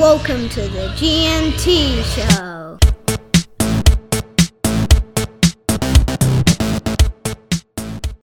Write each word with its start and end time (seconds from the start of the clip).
Welcome 0.00 0.48
to 0.48 0.62
the 0.62 0.90
G&T 0.96 2.02
Show. 2.04 2.78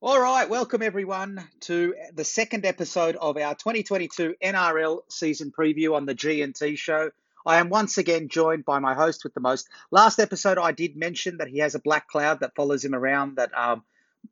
All 0.02 0.20
right, 0.20 0.50
welcome 0.50 0.82
everyone 0.82 1.48
to 1.62 1.94
the 2.16 2.24
second 2.24 2.66
episode 2.66 3.16
of 3.18 3.38
our 3.38 3.54
2022 3.54 4.34
NRL 4.44 5.02
season 5.10 5.54
preview 5.56 5.96
on 5.96 6.08
the 6.08 6.16
G&T 6.16 6.78
show. 6.78 7.12
I 7.46 7.58
am 7.58 7.70
once 7.70 8.00
again 8.00 8.28
joined 8.28 8.66
by 8.66 8.80
my 8.80 8.96
host 8.96 9.24
with 9.24 9.36
the 9.36 9.40
most. 9.40 9.70
Last 9.92 10.18
episode, 10.18 10.58
I 10.58 10.72
did 10.72 10.98
mention 10.98 11.38
that 11.38 11.48
he 11.48 11.60
has 11.60 11.76
a 11.76 11.80
black 11.80 12.08
cloud 12.08 12.40
that 12.40 12.56
follows 12.56 12.84
him 12.84 12.96
around 12.96 13.36
that, 13.36 13.56
um, 13.56 13.84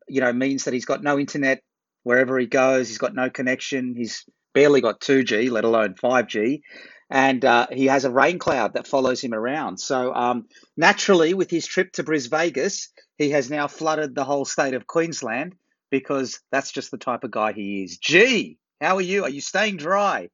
you 0.07 0.20
know, 0.20 0.34
means 0.34 0.64
that 0.64 0.73
he's 0.73 0.86
got 0.86 1.04
no 1.04 1.20
internet 1.20 1.62
wherever 2.02 2.39
he 2.39 2.48
goes. 2.48 2.88
He's 2.88 2.98
got 2.98 3.14
no 3.14 3.30
connection. 3.30 3.93
He's 3.93 4.25
barely 4.55 4.82
got 4.82 5.00
2G, 5.00 5.52
let 5.52 5.64
alone 5.64 5.93
5G. 5.93 6.64
And 7.09 7.45
uh, 7.45 7.67
he 7.71 7.85
has 7.85 8.03
a 8.03 8.09
rain 8.09 8.39
cloud 8.39 8.73
that 8.73 8.88
follows 8.88 9.21
him 9.21 9.33
around. 9.33 9.77
So 9.77 10.13
um, 10.13 10.48
naturally, 10.75 11.34
with 11.34 11.52
his 11.52 11.67
trip 11.67 11.91
to 11.93 12.03
Bris 12.03 12.25
Vegas, 12.25 12.89
he 13.17 13.30
has 13.31 13.49
now 13.49 13.67
flooded 13.67 14.16
the 14.16 14.23
whole 14.23 14.45
state 14.45 14.73
of 14.73 14.88
Queensland 14.88 15.55
because 15.91 16.39
that's 16.52 16.71
just 16.71 16.89
the 16.91 16.97
type 16.97 17.23
of 17.23 17.31
guy 17.31 17.53
he 17.53 17.83
is. 17.83 17.97
Gee, 17.97 18.57
how 18.81 18.95
are 18.95 19.02
you? 19.02 19.23
Are 19.23 19.30
you 19.30 19.41
staying 19.41 19.77
dry? 19.77 20.30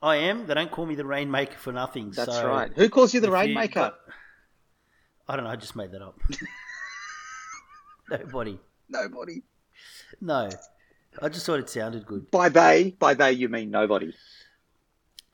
I 0.00 0.16
am. 0.16 0.46
They 0.46 0.54
don't 0.54 0.70
call 0.70 0.86
me 0.86 0.94
the 0.94 1.04
rainmaker 1.04 1.56
for 1.58 1.72
nothing. 1.72 2.10
That's 2.10 2.34
so 2.34 2.48
right. 2.48 2.70
Who 2.74 2.88
calls 2.88 3.14
you 3.14 3.20
the 3.20 3.30
rainmaker? 3.30 3.74
got- 3.74 3.98
I 5.26 5.36
don't 5.36 5.44
know. 5.44 5.50
I 5.50 5.56
just 5.56 5.76
made 5.76 5.92
that 5.92 6.02
up. 6.02 6.18
Nobody. 8.10 8.58
Nobody. 8.88 9.42
No. 10.20 10.50
I 11.22 11.28
just 11.28 11.46
thought 11.46 11.60
it 11.60 11.70
sounded 11.70 12.04
good. 12.04 12.30
By 12.30 12.48
they, 12.48 12.94
by 12.98 13.14
they, 13.14 13.32
you 13.32 13.48
mean 13.48 13.70
nobody. 13.70 14.12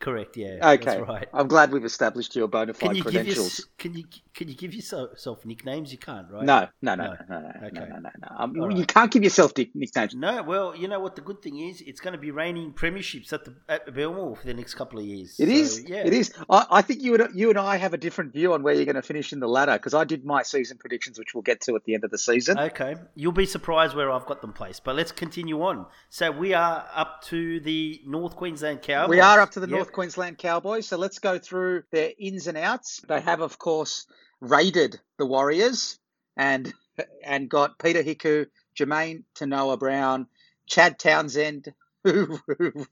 Correct. 0.01 0.37
Yeah. 0.37 0.59
Okay. 0.73 0.85
That's 0.85 1.09
right. 1.09 1.29
I'm 1.33 1.47
glad 1.47 1.73
we've 1.73 1.85
established 1.85 2.35
your 2.35 2.49
bona 2.49 2.73
Can 2.73 2.95
fide 2.95 3.03
credentials. 3.03 3.59
your, 3.59 3.67
can 3.79 3.95
you 3.95 4.05
can 4.41 4.49
you 4.49 4.55
give 4.55 4.73
yourself 4.73 5.45
nicknames? 5.45 5.93
You 5.93 5.99
can't, 5.99 6.27
right? 6.31 6.43
No, 6.43 6.67
no, 6.81 6.95
no, 6.95 7.05
No. 7.05 7.13
no, 7.29 7.41
no, 7.41 7.53
no, 7.61 7.67
Okay. 7.67 7.81
no, 7.81 7.97
no, 7.99 8.11
no. 8.23 8.29
Um, 8.39 8.59
All 8.59 8.73
You 8.75 8.87
can't 8.87 9.11
give 9.13 9.23
yourself 9.23 9.53
nicknames. 9.55 10.15
No. 10.15 10.43
Well, 10.43 10.75
you 10.75 10.89
know 10.89 10.99
what 10.99 11.15
the 11.15 11.21
good 11.21 11.43
thing 11.43 11.59
is? 11.59 11.83
It's 11.83 12.01
going 12.01 12.15
to 12.15 12.19
be 12.19 12.31
raining 12.31 12.73
premierships 12.73 13.35
at 13.35 13.45
the 13.45 13.55
at 13.69 13.85
the 13.85 13.93
Belmore 13.93 14.35
for 14.37 14.47
the 14.47 14.55
next 14.55 14.77
couple 14.77 14.99
of 14.99 15.05
years. 15.05 15.39
It 15.39 15.49
So, 15.49 15.53
is. 15.53 15.85
Yeah. 15.87 16.07
It 16.07 16.15
is. 16.15 16.33
I, 16.49 16.65
I 16.71 16.81
think 16.81 17.03
you 17.03 17.15
and 17.17 17.35
you 17.39 17.51
and 17.51 17.59
I 17.59 17.77
have 17.77 17.93
a 17.93 17.99
different 17.99 18.33
view 18.33 18.55
on 18.55 18.63
where 18.63 18.73
you're 18.73 18.87
going 18.87 18.95
to 18.97 19.03
finish 19.03 19.31
in 19.35 19.41
the 19.41 19.47
ladder 19.49 19.75
because 19.75 19.93
I 19.93 20.05
did 20.05 20.25
my 20.25 20.43
season 20.43 20.79
predictions, 20.79 21.19
which 21.19 21.35
we'll 21.35 21.43
get 21.43 21.61
to 21.67 21.77
at 21.77 21.85
the 21.85 21.93
end 21.93 22.05
of 22.05 22.11
the 22.11 22.17
season. 22.19 22.59
Okay, 22.59 22.97
you'll 23.15 23.33
be 23.33 23.45
surprised 23.45 23.95
where 23.95 24.11
I've 24.11 24.25
got 24.25 24.41
them 24.41 24.55
placed. 24.55 24.85
But 24.85 24.97
let's 24.97 25.13
continue 25.13 25.61
on. 25.61 25.85
So 26.09 26.31
we 26.31 26.55
are 26.55 26.87
up 26.95 27.23
to 27.25 27.61
the 27.61 28.01
North 28.07 28.37
Queensland 28.37 28.81
Cowboys. 28.81 29.11
We 29.11 29.21
are 29.21 29.39
up 29.41 29.51
to 29.53 29.61
the 29.61 29.69
Yep. 29.69 29.77
North 29.77 29.93
Queensland 29.93 30.39
Cowboys, 30.39 30.87
so 30.87 30.97
let's 30.97 31.19
go 31.19 31.39
through 31.39 31.83
their 31.91 32.13
ins 32.19 32.47
and 32.47 32.57
outs. 32.57 33.03
They 33.07 33.21
have, 33.21 33.41
of 33.43 33.59
course, 33.59 34.07
raided 34.41 35.01
the 35.19 35.27
Warriors 35.27 35.99
and 36.37 36.73
and 37.25 37.49
got 37.49 37.79
Peter 37.79 38.03
Hiku, 38.03 38.47
Jermaine 38.77 39.25
Tanoa 39.35 39.79
Brown, 39.79 40.27
Chad 40.67 40.99
Townsend, 40.99 41.73
who, 42.05 42.39
who 42.47 42.87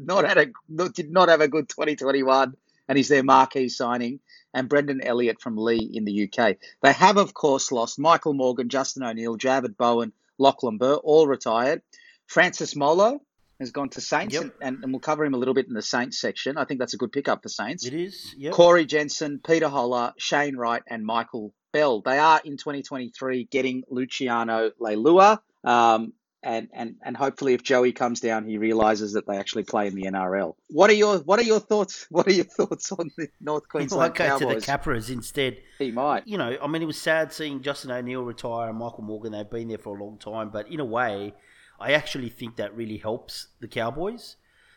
not 0.00 0.24
had 0.24 0.38
a 0.38 0.88
did 0.88 1.10
not 1.10 1.28
have 1.28 1.40
a 1.40 1.48
good 1.48 1.68
2021, 1.68 2.54
and 2.88 2.98
he's 2.98 3.08
their 3.08 3.22
marquee 3.22 3.68
signing, 3.68 4.20
and 4.52 4.68
Brendan 4.68 5.00
Elliott 5.00 5.40
from 5.40 5.56
Lee 5.56 5.90
in 5.94 6.04
the 6.04 6.24
UK. 6.28 6.56
They 6.82 6.92
have, 6.92 7.16
of 7.16 7.32
course, 7.34 7.70
lost 7.70 7.98
Michael 7.98 8.34
Morgan, 8.34 8.68
Justin 8.68 9.04
O'Neill, 9.04 9.36
Javid 9.36 9.76
Bowen, 9.76 10.12
Lachlan 10.38 10.78
Burr, 10.78 10.94
all 10.96 11.28
retired. 11.28 11.82
Francis 12.26 12.74
Molo 12.74 13.20
has 13.64 13.72
gone 13.72 13.88
to 13.90 14.00
Saints, 14.00 14.34
Yep. 14.34 14.54
and, 14.60 14.82
and, 14.82 14.92
we'll 14.92 15.00
cover 15.00 15.24
him 15.24 15.34
a 15.34 15.38
little 15.38 15.54
bit 15.54 15.66
in 15.66 15.74
the 15.74 15.82
Saints 15.82 16.20
section. 16.20 16.56
I 16.56 16.64
think 16.64 16.78
that's 16.80 16.94
a 16.94 16.96
good 16.96 17.12
pickup 17.12 17.42
for 17.42 17.48
Saints. 17.48 17.84
It 17.84 17.94
is. 17.94 18.34
Yep. 18.38 18.52
Corey 18.52 18.86
Jensen, 18.86 19.40
Peter 19.44 19.68
Hola, 19.68 20.14
Shane 20.18 20.56
Wright, 20.56 20.82
and 20.88 21.04
Michael 21.04 21.52
Bell. 21.72 22.00
They 22.00 22.18
are 22.18 22.40
in 22.44 22.56
2023 22.56 23.48
getting 23.50 23.82
Luciano 23.90 24.70
Leilua. 24.80 25.38
Um, 25.64 26.12
and, 26.42 26.68
and, 26.74 26.96
and 27.02 27.16
hopefully, 27.16 27.54
if 27.54 27.62
Joey 27.62 27.92
comes 27.92 28.20
down, 28.20 28.44
he 28.46 28.58
realizes 28.58 29.14
that 29.14 29.26
they 29.26 29.38
actually 29.38 29.62
play 29.64 29.86
in 29.86 29.94
the 29.94 30.02
NRL. 30.02 30.54
What 30.68 30.90
are 30.90 30.94
your 30.94 31.18
What 31.20 31.38
are 31.38 31.44
your 31.44 31.58
thoughts? 31.58 32.06
What 32.10 32.26
are 32.26 32.32
your 32.32 32.44
thoughts 32.44 32.92
on 32.92 33.10
the 33.16 33.28
North 33.40 33.62
He 33.72 33.78
might 33.78 33.88
Queensland 33.88 34.14
go 34.14 34.38
to 34.38 34.46
the 34.46 34.60
Capras 34.60 35.08
instead. 35.08 35.56
he 35.78 35.90
might. 35.90 36.26
You 36.26 36.36
know, 36.36 36.54
I 36.62 36.66
mean, 36.66 36.82
it 36.82 36.84
was 36.84 37.00
sad 37.00 37.32
seeing 37.32 37.62
Justin 37.62 37.90
O'Neill 37.92 38.22
retire 38.22 38.68
and 38.68 38.78
Michael 38.78 39.04
Morgan. 39.04 39.32
They've 39.32 39.48
been 39.48 39.68
there 39.68 39.78
for 39.78 39.96
a 39.96 40.04
long 40.04 40.18
time, 40.18 40.50
but 40.50 40.70
in 40.70 40.80
a 40.80 40.84
way, 40.84 41.32
I 41.80 41.92
actually 41.92 42.28
think 42.28 42.56
that 42.56 42.76
really 42.76 42.98
helps 42.98 43.48
the 43.60 43.68
Cowboys 43.68 44.36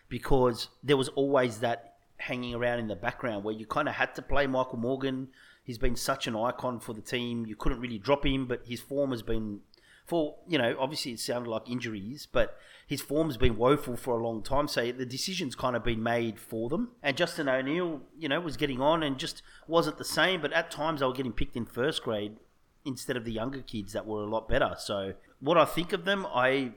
because 0.09 0.69
there 0.83 0.97
was 0.97 1.09
always 1.09 1.59
that 1.59 1.95
hanging 2.17 2.55
around 2.55 2.79
in 2.79 2.87
the 2.87 2.95
background 2.95 3.43
where 3.43 3.53
you 3.53 3.65
kind 3.65 3.87
of 3.87 3.95
had 3.95 4.15
to 4.15 4.21
play 4.21 4.47
Michael 4.47 4.79
Morgan. 4.79 5.29
He's 5.63 5.77
been 5.77 5.95
such 5.95 6.27
an 6.27 6.35
icon 6.35 6.79
for 6.79 6.93
the 6.93 7.01
team. 7.01 7.45
You 7.45 7.55
couldn't 7.55 7.79
really 7.79 7.99
drop 7.99 8.25
him, 8.25 8.47
but 8.47 8.61
his 8.65 8.79
form 8.79 9.11
has 9.11 9.21
been 9.21 9.61
for 10.07 10.35
you 10.47 10.57
know 10.57 10.75
obviously 10.79 11.11
it 11.11 11.19
sounded 11.19 11.49
like 11.49 11.69
injuries 11.69 12.27
but 12.31 12.57
his 12.87 13.01
form's 13.01 13.35
been 13.35 13.57
woeful 13.57 13.97
for 13.97 14.17
a 14.17 14.23
long 14.23 14.41
time 14.41 14.65
so 14.67 14.89
the 14.93 15.05
decision's 15.05 15.53
kind 15.53 15.75
of 15.75 15.83
been 15.83 16.01
made 16.01 16.39
for 16.39 16.69
them 16.69 16.91
and 17.03 17.17
justin 17.17 17.49
o'neill 17.49 17.99
you 18.17 18.29
know 18.29 18.39
was 18.39 18.55
getting 18.55 18.79
on 18.79 19.03
and 19.03 19.17
just 19.17 19.43
wasn't 19.67 19.97
the 19.97 20.05
same 20.05 20.41
but 20.41 20.53
at 20.53 20.71
times 20.71 21.01
they 21.01 21.05
were 21.05 21.13
getting 21.13 21.33
picked 21.33 21.57
in 21.57 21.65
first 21.65 22.03
grade 22.03 22.37
instead 22.85 23.17
of 23.17 23.25
the 23.25 23.33
younger 23.33 23.61
kids 23.61 23.91
that 23.91 24.07
were 24.07 24.21
a 24.21 24.29
lot 24.29 24.47
better 24.47 24.75
so 24.79 25.13
what 25.41 25.57
i 25.57 25.65
think 25.65 25.91
of 25.91 26.05
them 26.05 26.25
i 26.33 26.71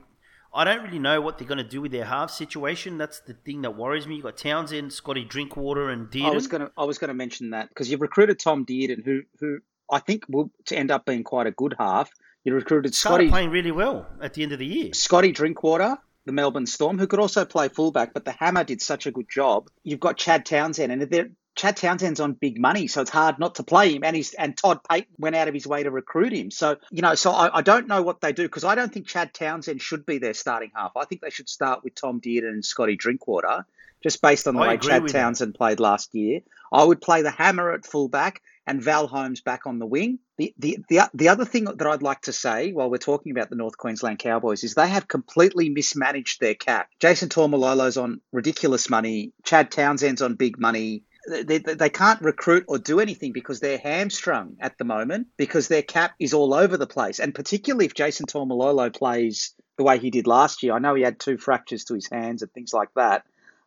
I 0.53 0.65
don't 0.65 0.83
really 0.83 0.99
know 0.99 1.21
what 1.21 1.37
they're 1.37 1.47
going 1.47 1.59
to 1.59 1.63
do 1.63 1.81
with 1.81 1.91
their 1.91 2.05
half 2.05 2.29
situation. 2.29 2.97
That's 2.97 3.21
the 3.21 3.33
thing 3.33 3.61
that 3.61 3.77
worries 3.77 4.05
me. 4.05 4.15
You've 4.15 4.25
got 4.25 4.37
Townsend, 4.37 4.91
Scotty 4.91 5.23
Drinkwater, 5.23 5.89
and 5.89 6.09
Dearden. 6.09 6.25
I 6.25 6.31
was 6.31 6.47
gonna 6.47 6.71
I 6.77 6.83
was 6.83 6.97
gonna 6.97 7.13
mention 7.13 7.51
that 7.51 7.69
because 7.69 7.89
you've 7.89 8.01
recruited 8.01 8.39
Tom 8.39 8.65
Dearden, 8.65 9.03
who 9.03 9.21
who 9.39 9.59
I 9.89 9.99
think 9.99 10.25
will 10.27 10.51
to 10.65 10.75
end 10.75 10.91
up 10.91 11.05
being 11.05 11.23
quite 11.23 11.47
a 11.47 11.51
good 11.51 11.75
half. 11.79 12.11
You 12.43 12.53
recruited 12.53 12.95
started 12.95 13.25
Scotty 13.25 13.29
playing 13.29 13.51
really 13.51 13.71
well 13.71 14.07
at 14.21 14.33
the 14.33 14.43
end 14.43 14.51
of 14.51 14.59
the 14.59 14.65
year. 14.65 14.93
Scotty 14.93 15.31
Drinkwater, 15.31 15.97
the 16.25 16.31
Melbourne 16.31 16.65
Storm, 16.65 16.97
who 16.97 17.07
could 17.07 17.19
also 17.19 17.45
play 17.45 17.67
fullback, 17.67 18.13
but 18.13 18.25
the 18.25 18.31
Hammer 18.31 18.63
did 18.63 18.81
such 18.81 19.05
a 19.05 19.11
good 19.11 19.29
job. 19.29 19.69
You've 19.83 19.99
got 19.99 20.17
Chad 20.17 20.45
Townsend, 20.45 20.91
and 20.91 21.01
they're, 21.03 21.29
Chad 21.55 21.77
Townsend's 21.77 22.19
on 22.19 22.33
big 22.33 22.59
money, 22.59 22.87
so 22.87 23.01
it's 23.01 23.09
hard 23.09 23.37
not 23.37 23.55
to 23.55 23.63
play 23.63 23.93
him. 23.93 24.03
And 24.03 24.15
he's 24.15 24.33
and 24.33 24.55
Todd 24.55 24.79
Payten 24.89 25.07
went 25.17 25.35
out 25.35 25.47
of 25.47 25.53
his 25.53 25.67
way 25.67 25.83
to 25.83 25.91
recruit 25.91 26.33
him. 26.33 26.49
So 26.51 26.77
you 26.91 27.01
know, 27.01 27.15
so 27.15 27.31
I, 27.31 27.57
I 27.57 27.61
don't 27.61 27.87
know 27.87 28.01
what 28.01 28.21
they 28.21 28.31
do 28.31 28.43
because 28.43 28.63
I 28.63 28.75
don't 28.75 28.91
think 28.91 29.07
Chad 29.07 29.33
Townsend 29.33 29.81
should 29.81 30.05
be 30.05 30.17
their 30.17 30.33
starting 30.33 30.71
half. 30.75 30.91
I 30.95 31.05
think 31.05 31.21
they 31.21 31.29
should 31.29 31.49
start 31.49 31.83
with 31.83 31.95
Tom 31.95 32.21
Dearden 32.21 32.49
and 32.49 32.65
Scotty 32.65 32.95
Drinkwater, 32.95 33.65
just 34.01 34.21
based 34.21 34.47
on 34.47 34.55
the 34.55 34.61
I 34.61 34.69
way 34.69 34.77
Chad. 34.77 35.07
Townsend 35.09 35.55
played 35.55 35.79
last 35.79 36.15
year. 36.15 36.41
I 36.71 36.83
would 36.83 37.01
play 37.01 37.21
the 37.21 37.31
Hammer 37.31 37.73
at 37.73 37.85
fullback 37.85 38.41
and 38.65 38.81
Val 38.81 39.07
Holmes 39.07 39.41
back 39.41 39.65
on 39.65 39.79
the 39.79 39.85
wing. 39.85 40.19
The, 40.37 40.53
the 40.57 40.77
the 40.87 41.09
the 41.13 41.29
other 41.29 41.45
thing 41.45 41.65
that 41.65 41.85
I'd 41.85 42.01
like 42.01 42.21
to 42.21 42.33
say 42.33 42.71
while 42.71 42.89
we're 42.89 42.97
talking 42.97 43.31
about 43.31 43.49
the 43.49 43.55
North 43.57 43.77
Queensland 43.77 44.19
Cowboys 44.19 44.63
is 44.63 44.73
they 44.73 44.87
have 44.87 45.07
completely 45.07 45.69
mismanaged 45.69 46.39
their 46.39 46.55
cap. 46.55 46.89
Jason 46.99 47.27
Taumalolo's 47.29 47.97
on 47.97 48.21
ridiculous 48.31 48.89
money. 48.89 49.33
Chad 49.43 49.69
Townsend's 49.69 50.21
on 50.21 50.35
big 50.35 50.57
money. 50.59 51.03
They, 51.29 51.59
they, 51.59 51.89
can't 51.89 52.21
recruit 52.21 52.65
or 52.67 52.79
do 52.79 52.99
anything 52.99 53.31
because 53.31 53.59
they're 53.59 53.77
hamstrung 53.77 54.57
at 54.59 54.77
the 54.77 54.85
moment 54.85 55.27
because 55.37 55.67
their 55.67 55.83
cap 55.83 56.15
is 56.19 56.33
all 56.33 56.53
over 56.53 56.77
the 56.77 56.87
place. 56.87 57.19
And 57.19 57.35
particularly 57.35 57.85
if 57.85 57.93
Jason 57.93 58.25
Taumalolo 58.25 58.91
plays 58.91 59.53
the 59.81 59.83
way 59.83 59.97
he 59.97 60.11
did 60.11 60.27
last 60.27 60.63
year. 60.63 60.73
I 60.73 60.79
know 60.79 60.95
he 60.95 61.03
had 61.03 61.19
two 61.19 61.37
fractures 61.37 61.85
to 61.85 61.95
his 61.95 62.07
hands 62.09 62.41
and 62.41 62.51
things 62.51 62.73
like 62.73 62.89
that. 62.95 63.25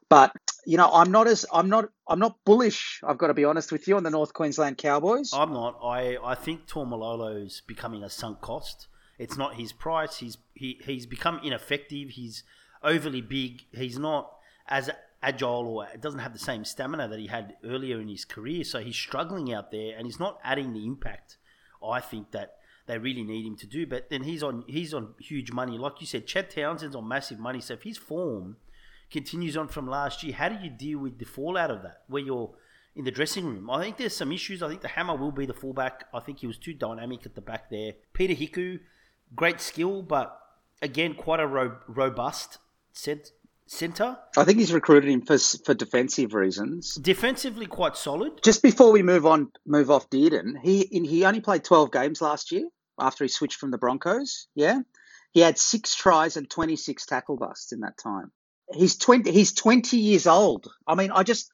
But 0.09 0.33
you 0.67 0.77
know, 0.77 0.89
I'm 0.93 1.11
not 1.11 1.27
as 1.27 1.47
I'm 1.53 1.69
not 1.69 1.89
I'm 2.07 2.19
not 2.19 2.37
bullish. 2.45 3.01
I've 3.07 3.19
got 3.19 3.29
to 3.29 3.35
be 3.35 3.45
honest 3.45 3.73
with 3.73 3.89
you 3.89 3.97
on 3.97 4.03
the 4.03 4.11
North 4.11 4.33
Queensland 4.33 4.79
Cowboys. 4.79 5.33
I'm 5.33 5.53
not. 5.53 5.79
I, 5.83 6.19
I 6.23 6.35
think 6.35 6.67
Taumalolo's 6.67 7.63
becoming 7.67 8.05
a 8.05 8.11
sunk 8.11 8.41
cost. 8.41 8.87
It's 9.19 9.37
not 9.37 9.55
his 9.55 9.73
price. 9.73 10.19
He's 10.19 10.37
he, 10.55 10.79
he's 10.85 11.07
become 11.07 11.41
ineffective. 11.43 12.11
He's 12.11 12.45
overly 12.83 13.23
big. 13.23 13.63
He's 13.73 13.99
not 13.99 14.31
as 14.69 14.91
agile 15.25 15.67
or 15.67 15.87
doesn't 16.01 16.21
have 16.21 16.33
the 16.33 16.39
same 16.39 16.65
stamina 16.65 17.09
that 17.09 17.19
he 17.19 17.27
had 17.27 17.57
earlier 17.65 18.01
in 18.01 18.09
his 18.09 18.25
career. 18.25 18.65
So 18.65 18.81
he's 18.81 18.97
struggling 18.97 19.53
out 19.53 19.71
there, 19.71 19.97
and 19.97 20.07
he's 20.07 20.21
not 20.21 20.39
adding 20.45 20.73
the 20.73 20.85
impact. 20.85 21.39
I 21.83 22.01
think 22.01 22.31
that 22.33 22.57
they 22.87 22.99
really 22.99 23.23
need 23.23 23.47
him 23.47 23.57
to 23.57 23.67
do. 23.67 23.87
But 23.87 24.11
then 24.11 24.23
he's 24.25 24.43
on 24.43 24.65
he's 24.67 24.95
on 24.95 25.15
huge 25.19 25.53
money, 25.53 25.79
like 25.79 26.01
you 26.01 26.07
said. 26.07 26.27
Chad 26.27 26.51
Townsend's 26.51 26.97
on 26.97 27.09
massive 27.09 27.39
money. 27.39 27.61
So 27.61 27.75
if 27.75 27.83
his 27.83 27.99
form 27.99 28.57
continues 29.11 29.57
on 29.57 29.69
from 29.69 29.87
last 29.89 30.23
year, 30.23 30.35
how 30.35 30.49
do 30.49 30.63
you 30.63 30.71
deal 30.71 30.99
with 30.99 31.19
the 31.19 31.25
fallout 31.25 31.71
of 31.71 31.83
that? 31.83 32.03
Where 32.09 32.23
you're 32.23 32.55
in 32.97 33.05
the 33.05 33.11
dressing 33.11 33.45
room. 33.47 33.71
I 33.71 33.83
think 33.83 33.97
there's 33.97 34.17
some 34.17 34.33
issues. 34.33 34.63
I 34.63 34.69
think 34.69 34.81
the 34.81 34.89
Hammer 34.89 35.17
will 35.17 35.33
be 35.33 35.47
the 35.47 35.55
fullback. 35.55 36.05
I 36.15 36.21
think 36.21 36.39
he 36.39 36.47
was 36.47 36.59
too 36.59 36.75
dynamic 36.75 37.27
at 37.27 37.35
the 37.35 37.41
back 37.41 37.71
there. 37.71 37.95
Peter 38.13 38.35
Hiku, 38.35 38.81
great 39.35 39.61
skill, 39.61 40.03
but 40.03 40.39
again, 40.81 41.15
quite 41.15 41.41
a 41.41 41.47
ro- 41.47 41.79
robust 41.89 42.59
cent- 42.93 43.33
centre. 43.67 44.17
I 44.37 44.45
think 44.45 44.59
he's 44.59 44.73
recruited 44.73 45.11
him 45.11 45.23
for 45.23 45.39
for 45.39 45.75
defensive 45.75 46.35
reasons. 46.35 46.95
Defensively, 46.95 47.67
quite 47.67 47.97
solid. 47.97 48.43
Just 48.43 48.63
before 48.63 48.93
we 48.93 49.03
move 49.03 49.27
on, 49.27 49.51
move 49.67 49.91
off 49.91 50.11
Dearden, 50.11 50.55
he 50.63 50.83
in, 50.83 51.05
he 51.05 51.25
only 51.25 51.41
played 51.41 51.65
12 51.65 51.91
games 51.91 52.21
last 52.21 52.53
year 52.53 52.69
after 52.99 53.25
he 53.25 53.29
switched 53.29 53.59
from 53.59 53.71
the 53.71 53.79
Broncos. 53.79 54.49
Yeah, 54.55 54.81
he 55.33 55.41
had 55.41 55.59
six 55.59 55.95
tries 55.95 56.37
and 56.37 56.49
26 56.49 57.07
tackle 57.07 57.37
busts 57.37 57.73
in 57.73 57.81
that 57.81 57.99
time. 57.99 58.31
He's 58.73 58.97
20. 58.97 59.31
He's 59.31 59.53
20 59.53 59.97
years 59.99 60.27
old. 60.27 60.69
I 60.87 60.95
mean, 60.95 61.11
I 61.11 61.23
just 61.23 61.51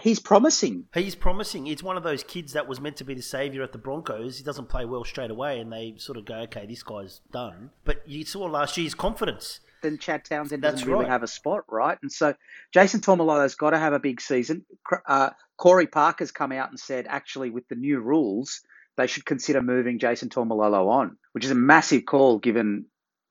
he's 0.00 0.20
promising. 0.20 0.86
He's 0.92 1.14
promising. 1.14 1.66
He's 1.66 1.82
one 1.82 1.96
of 1.96 2.02
those 2.02 2.22
kids 2.22 2.52
that 2.52 2.68
was 2.68 2.80
meant 2.80 2.96
to 2.96 3.04
be 3.04 3.14
the 3.14 3.22
savior 3.22 3.62
at 3.62 3.72
the 3.72 3.78
Broncos. 3.78 4.38
He 4.38 4.44
doesn't 4.44 4.68
play 4.68 4.84
well 4.84 5.04
straight 5.04 5.30
away, 5.30 5.60
and 5.60 5.72
they 5.72 5.94
sort 5.98 6.18
of 6.18 6.24
go, 6.24 6.34
"Okay, 6.42 6.66
this 6.66 6.82
guy's 6.82 7.20
done." 7.32 7.70
But 7.84 8.06
you 8.06 8.24
saw 8.24 8.44
last 8.44 8.76
year's 8.76 8.94
confidence. 8.94 9.60
Then 9.84 9.98
Chad 9.98 10.24
Townsend 10.24 10.62
doesn't 10.62 10.88
really 10.88 11.04
right. 11.04 11.10
have 11.10 11.22
a 11.22 11.28
spot, 11.28 11.64
right? 11.68 11.98
And 12.00 12.10
so 12.10 12.34
Jason 12.72 13.00
Taumalolo's 13.00 13.54
got 13.54 13.70
to 13.70 13.78
have 13.78 13.92
a 13.92 13.98
big 14.00 14.20
season. 14.20 14.64
Uh, 15.06 15.30
Corey 15.58 15.86
Parker's 15.86 16.32
come 16.32 16.52
out 16.52 16.70
and 16.70 16.80
said, 16.80 17.06
actually, 17.06 17.50
with 17.50 17.68
the 17.68 17.74
new 17.74 18.00
rules, 18.00 18.62
they 18.96 19.06
should 19.06 19.26
consider 19.26 19.62
moving 19.62 19.98
Jason 19.98 20.30
Taumalolo 20.30 20.88
on, 20.88 21.18
which 21.32 21.44
is 21.44 21.50
a 21.50 21.56
massive 21.56 22.06
call 22.06 22.38
given 22.38 22.86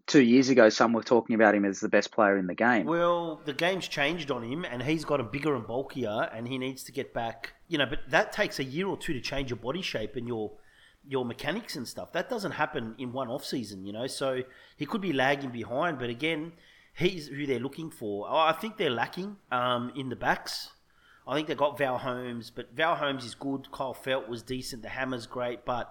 two 0.05 0.21
years 0.21 0.49
ago 0.49 0.69
some 0.69 0.93
were 0.93 1.03
talking 1.03 1.33
about 1.35 1.55
him 1.55 1.65
as 1.65 1.79
the 1.79 1.89
best 1.89 2.11
player 2.11 2.37
in 2.37 2.47
the 2.47 2.55
game. 2.55 2.85
Well, 2.85 3.41
the 3.45 3.53
game's 3.53 3.87
changed 3.87 4.31
on 4.31 4.43
him, 4.43 4.65
and 4.65 4.83
he's 4.83 5.05
gotten 5.05 5.29
bigger 5.31 5.55
and 5.55 5.65
bulkier, 5.65 6.29
and 6.33 6.47
he 6.47 6.57
needs 6.57 6.83
to 6.83 6.91
get 6.91 7.13
back. 7.13 7.53
You 7.67 7.77
know, 7.77 7.85
but 7.89 7.99
that 8.09 8.31
takes 8.31 8.59
a 8.59 8.63
year 8.63 8.87
or 8.87 8.97
two 8.97 9.13
to 9.13 9.21
change 9.21 9.49
your 9.49 9.57
body 9.57 9.81
shape 9.81 10.15
and 10.15 10.27
your 10.27 10.51
your 11.07 11.25
mechanics 11.25 11.75
and 11.75 11.87
stuff. 11.87 12.11
That 12.13 12.29
doesn't 12.29 12.51
happen 12.51 12.95
in 12.97 13.11
one 13.13 13.29
off 13.29 13.45
season, 13.45 13.85
you 13.85 13.93
know. 13.93 14.07
So 14.07 14.43
he 14.77 14.85
could 14.85 15.01
be 15.01 15.13
lagging 15.13 15.49
behind, 15.51 15.99
but 15.99 16.09
again, 16.09 16.53
he's 16.93 17.27
who 17.27 17.45
they're 17.45 17.59
looking 17.59 17.89
for. 17.89 18.27
Oh, 18.29 18.37
I 18.37 18.53
think 18.53 18.77
they're 18.77 18.89
lacking 18.89 19.37
um, 19.51 19.91
in 19.95 20.09
the 20.09 20.15
backs. 20.15 20.69
I 21.27 21.35
think 21.35 21.47
they 21.47 21.55
got 21.55 21.77
Val 21.77 21.97
Holmes, 21.97 22.51
but 22.53 22.73
Val 22.73 22.95
Holmes 22.95 23.25
is 23.25 23.35
good. 23.35 23.71
Kyle 23.71 23.93
Feldt 23.95 24.27
was 24.27 24.43
decent. 24.43 24.81
The 24.81 24.89
Hammer's 24.89 25.25
great, 25.25 25.65
but 25.65 25.89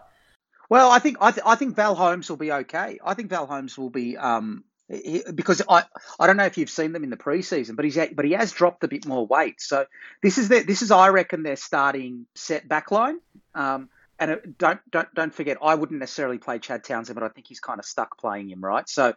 Well, 0.69 0.91
I 0.91 0.99
think 0.99 1.19
I, 1.21 1.31
th- 1.31 1.45
I 1.47 1.55
think 1.55 1.77
Val 1.77 1.95
Holmes 1.95 2.29
will 2.29 2.37
be 2.37 2.53
okay. 2.53 2.99
I 3.05 3.15
think 3.15 3.31
Val 3.31 3.47
Holmes 3.47 3.77
will 3.79 3.91
be 3.91 4.17
um 4.17 4.65
he, 4.89 5.23
because 5.35 5.63
I 5.69 5.85
I 6.21 6.27
don't 6.27 6.37
know 6.37 6.45
if 6.45 6.59
you've 6.59 6.71
seen 6.71 6.93
them 6.93 7.05
in 7.05 7.11
the 7.11 7.17
preseason, 7.17 7.77
but 7.77 7.85
he's 7.85 7.99
but 8.15 8.25
he 8.25 8.33
has 8.33 8.53
dropped 8.53 8.85
a 8.85 8.89
bit 8.89 9.07
more 9.07 9.27
weight. 9.27 9.61
So 9.61 9.87
this 10.23 10.39
is 10.39 10.49
their, 10.49 10.65
this 10.65 10.83
is 10.83 10.91
I 10.91 11.09
reckon 11.09 11.43
their 11.43 11.57
starting 11.57 12.27
set 12.35 12.69
backline. 12.69 13.17
Um, 13.55 13.89
and 14.19 14.31
uh, 14.31 14.37
don't 14.59 14.81
don't 14.91 15.13
don't 15.15 15.35
forget, 15.35 15.59
I 15.63 15.75
wouldn't 15.75 16.01
necessarily 16.01 16.39
play 16.39 16.59
Chad 16.59 16.85
Townsend, 16.85 17.15
but 17.15 17.25
I 17.25 17.29
think 17.29 17.47
he's 17.47 17.61
kind 17.61 17.79
of 17.79 17.85
stuck 17.85 18.19
playing 18.19 18.51
him, 18.51 18.63
right? 18.65 18.89
So 18.89 19.15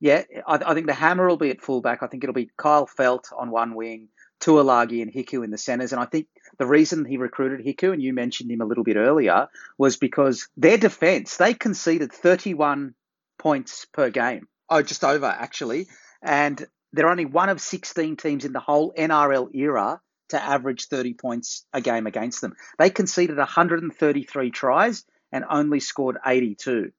yeah, 0.00 0.22
I, 0.46 0.60
I 0.64 0.74
think 0.74 0.86
the 0.86 0.94
hammer 0.94 1.28
will 1.28 1.36
be 1.36 1.50
at 1.50 1.60
fullback. 1.60 2.02
I 2.02 2.06
think 2.06 2.24
it'll 2.24 2.34
be 2.34 2.50
Kyle 2.56 2.86
Feldt 2.86 3.32
on 3.36 3.50
one 3.50 3.74
wing, 3.74 4.08
Taulagi 4.40 5.02
and 5.02 5.12
Hiku 5.12 5.44
in 5.44 5.50
the 5.50 5.58
centres. 5.58 5.92
And 5.92 6.00
I 6.00 6.06
think 6.06 6.26
the 6.58 6.66
reason 6.66 7.04
he 7.04 7.16
recruited 7.16 7.64
Hiku, 7.64 7.92
and 7.92 8.02
you 8.02 8.12
mentioned 8.12 8.50
him 8.50 8.60
a 8.60 8.64
little 8.64 8.84
bit 8.84 8.96
earlier, 8.96 9.48
was 9.76 9.96
because 9.96 10.48
their 10.56 10.78
defence, 10.78 11.36
they 11.36 11.54
conceded 11.54 12.12
31 12.12 12.94
points 13.38 13.86
per 13.92 14.10
game. 14.10 14.46
Oh, 14.68 14.82
just 14.82 15.04
over, 15.04 15.26
actually. 15.26 15.86
And 16.22 16.64
they're 16.92 17.10
only 17.10 17.24
one 17.24 17.48
of 17.48 17.60
16 17.60 18.16
teams 18.16 18.44
in 18.44 18.52
the 18.52 18.60
whole 18.60 18.92
NRL 18.96 19.54
era 19.54 20.00
to 20.28 20.42
average 20.42 20.86
30 20.86 21.14
points 21.14 21.64
a 21.72 21.80
game 21.80 22.06
against 22.06 22.40
them. 22.40 22.54
They 22.78 22.90
conceded 22.90 23.36
133 23.36 24.50
tries 24.50 25.04
and 25.32 25.44
only 25.48 25.80
scored 25.80 26.18
82. 26.24 26.92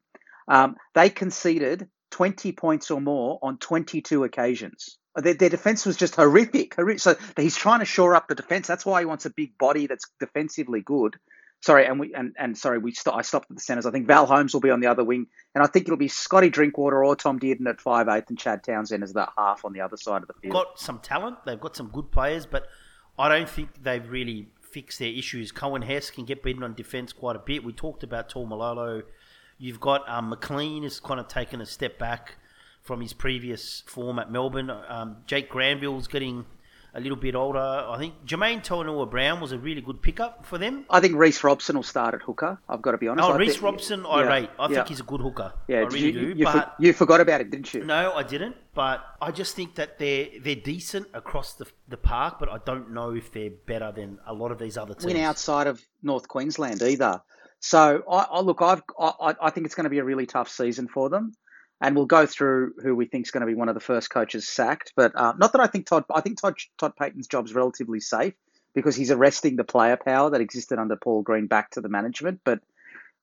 Um, 0.48 0.76
they 0.96 1.10
conceded 1.10 1.88
20 2.12 2.52
points 2.54 2.92
or 2.92 3.02
more 3.02 3.40
on 3.42 3.58
22 3.58 4.24
occasions. 4.24 4.98
Their, 5.16 5.34
their 5.34 5.50
defense 5.50 5.86
was 5.86 5.98
just 5.98 6.16
horrific. 6.16 6.76
horrific. 6.76 7.02
So 7.02 7.16
he's 7.38 7.56
trying 7.56 7.80
to 7.80 7.86
shore 7.86 8.16
up 8.16 8.28
the 8.28 8.36
defense. 8.36 8.68
That's 8.68 8.86
why 8.86 9.02
he 9.02 9.06
wants 9.06 9.26
a 9.26 9.30
big 9.30 9.58
body 9.58 9.88
that's 9.88 10.06
defensively 10.20 10.82
good. 10.82 11.18
Sorry, 11.62 11.86
and 11.86 12.00
we 12.00 12.14
and, 12.14 12.34
and 12.40 12.58
sorry, 12.58 12.78
we 12.78 12.94
st- 12.94 13.14
I 13.14 13.22
stopped 13.22 13.52
at 13.52 13.58
the 13.58 13.62
centers. 13.62 13.86
I 13.86 13.92
think 13.92 14.08
Val 14.08 14.26
Holmes 14.26 14.54
will 14.54 14.62
be 14.62 14.70
on 14.70 14.80
the 14.80 14.88
other 14.88 15.04
wing, 15.04 15.28
and 15.54 15.62
I 15.62 15.68
think 15.68 15.88
it'll 15.88 15.98
be 15.98 16.08
Scotty 16.08 16.50
Drinkwater 16.50 17.04
or 17.04 17.18
Tom 17.18 17.38
Dearden 17.38 17.68
at 17.68 17.82
five 17.82 18.08
eight, 18.08 18.30
and 18.30 18.40
Chad 18.40 18.64
Townsend 18.64 19.04
as 19.04 19.12
that 19.14 19.34
half 19.38 19.66
on 19.66 19.74
the 19.74 19.82
other 19.82 19.98
side 19.98 20.22
of 20.22 20.30
the 20.30 20.36
field. 20.36 20.54
got 20.54 20.80
some 20.80 21.00
talent. 21.00 21.44
They've 21.46 21.60
got 21.60 21.76
some 21.76 21.90
good 21.90 22.12
players, 22.12 22.46
but 22.46 22.68
I 23.20 23.28
don't 23.28 23.50
think 23.50 23.84
they've 23.84 24.10
really 24.10 24.48
fixed 24.62 25.00
their 25.00 25.10
issues. 25.10 25.52
Coen 25.52 25.84
Hess 25.84 26.10
can 26.10 26.24
get 26.24 26.42
beaten 26.42 26.64
on 26.64 26.74
defence 26.74 27.12
quite 27.12 27.36
a 27.36 27.40
bit. 27.40 27.66
We 27.66 27.74
talked 27.74 28.02
about 28.02 28.32
Taumalolo. 28.32 29.04
You've 29.58 29.82
got 29.82 30.08
um, 30.08 30.30
McLean 30.30 30.84
has 30.84 31.02
kind 31.02 31.20
of 31.20 31.28
taken 31.28 31.60
a 31.60 31.66
step 31.66 32.00
back 32.00 32.38
from 32.82 33.02
his 33.02 33.12
previous 33.12 33.84
form 33.88 34.20
at 34.20 34.32
Melbourne. 34.32 34.70
Um, 34.70 35.18
Jake 35.28 35.50
Granville's 35.50 36.08
getting 36.08 36.46
a 36.94 37.00
little 37.00 37.18
bit 37.18 37.36
older. 37.36 37.60
I 37.60 37.98
think 37.98 38.26
Jamayne 38.26 38.64
Taunoa-Brown 38.64 39.40
was 39.40 39.52
a 39.52 39.60
really 39.60 39.82
good 39.82 40.02
pickup 40.02 40.46
for 40.46 40.58
them. 40.58 40.86
I 40.90 41.00
think 41.00 41.16
Reece 41.16 41.44
Robson 41.44 41.76
will 41.76 41.84
start 41.84 42.14
at 42.16 42.22
hooker. 42.22 42.60
I've 42.68 42.82
got 42.82 42.92
to 42.92 42.98
be 42.98 43.08
honest. 43.08 43.30
Oh, 43.30 43.38
Reece 43.38 43.60
Robson, 43.60 44.06
I 44.06 44.22
yeah, 44.24 44.28
rate. 44.28 44.50
I 44.58 44.68
yeah. 44.68 44.76
think 44.76 44.88
he's 44.88 45.00
a 45.00 45.04
good 45.04 45.22
hooker. 45.22 45.54
Yeah, 45.68 45.78
I 45.78 45.82
really 45.82 46.00
you, 46.00 46.12
do. 46.12 46.40
you, 46.40 46.46
for- 46.46 46.54
but 46.54 46.76
you 46.80 46.94
forgot 46.94 47.22
about 47.22 47.42
it, 47.42 47.52
didn't 47.52 47.74
you? 47.74 47.84
no, 47.84 48.14
I 48.14 48.24
didn't. 48.24 48.56
But 48.74 49.04
I 49.22 49.32
just 49.32 49.56
think 49.56 49.76
that 49.76 50.00
they're 50.00 50.28
they're 50.42 50.56
decent 50.56 51.08
across 51.14 51.54
the 51.56 51.66
the 51.88 51.98
park, 51.98 52.38
but 52.40 52.50
I 52.50 52.60
don't 52.66 52.92
know 52.92 53.14
if 53.14 53.32
they're 53.32 53.50
better 53.50 53.92
than 53.92 54.20
a 54.26 54.34
lot 54.34 54.52
of 54.52 54.60
these 54.60 54.78
other 54.78 54.94
teams. 54.94 55.06
win 55.06 55.18
outside 55.18 55.68
of 55.68 55.82
North 56.02 56.28
Queensland 56.28 56.82
either. 56.82 57.22
So 57.60 58.04
I, 58.10 58.26
I 58.32 58.40
look, 58.40 58.62
I've, 58.62 58.82
I, 58.98 59.36
I 59.42 59.50
think 59.50 59.66
it's 59.66 59.76
going 59.76 59.84
to 59.84 59.90
be 59.90 60.00
a 60.00 60.04
really 60.04 60.26
tough 60.26 60.48
season 60.50 60.88
for 60.88 61.10
them, 61.10 61.34
and 61.82 61.96
we'll 61.96 62.06
go 62.06 62.26
through 62.26 62.74
who 62.82 62.96
we 62.96 63.06
think 63.06 63.26
is 63.26 63.32
going 63.32 63.42
to 63.42 63.48
be 63.48 63.56
one 63.56 63.70
of 63.70 63.76
the 63.76 63.82
first 63.82 64.10
coaches 64.10 64.48
sacked. 64.48 64.94
But 64.96 65.16
uh, 65.16 65.34
not 65.38 65.54
that 65.54 65.62
I 65.62 65.68
think 65.68 65.86
Todd, 65.86 66.04
I 66.14 66.22
think 66.22 66.40
Todd, 66.42 66.56
Todd 66.78 66.94
Payten's 66.96 67.28
job's 67.28 67.54
relatively 67.54 68.00
safe 68.00 68.34
because 68.74 68.96
he's 68.96 69.12
arresting 69.12 69.56
the 69.56 69.64
player 69.64 69.98
power 69.98 70.30
that 70.30 70.42
existed 70.42 70.80
under 70.80 70.96
Paul 70.96 71.22
Green 71.22 71.48
back 71.48 71.72
to 71.72 71.82
the 71.82 71.90
management. 71.90 72.42
But 72.44 72.60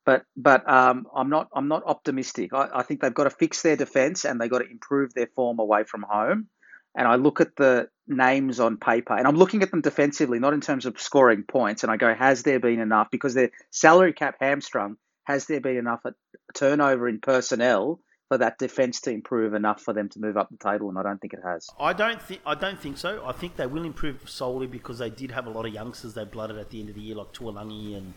but 0.04 0.24
but 0.36 0.68
um, 0.68 1.06
I'm 1.14 1.28
not 1.28 1.48
I'm 1.52 1.68
not 1.68 1.82
optimistic. 1.84 2.54
I, 2.54 2.68
I 2.76 2.82
think 2.82 3.00
they've 3.00 3.12
got 3.12 3.24
to 3.24 3.30
fix 3.30 3.62
their 3.62 3.76
defence 3.76 4.24
and 4.24 4.40
they've 4.40 4.50
got 4.50 4.60
to 4.60 4.70
improve 4.70 5.12
their 5.12 5.26
form 5.26 5.58
away 5.58 5.84
from 5.84 6.02
home. 6.02 6.48
And 6.94 7.06
I 7.06 7.16
look 7.16 7.42
at 7.42 7.56
the 7.56 7.90
names 8.08 8.58
on 8.58 8.78
paper, 8.78 9.14
and 9.14 9.26
I'm 9.26 9.36
looking 9.36 9.62
at 9.62 9.70
them 9.70 9.82
defensively, 9.82 10.38
not 10.38 10.54
in 10.54 10.62
terms 10.62 10.86
of 10.86 10.98
scoring 10.98 11.42
points. 11.42 11.82
And 11.82 11.92
I 11.92 11.98
go, 11.98 12.14
has 12.14 12.42
there 12.42 12.58
been 12.58 12.80
enough? 12.80 13.08
Because 13.10 13.34
their 13.34 13.50
salary 13.70 14.14
cap 14.14 14.36
hamstrung. 14.40 14.96
Has 15.24 15.46
there 15.46 15.60
been 15.60 15.76
enough 15.76 16.02
turnover 16.54 17.08
in 17.08 17.18
personnel 17.18 17.98
for 18.28 18.38
that 18.38 18.58
defence 18.58 19.00
to 19.02 19.10
improve 19.10 19.54
enough 19.54 19.80
for 19.80 19.92
them 19.92 20.08
to 20.10 20.20
move 20.20 20.36
up 20.36 20.48
the 20.50 20.56
table? 20.56 20.88
And 20.88 20.98
I 20.98 21.02
don't 21.02 21.20
think 21.20 21.32
it 21.32 21.40
has. 21.44 21.68
I 21.78 21.92
don't 21.92 22.20
think 22.20 22.40
I 22.46 22.54
don't 22.54 22.80
think 22.80 22.98
so. 22.98 23.24
I 23.24 23.32
think 23.32 23.56
they 23.56 23.66
will 23.66 23.84
improve 23.84 24.28
solely 24.28 24.66
because 24.66 24.98
they 24.98 25.10
did 25.10 25.30
have 25.30 25.46
a 25.46 25.50
lot 25.50 25.66
of 25.66 25.72
youngsters 25.72 26.14
they 26.14 26.24
blooded 26.24 26.58
at 26.58 26.70
the 26.70 26.80
end 26.80 26.88
of 26.88 26.94
the 26.94 27.00
year, 27.00 27.16
like 27.16 27.32
Taulagi 27.32 27.96
and 27.96 28.14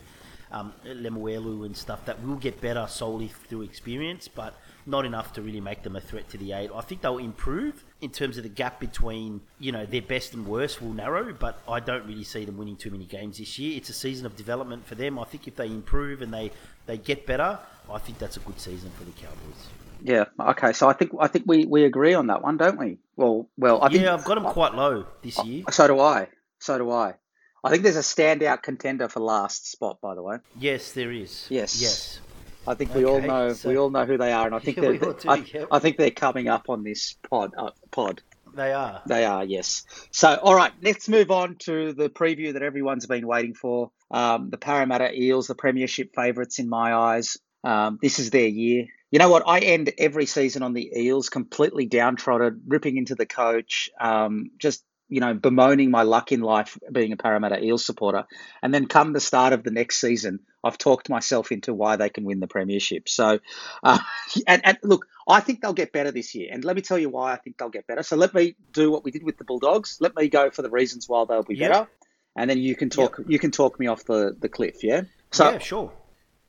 um, 0.52 0.74
Lemuelu 0.86 1.66
and 1.66 1.76
stuff 1.76 2.06
that 2.06 2.24
will 2.26 2.36
get 2.36 2.60
better 2.60 2.88
solely 2.88 3.28
through 3.28 3.62
experience, 3.62 4.28
but 4.28 4.56
not 4.86 5.06
enough 5.06 5.34
to 5.34 5.42
really 5.42 5.62
make 5.62 5.84
them 5.84 5.96
a 5.96 6.02
threat 6.02 6.28
to 6.30 6.38
the 6.38 6.54
eight. 6.54 6.72
I 6.74 6.82
think 6.82 7.02
they'll 7.02 7.18
improve 7.18 7.84
in 8.02 8.10
terms 8.10 8.38
of 8.38 8.44
the 8.44 8.50
gap 8.50 8.80
between 8.80 9.42
you 9.60 9.72
know 9.72 9.86
their 9.86 10.02
best 10.02 10.34
and 10.34 10.48
worst 10.48 10.82
will 10.82 10.94
narrow, 10.94 11.34
but 11.34 11.60
I 11.68 11.80
don't 11.80 12.06
really 12.06 12.24
see 12.24 12.46
them 12.46 12.58
winning 12.58 12.78
too 12.78 12.90
many 12.90 13.06
games 13.06 13.38
this 13.38 13.60
year. 13.60 13.78
It's 13.78 13.90
a 13.90 13.94
season 13.94 14.26
of 14.26 14.36
development 14.36 14.86
for 14.86 14.96
them. 14.96 15.20
I 15.20 15.26
think 15.26 15.48
if 15.48 15.56
they 15.56 15.68
improve 15.68 16.22
and 16.22 16.34
they 16.34 16.52
they 16.88 16.98
get 16.98 17.28
better, 17.28 17.60
I 17.92 18.00
think 18.00 18.18
that's 18.18 18.38
a 18.38 18.42
good 18.42 18.60
season 18.60 18.92
for 18.98 19.04
the 19.04 19.12
Cowboys. 19.12 19.68
Yeah. 20.02 20.26
Okay. 20.40 20.74
So 20.74 20.88
I 20.90 20.94
think 20.94 21.12
I 21.20 21.28
think 21.28 21.46
we, 21.48 21.66
we 21.66 21.84
agree 21.84 22.14
on 22.14 22.28
that 22.28 22.42
one, 22.42 22.58
don't 22.58 22.78
we? 22.80 22.98
Well, 23.16 23.50
well, 23.58 23.82
I 23.84 23.90
think 23.90 24.04
yeah, 24.04 24.14
I've 24.14 24.24
got 24.24 24.36
them 24.36 24.52
quite 24.52 24.74
low 24.74 25.06
this 25.22 25.44
year. 25.44 25.64
so 25.72 25.88
do 25.88 26.00
I. 26.00 26.28
So 26.60 26.78
do 26.78 26.92
I. 26.92 27.16
I 27.64 27.70
think 27.70 27.84
there's 27.84 27.98
a 27.98 28.00
standout 28.00 28.64
contender 28.64 29.10
for 29.10 29.20
last 29.20 29.70
spot, 29.70 30.00
by 30.02 30.16
the 30.16 30.24
way. 30.24 30.38
Yes, 30.58 30.94
there 30.94 31.12
is. 31.12 31.48
Yes. 31.50 31.82
Yes. 31.82 32.20
I 32.68 32.76
think 32.76 32.94
we 32.94 33.06
all 33.06 33.20
know 33.20 33.54
so- 33.54 33.70
we 33.70 33.78
all 33.78 33.90
know 33.90 34.06
who 34.06 34.18
they 34.18 34.32
are, 34.32 34.46
and 34.46 34.56
I 34.56 34.60
think 34.66 34.78
they're, 34.78 34.98
do, 34.98 35.16
I, 35.28 35.36
yeah. 35.54 35.66
I 35.72 35.80
think 35.80 35.98
they're 35.98 36.12
coming 36.12 36.48
up 36.48 36.70
on 36.70 36.84
this 36.84 37.16
pod. 37.30 37.54
Uh, 37.58 37.72
pod. 37.92 38.22
They 38.56 38.74
are. 38.74 39.02
They 39.06 39.26
are, 39.26 39.44
yes. 39.46 39.86
So, 40.12 40.34
all 40.36 40.56
right, 40.56 40.72
let's 40.82 41.08
move 41.08 41.30
on 41.32 41.56
to 41.60 41.94
the 41.94 42.10
preview 42.10 42.54
that 42.54 42.64
everyone's 42.64 43.06
been 43.06 43.28
waiting 43.28 43.54
for. 43.54 43.92
Um, 44.12 44.50
the 44.50 44.58
Parramatta 44.58 45.14
Eels, 45.14 45.48
the 45.48 45.56
premiership 45.56 46.16
favourites 46.16 46.58
in 46.60 46.68
my 46.68 46.94
eyes. 46.94 47.38
Um, 47.64 48.00
this 48.02 48.18
is 48.20 48.32
their 48.32 48.48
year. 48.48 48.88
You 49.12 49.20
know 49.20 49.30
what? 49.30 49.44
I 49.48 49.60
end 49.60 49.92
every 49.98 50.26
season 50.26 50.62
on 50.64 50.74
the 50.74 50.92
Eels 50.96 51.30
completely 51.30 51.86
downtrodden, 51.86 52.62
ripping 52.68 52.98
into 52.98 53.16
the 53.16 53.26
coach, 53.26 53.90
um, 54.00 54.52
just 54.58 54.84
you 55.10 55.20
know, 55.20 55.34
bemoaning 55.34 55.90
my 55.90 56.04
luck 56.04 56.32
in 56.32 56.40
life 56.40 56.78
being 56.92 57.12
a 57.12 57.18
Parramatta 57.18 57.62
Eels 57.64 57.84
supporter. 57.84 58.26
And 58.62 58.72
then 58.72 58.86
come 58.86 59.12
the 59.12 59.20
start 59.20 59.54
of 59.54 59.64
the 59.64 59.72
next 59.72 60.00
season, 60.00 60.40
I've 60.64 60.78
talked 60.78 61.10
myself 61.10 61.52
into 61.52 61.74
why 61.74 61.96
they 61.96 62.10
can 62.10 62.24
win 62.24 62.40
the 62.40 62.48
premiership. 62.48 63.10
So, 63.10 63.40
uh, 63.84 64.00
and, 64.48 64.62
and 64.64 64.78
look, 64.84 65.08
I 65.28 65.40
think 65.40 65.62
they'll 65.62 65.74
get 65.74 65.92
better 65.92 66.12
this 66.12 66.36
year. 66.36 66.50
And 66.52 66.64
let 66.64 66.76
me 66.76 66.84
tell 66.84 67.00
you 67.00 67.10
why 67.10 67.34
I 67.34 67.38
think 67.38 67.58
they'll 67.58 67.70
get 67.70 67.88
better. 67.88 68.04
So 68.04 68.16
let 68.16 68.34
me 68.34 68.56
do 68.72 68.92
what 68.92 69.04
we 69.04 69.12
did 69.12 69.24
with 69.24 69.38
the 69.38 69.44
Bulldogs. 69.44 69.98
Let 70.00 70.16
me 70.16 70.30
go 70.30 70.52
for 70.52 70.62
the 70.62 70.70
reasons 70.70 71.10
why 71.10 71.26
they'll 71.28 71.44
be 71.44 71.56
Yep. 71.56 71.72
better. 71.72 71.88
And 72.36 72.50
then 72.50 72.60
you 72.60 72.76
can 72.76 72.90
talk. 72.90 73.20
You 73.28 73.40
can 73.40 73.52
talk 73.52 73.80
me 73.80 73.88
off 73.88 74.06
the, 74.06 74.36
the 74.40 74.48
cliff. 74.48 74.84
Yeah. 74.84 75.02
So 75.32 75.52
yeah, 75.52 75.58
sure. 75.58 75.92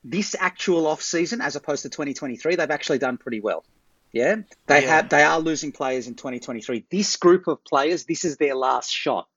This 0.03 0.35
actual 0.39 0.87
off 0.87 1.01
season, 1.01 1.41
as 1.41 1.55
opposed 1.55 1.83
to 1.83 1.89
2023, 1.89 2.55
they've 2.55 2.71
actually 2.71 2.99
done 2.99 3.17
pretty 3.17 3.39
well. 3.39 3.63
Yeah, 4.11 4.37
they 4.67 4.81
Yeah. 4.83 4.95
have. 4.95 5.09
They 5.09 5.23
are 5.23 5.39
losing 5.39 5.71
players 5.71 6.07
in 6.07 6.15
2023. 6.15 6.85
This 6.89 7.15
group 7.15 7.47
of 7.47 7.63
players, 7.63 8.05
this 8.05 8.25
is 8.25 8.37
their 8.37 8.55
last 8.55 8.91
shot. 8.91 9.27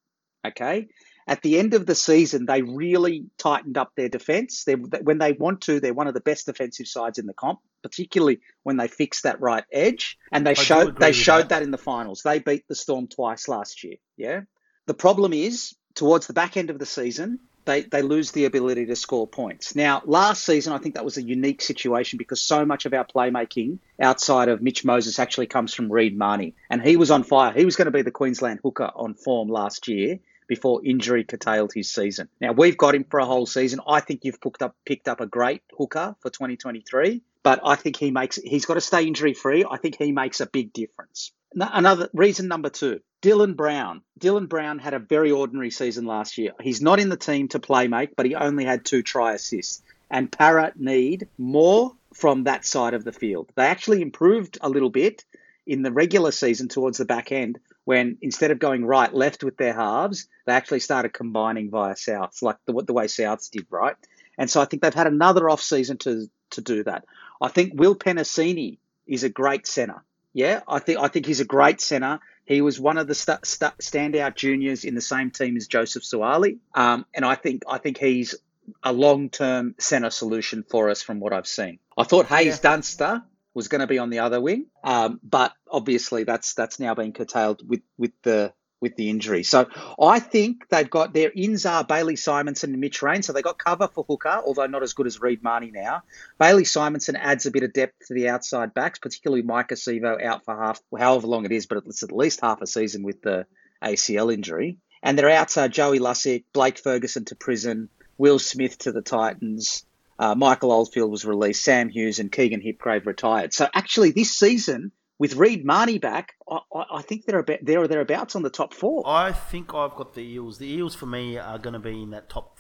Okay. 0.47 0.89
At 1.27 1.41
the 1.41 1.59
end 1.59 1.73
of 1.73 1.87
the 1.87 1.95
season, 1.95 2.45
they 2.45 2.61
really 2.61 3.25
tightened 3.39 3.79
up 3.79 3.93
their 3.97 4.11
defense. 4.11 4.65
They, 4.65 4.75
when 4.75 5.17
they 5.17 5.33
want 5.33 5.63
to, 5.63 5.81
they're 5.81 5.95
one 5.95 6.07
of 6.07 6.13
the 6.13 6.21
best 6.21 6.45
defensive 6.45 6.87
sides 6.87 7.19
in 7.19 7.27
the 7.27 7.33
comp, 7.33 7.61
particularly 7.83 8.41
when 8.63 8.77
they 8.77 8.89
fix 8.89 9.23
that 9.23 9.41
right 9.41 9.65
edge. 9.73 10.19
And 10.33 10.47
they 10.47 10.53
do 10.53 10.63
showed 10.63 10.99
they 10.99 11.13
showed 11.13 11.45
that. 11.45 11.61
that 11.61 11.63
in 11.63 11.71
the 11.71 11.79
finals. 11.79 12.21
They 12.23 12.41
beat 12.41 12.69
the 12.69 12.75
Storm 12.75 13.07
twice 13.07 13.49
last 13.49 13.85
year. 13.85 13.97
Yeah. 14.19 14.43
The 14.87 14.93
problem 14.93 15.33
is 15.33 15.75
towards 15.95 16.27
the 16.27 16.35
back 16.35 16.59
end 16.59 16.69
of 16.69 16.79
the 16.79 16.85
season, 16.85 17.39
they, 17.65 17.83
they 17.83 18.03
lose 18.03 18.31
the 18.33 18.45
ability 18.45 18.87
to 18.87 18.97
score 18.97 19.27
points. 19.27 19.75
Now, 19.75 20.03
last 20.05 20.45
season, 20.45 20.73
I 20.73 20.79
think 20.79 20.95
that 20.95 21.05
was 21.05 21.17
a 21.17 21.23
unique 21.23 21.63
situation 21.63 22.17
because 22.17 22.41
so 22.41 22.65
much 22.65 22.87
of 22.87 22.95
our 22.95 23.05
playmaking 23.05 23.79
outside 24.01 24.49
of 24.49 24.63
Mitch 24.63 24.85
Moses 24.85 25.19
actually 25.19 25.47
comes 25.47 25.75
from 25.75 25.91
Reed 25.91 26.17
Mahoney. 26.17 26.55
And 26.71 26.83
he 26.83 26.97
was 26.97 27.11
on 27.11 27.25
fire. 27.25 27.53
He 27.53 27.65
was 27.65 27.77
going 27.77 27.87
to 27.87 27.93
be 27.93 28.03
the 28.03 28.11
Queensland 28.11 28.61
hooker 28.63 28.91
on 28.95 29.15
form 29.15 29.49
last 29.49 29.89
year 29.89 30.19
before 30.47 30.85
injury 30.85 31.25
curtailed 31.25 31.73
his 31.75 31.91
season. 31.91 32.29
Now, 32.41 32.53
we've 32.53 32.77
got 32.77 32.95
him 32.95 33.05
for 33.05 33.21
a 33.21 33.25
whole 33.25 33.47
season. 33.47 33.81
I 33.89 34.01
think 34.01 34.25
you've 34.25 34.41
picked 34.41 34.63
up, 34.63 34.77
picked 34.85 35.09
up 35.09 35.21
a 35.21 35.27
great 35.27 35.63
hooker 35.77 36.17
for 36.21 36.31
2023, 36.31 37.23
but 37.43 37.61
I 37.65 37.77
think 37.77 37.97
he 37.97 38.11
makes, 38.11 38.37
he's 38.37 38.67
got 38.67 38.75
to 38.75 38.81
stay 38.81 39.05
injury 39.07 39.35
free. 39.35 39.65
I 39.69 39.79
think 39.79 39.97
he 39.97 40.13
makes 40.13 40.41
a 40.41 40.47
big 40.47 40.73
difference. 40.73 41.33
Another 41.55 42.09
reason 42.13 42.49
number 42.49 42.71
two, 42.71 43.01
Dylan 43.23 43.57
Brown. 43.57 44.03
Dylan 44.21 44.49
Brown 44.49 44.79
had 44.79 44.95
a 44.95 44.99
very 44.99 45.31
ordinary 45.31 45.71
season 45.71 46.05
last 46.05 46.37
year. 46.37 46.53
He's 46.61 46.83
not 46.83 47.01
in 47.01 47.09
the 47.09 47.17
team 47.17 47.49
to 47.49 47.61
play 47.61 47.89
make, 47.89 48.17
but 48.17 48.27
he 48.27 48.35
only 48.35 48.65
had 48.65 48.85
two 48.85 49.03
try 49.03 49.35
assists. 49.35 49.83
And 50.11 50.31
Para 50.31 50.73
need 50.77 51.29
more 51.39 51.93
from 52.13 52.45
that 52.45 52.65
side 52.65 52.95
of 52.95 53.05
the 53.05 53.13
field. 53.13 53.51
They 53.55 53.67
actually 53.67 54.03
improved 54.03 54.59
a 54.61 54.69
little 54.69 54.91
bit 54.91 55.25
in 55.67 55.83
the 55.83 55.93
regular 55.93 56.31
season 56.31 56.69
towards 56.69 56.99
the 56.99 57.05
back 57.05 57.33
end 57.33 57.59
when 57.85 58.19
instead 58.21 58.51
of 58.51 58.59
going 58.59 58.85
right 58.85 59.13
left 59.13 59.45
with 59.45 59.57
their 59.57 59.75
halves, 59.75 60.29
they 60.47 60.53
actually 60.53 60.81
started 60.81 61.13
combining 61.13 61.71
via 61.71 61.95
Souths, 61.95 62.43
like 62.43 62.57
the, 62.67 62.73
the 62.83 62.93
way 62.93 63.07
Souths 63.07 63.51
did, 63.51 63.67
right? 63.71 63.97
And 64.39 64.51
so 64.51 64.61
I 64.61 64.65
think 64.65 64.83
they've 64.83 64.93
had 64.93 65.07
another 65.07 65.49
off 65.49 65.63
season 65.63 65.99
to 65.99 66.29
to 66.51 66.61
do 66.61 66.85
that. 66.85 67.05
I 67.41 67.49
think 67.49 67.73
Will 67.75 67.97
Penisini 67.97 68.79
is 69.07 69.25
a 69.25 69.29
great 69.29 69.67
centre. 69.67 70.03
Yeah, 70.35 70.61
I 70.69 70.81
think 70.81 70.99
I 70.99 71.09
think 71.09 71.27
he's 71.27 71.41
a 71.41 71.45
great 71.45 71.81
centre. 71.81 72.19
He 72.45 72.61
was 72.61 72.79
one 72.79 72.99
of 72.99 73.07
the 73.07 73.15
st- 73.15 73.47
st- 73.47 73.79
standout 73.79 74.35
juniors 74.35 74.85
in 74.85 74.95
the 74.95 75.01
same 75.01 75.31
team 75.31 75.57
as 75.57 75.69
Joseph 75.69 76.03
Suaalii, 76.03 76.59
um, 76.75 77.07
and 77.15 77.25
I 77.25 77.37
think 77.37 77.63
I 77.69 77.79
think 77.79 77.97
he's 77.97 78.35
a 78.83 78.93
long-term 78.93 79.77
centre 79.79 80.11
solution 80.11 80.65
for 80.69 80.91
us 80.91 81.03
from 81.03 81.21
what 81.21 81.33
I've 81.33 81.47
seen. 81.47 81.79
I 81.97 82.05
thought 82.05 82.27
Haze 82.27 82.47
yeah. 82.57 82.71
Dunster 82.71 83.23
was 83.55 83.69
going 83.69 83.81
to 83.81 83.87
be 83.87 83.99
on 83.99 84.11
the 84.11 84.19
other 84.19 84.41
wing, 84.41 84.67
um, 84.83 85.21
but 85.23 85.53
obviously 85.71 86.25
that's 86.25 86.55
that's 86.55 86.81
now 86.81 86.95
been 86.95 87.13
curtailed 87.13 87.67
with 87.67 87.83
with 87.97 88.13
the 88.23 88.53
with 88.85 88.97
the 88.97 89.09
injury. 89.09 89.43
So 89.45 89.67
I 89.99 90.19
think 90.19 90.69
they've 90.69 90.89
got 90.89 91.15
their 91.15 91.33
ins 91.35 91.65
are 91.65 91.83
Bailey 91.85 92.17
Simonsson 92.17 92.65
and 92.65 92.81
Mitch 92.81 93.01
Rein. 93.01 93.23
So 93.23 93.33
they 93.33 93.41
got 93.41 93.59
cover 93.59 93.89
for 93.89 94.05
hooker, 94.07 94.43
although 94.45 94.67
not 94.67 94.83
as 94.83 94.93
good 94.93 95.07
as 95.07 95.23
Reed 95.23 95.43
Mahoney 95.43 95.71
now. 95.71 96.03
Bailey 96.39 96.65
Simonsson 96.65 97.17
adds 97.19 97.47
a 97.47 97.51
bit 97.51 97.63
of 97.63 97.73
depth 97.73 98.09
to 98.09 98.15
the 98.15 98.29
outside 98.29 98.75
backs, 98.75 98.99
particularly 98.99 99.43
Maika 99.43 99.73
Sivo 99.73 100.23
out 100.23 100.45
for 100.45 100.55
half, 100.55 100.83
however 100.97 101.27
long 101.27 101.47
it 101.47 101.53
is, 101.53 101.65
but 101.65 101.79
it's 101.79 102.03
at 102.03 102.13
least 102.13 102.43
half 102.43 102.61
a 102.61 102.67
season 102.67 103.03
with 103.03 103.23
the 103.23 103.47
ACL 103.83 104.33
injury. 104.33 104.77
And 105.03 105.19
their 105.19 105.31
outs 105.31 105.57
are 105.57 105.69
Joey 105.69 105.99
Lussick, 105.99 106.45
Blake 106.53 106.79
Ferguson 106.79 107.25
to 107.27 107.37
prison, 107.37 107.89
Will 108.19 108.39
Smith 108.39 108.77
to 108.81 108.93
the 108.93 109.03
Titans. 109.03 109.87
Uh, 110.19 110.35
Michael 110.35 110.73
Oldfield 110.73 111.11
was 111.11 111.25
released, 111.25 111.65
Sam 111.65 111.89
Hughes 111.89 112.19
and 112.19 112.31
Keegan 112.31 112.61
Hipgrave 112.61 113.07
retired. 113.07 113.55
So 113.55 113.67
actually, 113.75 114.11
this 114.11 114.37
season, 114.37 114.93
with 115.19 115.37
Reed 115.37 115.65
Mahoney 115.65 115.99
back, 115.99 116.35
I, 116.49 116.59
I, 116.73 117.03
think 117.03 117.25
they're 117.25 117.39
about 117.39 117.61
there 117.63 117.81
or 117.81 117.89
thereabouts 117.89 118.35
on 118.35 118.43
the 118.43 118.51
top 118.51 118.75
four. 118.75 119.03
I 119.07 119.33
think 119.33 119.75
I've 119.75 119.95
got 119.95 120.15
the 120.15 120.23
Eels. 120.23 120.59
The 120.59 120.71
Eels 120.71 120.95
for 120.95 121.07
me 121.07 121.39
are 121.39 121.59
going 121.59 121.75
to 121.75 121.79
be 121.79 122.03
in 122.03 122.11
that 122.11 122.29
top. 122.29 122.59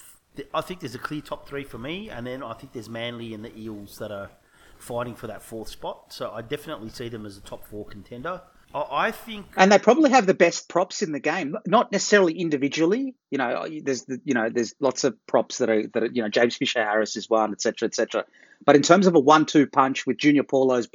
I 0.53 0.61
think 0.61 0.81
there's 0.81 0.95
a 0.95 1.01
clear 1.01 1.21
top 1.21 1.49
three 1.49 1.65
for 1.65 1.79
me, 1.79 2.11
and 2.11 2.27
then 2.27 2.43
I 2.43 2.55
think 2.55 2.73
there's 2.73 2.89
Manly 2.89 3.35
and 3.35 3.45
the 3.45 3.57
Eels 3.57 3.99
that 3.99 4.13
are 4.13 4.31
fighting 4.79 5.15
for 5.15 5.27
that 5.27 5.43
fourth 5.43 5.69
spot. 5.69 6.13
So 6.13 6.31
I 6.31 6.43
definitely 6.43 6.91
see 6.91 7.09
them 7.09 7.27
as 7.27 7.37
a 7.37 7.41
top 7.41 7.67
four 7.67 7.85
contender. 7.87 8.43
I 8.75 9.13
think, 9.13 9.47
and 9.57 9.71
they 9.71 9.79
probably 9.79 10.11
have 10.11 10.27
the 10.27 10.35
best 10.35 10.69
props 10.69 11.01
in 11.01 11.13
the 11.13 11.21
game. 11.21 11.57
Not 11.65 11.93
necessarily 11.93 12.33
individually. 12.33 13.15
You 13.31 13.39
know, 13.39 13.69
there's 13.83 14.05
the, 14.05 14.21
you 14.25 14.35
know 14.35 14.51
there's 14.51 14.75
lots 14.81 15.05
of 15.05 15.15
props 15.29 15.59
that 15.59 15.71
are 15.71 15.87
that 15.87 16.03
are, 16.03 16.07
you 16.07 16.23
know 16.23 16.29
James 16.29 16.57
Fisher 16.57 16.83
Harris 16.83 17.17
is 17.17 17.31
one, 17.31 17.53
etc. 17.53 17.87
etc. 17.87 18.25
But 18.67 18.75
in 18.75 18.83
terms 18.83 19.07
of 19.07 19.15
a 19.15 19.21
one-two 19.21 19.69
punch 19.69 20.07
with 20.07 20.17
Junior 20.17 20.43
Paulo's 20.43 20.89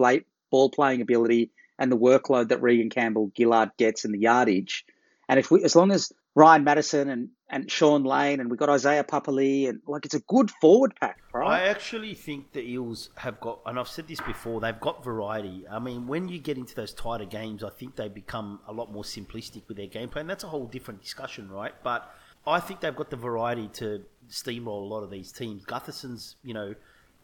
ball 0.49 0.69
playing 0.69 1.01
ability 1.01 1.51
and 1.77 1.91
the 1.91 1.97
workload 1.97 2.49
that 2.49 2.61
Reagan 2.61 2.89
Campbell-Gillard 2.89 3.71
gets 3.77 4.05
and 4.05 4.13
the 4.13 4.19
yardage. 4.19 4.85
And 5.27 5.39
if 5.39 5.49
we, 5.51 5.63
as 5.63 5.75
long 5.75 5.91
as 5.91 6.11
Ryan 6.35 6.63
Matterson 6.63 7.09
and, 7.09 7.29
and 7.49 7.69
Shaun 7.71 8.03
Lane 8.03 8.39
and 8.39 8.49
we've 8.49 8.59
got 8.59 8.69
Isaiah 8.69 9.03
Papali 9.03 9.67
and 9.67 9.81
like 9.87 10.05
it's 10.05 10.13
a 10.13 10.19
good 10.21 10.51
forward 10.61 10.93
pack, 10.99 11.19
right? 11.33 11.61
I 11.61 11.67
actually 11.67 12.13
think 12.13 12.51
the 12.51 12.61
Eels 12.61 13.09
have 13.15 13.39
got, 13.39 13.59
and 13.65 13.79
I've 13.79 13.87
said 13.87 14.07
this 14.07 14.21
before, 14.21 14.59
they've 14.59 14.79
got 14.79 15.03
variety. 15.03 15.65
I 15.69 15.79
mean, 15.79 16.07
when 16.07 16.27
you 16.29 16.39
get 16.39 16.57
into 16.57 16.75
those 16.75 16.93
tighter 16.93 17.25
games, 17.25 17.63
I 17.63 17.69
think 17.69 17.95
they 17.95 18.07
become 18.09 18.59
a 18.67 18.73
lot 18.73 18.91
more 18.91 19.03
simplistic 19.03 19.67
with 19.67 19.77
their 19.77 19.87
game 19.87 20.09
plan. 20.09 20.27
That's 20.27 20.43
a 20.43 20.47
whole 20.47 20.65
different 20.65 21.01
discussion, 21.01 21.49
right? 21.49 21.73
But 21.83 22.09
I 22.45 22.59
think 22.59 22.81
they've 22.81 22.95
got 22.95 23.09
the 23.09 23.17
variety 23.17 23.67
to 23.73 24.03
steamroll 24.29 24.81
a 24.81 24.93
lot 24.93 25.03
of 25.03 25.09
these 25.09 25.31
teams. 25.31 25.65
Gutherson's, 25.65 26.35
you 26.43 26.53
know, 26.53 26.75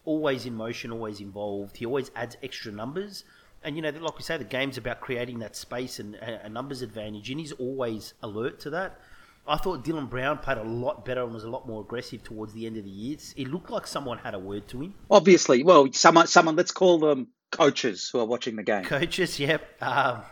always 0.06 0.46
in 0.46 0.54
motion, 0.54 0.90
always 0.90 1.20
involved. 1.20 1.76
He 1.76 1.84
always 1.84 2.10
adds 2.16 2.36
extra 2.42 2.72
numbers. 2.72 3.24
And, 3.62 3.76
you 3.76 3.82
know, 3.82 3.90
like 3.90 4.16
we 4.16 4.22
say, 4.22 4.38
the 4.38 4.44
game's 4.44 4.78
about 4.78 5.00
creating 5.00 5.40
that 5.40 5.56
space 5.56 5.98
and 5.98 6.14
a 6.14 6.48
numbers 6.48 6.82
advantage, 6.82 7.30
and 7.30 7.40
he's 7.40 7.52
always 7.52 8.14
alert 8.22 8.60
to 8.60 8.70
that. 8.70 9.00
I 9.48 9.56
thought 9.56 9.84
Dylan 9.84 10.08
Brown 10.10 10.38
played 10.38 10.58
a 10.58 10.64
lot 10.64 11.04
better 11.04 11.22
and 11.22 11.32
was 11.32 11.44
a 11.44 11.50
lot 11.50 11.68
more 11.68 11.80
aggressive 11.80 12.24
towards 12.24 12.52
the 12.52 12.66
end 12.66 12.76
of 12.76 12.84
the 12.84 12.90
year. 12.90 13.16
It 13.36 13.48
looked 13.48 13.70
like 13.70 13.86
someone 13.86 14.18
had 14.18 14.34
a 14.34 14.38
word 14.38 14.66
to 14.68 14.82
him. 14.82 14.94
Obviously, 15.10 15.62
well, 15.62 15.88
someone, 15.92 16.26
someone. 16.26 16.56
Let's 16.56 16.72
call 16.72 16.98
them 16.98 17.28
coaches 17.50 18.08
who 18.12 18.18
are 18.18 18.24
watching 18.24 18.56
the 18.56 18.64
game. 18.64 18.84
Coaches, 18.84 19.38
yep. 19.38 19.80
Um, 19.80 20.22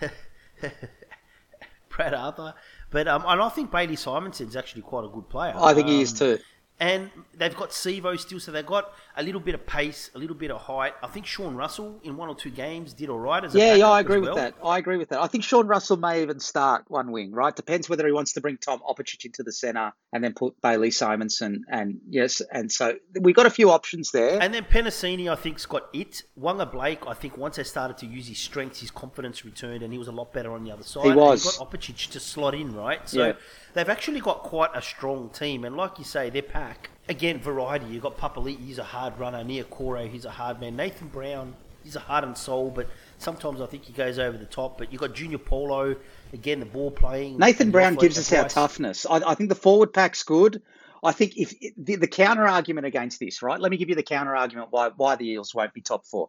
Brad 1.88 2.14
Arthur, 2.14 2.54
but 2.90 3.08
um, 3.08 3.24
and 3.26 3.42
I 3.42 3.48
think 3.48 3.70
Bailey 3.70 3.96
Simonsson's 3.96 4.56
actually 4.56 4.82
quite 4.82 5.04
a 5.04 5.08
good 5.08 5.28
player. 5.28 5.54
I 5.56 5.74
think 5.74 5.86
um, 5.86 5.92
he 5.92 6.02
is 6.02 6.12
too 6.12 6.38
and 6.82 7.10
they've 7.38 7.54
got 7.54 7.70
Sivo 7.70 8.18
still, 8.18 8.40
so 8.40 8.50
they've 8.50 8.66
got 8.66 8.92
a 9.16 9.22
little 9.22 9.40
bit 9.40 9.54
of 9.54 9.64
pace, 9.64 10.10
a 10.16 10.18
little 10.18 10.34
bit 10.34 10.50
of 10.50 10.60
height. 10.60 10.94
I 11.00 11.06
think 11.06 11.26
Sean 11.26 11.54
Russell 11.54 12.00
in 12.02 12.16
one 12.16 12.28
or 12.28 12.34
two 12.34 12.50
games 12.50 12.92
did 12.92 13.08
all 13.08 13.20
right 13.20 13.44
as 13.44 13.54
yeah, 13.54 13.74
yeah, 13.74 13.88
I 13.88 14.00
agree 14.00 14.18
well. 14.18 14.34
with 14.34 14.42
that. 14.42 14.54
I 14.64 14.78
agree 14.78 14.96
with 14.96 15.10
that. 15.10 15.20
I 15.20 15.28
think 15.28 15.44
Sean 15.44 15.68
Russell 15.68 15.96
may 15.96 16.22
even 16.22 16.40
start 16.40 16.84
one 16.88 17.12
wing, 17.12 17.30
right? 17.30 17.54
Depends 17.54 17.88
whether 17.88 18.04
he 18.04 18.12
wants 18.12 18.32
to 18.32 18.40
bring 18.40 18.56
Tom 18.56 18.80
Opacic 18.80 19.24
into 19.24 19.44
the 19.44 19.52
centre 19.52 19.92
and 20.12 20.24
then 20.24 20.34
put 20.34 20.60
Bailey 20.60 20.90
Simonsson 20.90 21.58
and 21.68 22.00
yes, 22.08 22.42
and 22.50 22.72
so 22.72 22.96
we've 23.20 23.36
got 23.36 23.46
a 23.46 23.50
few 23.50 23.70
options 23.70 24.10
there. 24.10 24.42
And 24.42 24.52
then 24.52 24.64
Penisini, 24.64 25.30
I 25.30 25.36
think's 25.36 25.66
got 25.66 25.88
it. 25.92 26.24
Waqa 26.36 26.72
Blake, 26.72 27.06
I 27.06 27.14
think 27.14 27.38
once 27.38 27.56
they 27.56 27.64
started 27.64 27.96
to 27.98 28.06
use 28.06 28.26
his 28.26 28.38
strengths, 28.38 28.80
his 28.80 28.90
confidence 28.90 29.44
returned, 29.44 29.84
and 29.84 29.92
he 29.92 30.00
was 30.00 30.08
a 30.08 30.12
lot 30.12 30.32
better 30.32 30.52
on 30.52 30.64
the 30.64 30.72
other 30.72 30.82
side. 30.82 31.04
He 31.04 31.12
was. 31.12 31.46
And 31.46 31.70
got 31.70 31.70
Opacic 31.70 32.10
to 32.10 32.18
slot 32.18 32.56
in, 32.56 32.74
right? 32.74 33.08
So 33.08 33.26
yeah. 33.26 33.32
They've 33.74 33.88
actually 33.88 34.20
got 34.20 34.42
quite 34.42 34.70
a 34.74 34.82
strong 34.82 35.30
team, 35.30 35.64
and 35.64 35.76
like 35.76 35.98
you 35.98 36.04
say, 36.04 36.30
their 36.30 36.42
pack 36.42 36.90
again, 37.08 37.38
variety. 37.38 37.86
You've 37.86 38.02
got 38.02 38.16
Papali'i, 38.18 38.58
he's 38.58 38.78
a 38.78 38.84
hard 38.84 39.18
runner. 39.18 39.44
Niukore, 39.44 40.08
he's 40.08 40.24
a 40.24 40.30
hard 40.30 40.60
man. 40.60 40.76
Nathan 40.76 41.08
Brown, 41.08 41.54
he's 41.84 41.96
a 41.96 42.00
heart 42.00 42.24
and 42.24 42.36
soul, 42.36 42.70
but 42.70 42.88
sometimes 43.18 43.60
I 43.60 43.66
think 43.66 43.84
he 43.84 43.92
goes 43.92 44.18
over 44.18 44.36
the 44.36 44.46
top. 44.46 44.78
But 44.78 44.92
you've 44.92 45.00
got 45.00 45.14
Junior 45.14 45.38
Paulo, 45.38 45.96
again, 46.32 46.60
the 46.60 46.66
ball 46.66 46.90
playing. 46.90 47.38
Nathan 47.38 47.70
Brown 47.70 47.94
gives 47.94 48.18
us 48.18 48.32
our 48.32 48.48
toughness. 48.48 49.06
I, 49.06 49.16
I, 49.16 49.34
think 49.34 49.48
the 49.48 49.54
forward 49.54 49.92
pack's 49.92 50.22
good. 50.22 50.62
I 51.04 51.12
think 51.12 51.36
if 51.36 51.54
the, 51.76 51.96
the 51.96 52.06
counter 52.06 52.46
argument 52.46 52.86
against 52.86 53.18
this, 53.18 53.42
right? 53.42 53.60
Let 53.60 53.70
me 53.70 53.76
give 53.76 53.88
you 53.88 53.96
the 53.96 54.04
counter 54.04 54.36
argument 54.36 54.68
why 54.70 54.90
why 54.96 55.16
the 55.16 55.28
Eels 55.28 55.54
won't 55.54 55.74
be 55.74 55.80
top 55.80 56.06
four. 56.06 56.28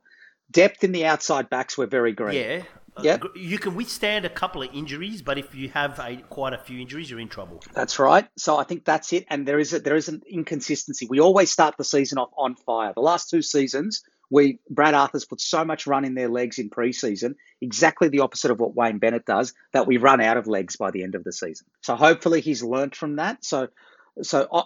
Depth 0.51 0.83
in 0.83 0.91
the 0.91 1.05
outside 1.05 1.49
backs 1.49 1.77
were 1.77 1.85
very 1.85 2.11
green. 2.11 2.35
Yeah, 2.35 2.63
yeah, 3.01 3.17
you 3.35 3.57
can 3.57 3.75
withstand 3.75 4.25
a 4.25 4.29
couple 4.29 4.61
of 4.61 4.69
injuries, 4.73 5.21
but 5.21 5.37
if 5.37 5.55
you 5.55 5.69
have 5.69 5.99
a, 5.99 6.17
quite 6.29 6.53
a 6.53 6.57
few 6.57 6.79
injuries, 6.79 7.09
you're 7.09 7.19
in 7.19 7.29
trouble. 7.29 7.61
That's 7.73 7.97
right. 7.97 8.27
So 8.37 8.57
I 8.57 8.63
think 8.63 8.85
that's 8.85 9.13
it. 9.13 9.25
And 9.29 9.47
there 9.47 9.59
is 9.59 9.73
a, 9.73 9.79
there 9.79 9.95
is 9.95 10.09
an 10.09 10.21
inconsistency. 10.29 11.07
We 11.09 11.19
always 11.19 11.51
start 11.51 11.75
the 11.77 11.83
season 11.83 12.17
off 12.17 12.29
on 12.37 12.55
fire. 12.55 12.93
The 12.93 13.01
last 13.01 13.29
two 13.29 13.41
seasons, 13.41 14.03
we 14.29 14.59
Brad 14.69 14.93
Arthur's 14.93 15.25
put 15.25 15.41
so 15.41 15.65
much 15.65 15.87
run 15.87 16.05
in 16.05 16.13
their 16.13 16.29
legs 16.29 16.59
in 16.59 16.69
preseason, 16.69 17.35
exactly 17.61 18.09
the 18.09 18.19
opposite 18.19 18.51
of 18.51 18.59
what 18.59 18.75
Wayne 18.75 18.99
Bennett 18.99 19.25
does, 19.25 19.53
that 19.71 19.87
we 19.87 19.97
run 19.97 20.21
out 20.21 20.37
of 20.37 20.47
legs 20.47 20.75
by 20.75 20.91
the 20.91 21.03
end 21.03 21.15
of 21.15 21.23
the 21.23 21.33
season. 21.33 21.67
So 21.81 21.95
hopefully 21.95 22.41
he's 22.41 22.63
learnt 22.63 22.95
from 22.95 23.15
that. 23.17 23.43
So 23.43 23.69
so 24.21 24.47
uh, 24.51 24.63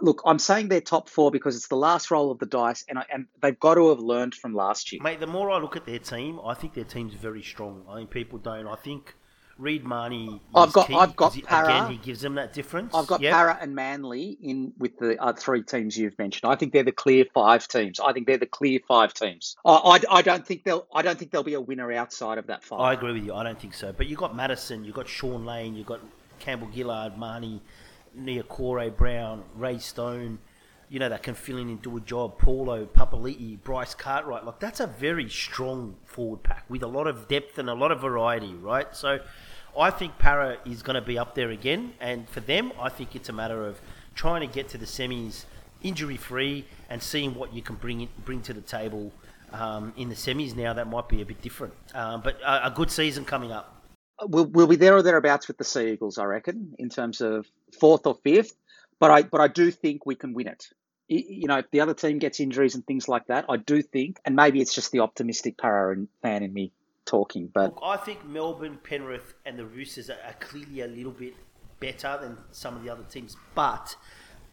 look, 0.00 0.22
I'm 0.24 0.38
saying 0.38 0.68
they're 0.68 0.80
top 0.80 1.08
four 1.08 1.30
because 1.30 1.56
it's 1.56 1.68
the 1.68 1.76
last 1.76 2.10
roll 2.10 2.30
of 2.30 2.38
the 2.38 2.46
dice, 2.46 2.84
and, 2.88 2.98
I, 2.98 3.04
and 3.12 3.26
they've 3.40 3.58
got 3.58 3.74
to 3.74 3.88
have 3.90 4.00
learned 4.00 4.34
from 4.34 4.54
last 4.54 4.92
year. 4.92 5.02
Mate, 5.02 5.20
the 5.20 5.26
more 5.26 5.50
I 5.50 5.58
look 5.58 5.76
at 5.76 5.86
their 5.86 5.98
team, 5.98 6.40
I 6.44 6.54
think 6.54 6.74
their 6.74 6.84
team's 6.84 7.14
very 7.14 7.42
strong. 7.42 7.84
I 7.88 7.96
think 7.96 8.10
people 8.10 8.38
don't. 8.38 8.66
I 8.66 8.76
think 8.76 9.14
Reed 9.58 9.84
Mahoney. 9.84 10.42
I've 10.54 10.72
got, 10.72 10.92
I've 10.92 11.16
got 11.16 11.34
Para. 11.44 11.64
Again, 11.64 11.90
he 11.92 11.96
gives 11.96 12.20
them 12.20 12.34
that 12.34 12.52
difference. 12.52 12.94
I've 12.94 13.06
got 13.06 13.22
yep. 13.22 13.32
Para 13.32 13.58
and 13.60 13.74
Manly 13.74 14.36
in 14.42 14.72
with 14.78 14.98
the 14.98 15.20
uh, 15.20 15.32
three 15.32 15.62
teams 15.62 15.96
you've 15.96 16.18
mentioned. 16.18 16.50
I 16.50 16.56
think 16.56 16.72
they're 16.72 16.82
the 16.82 16.92
clear 16.92 17.24
five 17.32 17.66
teams. 17.66 17.98
I 17.98 18.12
think 18.12 18.26
they're 18.26 18.36
the 18.36 18.46
clear 18.46 18.80
five 18.86 19.14
teams. 19.14 19.56
I, 19.64 19.72
I, 19.72 20.18
I 20.18 20.22
don't 20.22 20.46
think 20.46 20.64
they'll. 20.64 20.86
I 20.94 21.00
don't 21.02 21.18
think 21.18 21.30
there'll 21.30 21.44
be 21.44 21.54
a 21.54 21.60
winner 21.60 21.90
outside 21.92 22.36
of 22.36 22.48
that 22.48 22.64
five. 22.64 22.80
I 22.80 22.92
agree 22.92 23.12
with 23.12 23.24
you. 23.24 23.34
I 23.34 23.44
don't 23.44 23.58
think 23.58 23.74
so. 23.74 23.92
But 23.92 24.06
you 24.06 24.16
have 24.16 24.20
got 24.20 24.36
Matterson. 24.36 24.84
you 24.84 24.90
have 24.90 24.96
got 24.96 25.08
Shaun 25.08 25.46
Lane, 25.46 25.72
you 25.72 25.80
have 25.80 25.88
got 25.88 26.00
Campbell 26.38 26.68
Gillard, 26.74 27.16
Mahoney, 28.16 28.42
Niukore 28.42 28.96
Brown, 28.96 29.44
Ray 29.56 29.78
Stone 29.78 30.38
you 30.88 31.00
know, 31.00 31.08
that 31.08 31.22
can 31.22 31.34
fill 31.34 31.58
in 31.58 31.68
and 31.68 31.82
do 31.82 31.96
a 31.96 32.00
job. 32.00 32.38
Paulo, 32.38 32.86
Papali'i, 32.86 33.60
Bryce 33.62 33.94
Cartwright. 33.94 34.44
Like, 34.44 34.60
that's 34.60 34.80
a 34.80 34.86
very 34.86 35.28
strong 35.28 35.96
forward 36.04 36.42
pack 36.42 36.64
with 36.68 36.82
a 36.82 36.86
lot 36.86 37.06
of 37.06 37.28
depth 37.28 37.58
and 37.58 37.68
a 37.68 37.74
lot 37.74 37.90
of 37.90 38.00
variety, 38.00 38.54
right? 38.54 38.94
So 38.94 39.18
I 39.78 39.90
think 39.90 40.18
Para 40.18 40.58
is 40.64 40.82
going 40.82 40.94
to 40.94 41.00
be 41.00 41.18
up 41.18 41.34
there 41.34 41.50
again, 41.50 41.94
and 42.00 42.28
for 42.28 42.40
them, 42.40 42.72
I 42.80 42.88
think 42.88 43.16
it's 43.16 43.28
a 43.28 43.32
matter 43.32 43.66
of 43.66 43.80
trying 44.14 44.46
to 44.46 44.46
get 44.46 44.68
to 44.68 44.78
the 44.78 44.86
semis 44.86 45.44
injury 45.82 46.16
free 46.16 46.64
and 46.88 47.02
seeing 47.02 47.34
what 47.34 47.52
you 47.52 47.62
can 47.62 47.76
bring 47.76 48.08
bring 48.24 48.40
to 48.42 48.54
the 48.54 48.62
table 48.62 49.12
um, 49.52 49.92
in 49.96 50.08
the 50.08 50.14
semis. 50.14 50.56
Now 50.56 50.72
that 50.72 50.88
might 50.88 51.08
be 51.08 51.20
a 51.20 51.26
bit 51.26 51.42
different, 51.42 51.74
um, 51.94 52.22
but 52.22 52.40
a, 52.40 52.68
a, 52.68 52.70
good 52.70 52.90
season 52.90 53.24
coming 53.26 53.52
up. 53.52 53.75
We'll, 54.22 54.46
we'll 54.46 54.66
be 54.66 54.76
there 54.76 54.96
or 54.96 55.02
thereabouts 55.02 55.48
with 55.48 55.58
the 55.58 55.64
Sea 55.64 55.92
Eagles, 55.92 56.18
I 56.18 56.24
reckon, 56.24 56.74
in 56.78 56.88
terms 56.88 57.20
of 57.20 57.46
fourth 57.78 58.06
or 58.06 58.14
fifth. 58.14 58.54
But 58.98 59.10
I 59.10 59.22
but 59.22 59.40
I 59.40 59.48
do 59.48 59.70
think 59.70 60.06
we 60.06 60.14
can 60.14 60.32
win 60.32 60.48
it. 60.48 60.68
You 61.08 61.46
know, 61.46 61.58
if 61.58 61.70
the 61.70 61.80
other 61.80 61.94
team 61.94 62.18
gets 62.18 62.40
injuries 62.40 62.74
and 62.74 62.84
things 62.84 63.08
like 63.08 63.26
that, 63.26 63.44
I 63.48 63.58
do 63.58 63.82
think, 63.82 64.18
and 64.24 64.34
maybe 64.34 64.60
it's 64.60 64.74
just 64.74 64.90
the 64.90 65.00
optimistic 65.00 65.56
para 65.56 65.94
fan 66.22 66.42
in 66.42 66.52
me 66.52 66.72
talking, 67.04 67.46
but 67.46 67.74
Look, 67.74 67.82
I 67.82 67.96
think 67.96 68.26
Melbourne, 68.26 68.78
Penrith, 68.82 69.34
and 69.46 69.58
the 69.58 69.64
Roosters 69.64 70.10
are, 70.10 70.18
are 70.26 70.34
clearly 70.40 70.80
a 70.80 70.88
little 70.88 71.12
bit 71.12 71.34
better 71.80 72.18
than 72.20 72.38
some 72.50 72.76
of 72.76 72.82
the 72.82 72.90
other 72.90 73.04
teams, 73.04 73.36
but 73.54 73.96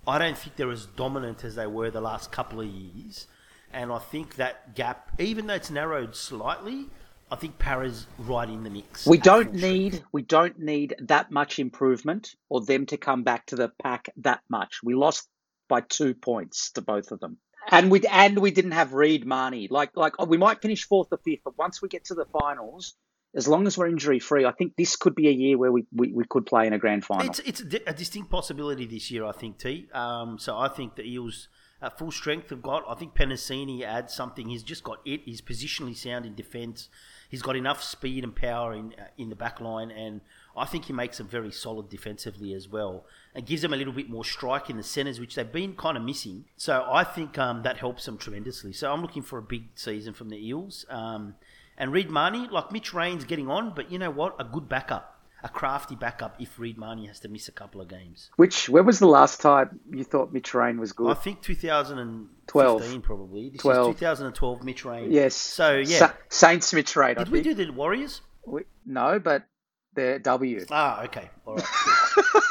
I 0.07 0.17
don't 0.17 0.37
think 0.37 0.55
they're 0.55 0.71
as 0.71 0.85
dominant 0.85 1.43
as 1.43 1.55
they 1.55 1.67
were 1.67 1.89
the 1.89 2.01
last 2.01 2.31
couple 2.31 2.61
of 2.61 2.67
years. 2.67 3.27
And 3.71 3.91
I 3.91 3.97
think 3.97 4.35
that 4.35 4.75
gap, 4.75 5.19
even 5.19 5.47
though 5.47 5.55
it's 5.55 5.71
narrowed 5.71 6.15
slightly, 6.15 6.87
I 7.33 7.35
think 7.35 7.57
Para's 7.57 8.05
right 8.19 8.47
in 8.47 8.63
the 8.63 8.69
mix. 8.69 9.07
We 9.07 9.17
don't 9.17 9.55
need 9.55 10.03
we 10.11 10.21
don't 10.21 10.59
need 10.59 10.95
that 10.99 11.31
much 11.31 11.57
improvement 11.57 12.35
or 12.47 12.61
them 12.61 12.85
to 12.85 12.97
come 12.97 13.23
back 13.23 13.47
to 13.47 13.55
the 13.55 13.71
pack 13.81 14.09
that 14.17 14.41
much. 14.49 14.81
We 14.83 14.93
lost 14.93 15.27
by 15.67 15.81
two 15.81 16.13
points 16.13 16.71
to 16.73 16.81
both 16.81 17.11
of 17.11 17.19
them. 17.19 17.39
And 17.71 17.89
we 17.89 18.01
and 18.01 18.37
we 18.37 18.51
didn't 18.51 18.73
have 18.73 18.93
Reed 18.93 19.25
Mahoney. 19.25 19.67
Like 19.71 19.97
like 19.97 20.23
we 20.23 20.37
might 20.37 20.61
finish 20.61 20.87
fourth 20.87 21.07
or 21.09 21.17
fifth, 21.25 21.41
but 21.43 21.57
once 21.57 21.81
we 21.81 21.89
get 21.89 22.05
to 22.05 22.13
the 22.13 22.25
finals, 22.25 22.93
as 23.33 23.47
long 23.47 23.65
as 23.65 23.79
we're 23.79 23.87
injury 23.87 24.19
free, 24.19 24.45
I 24.45 24.51
think 24.51 24.75
this 24.77 24.95
could 24.95 25.15
be 25.15 25.27
a 25.27 25.31
year 25.31 25.57
where 25.57 25.71
we, 25.71 25.87
we, 25.91 26.11
we 26.11 26.25
could 26.29 26.45
play 26.45 26.67
in 26.67 26.73
a 26.73 26.77
grand 26.77 27.03
final. 27.03 27.25
It's, 27.25 27.39
it's 27.39 27.61
a, 27.61 27.93
distinct 27.93 28.29
possibility 28.29 28.85
this 28.85 29.09
year, 29.09 29.25
I 29.25 29.31
think, 29.31 29.57
T. 29.57 29.87
Um, 29.91 30.37
so 30.37 30.55
I 30.55 30.67
think 30.67 30.97
the 30.97 31.03
Eels 31.03 31.47
at 31.83 31.97
full 31.97 32.11
strength 32.11 32.49
have 32.49 32.61
got. 32.61 32.83
I 32.87 32.95
think 32.95 33.13
Penisini 33.13 33.83
adds 33.83 34.13
something. 34.13 34.47
He's 34.47 34.63
just 34.63 34.83
got 34.83 34.99
it. 35.05 35.21
He's 35.25 35.41
positionally 35.41 35.95
sound 35.95 36.25
in 36.25 36.33
defence. 36.33 36.89
He's 37.33 37.41
got 37.41 37.55
enough 37.55 37.81
speed 37.81 38.23
and 38.23 38.35
power 38.35 38.73
in 38.73 38.93
uh, 38.93 39.05
in 39.17 39.29
the 39.29 39.35
back 39.35 39.59
line, 39.59 39.89
and 39.89 40.21
I 40.55 40.65
think 40.65 40.85
he 40.85 40.93
makes 40.93 41.17
them 41.17 41.27
very 41.27 41.51
solid 41.51 41.89
defensively 41.89 42.53
as 42.53 42.69
well, 42.69 43.07
and 43.33 43.43
gives 43.43 43.63
them 43.63 43.73
a 43.73 43.75
little 43.75 43.91
bit 43.91 44.07
more 44.07 44.23
strike 44.23 44.69
in 44.69 44.77
the 44.77 44.83
centres, 44.83 45.19
which 45.19 45.33
they've 45.33 45.51
been 45.51 45.73
kind 45.75 45.97
of 45.97 46.03
missing. 46.03 46.45
So 46.57 46.87
I 46.87 47.03
think 47.03 47.39
um, 47.39 47.63
that 47.63 47.77
helps 47.77 48.05
them 48.05 48.19
tremendously. 48.19 48.71
So 48.71 48.93
I'm 48.93 49.01
looking 49.01 49.23
for 49.23 49.39
a 49.39 49.41
big 49.41 49.63
season 49.73 50.13
from 50.13 50.29
the 50.29 50.37
Eels. 50.47 50.85
Um, 50.91 51.33
and 51.75 51.91
Reed 51.91 52.11
Mahoney, 52.11 52.49
like 52.51 52.71
Mitch 52.71 52.93
Rein's 52.93 53.25
getting 53.25 53.49
on, 53.49 53.73
but 53.73 53.91
you 53.91 53.97
know 53.97 54.11
what? 54.11 54.35
A 54.37 54.43
good 54.43 54.69
backup, 54.69 55.12
a 55.43 55.49
crafty 55.49 55.95
backup 55.95 56.39
if 56.39 56.57
Reed 56.57 56.77
Mahoney 56.77 57.07
has 57.07 57.19
to 57.21 57.27
miss 57.27 57.47
a 57.47 57.51
couple 57.51 57.81
of 57.81 57.89
games. 57.89 58.29
Which, 58.37 58.69
when 58.69 58.85
was 58.85 58.99
the 58.99 59.07
last 59.07 59.41
time 59.41 59.79
you 59.91 60.03
thought 60.03 60.31
Mitch 60.31 60.53
Rein 60.53 60.79
was 60.79 60.93
good? 60.93 61.11
I 61.11 61.15
think 61.15 61.41
2012. 61.41 63.03
probably. 63.03 63.49
This 63.49 63.61
12. 63.61 63.97
2012 63.97 64.63
Mitch 64.63 64.85
Rein. 64.85 65.11
Yes. 65.11 65.35
So, 65.35 65.75
yeah. 65.75 65.97
Sa- 65.99 66.13
Saints 66.29 66.73
Mitch 66.73 66.95
Rein, 66.95 67.15
Did 67.15 67.29
we 67.29 67.41
do 67.41 67.53
the 67.53 67.69
Warriors? 67.71 68.21
We, 68.45 68.63
no, 68.85 69.19
but 69.19 69.43
they're 69.93 70.19
W. 70.19 70.65
Ah, 70.71 71.03
okay. 71.03 71.29
All 71.45 71.55
right. 71.55 71.65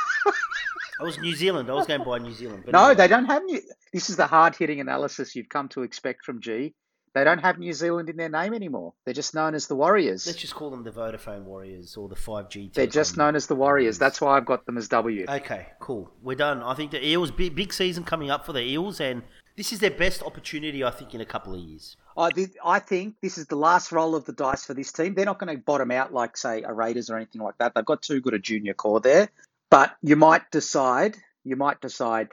I 1.01 1.05
was 1.05 1.19
New 1.19 1.35
Zealand. 1.35 1.69
I 1.69 1.73
was 1.75 1.87
going 1.87 2.05
by 2.05 2.19
New 2.19 2.33
Zealand. 2.33 2.65
no, 2.71 2.79
anyway. 2.81 2.95
they 2.95 3.09
don't 3.09 3.25
have 3.25 3.43
New. 3.43 3.61
This 3.93 4.09
is 4.09 4.17
the 4.17 4.27
hard 4.27 4.55
hitting 4.55 4.81
analysis 4.81 5.35
you've 5.35 5.49
come 5.49 5.69
to 5.71 5.83
expect 5.83 6.25
from 6.25 6.41
G. 6.41 6.75
They 7.15 7.25
don't 7.25 7.39
have 7.39 7.59
New 7.59 7.73
Zealand 7.75 8.09
in 8.09 8.17
their 8.17 8.31
name 8.31 8.55
anymore. 8.55 8.95
They're 9.05 9.13
just 9.13 9.35
known 9.35 9.55
as 9.55 9.67
the 9.67 9.75
Warriors. 9.75 10.27
Let's 10.27 10.39
just 10.39 10.55
call 10.55 10.71
them 10.71 10.83
the 10.83 10.91
Vodafone 10.91 11.43
Warriors 11.43 11.97
or 11.97 12.09
the 12.09 12.15
5G. 12.15 12.73
They're 12.73 12.87
just 12.87 13.19
known 13.19 13.37
as 13.37 13.47
the 13.47 13.55
Warriors. 13.55 13.99
That's 13.99 14.21
why 14.21 14.37
I've 14.37 14.47
got 14.47 14.65
them 14.65 14.79
as 14.79 14.89
W. 14.89 15.27
Okay, 15.29 15.67
cool. 15.79 16.11
We're 16.23 16.37
done. 16.37 16.63
I 16.63 16.75
think 16.75 16.91
the 16.91 17.07
Eels, 17.07 17.31
big, 17.31 17.55
big 17.55 17.73
season 17.73 18.05
coming 18.05 18.31
up 18.31 18.47
for 18.47 18.55
the 18.55 18.63
Eels, 18.63 19.01
and 19.01 19.23
this 19.57 19.73
is 19.73 19.81
their 19.81 19.91
best 19.91 20.23
opportunity, 20.23 20.83
I 20.83 20.91
think, 20.91 21.15
in 21.15 21.21
a 21.21 21.27
couple 21.27 21.55
of 21.55 21.61
years. 21.61 21.97
I, 22.17 22.31
I 22.65 22.79
think 22.79 23.17
this 23.21 23.37
is 23.37 23.47
the 23.47 23.57
last 23.57 23.93
roll 23.93 24.15
of 24.15 24.25
the 24.25 24.33
dice 24.33 24.65
for 24.65 24.73
this 24.73 24.93
team. 24.93 25.15
They're 25.15 25.27
not 25.27 25.39
going 25.39 25.55
to 25.55 25.63
bottom 25.63 25.91
out 25.91 26.13
like, 26.13 26.37
say, 26.39 26.63
a 26.63 26.73
Raiders 26.73 27.11
or 27.11 27.17
anything 27.17 27.43
like 27.43 27.59
that. 27.59 27.75
They've 27.75 27.85
got 27.85 28.01
too 28.01 28.21
good 28.21 28.35
a 28.35 28.39
junior 28.39 28.75
core 28.75 29.01
there. 29.01 29.29
But 29.69 29.97
you 30.03 30.17
might 30.17 30.51
decide, 30.51 31.17
you 31.45 31.57
might 31.57 31.81
decide 31.81 32.29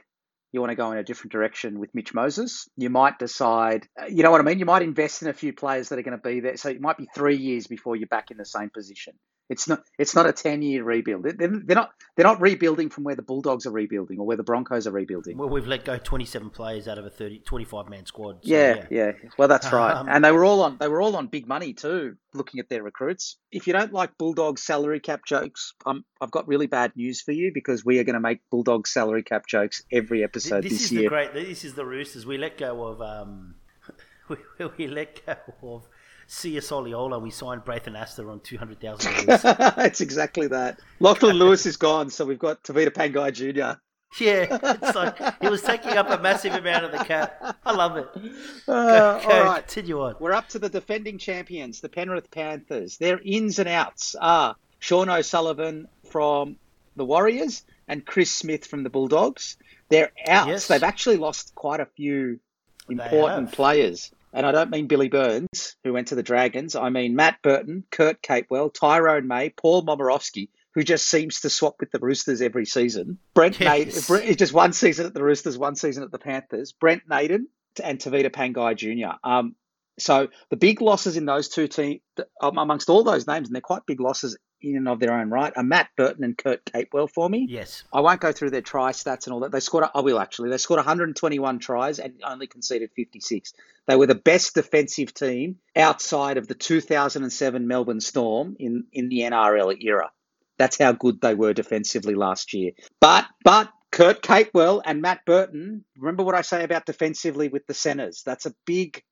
you 0.52 0.60
want 0.60 0.70
to 0.70 0.76
go 0.76 0.90
in 0.92 0.98
a 0.98 1.04
different 1.04 1.32
direction 1.32 1.78
with 1.78 1.94
Mitch 1.94 2.12
Moses. 2.12 2.68
You 2.76 2.90
might 2.90 3.18
decide, 3.18 3.86
uh, 4.00 4.06
you 4.06 4.22
know 4.22 4.30
what 4.30 4.40
I 4.40 4.44
mean? 4.44 4.58
You 4.58 4.64
might 4.64 4.82
invest 4.82 5.22
in 5.22 5.28
a 5.28 5.32
few 5.32 5.52
players 5.52 5.88
that 5.88 5.98
are 5.98 6.02
going 6.02 6.18
to 6.18 6.22
be 6.22 6.40
there. 6.40 6.56
So 6.56 6.70
it 6.70 6.80
might 6.80 6.98
be 6.98 7.06
three 7.14 7.36
years 7.36 7.66
before 7.66 7.96
you're 7.96 8.08
back 8.08 8.30
in 8.30 8.36
the 8.36 8.44
same 8.44 8.70
position. 8.70 9.14
It's 9.50 9.66
not. 9.66 9.82
It's 9.98 10.14
not 10.14 10.26
a 10.26 10.32
ten-year 10.32 10.84
rebuild. 10.84 11.24
They're, 11.24 11.32
they're, 11.32 11.74
not. 11.74 11.90
They're 12.14 12.24
not 12.24 12.40
rebuilding 12.40 12.88
from 12.88 13.02
where 13.02 13.16
the 13.16 13.22
Bulldogs 13.22 13.66
are 13.66 13.72
rebuilding 13.72 14.20
or 14.20 14.26
where 14.26 14.36
the 14.36 14.44
Broncos 14.44 14.86
are 14.86 14.92
rebuilding. 14.92 15.36
Well, 15.36 15.48
we've 15.48 15.66
let 15.66 15.84
go 15.84 15.98
twenty-seven 15.98 16.50
players 16.50 16.86
out 16.86 16.98
of 16.98 17.04
a 17.04 17.10
30, 17.10 17.40
25 17.40 17.88
man 17.88 18.06
squad. 18.06 18.44
So, 18.44 18.50
yeah, 18.50 18.86
yeah, 18.90 19.12
yeah, 19.22 19.30
Well, 19.36 19.48
that's 19.48 19.72
right. 19.72 19.92
Um, 19.92 20.08
and 20.08 20.24
they 20.24 20.30
were 20.30 20.44
all 20.44 20.62
on. 20.62 20.76
They 20.78 20.86
were 20.86 21.02
all 21.02 21.16
on 21.16 21.26
big 21.26 21.48
money 21.48 21.72
too. 21.72 22.16
Looking 22.32 22.60
at 22.60 22.68
their 22.68 22.84
recruits. 22.84 23.38
If 23.50 23.66
you 23.66 23.72
don't 23.72 23.92
like 23.92 24.16
Bulldogs 24.16 24.62
salary 24.62 25.00
cap 25.00 25.22
jokes, 25.26 25.74
um, 25.84 26.04
I've 26.20 26.30
got 26.30 26.46
really 26.46 26.68
bad 26.68 26.92
news 26.94 27.20
for 27.20 27.32
you 27.32 27.50
because 27.52 27.84
we 27.84 27.98
are 27.98 28.04
going 28.04 28.14
to 28.14 28.20
make 28.20 28.38
Bulldogs 28.50 28.92
salary 28.92 29.24
cap 29.24 29.48
jokes 29.48 29.82
every 29.90 30.22
episode 30.22 30.62
this, 30.62 30.74
this, 30.74 30.82
is 30.82 30.92
year. 30.92 31.02
The 31.02 31.08
great. 31.08 31.34
This 31.34 31.64
is 31.64 31.74
the 31.74 31.84
Roosters. 31.84 32.24
We 32.24 32.38
let 32.38 32.56
go 32.56 32.84
of. 32.84 33.02
Um, 33.02 33.56
we, 34.28 34.36
we 34.78 34.86
let 34.86 35.26
go 35.26 35.34
of 35.60 35.88
Sia 36.32 36.60
Soliola, 36.60 37.20
we 37.20 37.30
signed 37.30 37.64
Braithen 37.64 37.98
Astor 37.98 38.30
on 38.30 38.38
two 38.38 38.56
hundred 38.56 38.80
thousand 38.80 39.26
dollars. 39.26 39.42
it's 39.78 40.00
exactly 40.00 40.46
that. 40.46 40.78
Lachlan 41.00 41.34
Lewis 41.34 41.66
is 41.66 41.76
gone, 41.76 42.08
so 42.08 42.24
we've 42.24 42.38
got 42.38 42.62
Tevita 42.62 42.90
Pangai 42.90 43.32
Jr. 43.32 43.80
Yeah, 44.20 44.46
it's 44.80 44.94
like 44.94 45.40
he 45.42 45.48
was 45.48 45.60
taking 45.60 45.92
up 45.92 46.08
a 46.08 46.22
massive 46.22 46.54
amount 46.54 46.84
of 46.84 46.92
the 46.92 46.98
cap. 46.98 47.56
I 47.66 47.72
love 47.72 47.96
it. 47.96 48.08
Uh, 48.68 49.18
go, 49.18 49.28
go, 49.28 49.34
all 49.34 49.44
right, 49.44 49.66
continue 49.66 50.00
on. 50.02 50.14
We're 50.20 50.32
up 50.32 50.48
to 50.50 50.60
the 50.60 50.68
defending 50.68 51.18
champions, 51.18 51.80
the 51.80 51.88
Penrith 51.88 52.30
Panthers. 52.30 52.96
Their 52.98 53.20
ins 53.24 53.58
and 53.58 53.68
outs 53.68 54.14
are 54.20 54.54
Sean 54.78 55.08
O'Sullivan 55.08 55.88
from 56.10 56.56
the 56.94 57.04
Warriors 57.04 57.64
and 57.88 58.06
Chris 58.06 58.30
Smith 58.30 58.66
from 58.66 58.84
the 58.84 58.90
Bulldogs. 58.90 59.56
Their 59.88 60.12
outs, 60.28 60.48
yes. 60.48 60.68
they've 60.68 60.82
actually 60.84 61.16
lost 61.16 61.56
quite 61.56 61.80
a 61.80 61.86
few 61.86 62.38
important 62.88 63.50
players. 63.50 64.12
And 64.32 64.46
I 64.46 64.52
don't 64.52 64.70
mean 64.70 64.86
Billy 64.86 65.08
Burns, 65.08 65.76
who 65.82 65.92
went 65.92 66.08
to 66.08 66.14
the 66.14 66.22
Dragons. 66.22 66.76
I 66.76 66.90
mean 66.90 67.16
Matt 67.16 67.42
Burton, 67.42 67.84
Kurt 67.90 68.22
Capewell, 68.22 68.72
Tyrone 68.72 69.26
May, 69.26 69.50
Paul 69.50 69.84
Momirovski, 69.84 70.48
who 70.74 70.82
just 70.84 71.08
seems 71.08 71.40
to 71.40 71.50
swap 71.50 71.76
with 71.80 71.90
the 71.90 71.98
Roosters 71.98 72.40
every 72.40 72.66
season. 72.66 73.18
Brent 73.34 73.58
yes. 73.58 74.08
Naden, 74.08 74.36
just 74.36 74.52
one 74.52 74.72
season 74.72 75.06
at 75.06 75.14
the 75.14 75.22
Roosters, 75.22 75.58
one 75.58 75.74
season 75.74 76.04
at 76.04 76.12
the 76.12 76.18
Panthers. 76.18 76.72
Brent 76.72 77.02
Naden 77.08 77.48
and 77.82 77.98
Tevita 77.98 78.30
Pangai 78.30 78.76
Jr. 78.76 79.16
Um, 79.24 79.56
so 79.98 80.28
the 80.48 80.56
big 80.56 80.80
losses 80.80 81.16
in 81.16 81.26
those 81.26 81.48
two 81.48 81.68
teams, 81.68 82.00
um, 82.40 82.56
amongst 82.56 82.88
all 82.88 83.02
those 83.02 83.26
names, 83.26 83.48
and 83.48 83.54
they're 83.54 83.60
quite 83.60 83.84
big 83.86 84.00
losses 84.00 84.36
in 84.62 84.76
and 84.76 84.88
of 84.88 85.00
their 85.00 85.12
own 85.12 85.30
right, 85.30 85.52
are 85.56 85.62
Matt 85.62 85.90
Burton 85.96 86.24
and 86.24 86.36
Kurt 86.36 86.64
Capewell 86.64 87.10
for 87.10 87.28
me. 87.28 87.46
Yes. 87.48 87.84
I 87.92 88.00
won't 88.00 88.20
go 88.20 88.32
through 88.32 88.50
their 88.50 88.60
try 88.60 88.92
stats 88.92 89.26
and 89.26 89.34
all 89.34 89.40
that. 89.40 89.52
They 89.52 89.60
scored, 89.60 89.84
I 89.94 90.00
will 90.00 90.18
actually, 90.18 90.50
they 90.50 90.58
scored 90.58 90.78
121 90.78 91.58
tries 91.58 91.98
and 91.98 92.14
only 92.24 92.46
conceded 92.46 92.90
56. 92.94 93.52
They 93.86 93.96
were 93.96 94.06
the 94.06 94.14
best 94.14 94.54
defensive 94.54 95.12
team 95.14 95.56
outside 95.74 96.36
of 96.36 96.46
the 96.46 96.54
2007 96.54 97.66
Melbourne 97.66 98.00
Storm 98.00 98.56
in, 98.58 98.84
in 98.92 99.08
the 99.08 99.20
NRL 99.20 99.82
era. 99.82 100.10
That's 100.58 100.78
how 100.78 100.92
good 100.92 101.20
they 101.20 101.34
were 101.34 101.54
defensively 101.54 102.14
last 102.14 102.52
year. 102.52 102.72
But, 103.00 103.26
but 103.42 103.70
Kurt 103.90 104.22
Capewell 104.22 104.82
and 104.84 105.02
Matt 105.02 105.24
Burton, 105.24 105.84
remember 105.96 106.22
what 106.22 106.34
I 106.34 106.42
say 106.42 106.64
about 106.64 106.86
defensively 106.86 107.48
with 107.48 107.66
the 107.66 107.74
centres. 107.74 108.22
That's 108.24 108.46
a 108.46 108.54
big 108.66 109.02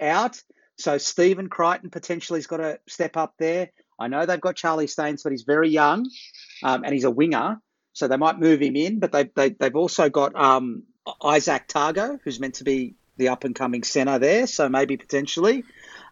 out. 0.00 0.40
So 0.78 0.98
Stephen 0.98 1.48
Crichton 1.48 1.90
potentially 1.90 2.38
has 2.38 2.46
got 2.46 2.58
to 2.58 2.78
step 2.88 3.16
up 3.16 3.34
there. 3.38 3.70
I 3.98 4.08
know 4.08 4.26
they've 4.26 4.40
got 4.40 4.56
Charlie 4.56 4.86
Staines, 4.86 5.22
but 5.22 5.32
he's 5.32 5.42
very 5.42 5.70
young 5.70 6.08
um, 6.62 6.84
and 6.84 6.92
he's 6.92 7.04
a 7.04 7.10
winger. 7.10 7.60
So 7.92 8.08
they 8.08 8.16
might 8.16 8.38
move 8.38 8.60
him 8.60 8.76
in, 8.76 8.98
but 8.98 9.12
they, 9.12 9.24
they, 9.34 9.50
they've 9.50 9.74
also 9.74 10.10
got 10.10 10.34
um, 10.34 10.82
Izack 11.22 11.66
Tago, 11.66 12.18
who's 12.22 12.38
meant 12.38 12.56
to 12.56 12.64
be 12.64 12.94
the 13.16 13.28
up 13.28 13.44
and 13.44 13.54
coming 13.54 13.82
centre 13.82 14.18
there. 14.18 14.46
So 14.46 14.68
maybe 14.68 14.96
potentially. 14.96 15.64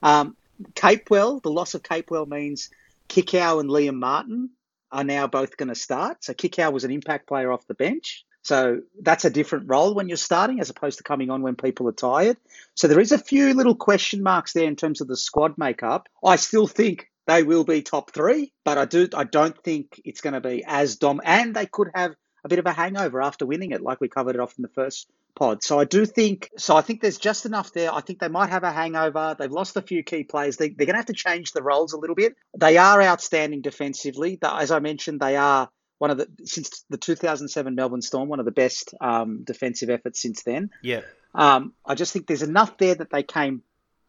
Um, 0.03 0.37
Capewell, 0.73 1.43
the 1.43 1.51
loss 1.51 1.75
of 1.75 1.83
Capewell 1.83 2.27
means 2.27 2.71
Kikau 3.09 3.61
and 3.61 3.69
Liam 3.69 3.97
Martin 3.97 4.51
are 4.91 5.05
now 5.05 5.27
both 5.27 5.57
going 5.57 5.69
to 5.69 5.75
start. 5.75 6.25
So 6.25 6.33
Kikau 6.33 6.73
was 6.73 6.85
an 6.85 6.91
impact 6.91 7.27
player 7.27 7.53
off 7.53 7.67
the 7.67 7.75
bench. 7.75 8.25
So 8.43 8.83
that's 9.01 9.25
a 9.25 9.31
different 9.31 9.69
role 9.69 9.95
when 9.95 10.09
you're 10.09 10.17
starting 10.19 10.61
as 10.61 10.71
opposed 10.71 10.99
to 10.99 11.05
coming 11.05 11.31
on 11.31 11.43
when 11.43 11.57
people 11.57 11.89
are 11.89 11.93
tired. 11.93 12.37
So 12.75 12.89
there 12.89 13.01
is 13.01 13.11
a 13.11 13.19
few 13.19 13.55
little 13.55 13.75
question 13.75 14.23
marks 14.23 14.53
there 14.53 14.67
in 14.69 14.77
terms 14.77 15.01
of 15.01 15.09
the 15.09 15.17
squad 15.17 15.57
makeup. 15.57 16.09
I 16.25 16.37
still 16.37 16.67
think 16.67 17.11
they 17.27 17.43
will 17.43 17.65
be 17.65 17.83
top 17.83 18.11
three, 18.13 18.53
but 18.65 18.79
I 18.79 18.85
do 18.85 19.09
I 19.15 19.25
don't 19.25 19.57
think 19.63 20.01
it's 20.05 20.21
going 20.21 20.35
to 20.35 20.41
be 20.41 20.65
as 20.67 20.97
dom. 20.97 21.21
And 21.25 21.55
they 21.55 21.67
could 21.67 21.91
have 21.95 22.15
a 22.45 22.49
bit 22.49 22.59
of 22.59 22.67
a 22.67 22.73
hangover 22.73 23.23
after 23.23 23.47
winning 23.47 23.71
it, 23.71 23.81
like 23.81 24.01
we 24.01 24.09
covered 24.09 24.35
it 24.35 24.41
off 24.41 24.55
in 24.59 24.63
the 24.63 24.69
first 24.69 25.09
pod. 25.35 25.63
So 25.63 25.81
I 25.81 25.85
do 25.85 26.05
think, 26.05 26.51
so 26.59 26.77
I 26.77 26.83
think 26.83 27.01
there's 27.01 27.19
just 27.19 27.47
enough 27.47 27.73
there. 27.73 27.93
I 27.93 28.01
think 28.01 28.21
they 28.21 28.29
might 28.29 28.51
have 28.51 28.63
a 28.63 28.73
hangover. 28.73 29.35
They've 29.39 29.51
lost 29.51 29.77
a 29.77 29.83
few 29.83 30.03
key 30.03 30.25
players. 30.25 30.57
They, 30.57 30.69
they're 30.69 30.87
going 30.87 30.95
to 30.95 30.99
have 30.99 31.07
to 31.07 31.15
change 31.15 31.53
the 31.53 31.63
roles 31.63 31.93
a 31.93 31.99
little 31.99 32.15
bit. 32.15 32.37
They 32.57 32.77
are 32.77 33.03
outstanding 33.03 33.63
defensively. 33.63 34.39
As 34.43 34.71
I 34.71 34.79
mentioned, 34.79 35.21
they 35.21 35.37
are 35.37 35.71
one 35.99 36.11
of 36.11 36.19
the 36.19 36.29
since 36.45 36.85
the 36.91 36.99
2007 36.99 37.75
Melbourne 37.75 38.03
Storm, 38.03 38.29
one 38.29 38.41
of 38.41 38.45
the 38.45 38.53
best 38.53 38.95
um, 39.01 39.43
defensive 39.45 39.91
efforts 39.91 40.21
since 40.21 40.43
then. 40.43 40.71
Yeah. 40.83 41.01
Um, 41.35 41.73
I 41.85 41.95
just 41.95 42.13
think 42.13 42.27
there's 42.27 42.43
enough 42.43 42.77
there 42.79 42.95
that 42.95 43.11
they 43.11 43.23
came 43.23 43.63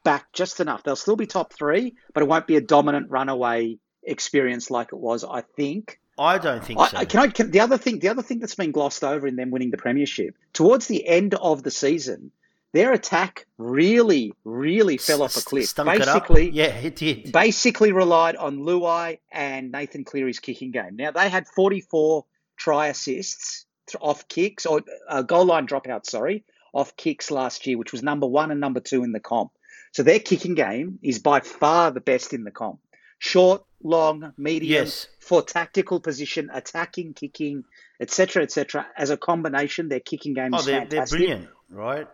back 0.06 0.32
just 0.32 0.62
enough. 0.62 0.84
They'll 0.84 0.96
still 0.96 1.18
be 1.18 1.28
top 1.28 1.52
three, 1.52 1.96
but 2.14 2.24
it 2.24 2.28
won't 2.28 2.48
be 2.48 2.56
a 2.56 2.62
dominant 2.62 3.12
runaway 3.12 3.78
experience 4.04 4.72
like 4.72 4.94
it 4.94 5.00
was. 5.00 5.26
I 5.26 5.42
think. 5.42 6.00
I 6.18 6.38
don't 6.38 6.64
think 6.64 6.80
I, 6.80 6.88
so. 6.88 7.06
Can 7.06 7.20
I? 7.20 7.28
Can, 7.28 7.52
the 7.52 7.60
other 7.60 7.78
thing, 7.78 8.00
the 8.00 8.08
other 8.08 8.22
thing 8.22 8.40
that's 8.40 8.56
been 8.56 8.72
glossed 8.72 9.04
over 9.04 9.28
in 9.28 9.36
them 9.36 9.52
winning 9.52 9.72
the 9.72 9.78
premiership 9.78 10.38
towards 10.54 10.88
the 10.88 11.06
end 11.06 11.34
of 11.34 11.64
the 11.64 11.72
season, 11.72 12.32
their 12.72 12.94
attack 12.94 13.48
really, 13.58 14.34
really 14.44 14.98
fell 14.98 15.24
off 15.24 15.36
a 15.36 15.42
cliff. 15.42 15.68
Stunk 15.68 15.90
it. 15.90 16.00
Basically, 16.00 16.50
Yeah, 16.52 16.76
it 16.76 16.96
did. 16.96 17.32
basically 17.32 17.92
relied 17.92 18.36
on 18.36 18.60
Luai 18.60 19.20
and 19.32 19.72
Nathan 19.72 20.04
Cleary's 20.04 20.40
kicking 20.40 20.72
game. 20.72 20.96
Now 20.96 21.12
they 21.12 21.30
had 21.30 21.48
44 21.48 22.26
try 22.58 22.88
assists 22.88 23.66
off 24.02 24.28
kicks 24.28 24.66
or 24.66 24.82
uh, 25.08 25.22
goal 25.22 25.46
line 25.46 25.68
dropouts, 25.68 26.08
sorry, 26.08 26.44
off 26.74 26.96
kicks 26.98 27.32
last 27.32 27.66
year, 27.66 27.78
which 27.78 27.92
was 27.92 28.04
number 28.04 28.28
one 28.28 28.52
and 28.52 28.60
number 28.60 28.80
two 28.80 29.04
in 29.04 29.12
the 29.12 29.20
comp. 29.20 29.52
So 29.96 30.04
their 30.04 30.20
kicking 30.20 30.56
game 30.56 31.00
is 31.02 31.20
by 31.20 31.40
far 31.40 31.90
the 31.90 32.02
best 32.02 32.34
in 32.34 32.44
the 32.44 32.52
comp. 32.52 32.80
Short, 33.18 33.64
long, 33.82 34.34
medium, 34.38 34.84
Yes. 34.84 35.08
for 35.22 35.42
tactical 35.42 36.02
position, 36.02 36.50
attacking, 36.54 37.14
kicking, 37.14 37.64
etc., 38.02 38.44
etc. 38.44 38.86
As 38.98 39.10
a 39.10 39.16
combination, 39.16 39.88
their 39.88 40.02
kicking 40.02 40.34
game 40.34 40.54
Oh, 40.54 40.58
is 40.60 40.66
they're, 40.66 40.82
fantastic. 40.82 41.18
they're 41.18 41.28
brilliant, 41.38 41.50
right? 41.70 42.08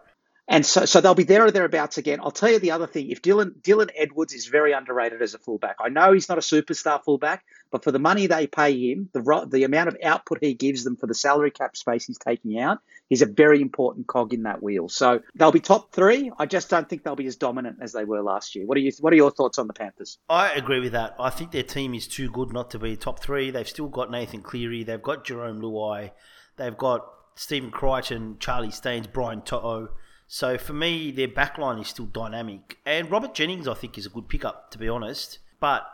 And 0.51 0.65
so, 0.65 0.83
so 0.83 0.99
they'll 0.99 1.15
be 1.15 1.23
there 1.23 1.45
or 1.45 1.51
thereabouts 1.51 1.97
again. 1.97 2.19
I'll 2.21 2.29
tell 2.29 2.51
you 2.51 2.59
the 2.59 2.71
other 2.71 2.85
thing: 2.85 3.09
if 3.09 3.21
Dylan 3.21 3.61
Dylan 3.61 3.89
Edwards 3.95 4.33
is 4.33 4.47
very 4.47 4.73
underrated 4.73 5.21
as 5.21 5.33
a 5.33 5.39
fullback, 5.39 5.77
I 5.79 5.87
know 5.87 6.11
he's 6.11 6.27
not 6.27 6.37
a 6.37 6.41
superstar 6.41 7.01
fullback, 7.01 7.45
but 7.71 7.85
for 7.85 7.93
the 7.93 7.99
money 7.99 8.27
they 8.27 8.47
pay 8.47 8.77
him, 8.77 9.09
the 9.13 9.47
the 9.49 9.63
amount 9.63 9.87
of 9.87 9.97
output 10.03 10.39
he 10.41 10.53
gives 10.53 10.83
them 10.83 10.97
for 10.97 11.07
the 11.07 11.13
salary 11.13 11.51
cap 11.51 11.77
space 11.77 12.05
he's 12.05 12.17
taking 12.17 12.59
out, 12.59 12.79
he's 13.07 13.21
a 13.21 13.25
very 13.25 13.61
important 13.61 14.07
cog 14.07 14.33
in 14.33 14.43
that 14.43 14.61
wheel. 14.61 14.89
So 14.89 15.21
they'll 15.35 15.53
be 15.53 15.61
top 15.61 15.93
three. 15.93 16.33
I 16.37 16.47
just 16.47 16.69
don't 16.69 16.89
think 16.89 17.03
they'll 17.03 17.15
be 17.15 17.27
as 17.27 17.37
dominant 17.37 17.77
as 17.81 17.93
they 17.93 18.03
were 18.03 18.21
last 18.21 18.53
year. 18.53 18.65
What 18.65 18.75
are 18.77 18.81
you? 18.81 18.91
What 18.99 19.13
are 19.13 19.15
your 19.15 19.31
thoughts 19.31 19.57
on 19.57 19.67
the 19.67 19.73
Panthers? 19.73 20.17
I 20.27 20.51
agree 20.51 20.81
with 20.81 20.91
that. 20.91 21.15
I 21.17 21.29
think 21.29 21.51
their 21.51 21.63
team 21.63 21.93
is 21.93 22.09
too 22.09 22.29
good 22.29 22.51
not 22.51 22.71
to 22.71 22.79
be 22.79 22.97
top 22.97 23.21
three. 23.21 23.51
They've 23.51 23.65
still 23.69 23.87
got 23.87 24.11
Nathan 24.11 24.41
Cleary. 24.41 24.83
They've 24.83 25.01
got 25.01 25.23
Jerome 25.23 25.61
Luai. 25.61 26.11
They've 26.57 26.77
got 26.77 27.05
Stephen 27.35 27.71
Crichton, 27.71 28.35
Charlie 28.41 28.71
Staines, 28.71 29.07
Brian 29.07 29.43
To'o. 29.43 29.87
So 30.33 30.57
for 30.57 30.71
me, 30.71 31.11
their 31.11 31.27
backline 31.27 31.81
is 31.81 31.89
still 31.89 32.05
dynamic. 32.05 32.77
And 32.85 33.11
Robert 33.11 33.33
Jennings, 33.33 33.67
I 33.67 33.73
think, 33.73 33.97
is 33.97 34.05
a 34.05 34.09
good 34.09 34.29
pickup, 34.29 34.71
to 34.71 34.77
be 34.77 34.87
honest. 34.87 35.39
But 35.59 35.85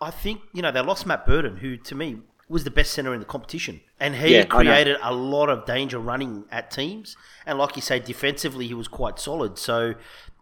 I 0.00 0.10
think, 0.10 0.40
you 0.52 0.62
know, 0.62 0.72
they 0.72 0.80
lost 0.80 1.06
Matt 1.06 1.24
Burton, 1.24 1.58
who 1.58 1.76
to 1.76 1.94
me 1.94 2.16
was 2.48 2.64
the 2.64 2.72
best 2.72 2.92
centre 2.92 3.14
in 3.14 3.20
the 3.20 3.24
competition. 3.26 3.80
And 4.00 4.16
he 4.16 4.32
Yeah, 4.32 4.46
created 4.46 4.96
a 5.00 5.14
lot 5.14 5.48
of 5.48 5.64
danger 5.64 6.00
running 6.00 6.46
at 6.50 6.72
teams. 6.72 7.16
And 7.46 7.56
like 7.56 7.76
you 7.76 7.82
say, 7.82 8.00
defensively, 8.00 8.66
he 8.66 8.74
was 8.74 8.88
quite 8.88 9.20
solid. 9.20 9.58
So, 9.58 9.94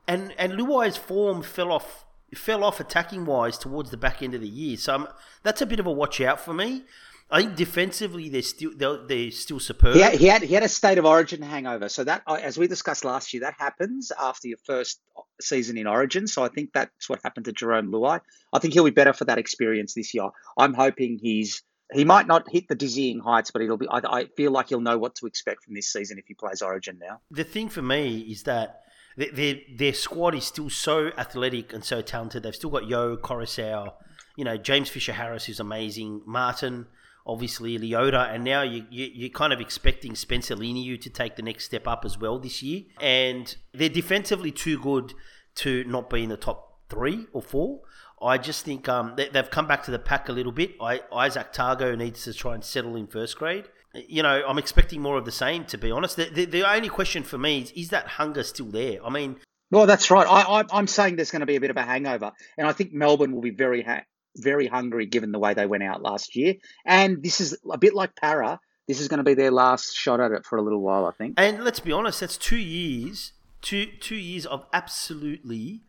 and, 0.09 0.33
and 0.39 0.55
Luai's 0.55 0.97
form 0.97 1.43
fell 1.43 1.73
off 1.73 2.07
fell 2.35 2.65
off 2.65 2.81
attacking 2.81 3.25
wise 3.25 3.57
towards 3.57 3.91
the 3.91 3.97
back 3.97 4.23
end 4.23 4.35
of 4.35 4.41
the 4.41 4.49
year. 4.49 4.77
So 4.77 4.95
um, 4.95 5.09
that's 5.43 5.61
a 5.61 5.67
bit 5.67 5.79
of 5.79 5.87
a 5.87 5.93
watch 5.93 6.21
out 6.21 6.41
for 6.41 6.55
me. 6.55 6.85
I 7.29 7.43
think 7.43 7.57
defensively 7.57 8.29
they're 8.29 8.43
still 8.43 8.71
they're, 8.77 8.99
they're 9.07 9.31
still 9.31 9.59
superb. 9.59 9.95
He 9.95 10.01
had, 10.01 10.15
he 10.15 10.27
had 10.27 10.43
he 10.43 10.55
had 10.55 10.63
a 10.63 10.69
state 10.69 10.99
of 10.99 11.05
origin 11.05 11.43
hangover. 11.43 11.89
So 11.89 12.05
that, 12.05 12.23
uh, 12.27 12.35
as 12.35 12.57
we 12.57 12.69
discussed 12.69 13.05
last 13.05 13.35
year, 13.35 13.41
that 13.43 13.55
happens 13.59 14.13
after 14.17 14.49
your 14.49 14.59
first 14.65 15.01
season 15.41 15.77
in 15.77 15.87
Origin. 15.87 16.27
So 16.27 16.45
I 16.45 16.49
think 16.49 16.73
that's 16.73 17.09
what 17.09 17.21
happened 17.25 17.47
to 17.47 17.53
Jerome 17.53 17.91
Luai. 17.91 18.21
I 18.53 18.59
think 18.59 18.75
he'll 18.75 18.85
be 18.85 18.91
better 18.91 19.13
for 19.13 19.25
that 19.25 19.39
experience 19.39 19.95
this 19.95 20.15
year. 20.15 20.29
I'm 20.57 20.75
hoping 20.75 21.19
he's 21.21 21.63
he 21.93 22.05
might 22.05 22.27
not 22.27 22.51
hit 22.51 22.69
the 22.69 22.75
dizzying 22.75 23.21
heights, 23.21 23.51
but 23.51 23.63
it'll 23.63 23.77
be. 23.77 23.89
I, 23.89 24.01
I 24.05 24.27
feel 24.37 24.53
like 24.53 24.69
he'll 24.69 24.81
know 24.81 24.99
what 24.99 25.17
to 25.17 25.27
expect 25.27 25.65
from 25.65 25.75
this 25.75 25.93
season 25.93 26.19
if 26.19 26.27
he 26.27 26.35
plays 26.35 26.63
Origin 26.63 26.99
now. 27.01 27.21
The 27.31 27.45
thing 27.45 27.69
for 27.69 27.83
me 27.83 28.21
is 28.21 28.45
that 28.45 28.83
their, 29.17 29.33
their, 29.33 29.55
their 29.77 29.95
squad 29.95 30.35
is 30.35 30.45
still 30.45 30.71
so 30.71 31.11
athletic 31.19 31.73
and 31.73 31.85
so 31.85 32.03
talented. 32.03 32.43
They've 32.43 32.55
still 32.55 32.71
got 32.71 32.89
Yeo, 32.89 33.17
Koroisau, 33.17 33.93
you 34.37 34.45
know, 34.45 34.57
James 34.57 34.89
Fisher 34.89 35.13
Harris 35.13 35.49
is 35.49 35.59
amazing, 35.59 36.23
Martin, 36.27 36.87
obviously 37.27 37.79
Leota, 37.79 38.33
and 38.33 38.45
now 38.45 38.63
you, 38.63 38.87
you, 38.91 39.11
you're 39.13 39.31
kind 39.31 39.53
of 39.53 39.61
expecting 39.61 40.15
Spencer 40.15 40.55
Leniu 40.55 41.01
to 41.01 41.11
take 41.11 41.37
the 41.37 41.43
next 41.43 41.65
step 41.65 41.87
up 41.87 42.05
as 42.05 42.19
well 42.19 42.39
this 42.39 42.63
year. 42.63 42.83
And 43.01 43.55
they're 43.75 43.89
defensively 43.89 44.53
too 44.53 44.79
good 44.79 45.13
to 45.57 45.85
not 45.85 46.09
be 46.09 46.23
in 46.23 46.29
the 46.29 46.37
top 46.37 46.81
three 46.89 47.27
or 47.33 47.43
four. 47.43 47.81
I 48.23 48.39
just 48.39 48.65
think 48.65 48.89
um, 48.89 49.15
they, 49.17 49.29
they've 49.29 49.51
come 49.51 49.67
back 49.67 49.83
to 49.85 49.91
the 49.91 49.99
pack 49.99 50.29
a 50.29 50.33
little 50.33 50.53
bit. 50.53 50.75
I, 50.81 50.99
Izack 51.13 51.53
Tago 51.53 51.97
needs 51.99 52.25
to 52.25 52.33
try 52.33 52.55
and 52.55 52.65
settle 52.65 52.97
in 52.97 53.07
first 53.07 53.37
grade. 53.37 53.65
You 53.95 54.23
know, 54.23 54.43
I'm 54.47 54.59
expecting 54.59 55.01
more 55.01 55.17
of 55.17 55.25
the 55.25 55.33
same, 55.33 55.65
to 55.67 55.79
be 55.79 55.91
honest. 55.91 56.17
The, 56.17 56.31
the, 56.31 56.45
the 56.45 56.71
only 56.71 56.89
question 56.89 57.23
for 57.23 57.39
me 57.39 57.63
is, 57.63 57.73
is 57.73 57.89
that 57.91 58.07
hunger 58.07 58.43
still 58.43 58.67
there? 58.67 59.05
I 59.05 59.11
mean, 59.11 59.37
Well, 59.71 59.87
that's 59.87 60.11
right. 60.11 60.27
I, 60.29 60.65
I'm 60.71 60.87
saying 60.87 61.17
there's 61.17 61.31
going 61.31 61.41
to 61.41 61.47
be 61.47 61.57
a 61.57 61.61
bit 61.61 61.71
of 61.71 61.77
a 61.77 61.83
hangover, 61.83 62.33
and 62.57 62.67
I 62.67 62.73
think 62.73 62.93
Melbourne 62.93 63.33
will 63.33 63.43
be 63.43 63.51
very 63.51 63.83
ha- 63.83 64.03
very 64.37 64.67
hungry 64.67 65.07
given 65.07 65.33
the 65.33 65.39
way 65.39 65.55
they 65.55 65.67
went 65.67 65.83
out 65.83 66.03
last 66.03 66.37
year. 66.37 66.55
And 66.85 67.23
this 67.23 67.41
is 67.41 67.57
a 67.71 67.79
bit 67.79 67.95
like 67.95 68.15
Para. 68.17 68.61
This 68.87 69.01
is 69.01 69.09
going 69.09 69.19
to 69.19 69.25
be 69.25 69.35
their 69.35 69.51
last 69.51 69.97
shot 69.97 70.21
at 70.21 70.31
it 70.33 70.45
for 70.45 70.57
a 70.59 70.63
little 70.63 70.81
while, 70.81 71.07
I 71.07 71.13
think. 71.13 71.35
and 71.39 71.65
let's 71.65 71.81
be 71.81 71.93
honest, 71.93 72.21
that's 72.21 72.37
two 72.37 72.57
years, 72.57 73.33
two 73.61 73.87
two 74.01 74.17
years 74.17 74.47
of 74.47 74.65
absolutely 74.73 75.83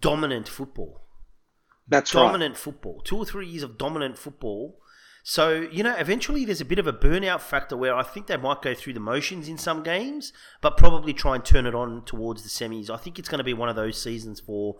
dominant 0.00 0.48
football. 0.48 1.02
That's 1.86 2.14
right. 2.14 2.22
dominant 2.22 2.56
football. 2.56 3.00
Two 3.02 3.18
or 3.18 3.26
three 3.26 3.46
years 3.46 3.62
of 3.62 3.76
dominant 3.76 4.16
football. 4.16 4.78
So, 5.22 5.68
you 5.70 5.82
know, 5.82 5.94
eventually 5.96 6.44
there's 6.46 6.62
a 6.62 6.64
bit 6.64 6.78
of 6.78 6.86
a 6.86 6.92
burnout 6.92 7.40
factor 7.40 7.76
where 7.76 7.94
I 7.94 8.02
think 8.02 8.26
they 8.26 8.38
might 8.38 8.62
go 8.62 8.74
through 8.74 8.94
the 8.94 9.00
motions 9.00 9.48
in 9.48 9.58
some 9.58 9.82
games, 9.82 10.32
but 10.62 10.78
probably 10.78 11.12
try 11.12 11.34
and 11.34 11.44
turn 11.44 11.66
it 11.66 11.74
on 11.74 12.04
towards 12.06 12.42
the 12.42 12.48
semis. 12.48 12.88
I 12.88 12.96
think 12.96 13.18
it's 13.18 13.28
going 13.28 13.38
to 13.38 13.44
be 13.44 13.52
one 13.52 13.68
of 13.68 13.76
those 13.76 14.00
seasons 14.00 14.40
for 14.40 14.76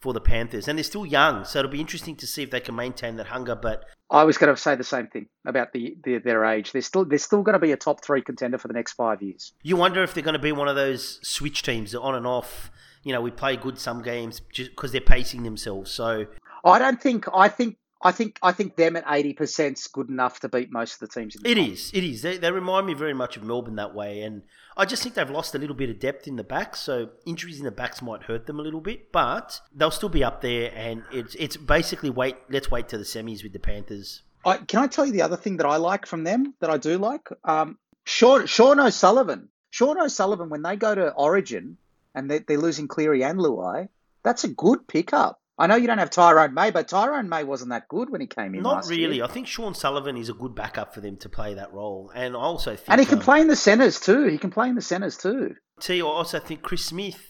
for 0.00 0.12
the 0.12 0.20
Panthers. 0.20 0.66
And 0.66 0.78
they're 0.78 0.84
still 0.84 1.06
young, 1.06 1.44
so 1.44 1.58
it'll 1.58 1.70
be 1.70 1.80
interesting 1.80 2.16
to 2.16 2.26
see 2.26 2.42
if 2.42 2.50
they 2.50 2.60
can 2.60 2.74
maintain 2.74 3.16
that 3.16 3.26
hunger. 3.26 3.54
But 3.54 3.84
I 4.10 4.24
was 4.24 4.38
going 4.38 4.54
to 4.54 4.60
say 4.60 4.74
the 4.74 4.84
same 4.84 5.06
thing 5.08 5.28
about 5.46 5.72
the, 5.72 5.96
the 6.04 6.18
their 6.18 6.44
age. 6.44 6.72
They're 6.72 6.82
still 6.82 7.04
they're 7.04 7.18
still 7.18 7.42
going 7.42 7.54
to 7.54 7.60
be 7.60 7.72
a 7.72 7.76
top 7.76 8.04
three 8.04 8.22
contender 8.22 8.58
for 8.58 8.68
the 8.68 8.74
next 8.74 8.94
five 8.94 9.22
years. 9.22 9.52
you 9.62 9.76
wonder 9.76 10.02
if 10.02 10.14
they're 10.14 10.24
going 10.24 10.34
to 10.34 10.38
be 10.38 10.52
one 10.52 10.68
of 10.68 10.76
those 10.76 11.20
switch 11.22 11.62
teams, 11.62 11.92
that 11.92 12.00
on 12.00 12.14
and 12.14 12.26
off. 12.26 12.70
You 13.02 13.14
know, 13.14 13.22
we 13.22 13.30
play 13.30 13.56
good 13.56 13.78
some 13.78 14.02
games 14.02 14.42
just 14.52 14.70
because 14.70 14.92
they're 14.92 15.00
pacing 15.00 15.42
themselves. 15.42 15.90
So 15.90 16.26
I 16.64 16.78
don't 16.78 17.00
think. 17.00 17.26
I 17.32 17.48
think. 17.48 17.76
I 18.02 18.12
think. 18.12 18.38
I 18.42 18.52
think 18.52 18.76
them 18.76 18.96
at 18.96 19.04
eighty 19.08 19.32
percent 19.34 19.78
is 19.78 19.86
good 19.86 20.08
enough 20.08 20.40
to 20.40 20.48
beat 20.48 20.72
most 20.72 20.94
of 20.94 21.00
the 21.00 21.08
teams. 21.08 21.36
In 21.36 21.42
the 21.42 21.50
It 21.50 21.56
comp. 21.56 21.68
is. 21.72 21.90
It 21.92 22.04
is. 22.04 22.22
They, 22.22 22.38
they 22.38 22.50
remind 22.50 22.86
me 22.86 22.94
very 22.94 23.14
much 23.14 23.36
of 23.36 23.42
Melbourne 23.44 23.76
that 23.76 23.94
way, 23.94 24.22
and 24.22 24.42
I 24.76 24.84
just 24.86 25.02
think 25.02 25.14
they've 25.14 25.28
lost 25.28 25.54
a 25.54 25.58
little 25.58 25.76
bit 25.76 25.90
of 25.90 25.98
depth 25.98 26.26
in 26.26 26.36
the 26.36 26.44
back. 26.44 26.76
So 26.76 27.10
injuries 27.26 27.58
in 27.58 27.64
the 27.64 27.70
backs 27.70 28.00
might 28.00 28.22
hurt 28.22 28.46
them 28.46 28.58
a 28.58 28.62
little 28.62 28.80
bit, 28.80 29.12
but 29.12 29.60
they'll 29.74 29.90
still 29.90 30.08
be 30.08 30.24
up 30.24 30.40
there. 30.40 30.72
And 30.74 31.02
it's 31.12 31.34
it's 31.34 31.56
basically 31.56 32.10
wait. 32.10 32.36
Let's 32.48 32.70
wait 32.70 32.88
to 32.88 32.98
the 32.98 33.04
semis 33.04 33.42
with 33.42 33.52
the 33.52 33.58
Panthers. 33.58 34.22
I, 34.46 34.56
can 34.56 34.80
I 34.80 34.86
tell 34.86 35.04
you 35.04 35.12
the 35.12 35.22
other 35.22 35.36
thing 35.36 35.58
that 35.58 35.66
I 35.66 35.76
like 35.76 36.06
from 36.06 36.24
them 36.24 36.54
that 36.60 36.70
I 36.70 36.78
do 36.78 36.96
like? 36.96 37.28
Um, 37.44 37.76
Sean, 38.04 38.46
Sean 38.46 38.80
O'Sullivan. 38.80 39.50
Sean 39.68 40.00
O'Sullivan, 40.00 40.48
when 40.48 40.62
they 40.62 40.76
go 40.76 40.94
to 40.94 41.10
Origin 41.12 41.76
and 42.14 42.30
they, 42.30 42.38
they're 42.38 42.56
losing 42.56 42.88
Cleary 42.88 43.22
and 43.22 43.38
Luai, 43.38 43.88
that's 44.22 44.44
a 44.44 44.48
good 44.48 44.88
pickup. 44.88 45.39
I 45.60 45.66
know 45.66 45.76
you 45.76 45.86
don't 45.86 45.98
have 45.98 46.10
Tyrone 46.10 46.54
May, 46.54 46.70
but 46.70 46.88
Tyrone 46.88 47.28
May 47.28 47.44
wasn't 47.44 47.70
that 47.70 47.86
good 47.88 48.08
when 48.10 48.20
he 48.20 48.26
came 48.26 48.54
in. 48.54 48.62
Not 48.62 48.86
really. 48.86 49.16
year. 49.16 49.24
I 49.24 49.28
think 49.28 49.46
Sean 49.46 49.74
Sullivan 49.74 50.16
is 50.16 50.28
a 50.28 50.32
good 50.32 50.54
backup 50.54 50.94
for 50.94 51.00
them 51.00 51.16
to 51.18 51.28
play 51.28 51.54
that 51.54 51.72
role, 51.72 52.10
and 52.14 52.34
I 52.34 52.40
also 52.40 52.76
think 52.76 52.88
And 52.88 52.98
he 52.98 53.06
can 53.06 53.18
um, 53.18 53.24
play 53.24 53.40
in 53.40 53.46
the 53.46 53.56
centres 53.56 54.00
too. 54.00 54.24
He 54.24 54.38
can 54.38 54.50
play 54.50 54.68
in 54.68 54.74
the 54.74 54.82
centres 54.82 55.16
too. 55.16 55.54
T, 55.80 56.00
I 56.00 56.04
also 56.04 56.38
think 56.38 56.62
Chris 56.62 56.84
Smith. 56.84 57.20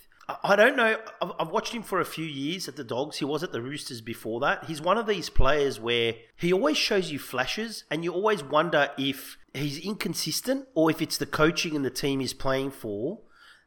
I- 0.44 0.54
don't 0.54 0.76
know. 0.76 0.96
I've 1.20 1.32
I've 1.40 1.48
watched 1.48 1.74
him 1.74 1.82
for 1.82 2.00
a 2.00 2.04
few 2.04 2.24
years 2.24 2.68
at 2.68 2.76
the 2.76 2.84
Dogs. 2.84 3.18
He 3.18 3.24
was 3.24 3.42
at 3.42 3.50
the 3.50 3.60
Roosters 3.60 4.00
before 4.00 4.38
that. 4.40 4.64
He's 4.66 4.80
one 4.80 4.96
of 4.96 5.08
these 5.08 5.28
players 5.28 5.80
where 5.80 6.14
he 6.36 6.52
always 6.52 6.76
shows 6.76 7.10
you 7.10 7.18
flashes, 7.18 7.84
and 7.90 8.04
you 8.04 8.12
always 8.12 8.44
wonder 8.44 8.90
if 8.96 9.36
he's 9.52 9.78
inconsistent 9.78 10.68
or 10.74 10.88
if 10.88 11.02
it's 11.02 11.18
the 11.18 11.26
coaching 11.26 11.74
and 11.74 11.84
the 11.84 11.90
team 11.90 12.20
he's 12.20 12.32
playing 12.32 12.70
for 12.70 13.18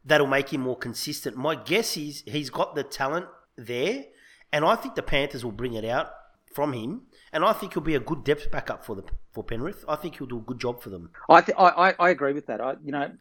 that'll 0.05 0.27
make 0.27 0.53
him 0.53 0.61
more 0.61 0.77
consistent. 0.77 1.35
My 1.37 1.55
guess 1.55 1.97
is 1.97 2.23
he's 2.25 2.49
got 2.49 2.75
the 2.75 2.83
talent 2.83 3.25
there, 3.57 4.05
and 4.53 4.63
I 4.63 4.75
think 4.77 4.95
the 4.95 5.03
Panthers 5.03 5.43
will 5.43 5.51
bring 5.51 5.73
it 5.73 5.83
out 5.83 6.13
from 6.53 6.71
him. 6.71 7.01
And 7.33 7.43
I 7.43 7.51
think 7.51 7.73
he'll 7.73 7.83
be 7.83 7.95
a 7.95 7.99
good 7.99 8.23
depth 8.23 8.51
backup 8.51 8.85
for 8.85 8.95
the 8.95 9.03
for 9.33 9.43
Penrith. 9.43 9.83
I 9.89 9.95
think 9.97 10.17
he'll 10.17 10.27
do 10.27 10.37
a 10.37 10.41
good 10.41 10.59
job 10.59 10.81
for 10.81 10.89
them. 10.91 11.09
I, 11.27 11.41
th- 11.41 11.57
I, 11.57 11.67
I 11.89 11.95
I 11.99 12.09
agree 12.11 12.33
with 12.33 12.45
that. 12.47 12.61
I, 12.61 12.75
you 12.85 12.91
know, 12.91 13.11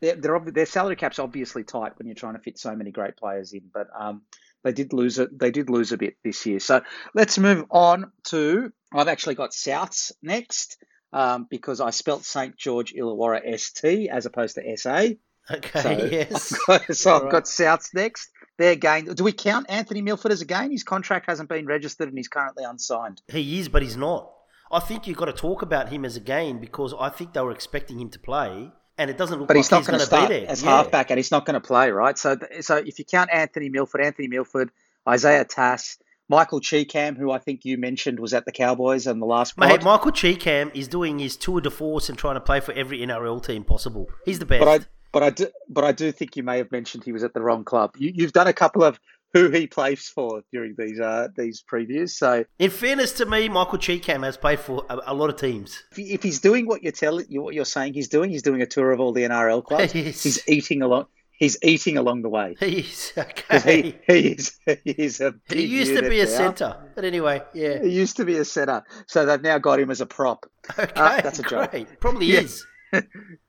their 0.00 0.14
their 0.16 0.66
salary 0.66 0.96
cap's 0.96 1.18
obviously 1.18 1.64
tight 1.64 1.98
when 1.98 2.06
you're 2.06 2.14
trying 2.14 2.34
to 2.34 2.40
fit 2.40 2.58
so 2.58 2.76
many 2.76 2.90
great 2.90 3.16
players 3.16 3.52
in, 3.54 3.62
but 3.72 3.88
um, 3.98 4.22
they 4.62 4.72
did 4.72 4.92
lose 4.92 5.18
it. 5.18 5.36
They 5.38 5.50
did 5.50 5.70
lose 5.70 5.92
a 5.92 5.96
bit 5.96 6.16
this 6.22 6.44
year. 6.46 6.60
So 6.60 6.82
let's 7.14 7.38
move 7.38 7.64
on 7.70 8.12
to. 8.24 8.72
I've 8.92 9.08
actually 9.08 9.36
got 9.36 9.52
Souths 9.52 10.12
next. 10.22 10.76
um, 11.14 11.46
because 11.50 11.80
I 11.80 11.90
spelt 11.90 12.24
St 12.24 12.56
George 12.56 12.92
Illawarra 12.94 13.58
ST 13.58 14.08
as 14.10 14.26
opposed 14.26 14.56
to 14.56 14.76
SA. 14.76 15.08
Okay, 15.50 15.80
So, 15.80 15.90
yes. 16.10 16.54
I've 16.68 16.86
got, 16.86 16.96
so 16.96 17.16
I've 17.16 17.22
All 17.24 17.30
got 17.30 17.44
Souths 17.44 17.94
next. 17.94 18.30
Their 18.58 18.76
gain. 18.76 19.06
Do 19.06 19.24
we 19.24 19.32
count 19.32 19.66
Anthony 19.68 20.02
Milford 20.02 20.30
as 20.32 20.42
a 20.42 20.44
gain? 20.44 20.70
His 20.70 20.84
contract 20.84 21.26
hasn't 21.26 21.48
been 21.48 21.66
registered 21.66 22.08
and 22.08 22.16
he's 22.16 22.28
currently 22.28 22.64
unsigned. 22.64 23.22
He 23.28 23.58
is, 23.60 23.68
but 23.68 23.82
he's 23.82 23.96
not. 23.96 24.30
I 24.70 24.78
think 24.80 25.06
you've 25.06 25.16
got 25.18 25.26
to 25.26 25.32
talk 25.32 25.62
about 25.62 25.88
him 25.90 26.04
as 26.04 26.16
a 26.16 26.20
gain 26.20 26.58
because 26.60 26.94
I 26.98 27.08
think 27.08 27.32
they 27.32 27.40
were 27.40 27.50
expecting 27.52 28.00
him 28.00 28.08
to 28.10 28.18
play, 28.18 28.70
and 28.98 29.10
it 29.10 29.18
doesn't 29.18 29.38
look 29.38 29.48
But 29.48 29.56
like 29.56 29.64
he's 29.64 29.70
not 29.70 29.78
he's 29.78 29.86
going 29.88 29.98
going 29.98 30.08
to 30.08 30.28
be 30.28 30.40
there. 30.40 30.50
as 30.50 30.62
Yeah. 30.62 30.70
halfback, 30.70 31.10
and 31.10 31.18
he's 31.18 31.30
not 31.30 31.44
going 31.44 31.54
to 31.60 31.66
play, 31.66 31.90
right? 31.90 32.16
So, 32.16 32.36
so 32.60 32.76
if 32.76 32.98
you 32.98 33.04
count 33.04 33.30
Anthony 33.32 33.68
Milford, 33.68 34.00
Anthony 34.00 34.28
Milford, 34.28 34.70
Isaiah 35.08 35.44
Tass, 35.44 35.98
Michael 36.28 36.60
Chee-Kam, 36.60 37.16
who 37.16 37.30
I 37.30 37.38
think 37.38 37.64
you 37.66 37.76
mentioned 37.76 38.18
was 38.18 38.32
at 38.32 38.46
the 38.46 38.52
Cowboys 38.52 39.06
on 39.06 39.18
the 39.20 39.26
last 39.26 39.56
pod. 39.56 39.68
Mate, 39.68 39.82
Michael 39.82 40.12
Chee-Kam 40.12 40.70
is 40.72 40.88
doing 40.88 41.18
his 41.18 41.36
tour 41.36 41.60
de 41.60 41.70
force 41.70 42.08
and 42.08 42.16
trying 42.16 42.36
to 42.36 42.40
play 42.40 42.60
for 42.60 42.72
every 42.72 43.00
NRL 43.00 43.44
team 43.44 43.64
possible. 43.64 44.06
He's 44.24 44.38
the 44.38 44.46
best. 44.46 44.64
but 44.64 44.68
I, 44.82 44.86
but 45.12 45.22
I 45.22 45.30
do, 45.30 45.46
but 45.68 45.84
I 45.84 45.92
do 45.92 46.10
think 46.12 46.36
you 46.36 46.42
may 46.42 46.58
have 46.58 46.70
mentioned 46.72 47.04
he 47.04 47.12
was 47.12 47.22
at 47.24 47.34
the 47.34 47.40
wrong 47.42 47.64
club. 47.64 47.92
You, 47.96 48.12
you've 48.14 48.32
done 48.32 48.46
a 48.48 48.52
couple 48.52 48.82
of 48.82 48.98
who 49.34 49.48
he 49.48 49.66
plays 49.66 50.08
for 50.08 50.42
during 50.52 50.74
these 50.76 51.00
uh, 51.00 51.28
these 51.36 51.62
previews. 51.62 52.10
So 52.10 52.44
In 52.58 52.70
fairness 52.70 53.12
to 53.14 53.24
me, 53.26 53.48
Michael 53.48 53.78
Chee-Kam 53.78 54.22
has 54.24 54.36
played 54.36 54.60
for 54.60 54.84
a, 54.90 54.98
a 55.06 55.14
lot 55.14 55.30
of 55.30 55.36
teams. 55.36 55.82
if, 55.92 55.96
he- 55.96 56.12
if 56.12 56.22
he's 56.22 56.40
doing 56.40 56.66
what 56.66 56.82
you're 56.82 56.92
telling 56.92 57.26
you, 57.30 57.40
what 57.42 57.54
you're 57.54 57.64
saying 57.64 57.94
he's 57.94 58.08
doing, 58.08 58.28
he's 58.30 58.42
doing 58.42 58.60
a 58.62 58.66
tour 58.66 58.90
of 58.92 59.00
all 59.00 59.12
the 59.12 59.22
NRL 59.22 59.64
clubs. 59.68 59.94
Yes. 59.94 60.22
He's 60.22 60.48
eating 60.48 60.82
a 60.82 60.86
lot. 60.88 61.08
He's 61.38 61.56
eating 61.62 61.96
along 61.96 62.22
the 62.22 62.28
way. 62.28 62.56
He's 62.60 63.12
'Cause 63.16 63.24
okay. 63.66 63.82
He, 64.06 64.12
he 64.12 64.28
is 64.32 64.58
he 64.84 64.90
is 64.92 65.20
a 65.20 65.34
He 65.48 65.64
used 65.64 65.94
to 65.96 66.08
be 66.08 66.20
a 66.20 66.24
now. 66.24 66.30
centre, 66.30 66.76
but 66.94 67.04
anyway, 67.04 67.42
yeah. 67.54 67.82
He 67.82 67.88
used 67.88 68.18
to 68.18 68.24
be 68.26 68.36
a 68.36 68.44
setter, 68.44 68.84
so 69.08 69.24
they've 69.26 69.40
now 69.42 69.58
got 69.58 69.80
him 69.80 69.90
as 69.90 70.00
a 70.02 70.06
prop. 70.06 70.44
Okay, 70.78 70.92
that's 70.94 71.38
a 71.38 71.42
joke. 71.42 71.70
great. 71.72 72.00
Probably 72.00 72.26
Yeah. 72.26 72.40
is. 72.40 72.64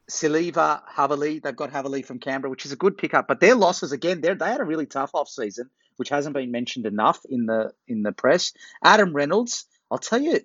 Siliva, 0.09 0.81
Havili, 0.95 1.41
they've 1.41 1.55
got 1.55 1.71
Havili 1.71 2.05
from 2.05 2.19
Canberra, 2.19 2.49
which 2.49 2.65
is 2.65 2.71
a 2.71 2.75
good 2.75 2.97
pickup. 2.97 3.27
But 3.27 3.39
their 3.39 3.55
losses 3.55 3.91
again, 3.91 4.21
they 4.21 4.33
they 4.33 4.47
had 4.49 4.59
a 4.61 4.65
really 4.65 4.85
tough 4.85 5.11
off 5.13 5.29
season, 5.29 5.69
which 5.97 6.09
hasn't 6.09 6.35
been 6.35 6.51
mentioned 6.51 6.85
enough 6.85 7.19
in 7.29 7.45
the 7.45 7.71
in 7.87 8.03
the 8.03 8.11
press. 8.11 8.53
Adam 8.83 9.13
Reynolds, 9.13 9.65
I'll 9.89 9.97
tell 9.97 10.21
you, 10.21 10.39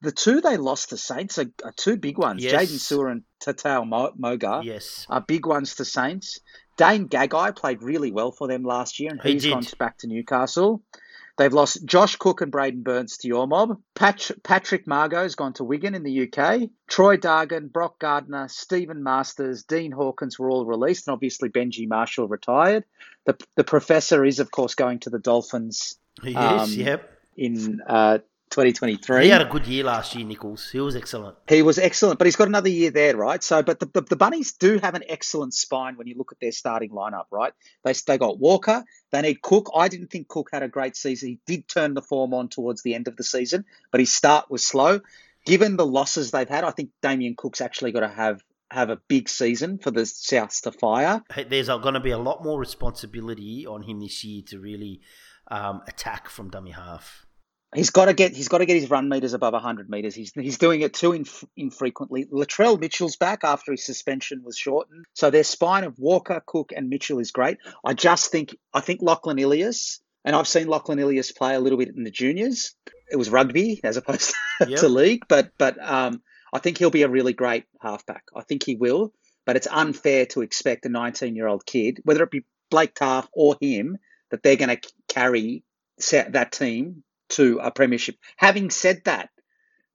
the 0.00 0.12
two 0.12 0.40
they 0.40 0.56
lost 0.56 0.90
to 0.90 0.96
Saints 0.96 1.38
are, 1.38 1.46
are 1.64 1.72
two 1.76 1.96
big 1.96 2.18
ones. 2.18 2.42
Yes. 2.42 2.52
Jaydn 2.70 2.78
Su'A 2.78 3.10
and 3.12 3.22
Tautau 3.42 3.86
Mo- 3.88 4.12
Moga 4.16 4.60
Yes. 4.64 5.06
are 5.08 5.20
big 5.20 5.46
ones 5.46 5.76
to 5.76 5.84
Saints. 5.84 6.40
Dane 6.76 7.08
Gagai 7.08 7.54
played 7.56 7.82
really 7.82 8.10
well 8.10 8.32
for 8.32 8.48
them 8.48 8.64
last 8.64 8.98
year, 8.98 9.10
and 9.12 9.20
He 9.22 9.32
he's 9.34 9.42
did. 9.44 9.52
gone 9.52 9.64
back 9.78 9.98
to 9.98 10.08
Newcastle. 10.08 10.82
They've 11.36 11.52
lost 11.52 11.84
Josh 11.84 12.14
Cook 12.16 12.42
and 12.42 12.52
Braidon 12.52 12.82
Burns 12.84 13.18
to 13.18 13.28
your 13.28 13.46
mob. 13.48 13.80
Pat- 13.94 14.30
Patrick 14.44 14.86
Mago's 14.86 15.34
gone 15.34 15.52
to 15.54 15.64
Wigan 15.64 15.94
in 15.94 16.04
the 16.04 16.28
UK. 16.28 16.70
Troy 16.86 17.16
Dargan, 17.16 17.72
Brock 17.72 17.98
Gardner, 17.98 18.46
Stephen 18.48 19.02
Masters, 19.02 19.64
Dean 19.64 19.90
Hawkins 19.90 20.38
were 20.38 20.48
all 20.48 20.64
released, 20.64 21.08
and 21.08 21.12
obviously 21.14 21.48
Benji 21.48 21.88
Marshall 21.88 22.28
retired. 22.28 22.84
The 23.26 23.36
the 23.56 23.64
professor 23.64 24.24
is, 24.24 24.38
of 24.38 24.50
course, 24.50 24.74
going 24.76 25.00
to 25.00 25.10
the 25.10 25.18
Dolphins 25.18 25.98
He 26.22 26.36
Um, 26.36 26.60
is, 26.60 26.76
yep. 26.76 27.10
in 27.36 27.80
uh, 27.86 28.18
2023. 28.54 29.24
He 29.24 29.30
had 29.30 29.42
a 29.42 29.46
good 29.46 29.66
year 29.66 29.82
last 29.82 30.14
year, 30.14 30.24
Nichols. 30.24 30.70
He 30.70 30.78
was 30.78 30.94
excellent. 30.94 31.36
He 31.48 31.62
was 31.62 31.76
excellent, 31.76 32.18
but 32.18 32.26
he's 32.26 32.36
got 32.36 32.46
another 32.46 32.68
year 32.68 32.92
there, 32.92 33.16
right? 33.16 33.42
So, 33.42 33.64
but 33.64 33.80
the, 33.80 33.86
the, 33.86 34.02
the 34.02 34.16
Bunnies 34.16 34.52
do 34.52 34.78
have 34.78 34.94
an 34.94 35.02
excellent 35.08 35.54
spine 35.54 35.96
when 35.96 36.06
you 36.06 36.14
look 36.16 36.30
at 36.30 36.38
their 36.38 36.52
starting 36.52 36.90
lineup, 36.90 37.24
right? 37.32 37.52
They 37.82 37.92
they 38.06 38.16
got 38.16 38.38
Walker, 38.38 38.84
they 39.10 39.22
need 39.22 39.42
Cook. 39.42 39.70
I 39.74 39.88
didn't 39.88 40.12
think 40.12 40.28
Cook 40.28 40.50
had 40.52 40.62
a 40.62 40.68
great 40.68 40.94
season. 40.94 41.30
He 41.30 41.40
did 41.46 41.66
turn 41.66 41.94
the 41.94 42.02
form 42.02 42.32
on 42.32 42.48
towards 42.48 42.82
the 42.82 42.94
end 42.94 43.08
of 43.08 43.16
the 43.16 43.24
season, 43.24 43.64
but 43.90 43.98
his 43.98 44.12
start 44.12 44.48
was 44.50 44.64
slow. 44.64 45.00
Given 45.44 45.76
the 45.76 45.84
losses 45.84 46.30
they've 46.30 46.48
had, 46.48 46.62
I 46.62 46.70
think 46.70 46.90
Damien 47.02 47.34
Cook's 47.36 47.60
actually 47.60 47.90
got 47.90 48.00
to 48.00 48.08
have 48.08 48.40
have 48.70 48.90
a 48.90 48.96
big 49.08 49.28
season 49.28 49.78
for 49.78 49.90
the 49.90 50.02
Souths 50.02 50.62
to 50.62 50.72
fire. 50.72 51.22
There's 51.48 51.68
going 51.68 51.94
to 51.94 52.00
be 52.00 52.10
a 52.10 52.18
lot 52.18 52.44
more 52.44 52.58
responsibility 52.58 53.66
on 53.66 53.82
him 53.82 54.00
this 54.00 54.24
year 54.24 54.42
to 54.48 54.58
really 54.58 55.00
um, 55.48 55.82
attack 55.86 56.28
from 56.28 56.50
dummy 56.50 56.70
half. 56.70 57.23
He's 57.74 57.90
got 57.90 58.06
to 58.06 58.14
get 58.14 58.32
he's 58.34 58.48
got 58.48 58.58
to 58.58 58.66
get 58.66 58.80
his 58.80 58.88
run 58.90 59.08
meters 59.08 59.34
above 59.34 59.52
100 59.52 59.90
meters. 59.90 60.14
He's 60.14 60.32
he's 60.34 60.58
doing 60.58 60.82
it 60.82 60.94
too 60.94 61.12
inf- 61.12 61.44
infrequently. 61.56 62.26
Latrell 62.26 62.78
Mitchell's 62.80 63.16
back 63.16 63.40
after 63.42 63.72
his 63.72 63.84
suspension 63.84 64.42
was 64.44 64.56
shortened, 64.56 65.06
so 65.14 65.30
their 65.30 65.44
spine 65.44 65.84
of 65.84 65.98
Walker, 65.98 66.42
Cook, 66.46 66.72
and 66.74 66.88
Mitchell 66.88 67.18
is 67.18 67.32
great. 67.32 67.58
I 67.84 67.94
just 67.94 68.30
think 68.30 68.56
I 68.72 68.80
think 68.80 69.02
Lachlan 69.02 69.38
Ilias, 69.38 70.00
and 70.24 70.36
I've 70.36 70.48
seen 70.48 70.68
Lachlan 70.68 70.98
Ilias 70.98 71.32
play 71.32 71.54
a 71.54 71.60
little 71.60 71.78
bit 71.78 71.94
in 71.96 72.04
the 72.04 72.10
juniors. 72.10 72.74
It 73.10 73.16
was 73.16 73.30
rugby 73.30 73.80
as 73.82 73.96
opposed 73.96 74.34
to, 74.62 74.70
Yep. 74.70 74.80
to 74.80 74.88
league, 74.88 75.22
but 75.28 75.50
but 75.58 75.76
um, 75.80 76.22
I 76.52 76.60
think 76.60 76.78
he'll 76.78 76.90
be 76.90 77.02
a 77.02 77.08
really 77.08 77.32
great 77.32 77.64
halfback. 77.80 78.24
I 78.36 78.42
think 78.42 78.62
he 78.64 78.76
will, 78.76 79.12
but 79.46 79.56
it's 79.56 79.66
unfair 79.70 80.26
to 80.26 80.42
expect 80.42 80.86
a 80.86 80.88
19 80.88 81.34
year 81.34 81.48
old 81.48 81.66
kid, 81.66 82.00
whether 82.04 82.22
it 82.22 82.30
be 82.30 82.44
Blake 82.70 82.94
Taaffe 82.94 83.28
or 83.32 83.56
him, 83.60 83.98
that 84.30 84.42
they're 84.42 84.56
going 84.56 84.76
to 84.76 84.88
carry 85.08 85.64
set 85.98 86.32
that 86.32 86.52
team 86.52 87.02
to 87.36 87.58
a 87.62 87.70
premiership. 87.70 88.16
Having 88.36 88.70
said 88.70 89.02
that, 89.04 89.30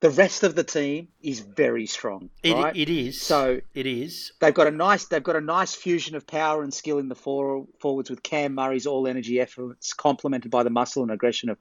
the 0.01 0.09
rest 0.09 0.43
of 0.43 0.55
the 0.55 0.63
team 0.63 1.09
is 1.21 1.41
very 1.41 1.85
strong. 1.85 2.29
It, 2.41 2.53
right? 2.53 2.75
it 2.75 2.89
is. 2.89 3.21
So 3.21 3.59
it 3.73 3.85
is. 3.85 4.31
they've 4.39 4.53
got 4.53 4.67
a 4.67 4.71
nice 4.71 5.05
they've 5.05 5.23
got 5.23 5.35
a 5.35 5.41
nice 5.41 5.75
fusion 5.75 6.15
of 6.15 6.25
power 6.25 6.63
and 6.63 6.73
skill 6.73 6.99
in 6.99 7.09
the 7.09 7.15
for, 7.15 7.65
forwards 7.79 8.09
with 8.09 8.23
Cam 8.23 8.55
Murray's 8.55 8.85
all 8.85 9.07
energy 9.07 9.41
efforts 9.41 9.93
complemented 9.93 10.51
by 10.51 10.63
the 10.63 10.69
muscle 10.69 11.03
and 11.03 11.11
aggression 11.11 11.49
of 11.49 11.57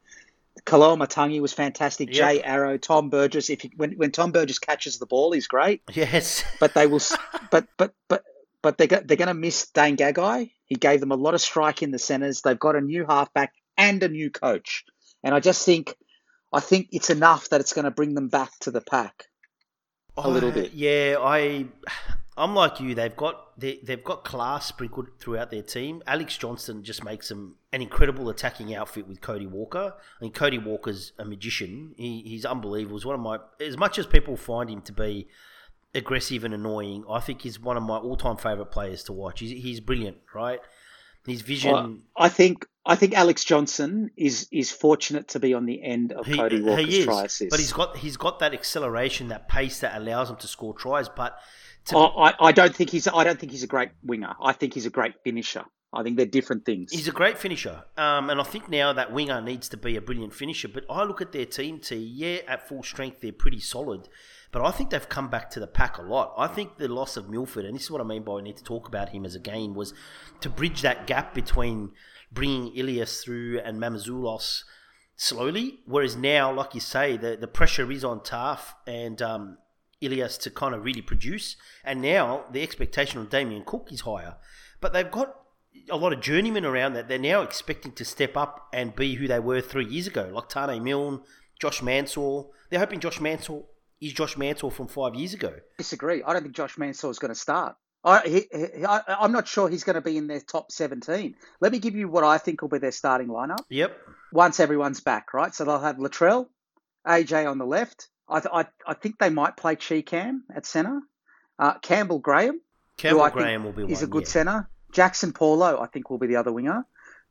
Koloamatangi 0.64 1.40
was 1.40 1.52
fantastic. 1.52 2.08
Yep. 2.08 2.16
Jai 2.16 2.36
Arrow, 2.44 2.78
Tom 2.78 3.10
Burgess. 3.10 3.50
If 3.50 3.62
he, 3.62 3.72
when 3.76 3.92
when 3.92 4.10
Tom 4.10 4.32
Burgess 4.32 4.58
catches 4.58 4.98
the 4.98 5.06
ball, 5.06 5.32
he's 5.32 5.46
great. 5.46 5.82
Yes. 5.92 6.44
But 6.60 6.74
they 6.74 6.86
will. 6.86 7.00
but 7.50 7.66
but 7.76 7.94
but 8.08 8.24
but 8.62 8.78
they're 8.78 8.86
they're 8.88 9.16
going 9.16 9.28
to 9.28 9.34
miss 9.34 9.68
Dane 9.68 9.96
Gagai. 9.96 10.50
He 10.64 10.74
gave 10.74 11.00
them 11.00 11.12
a 11.12 11.16
lot 11.16 11.34
of 11.34 11.40
strike 11.40 11.82
in 11.82 11.90
the 11.90 11.98
centres. 11.98 12.42
They've 12.42 12.58
got 12.58 12.76
a 12.76 12.80
new 12.80 13.06
halfback 13.06 13.54
and 13.76 14.02
a 14.02 14.08
new 14.08 14.30
coach, 14.30 14.84
and 15.22 15.34
I 15.34 15.40
just 15.40 15.64
think 15.64 15.94
I 16.52 16.60
think 16.60 16.88
it's 16.92 17.10
enough 17.10 17.50
that 17.50 17.60
it's 17.60 17.72
going 17.72 17.84
to 17.84 17.90
bring 17.90 18.14
them 18.14 18.28
back 18.28 18.50
to 18.60 18.70
the 18.70 18.80
pack. 18.80 19.26
A 20.16 20.28
little 20.28 20.50
bit. 20.50 20.72
Yeah, 20.72 21.16
I, 21.20 21.66
I'm 22.36 22.54
like 22.54 22.80
you. 22.80 22.94
They've 22.94 23.14
got 23.14 23.58
they, 23.58 23.78
they've 23.84 24.02
got 24.02 24.24
class 24.24 24.66
sprinkled 24.66 25.08
throughout 25.20 25.50
their 25.50 25.62
team. 25.62 26.02
Alex 26.06 26.36
Johnston 26.36 26.82
just 26.82 27.04
makes 27.04 27.28
them 27.28 27.56
an 27.72 27.82
incredible 27.82 28.28
attacking 28.28 28.74
outfit 28.74 29.06
with 29.06 29.20
Cody 29.20 29.46
Walker. 29.46 29.94
I 29.96 30.24
mean, 30.24 30.32
Cody 30.32 30.58
Walker's 30.58 31.12
a 31.18 31.24
magician. 31.24 31.94
He, 31.96 32.22
he's 32.22 32.44
unbelievable. 32.44 32.96
He's 32.96 33.06
one 33.06 33.14
of 33.14 33.20
my 33.20 33.38
as 33.60 33.76
much 33.76 33.98
as 33.98 34.06
people 34.06 34.36
find 34.36 34.68
him 34.68 34.80
to 34.82 34.92
be 34.92 35.28
aggressive 35.94 36.44
and 36.44 36.52
annoying. 36.52 37.04
I 37.08 37.20
think 37.20 37.42
he's 37.42 37.60
one 37.60 37.76
of 37.76 37.82
my 37.82 37.96
all-time 37.96 38.36
favorite 38.36 38.70
players 38.72 39.04
to 39.04 39.12
watch. 39.12 39.40
He's, 39.40 39.50
he's 39.50 39.80
brilliant, 39.80 40.18
right? 40.34 40.60
His 41.26 41.42
vision. 41.42 41.72
Well, 41.72 41.96
I 42.16 42.28
think 42.28 42.66
I 42.88 42.96
think 42.96 43.12
Alex 43.12 43.44
Johnston 43.44 44.10
is 44.16 44.48
is 44.50 44.72
fortunate 44.72 45.28
to 45.28 45.38
be 45.38 45.52
on 45.52 45.66
the 45.66 45.82
end 45.82 46.12
of 46.12 46.24
Cody 46.24 46.62
Walker's 46.62 46.86
he 46.86 46.98
is, 47.00 47.04
try 47.04 47.24
assist. 47.24 47.50
but 47.50 47.60
he's 47.60 47.72
got 47.72 47.96
he's 47.98 48.16
got 48.16 48.38
that 48.38 48.54
acceleration, 48.54 49.28
that 49.28 49.46
pace 49.46 49.80
that 49.80 49.94
allows 49.94 50.30
him 50.30 50.36
to 50.36 50.48
score 50.48 50.72
tries. 50.74 51.08
But 51.10 51.38
to, 51.86 51.98
I, 51.98 52.34
I- 52.40 52.52
don't 52.52 52.74
think 52.74 52.88
he's 52.88 53.06
I 53.06 53.24
don't 53.24 53.38
think 53.38 53.52
he's 53.52 53.62
a 53.62 53.66
great 53.66 53.90
winger. 54.02 54.34
I 54.42 54.54
think 54.54 54.72
he's 54.72 54.86
a 54.86 54.90
great 54.90 55.14
finisher. 55.22 55.64
I 55.92 56.02
think 56.02 56.16
they're 56.18 56.26
different 56.26 56.66
things. 56.66 56.92
He's 56.92 57.08
a 57.08 57.12
great 57.12 57.38
finisher, 57.38 57.82
um, 57.96 58.28
and 58.28 58.40
I 58.40 58.44
think 58.44 58.68
now 58.68 58.92
that 58.92 59.10
winger 59.12 59.40
needs 59.40 59.70
to 59.70 59.78
be 59.78 59.96
a 59.96 60.02
brilliant 60.02 60.34
finisher. 60.34 60.68
But 60.68 60.84
I 60.90 61.04
look 61.04 61.22
at 61.22 61.32
their 61.32 61.46
team, 61.46 61.80
T. 61.80 61.96
Yeah, 61.96 62.38
at 62.46 62.68
full 62.68 62.82
strength, 62.82 63.20
they're 63.22 63.32
pretty 63.32 63.60
solid, 63.60 64.06
but 64.52 64.60
I 64.62 64.70
think 64.70 64.90
they've 64.90 65.08
come 65.08 65.28
back 65.28 65.48
to 65.50 65.60
the 65.60 65.66
pack 65.66 65.96
a 65.96 66.02
lot. 66.02 66.34
I 66.36 66.46
think 66.46 66.76
the 66.76 66.88
loss 66.88 67.16
of 67.16 67.30
Milford, 67.30 67.64
and 67.64 67.74
this 67.74 67.84
is 67.84 67.90
what 67.90 68.02
I 68.02 68.04
mean 68.04 68.22
by 68.22 68.34
I 68.34 68.42
need 68.42 68.58
to 68.58 68.64
talk 68.64 68.86
about 68.86 69.08
him 69.10 69.24
as 69.24 69.34
a 69.34 69.38
game, 69.40 69.74
was 69.74 69.94
to 70.42 70.50
bridge 70.50 70.82
that 70.82 71.06
gap 71.06 71.32
between 71.32 71.92
bringing 72.30 72.74
Ilias 72.76 73.22
through 73.22 73.60
and 73.60 73.80
Mamazoulos 73.80 74.64
slowly. 75.16 75.80
Whereas 75.86 76.16
now, 76.16 76.52
like 76.52 76.74
you 76.74 76.80
say, 76.80 77.16
the 77.16 77.36
the 77.36 77.48
pressure 77.48 77.90
is 77.90 78.04
on 78.04 78.20
Taaffe 78.20 78.74
and 78.86 79.20
um, 79.20 79.58
Ilias 80.00 80.38
to 80.38 80.50
kind 80.50 80.74
of 80.74 80.84
really 80.84 81.02
produce, 81.02 81.56
and 81.84 82.00
now 82.00 82.44
the 82.52 82.62
expectation 82.62 83.20
of 83.20 83.30
Damien 83.30 83.64
Cook 83.64 83.88
is 83.90 84.02
higher. 84.02 84.36
But 84.80 84.92
they've 84.92 85.10
got 85.10 85.34
a 85.90 85.96
lot 85.96 86.12
of 86.12 86.20
journeymen 86.20 86.64
around 86.64 86.94
that 86.94 87.08
they're 87.08 87.18
now 87.18 87.42
expecting 87.42 87.92
to 87.92 88.04
step 88.04 88.36
up 88.36 88.68
and 88.72 88.94
be 88.94 89.14
who 89.14 89.26
they 89.26 89.40
were 89.40 89.60
three 89.60 89.86
years 89.86 90.06
ago, 90.06 90.30
like 90.32 90.48
Taane 90.48 90.82
Milne, 90.82 91.20
Josh 91.60 91.82
Mansour. 91.82 92.44
They're 92.70 92.80
hoping 92.80 93.00
Josh 93.00 93.20
Mansour 93.20 93.62
is 94.00 94.12
Josh 94.12 94.36
Mansour 94.36 94.70
from 94.70 94.86
five 94.86 95.14
years 95.14 95.34
ago. 95.34 95.54
disagree. 95.76 96.22
I 96.22 96.32
don't 96.32 96.42
think 96.42 96.54
Josh 96.54 96.78
Mansour 96.78 97.10
is 97.10 97.18
going 97.18 97.32
to 97.32 97.38
start. 97.38 97.76
I, 98.04 98.20
he, 98.28 98.46
he, 98.52 98.84
I, 98.86 99.00
I'm 99.08 99.32
not 99.32 99.48
sure 99.48 99.68
he's 99.68 99.84
going 99.84 99.94
to 99.94 100.00
be 100.00 100.16
in 100.16 100.26
their 100.28 100.40
top 100.40 100.70
17. 100.72 101.34
Let 101.60 101.72
me 101.72 101.78
give 101.78 101.94
you 101.96 102.08
what 102.08 102.24
I 102.24 102.38
think 102.38 102.62
will 102.62 102.68
be 102.68 102.78
their 102.78 102.92
starting 102.92 103.28
lineup 103.28 103.58
Yep. 103.70 103.96
once 104.32 104.60
everyone's 104.60 105.00
back, 105.00 105.34
right? 105.34 105.54
So 105.54 105.64
they'll 105.64 105.80
have 105.80 105.96
Latrell, 105.96 106.46
AJ 107.06 107.50
on 107.50 107.58
the 107.58 107.66
left. 107.66 108.08
I, 108.28 108.40
th- 108.40 108.52
I, 108.54 108.66
I 108.86 108.94
think 108.94 109.18
they 109.18 109.30
might 109.30 109.56
play 109.56 109.74
Chee-Kam 109.76 110.44
at 110.54 110.64
centre. 110.66 111.00
Uh, 111.58 111.74
Campbell 111.78 112.20
Graham, 112.20 112.60
Campbell 112.98 113.18
who 113.20 113.24
I 113.24 113.30
think 113.30 113.38
Graham 113.42 113.64
will 113.64 113.72
be 113.72 113.84
one. 113.84 113.92
a 114.02 114.06
good 114.06 114.24
yeah. 114.24 114.28
centre. 114.28 114.70
Jaxson 114.92 115.34
Paulo, 115.34 115.80
I 115.80 115.86
think, 115.86 116.08
will 116.08 116.18
be 116.18 116.28
the 116.28 116.36
other 116.36 116.52
winger. 116.52 116.84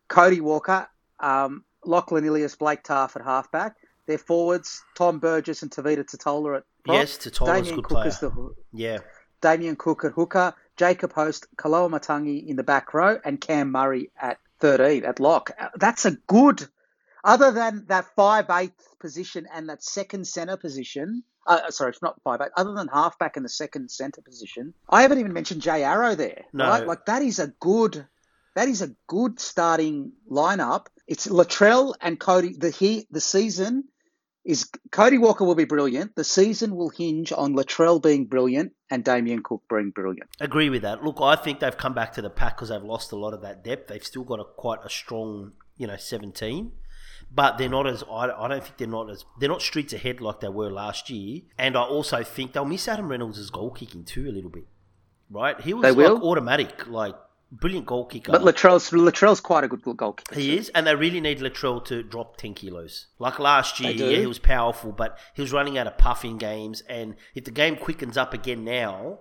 Cody 0.09 0.41
Walker, 0.41 0.87
um, 1.19 1.63
Lachlan 1.85 2.25
Ilias, 2.25 2.55
Blake 2.55 2.83
Taaffe 2.83 3.15
at 3.15 3.23
halfback. 3.23 3.75
their 4.05 4.17
forwards, 4.17 4.83
Tom 4.95 5.19
Burgess 5.19 5.61
and 5.61 5.71
Tevita 5.71 6.03
Tatola 6.05 6.57
at 6.57 6.63
prop. 6.83 6.95
Yes, 6.97 7.17
Tatola's 7.17 7.61
Damien 7.61 7.75
good 7.75 7.83
Cook 7.85 7.97
player. 8.01 8.11
the 8.21 8.49
Yeah. 8.73 8.97
Damien 9.41 9.75
Cook 9.75 10.03
at 10.05 10.13
hooker, 10.13 10.53
Jacob 10.75 11.13
Host, 11.13 11.47
Koloamatangi 11.57 12.47
in 12.47 12.55
the 12.55 12.63
back 12.63 12.93
row, 12.93 13.19
and 13.23 13.39
Cam 13.39 13.71
Murray 13.71 14.11
at 14.19 14.39
13 14.59 15.05
at 15.05 15.19
lock. 15.19 15.51
Uh, 15.59 15.69
That's 15.75 16.05
a 16.05 16.11
good, 16.11 16.67
other 17.23 17.51
than 17.51 17.85
that 17.87 18.07
5'8 18.15 18.71
position 18.99 19.47
and 19.51 19.69
that 19.69 19.83
second 19.83 20.27
centre 20.27 20.57
position. 20.57 21.23
Uh, 21.45 21.71
sorry, 21.71 21.91
it's 21.91 22.01
not 22.01 22.21
5'8. 22.23 22.49
Other 22.55 22.73
than 22.73 22.87
halfback 22.87 23.37
and 23.37 23.45
the 23.45 23.49
second 23.49 23.89
centre 23.89 24.21
position, 24.21 24.73
I 24.89 25.01
haven't 25.03 25.19
even 25.19 25.33
mentioned 25.33 25.61
Jai 25.61 25.81
Arrow 25.81 26.15
there. 26.15 26.45
No. 26.53 26.67
Right? 26.67 26.85
Like, 26.85 27.05
that 27.05 27.21
is 27.21 27.39
a 27.39 27.47
good. 27.47 28.05
That 28.55 28.67
is 28.67 28.81
a 28.81 28.95
good 29.05 29.39
starting 29.39 30.13
lineup. 30.29 30.87
It's 31.05 31.27
Latrell 31.27 31.93
and 32.01 32.19
Cody. 32.19 32.53
The 32.53 32.71
he, 32.71 33.07
the 33.11 33.21
season 33.21 33.83
is 34.47 34.71
Cody 34.91 35.17
Walker 35.17 35.43
will 35.43 35.55
be 35.55 35.65
brilliant. 35.65 36.15
The 36.15 36.23
season 36.23 36.75
will 36.75 36.89
hinge 36.89 37.33
on 37.33 37.53
Latrell 37.53 38.01
being 38.01 38.25
brilliant 38.25 38.71
and 38.89 39.03
Damien 39.03 39.43
Cook 39.43 39.61
being 39.69 39.91
brilliant. 39.91 40.29
Agree 40.39 40.69
with 40.69 40.83
that. 40.83 41.03
Look, 41.03 41.17
I 41.21 41.35
think 41.35 41.59
they've 41.59 41.77
come 41.77 41.93
back 41.93 42.13
to 42.13 42.21
the 42.21 42.29
pack 42.29 42.55
because 42.55 42.69
they've 42.69 42.81
lost 42.81 43.11
a 43.11 43.17
lot 43.17 43.33
of 43.33 43.41
that 43.41 43.63
depth. 43.63 43.89
They've 43.89 44.03
still 44.03 44.23
got 44.23 44.39
a 44.39 44.45
quite 44.45 44.79
a 44.85 44.89
strong, 44.89 45.51
you 45.77 45.85
know, 45.85 45.97
seventeen, 45.97 46.71
but 47.29 47.57
they're 47.57 47.67
not 47.67 47.87
as. 47.87 48.03
I, 48.09 48.29
I 48.29 48.47
don't 48.47 48.63
think 48.63 48.77
they're 48.77 48.87
not 48.87 49.09
as. 49.09 49.25
They're 49.39 49.49
not 49.49 49.61
streets 49.61 49.91
ahead 49.91 50.21
like 50.21 50.39
they 50.39 50.49
were 50.49 50.71
last 50.71 51.09
year. 51.09 51.41
And 51.57 51.75
I 51.75 51.83
also 51.83 52.23
think 52.23 52.53
they'll 52.53 52.65
miss 52.65 52.87
Adam 52.87 53.09
Reynolds' 53.09 53.49
goal 53.49 53.71
kicking 53.71 54.05
too 54.05 54.27
a 54.29 54.31
little 54.31 54.49
bit. 54.49 54.65
Right? 55.29 55.59
He 55.59 55.73
was 55.73 55.83
They 55.83 55.89
like 55.91 55.97
will? 55.97 56.29
automatic, 56.29 56.87
like 56.87 57.15
brilliant 57.51 57.85
goal 57.85 58.05
kicker. 58.05 58.31
But 58.31 58.41
Latrell's 58.41 58.89
Latrell's 58.91 59.39
quite 59.39 59.63
a 59.63 59.67
good 59.67 59.81
goal 59.81 60.13
kicker. 60.13 60.35
He 60.35 60.57
is, 60.57 60.69
and 60.69 60.85
they 60.85 60.95
really 60.95 61.21
need 61.21 61.39
Latrell 61.39 61.83
to 61.85 62.03
drop 62.03 62.37
10 62.37 62.53
kilos. 62.53 63.07
Like 63.19 63.39
last 63.39 63.79
year, 63.79 63.91
yeah, 63.91 64.19
he 64.19 64.27
was 64.27 64.39
powerful, 64.39 64.91
but 64.91 65.17
he 65.33 65.41
was 65.41 65.53
running 65.53 65.77
out 65.77 65.87
of 65.87 65.97
puff 65.97 66.25
in 66.25 66.37
games. 66.37 66.81
And 66.89 67.15
if 67.35 67.45
the 67.45 67.51
game 67.51 67.75
quickens 67.75 68.17
up 68.17 68.33
again 68.33 68.63
now, 68.63 69.19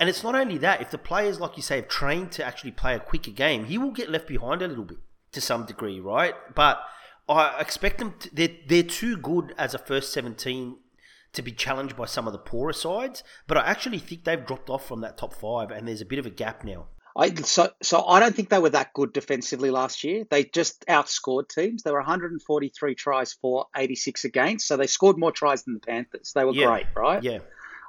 and 0.00 0.08
it's 0.08 0.22
not 0.22 0.34
only 0.34 0.58
that, 0.58 0.80
if 0.80 0.90
the 0.90 0.98
players, 0.98 1.40
like 1.40 1.56
you 1.56 1.62
say, 1.62 1.76
have 1.76 1.88
trained 1.88 2.32
to 2.32 2.44
actually 2.44 2.72
play 2.72 2.94
a 2.94 3.00
quicker 3.00 3.30
game, 3.30 3.66
he 3.66 3.78
will 3.78 3.90
get 3.90 4.10
left 4.10 4.26
behind 4.26 4.62
a 4.62 4.68
little 4.68 4.84
bit 4.84 4.98
to 5.32 5.40
some 5.40 5.64
degree, 5.64 6.00
right? 6.00 6.34
But 6.54 6.82
I 7.28 7.60
expect 7.60 7.98
them, 7.98 8.14
to, 8.20 8.34
they're, 8.34 8.56
they're 8.66 8.82
too 8.82 9.16
good 9.16 9.54
as 9.56 9.74
a 9.74 9.78
first 9.78 10.12
17 10.12 10.76
to 11.32 11.42
be 11.42 11.52
challenged 11.52 11.96
by 11.96 12.04
some 12.04 12.26
of 12.26 12.32
the 12.32 12.38
poorer 12.38 12.72
sides. 12.72 13.22
But 13.46 13.56
I 13.58 13.62
actually 13.62 13.98
think 13.98 14.24
they've 14.24 14.44
dropped 14.44 14.68
off 14.68 14.86
from 14.86 15.00
that 15.00 15.16
top 15.16 15.34
five, 15.34 15.70
and 15.70 15.88
there's 15.88 16.00
a 16.00 16.06
bit 16.06 16.18
of 16.18 16.26
a 16.26 16.30
gap 16.30 16.64
now. 16.64 16.88
I, 17.16 17.34
so, 17.34 17.70
so 17.82 18.04
I 18.06 18.20
don't 18.20 18.34
think 18.34 18.48
they 18.48 18.58
were 18.58 18.70
that 18.70 18.94
good 18.94 19.12
defensively 19.12 19.70
last 19.70 20.02
year. 20.04 20.24
They 20.30 20.44
just 20.44 20.86
outscored 20.86 21.48
teams. 21.48 21.82
They 21.82 21.90
were 21.90 21.98
143 21.98 22.94
tries 22.94 23.32
for 23.34 23.66
86 23.76 24.24
against, 24.24 24.66
so 24.66 24.76
they 24.76 24.86
scored 24.86 25.18
more 25.18 25.32
tries 25.32 25.64
than 25.64 25.74
the 25.74 25.80
Panthers. 25.80 26.32
They 26.34 26.44
were 26.44 26.52
Yeah. 26.54 26.66
great, 26.66 26.86
right? 26.96 27.22
Yeah. 27.22 27.40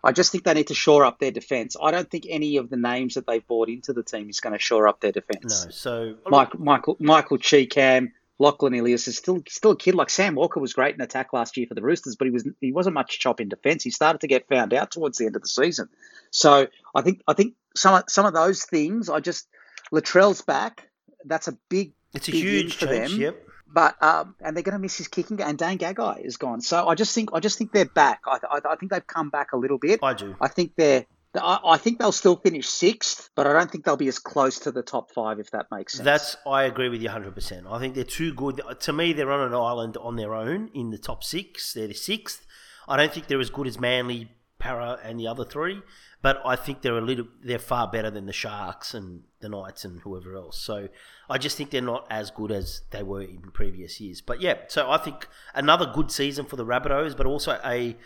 I 0.03 0.11
just 0.11 0.33
think 0.33 0.43
they 0.43 0.53
need 0.53 0.67
to 0.67 0.73
shore 0.73 1.05
up 1.05 1.19
their 1.19 1.31
defense. 1.31 1.77
I 1.81 1.91
don't 1.91 2.09
think 2.11 2.25
any 2.29 2.57
of 2.57 2.69
the 2.69 2.75
names 2.75 3.13
that 3.13 3.25
they've 3.25 3.45
brought 3.47 3.69
into 3.69 3.93
the 3.93 4.03
team 4.03 4.29
is 4.29 4.41
going 4.41 4.51
to 4.51 4.59
shore 4.59 4.87
up 4.87 4.99
their 4.99 5.13
defense. 5.13 5.65
No. 5.65 5.71
So, 5.71 6.15
Mike, 6.27 6.59
Michael, 6.59 6.97
Michael 6.99 7.37
Chee-Kam, 7.37 8.11
Lachlan 8.39 8.73
Ilias 8.73 9.07
is 9.07 9.17
still 9.17 9.41
still 9.47 9.71
a 9.71 9.75
kid. 9.77 9.95
Like 9.95 10.09
Sam 10.09 10.35
Walker 10.35 10.59
was 10.59 10.73
great 10.73 10.95
in 10.95 11.01
attack 11.01 11.31
last 11.31 11.55
year 11.55 11.67
for 11.67 11.75
the 11.75 11.81
Roosters, 11.81 12.15
but 12.15 12.25
he 12.25 12.31
was 12.31 12.45
he 12.59 12.71
wasn't 12.73 12.95
much 12.95 13.19
chop 13.19 13.39
in 13.39 13.47
defence. 13.47 13.83
He 13.83 13.91
started 13.91 14.21
to 14.21 14.27
get 14.27 14.49
found 14.49 14.73
out 14.73 14.91
towards 14.91 15.17
the 15.17 15.27
end 15.27 15.35
of 15.35 15.43
the 15.43 15.47
season. 15.47 15.87
So 16.31 16.67
I 16.93 17.01
think 17.01 17.21
I 17.27 17.33
think 17.33 17.53
some 17.75 17.95
of, 17.95 18.03
some 18.07 18.25
of 18.25 18.33
those 18.33 18.63
things. 18.65 19.09
I 19.09 19.19
just 19.19 19.47
Latrell's 19.91 20.41
back. 20.41 20.89
That's 21.25 21.47
a 21.47 21.57
big 21.69 21.93
it's 22.13 22.27
a 22.27 22.31
big 22.31 22.41
huge 22.41 22.75
for 22.75 22.87
change. 22.87 23.11
them. 23.11 23.21
Yep. 23.21 23.43
but 23.67 24.03
um, 24.03 24.35
and 24.41 24.55
they're 24.55 24.63
going 24.63 24.73
to 24.73 24.79
miss 24.79 24.97
his 24.97 25.07
kicking, 25.07 25.41
and 25.41 25.57
Dan 25.57 25.77
Gagai 25.77 26.23
is 26.23 26.37
gone. 26.37 26.61
So 26.61 26.87
I 26.87 26.95
just 26.95 27.13
think 27.15 27.29
I 27.33 27.39
just 27.39 27.57
think 27.57 27.71
they're 27.71 27.85
back. 27.85 28.21
I, 28.25 28.39
I, 28.49 28.59
I 28.71 28.75
think 28.75 28.91
they've 28.91 29.05
come 29.05 29.29
back 29.29 29.53
a 29.53 29.57
little 29.57 29.77
bit. 29.77 29.99
I 30.03 30.13
do. 30.13 30.35
I 30.39 30.47
think 30.47 30.73
they're. 30.75 31.05
I 31.35 31.59
I 31.65 31.77
think 31.77 31.97
they'll 31.97 32.11
still 32.11 32.35
finish 32.35 32.67
sixth, 32.69 33.31
but 33.35 33.47
I 33.47 33.53
don't 33.53 33.71
think 33.71 33.85
they'll 33.85 33.97
be 33.97 34.07
as 34.07 34.19
close 34.19 34.59
to 34.59 34.71
the 34.71 34.83
top 34.83 35.11
five 35.11 35.39
if 35.39 35.49
that 35.51 35.67
makes 35.71 35.93
sense. 35.93 36.05
That's 36.05 36.37
I 36.45 36.63
agree 36.63 36.89
with 36.89 37.01
you 37.01 37.09
100%. 37.09 37.65
I 37.71 37.79
think 37.79 37.95
they're 37.95 38.03
too 38.03 38.33
good. 38.35 38.61
To 38.81 38.93
me, 38.93 39.13
they're 39.13 39.31
on 39.31 39.47
an 39.47 39.55
island 39.55 39.97
on 39.97 40.15
their 40.15 40.35
own 40.35 40.69
in 40.75 40.91
the 40.91 40.99
top 40.99 41.23
six. 41.23 41.73
They're 41.73 41.87
the 41.87 41.95
sixth. 41.95 42.45
I 42.87 42.97
don't 42.97 43.11
think 43.11 43.25
they're 43.27 43.39
as 43.39 43.49
good 43.49 43.65
as 43.65 43.79
Manly, 43.79 44.29
Para, 44.59 44.99
and 45.03 45.19
the 45.19 45.25
other 45.25 45.45
three, 45.45 45.81
but 46.23 46.41
I 46.45 46.55
think 46.55 46.81
they're 46.81 46.97
a 46.97 47.01
little. 47.01 47.27
They're 47.43 47.59
far 47.59 47.87
better 47.87 48.09
than 48.09 48.25
the 48.25 48.33
Sharks 48.33 48.93
and 48.93 49.23
the 49.41 49.49
Knights 49.49 49.83
and 49.83 49.99
whoever 49.99 50.35
else. 50.37 50.57
So 50.57 50.87
I 51.29 51.37
just 51.37 51.57
think 51.57 51.69
they're 51.69 51.81
not 51.81 52.07
as 52.09 52.31
good 52.31 52.49
as 52.49 52.81
they 52.91 53.03
were 53.03 53.21
in 53.21 53.51
previous 53.53 53.99
years. 53.99 54.21
But 54.21 54.41
yeah, 54.41 54.55
so 54.69 54.89
I 54.89 54.97
think 54.97 55.27
another 55.53 55.85
good 55.93 56.09
season 56.11 56.45
for 56.45 56.55
the 56.55 56.65
Rabbitohs, 56.65 57.17
but 57.17 57.25
also 57.25 57.59
a 57.65 57.97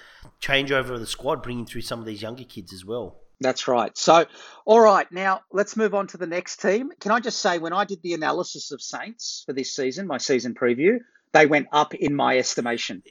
changeover 0.42 0.90
of 0.90 1.00
the 1.00 1.06
squad, 1.06 1.44
bringing 1.44 1.68
through 1.68 1.82
some 1.82 2.00
of 2.00 2.08
these 2.08 2.24
younger 2.24 2.44
kids 2.44 2.74
as 2.74 2.84
well. 2.84 3.22
That's 3.40 3.68
right. 3.68 3.96
So, 3.96 4.26
all 4.66 4.80
right, 4.82 5.06
now 5.12 5.42
let's 5.52 5.78
move 5.78 5.94
on 5.94 6.08
to 6.08 6.18
the 6.18 6.26
next 6.26 6.60
team. 6.60 6.90
Can 7.00 7.12
I 7.12 7.20
just 7.20 7.40
say, 7.40 7.60
when 7.60 7.72
I 7.72 7.86
did 7.86 8.02
the 8.02 8.16
analysis 8.16 8.72
of 8.72 8.82
Saints 8.82 9.44
for 9.46 9.54
this 9.54 9.76
season, 9.76 10.08
my 10.08 10.18
season 10.18 10.56
preview, 10.56 10.98
they 11.34 11.46
went 11.46 11.68
up 11.72 11.94
in 11.94 12.16
my 12.16 12.38
estimation. 12.38 13.04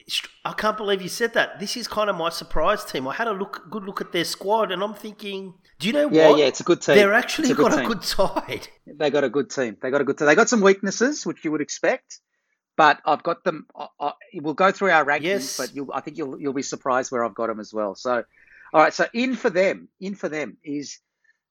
I 0.43 0.53
can't 0.53 0.75
believe 0.77 1.01
you 1.01 1.09
said 1.09 1.33
that. 1.35 1.59
This 1.59 1.77
is 1.77 1.87
kind 1.87 2.09
of 2.09 2.15
my 2.15 2.29
surprise 2.29 2.83
team. 2.83 3.07
I 3.07 3.13
had 3.13 3.27
a 3.27 3.31
look, 3.31 3.67
good 3.69 3.83
look 3.83 4.01
at 4.01 4.11
their 4.11 4.25
squad, 4.25 4.71
and 4.71 4.83
I'm 4.83 4.93
thinking, 4.95 5.53
do 5.79 5.87
you 5.87 5.93
know 5.93 6.09
Yeah, 6.11 6.29
what? 6.29 6.39
yeah, 6.39 6.45
it's 6.45 6.59
a 6.59 6.63
good 6.63 6.81
team. 6.81 6.95
They're 6.95 7.13
actually 7.13 7.51
a 7.51 7.55
got 7.55 7.77
a 7.79 7.85
good 7.85 8.03
side. 8.03 8.67
They 8.85 9.09
got 9.11 9.23
a 9.23 9.29
good 9.29 9.49
team. 9.49 9.77
They 9.81 9.91
got 9.91 10.01
a 10.01 10.03
good 10.03 10.17
team. 10.17 10.27
They 10.27 10.35
got 10.35 10.49
some 10.49 10.61
weaknesses, 10.61 11.25
which 11.25 11.45
you 11.45 11.51
would 11.51 11.61
expect, 11.61 12.19
but 12.75 12.99
I've 13.05 13.23
got 13.23 13.43
them. 13.43 13.67
I, 13.75 13.87
I, 13.99 14.11
we'll 14.35 14.53
go 14.55 14.71
through 14.71 14.91
our 14.91 15.05
rankings, 15.05 15.23
Yes. 15.23 15.57
but 15.57 15.71
I 15.93 16.01
think 16.01 16.17
you'll 16.17 16.39
you'll 16.41 16.53
be 16.53 16.63
surprised 16.63 17.11
where 17.11 17.23
I've 17.23 17.35
got 17.35 17.47
them 17.47 17.59
as 17.59 17.71
well. 17.73 17.95
So, 17.95 18.23
all 18.73 18.81
right. 18.81 18.93
So 18.93 19.05
in 19.13 19.35
for 19.35 19.49
them, 19.51 19.89
in 20.01 20.15
for 20.15 20.27
them 20.29 20.57
is, 20.63 20.99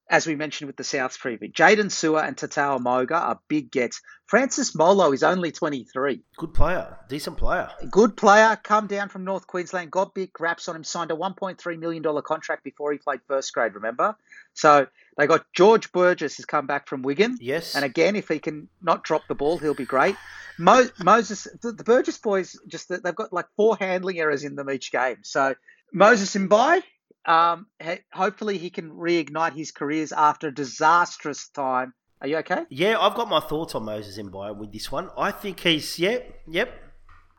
as 0.09 0.27
we 0.27 0.37
mentioned 0.37 0.67
with 0.67 0.77
the 0.77 0.83
Souths 0.83 1.19
preview, 1.19 1.53
Jaydn 1.53 1.91
Su'A 1.91 2.27
and 2.27 2.37
Tautau 2.37 2.81
Moga 2.81 3.17
are 3.17 3.41
big 3.49 3.71
gets. 3.71 4.01
Francis 4.27 4.75
Molo 4.75 5.13
is 5.13 5.23
only 5.23 5.53
23. 5.53 6.23
Good 6.37 6.55
player, 6.55 6.97
decent 7.09 7.37
player. 7.37 7.71
Good 7.91 8.17
player, 8.17 8.59
come 8.63 8.87
down 8.87 9.09
from 9.09 9.25
North 9.25 9.47
Queensland, 9.47 9.91
got 9.91 10.15
big 10.15 10.31
raps 10.41 10.69
on 10.69 10.77
him, 10.77 10.85
signed 10.85 11.11
a 11.11 11.17
$1.3 11.17 11.79
million 11.79 12.05
contract 12.23 12.65
before 12.65 12.93
he 12.93 12.99
played 12.99 13.21
first 13.27 13.53
grade, 13.53 13.75
remember? 13.75 14.17
So 14.55 14.87
they 15.17 15.27
got 15.27 15.45
George 15.53 15.93
Burgess 15.93 16.37
has 16.37 16.47
come 16.47 16.67
back 16.67 16.89
from 16.89 17.03
Wigan. 17.03 17.39
Yes. 17.41 17.75
And 17.75 17.85
again, 17.85 18.17
if 18.17 18.29
he 18.29 18.39
can 18.39 18.69
not 18.83 19.05
drop 19.05 19.23
the 19.29 19.35
ball, 19.35 19.59
he'll 19.59 19.75
be 19.75 19.85
great. 19.85 20.17
Mo- 20.59 20.89
Moses, 21.03 21.47
the, 21.63 21.73
the 21.73 21.85
Burgess 21.85 22.19
boys, 22.19 22.59
just 22.67 22.89
they've 22.89 23.15
got 23.15 23.33
like 23.33 23.47
four 23.57 23.77
handling 23.79 24.19
errors 24.19 24.45
in 24.45 24.57
them 24.57 24.71
each 24.71 24.91
game. 24.91 25.19
So 25.23 25.55
Moses 25.93 26.35
Mbye, 26.35 26.83
um, 27.27 27.67
hopefully 28.13 28.59
he 28.59 28.71
can 28.71 28.91
reignite 28.93 29.55
his 29.55 29.73
careers 29.73 30.13
after 30.13 30.49
a 30.49 30.55
disastrous 30.55 31.49
time. 31.49 31.93
Are 32.21 32.29
you 32.29 32.39
okay? 32.39 32.65
Yeah, 32.71 32.99
I've 32.99 33.15
got 33.15 33.29
my 33.29 33.41
thoughts 33.41 33.75
on 33.75 33.85
Moses 33.85 34.19
Mbye 34.19 34.57
with 34.57 34.73
this 34.73 34.91
one. 34.91 35.11
I 35.19 35.33
think 35.33 35.61
he's 35.61 35.99
yeah, 35.99 36.19
yep. 36.49 36.73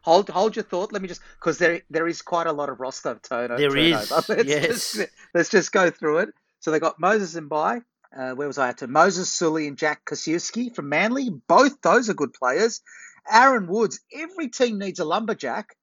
Hold 0.02 0.30
hold 0.30 0.56
your 0.56 0.64
thought. 0.64 0.94
Let 0.94 1.02
me 1.02 1.08
just 1.08 1.22
because 1.40 1.58
there 1.58 1.82
there 1.90 2.08
is 2.08 2.22
quite 2.22 2.48
a 2.48 2.54
lot 2.54 2.70
of 2.70 2.80
roster 2.80 3.20
turnover. 3.24 3.58
There 3.58 3.76
is, 3.76 4.10
turnover. 4.10 4.36
Let's 4.38 4.50
yes. 4.50 4.68
Just, 4.68 5.12
let's 5.34 5.50
just 5.50 5.72
go 5.72 5.90
through 5.90 6.20
it. 6.20 6.30
So 6.60 6.72
they 6.72 6.80
got 6.80 7.00
Moses 7.00 7.40
Mbye. 7.40 7.82
Uh, 8.16 8.32
where 8.32 8.48
was 8.48 8.58
I 8.58 8.70
at? 8.70 8.78
To 8.80 8.88
Moses 8.88 9.32
Suli 9.32 9.68
and 9.68 9.78
Jack 9.78 10.06
Gosiewski 10.06 10.74
from 10.74 10.90
Manly. 10.90 11.30
Both 11.30 11.82
those 11.82 12.10
are 12.10 12.14
good 12.14 12.34
players. 12.34 12.82
Aaron 13.30 13.68
Woods. 13.68 14.00
Every 14.14 14.50
team 14.50 14.80
needs 14.80 15.00
a 15.00 15.06
lumberjack. 15.06 15.76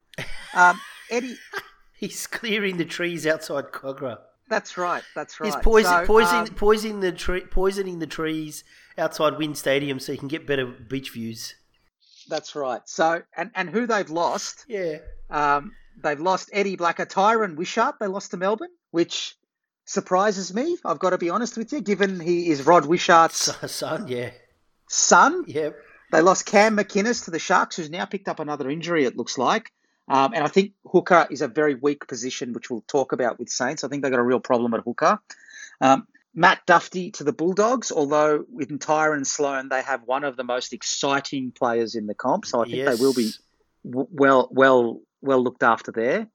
Um, 0.55 0.81
Eddie. 1.11 1.37
He's 1.97 2.27
clearing 2.39 2.77
the 2.77 2.85
trees 2.85 3.27
outside 3.27 3.67
Kogarah. 3.73 4.19
That's 4.49 4.77
right. 4.77 5.03
That's 5.15 5.41
right. 5.41 5.47
He's 5.47 5.57
poison, 5.63 5.91
So, 5.91 6.07
poisoning, 6.07 6.49
um, 6.49 6.55
poisoning 6.55 7.01
the 7.01 7.13
tree, 7.13 7.41
poisoning 7.41 7.99
the 7.99 8.07
trees 8.07 8.63
outside 8.99 9.39
WIN 9.39 9.55
Stadium 9.55 9.99
so 9.99 10.13
you 10.13 10.19
can 10.19 10.29
get 10.29 10.47
better 10.47 10.67
beach 10.67 11.13
views. 11.13 11.55
that's 12.29 12.55
right. 12.55 12.83
So 12.85 13.23
and 13.37 13.51
and 13.55 13.71
who 13.71 13.87
they've 13.87 14.11
lost? 14.11 14.65
Yeah, 14.69 14.99
Um, 15.31 15.73
they've 16.03 16.21
lost 16.21 16.51
Eddie 16.53 16.77
Blacker, 16.77 17.07
Tyran 17.07 17.57
Wishart. 17.57 17.97
They 18.01 18.07
lost 18.07 18.33
to 18.33 18.37
Melbourne, 18.37 18.71
which 18.91 19.35
surprises 19.87 20.53
me. 20.55 20.77
I've 20.85 20.99
got 20.99 21.11
to 21.11 21.19
be 21.19 21.31
honest 21.31 21.57
with 21.57 21.73
you, 21.73 21.81
given 21.81 22.21
he 22.21 22.51
is 22.51 22.67
Rod 22.67 22.85
Wishart's 22.87 23.37
son, 23.39 23.69
son 23.69 24.09
yeah, 24.09 24.31
son. 24.89 25.45
yep. 25.47 25.77
They 26.13 26.21
lost 26.21 26.47
Cam 26.47 26.77
McInnes 26.77 27.25
to 27.25 27.31
the 27.31 27.39
Sharks, 27.39 27.77
who's 27.77 27.91
now 27.91 28.05
picked 28.05 28.29
up 28.29 28.39
another 28.41 28.71
injury. 28.71 29.05
It 29.05 29.17
looks 29.17 29.37
like. 29.39 29.73
Um, 30.09 30.35
and 30.35 30.45
I 30.45 30.49
think 30.49 30.73
hooker 30.87 31.27
is 31.31 31.41
a 31.41 31.49
very 31.49 31.75
weak 31.75 32.07
position, 32.07 32.53
which 32.53 32.71
we'll 32.71 32.85
talk 32.87 33.13
about 33.13 33.39
with 33.39 33.49
Saints. 33.49 33.85
I 33.85 33.89
think 33.89 34.03
they've 34.03 34.13
got 34.13 34.21
a 34.21 34.25
real 34.25 34.41
problem 34.41 34.75
at 34.75 34.81
hooker. 34.81 35.19
Um, 35.81 36.07
Matt 36.35 36.67
Duffy 36.67 37.13
to 37.13 37.25
the 37.25 37.33
Bulldogs, 37.33 37.93
although 37.93 38.45
with 38.51 38.79
Tyrell 38.81 39.25
Sloan, 39.25 39.69
they 39.69 39.83
have 39.83 40.03
one 40.05 40.25
of 40.25 40.37
the 40.37 40.45
most 40.45 40.73
exciting 40.73 41.53
players 41.53 41.95
in 41.95 42.07
the 42.07 42.15
comp, 42.15 42.45
so 42.45 42.61
I 42.61 42.65
think 42.65 42.77
Yes. 42.77 42.99
they 42.99 43.05
will 43.05 43.15
be 43.15 43.31
w- 43.89 44.09
well, 44.11 44.49
well, 44.51 45.01
well 45.23 45.43
looked 45.43 45.63
after 45.63 45.93
there. 45.93 46.29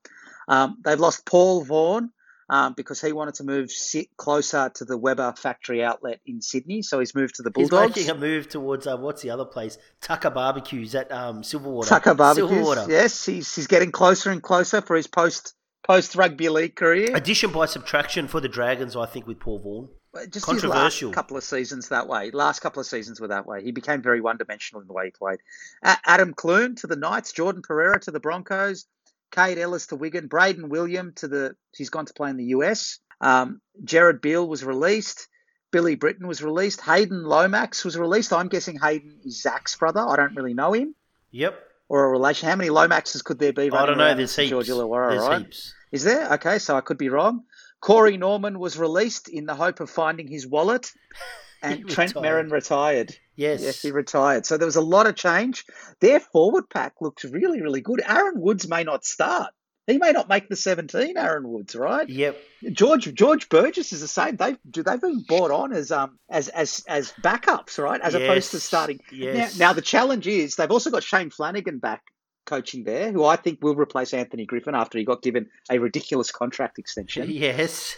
Um, 0.47 0.77
they've 0.83 0.99
lost 0.99 1.25
Paul 1.25 1.63
Vaughan, 1.63 2.11
um, 2.49 2.73
because 2.75 2.99
he 3.01 3.11
wanted 3.11 3.35
to 3.35 3.43
move 3.43 3.71
sit 3.71 4.15
closer 4.17 4.71
to 4.75 4.85
the 4.85 4.97
Weber 4.97 5.33
factory 5.37 5.83
outlet 5.83 6.19
in 6.25 6.41
Sydney. 6.41 6.81
So 6.81 6.99
he's 6.99 7.13
moved 7.13 7.35
to 7.35 7.43
the 7.43 7.51
Bulldogs. 7.51 7.95
He's 7.95 8.07
making 8.07 8.17
a 8.17 8.19
move 8.19 8.49
towards 8.49 8.87
uh, 8.87 8.97
what's 8.97 9.21
the 9.21 9.29
other 9.29 9.45
place? 9.45 9.77
Tucker 10.01 10.29
Barbecues 10.29 10.95
at 10.95 11.11
um, 11.11 11.41
Silverwater. 11.41 11.87
Tucker 11.87 12.13
barbecues. 12.13 12.51
Silverwater. 12.51 12.89
Yes, 12.89 13.25
he's 13.25 13.53
he's 13.53 13.67
getting 13.67 13.91
closer 13.91 14.31
and 14.31 14.41
closer 14.41 14.81
for 14.81 14.95
his 14.95 15.07
post 15.07 15.53
post 15.85 16.15
rugby 16.15 16.49
league 16.49 16.75
career. 16.75 17.15
Addition 17.15 17.51
by 17.51 17.65
subtraction 17.65 18.27
for 18.27 18.39
the 18.39 18.49
Dragons, 18.49 18.95
I 18.95 19.05
think, 19.05 19.27
with 19.27 19.39
Paul 19.39 19.59
Vaughan. 19.59 19.89
Just 20.31 20.47
Controversial. 20.47 21.11
couple 21.11 21.37
of 21.37 21.43
seasons 21.43 21.89
that 21.89 22.07
way. 22.07 22.31
Last 22.31 22.61
couple 22.61 22.79
of 22.79 22.87
seasons 22.87 23.21
were 23.21 23.27
that 23.27 23.45
way. 23.45 23.63
He 23.63 23.71
became 23.71 24.01
very 24.01 24.21
one 24.21 24.37
dimensional 24.37 24.81
in 24.81 24.87
the 24.87 24.93
way 24.93 25.05
he 25.05 25.11
played. 25.11 25.39
Adam 25.83 26.33
Clune 26.33 26.73
to 26.77 26.87
the 26.87 26.95
Knights, 26.95 27.31
Jordan 27.31 27.61
Pereira 27.61 27.99
to 28.01 28.11
the 28.11 28.19
Broncos, 28.19 28.87
Kaide 29.31 29.57
Ellis 29.59 29.87
to 29.87 29.95
Wigan, 29.95 30.27
Braden 30.27 30.69
William 30.69 31.13
to 31.17 31.27
the. 31.27 31.55
He's 31.75 31.89
gone 31.89 32.05
to 32.05 32.13
play 32.13 32.29
in 32.29 32.37
the 32.37 32.45
US. 32.45 32.99
Um, 33.21 33.61
Jared 33.83 34.21
Beale 34.21 34.47
was 34.47 34.63
released. 34.63 35.27
Billy 35.71 35.95
Britton 35.95 36.27
was 36.27 36.41
released. 36.41 36.81
Hayden 36.81 37.23
Lomax 37.23 37.85
was 37.85 37.95
released. 37.97 38.33
I'm 38.33 38.47
guessing 38.47 38.79
Hayden 38.79 39.19
is 39.23 39.41
Zach's 39.41 39.75
brother. 39.75 39.99
I 39.99 40.15
don't 40.15 40.35
really 40.35 40.55
know 40.55 40.73
him 40.73 40.95
Yep. 41.31 41.59
or 41.89 42.05
a 42.05 42.09
relation. 42.09 42.49
How 42.49 42.55
many 42.55 42.69
Lomaxes 42.71 43.23
could 43.23 43.37
there 43.37 43.53
be? 43.53 43.69
I 43.71 43.85
don't 43.85 43.97
know. 43.99 44.15
There's 44.15 44.35
heaps. 44.35 44.49
Georgia 44.49 44.71
Illawarra, 44.71 45.11
There's 45.11 45.27
right? 45.27 45.41
heaps. 45.43 45.73
Is 45.91 46.03
there? 46.03 46.33
Okay, 46.33 46.57
so 46.57 46.75
I 46.75 46.81
could 46.81 46.97
be 46.97 47.09
wrong. 47.09 47.43
Corey 47.81 48.17
Norman 48.17 48.57
was 48.57 48.77
released 48.79 49.29
in 49.29 49.45
the 49.45 49.53
hope 49.55 49.79
of 49.79 49.89
finding 49.91 50.27
his 50.27 50.47
wallet, 50.47 50.91
and 51.61 51.87
Trent. 51.87 52.13
Merrin 52.15 52.51
retired. 52.51 53.15
Yes. 53.39 53.61
Yes, 53.63 53.81
he 53.81 53.91
retired. 53.91 54.45
So 54.45 54.57
there 54.57 54.65
was 54.65 54.75
a 54.75 54.81
lot 54.81 55.07
of 55.07 55.15
change. 55.15 55.63
Their 56.01 56.19
forward 56.19 56.69
pack 56.69 56.95
looks 56.99 57.23
really, 57.23 57.61
really 57.61 57.79
good. 57.79 58.01
Aaron 58.05 58.41
Woods 58.41 58.67
may 58.67 58.83
not 58.83 59.05
start. 59.05 59.53
He 59.87 59.97
may 59.97 60.11
not 60.11 60.27
make 60.27 60.49
the 60.49 60.57
17, 60.57 61.17
Aaron 61.17 61.47
Woods, 61.47 61.73
right? 61.73 62.07
Yep. 62.07 62.37
George 62.73 63.13
George 63.13 63.47
Burgess 63.47 63.93
is 63.93 64.01
the 64.01 64.09
same. 64.09 64.35
They've 64.35 64.57
they've 64.65 64.99
been 64.99 65.21
brought 65.21 65.51
on 65.51 65.71
as 65.71 65.89
um 65.89 66.19
as 66.29 66.49
as 66.49 66.83
as 66.85 67.13
backups, 67.23 67.81
right? 67.81 68.01
As 68.01 68.13
opposed 68.13 68.51
to 68.51 68.59
starting. 68.59 68.99
yes. 69.09 69.57
Now, 69.57 69.67
now 69.67 69.73
the 69.73 69.81
challenge 69.81 70.27
is 70.27 70.57
they've 70.57 70.69
also 70.69 70.91
got 70.91 71.03
Shane 71.03 71.29
Flanagan 71.29 71.79
back 71.79 72.03
coaching 72.45 72.83
there, 72.83 73.13
who 73.13 73.23
I 73.23 73.37
think 73.37 73.59
will 73.63 73.75
replace 73.75 74.13
Anthony 74.13 74.45
Griffin 74.45 74.75
after 74.75 74.97
he 74.97 75.05
got 75.05 75.21
given 75.21 75.47
a 75.71 75.79
ridiculous 75.79 76.29
contract 76.29 76.77
extension. 76.77 77.29
Yes. 77.31 77.95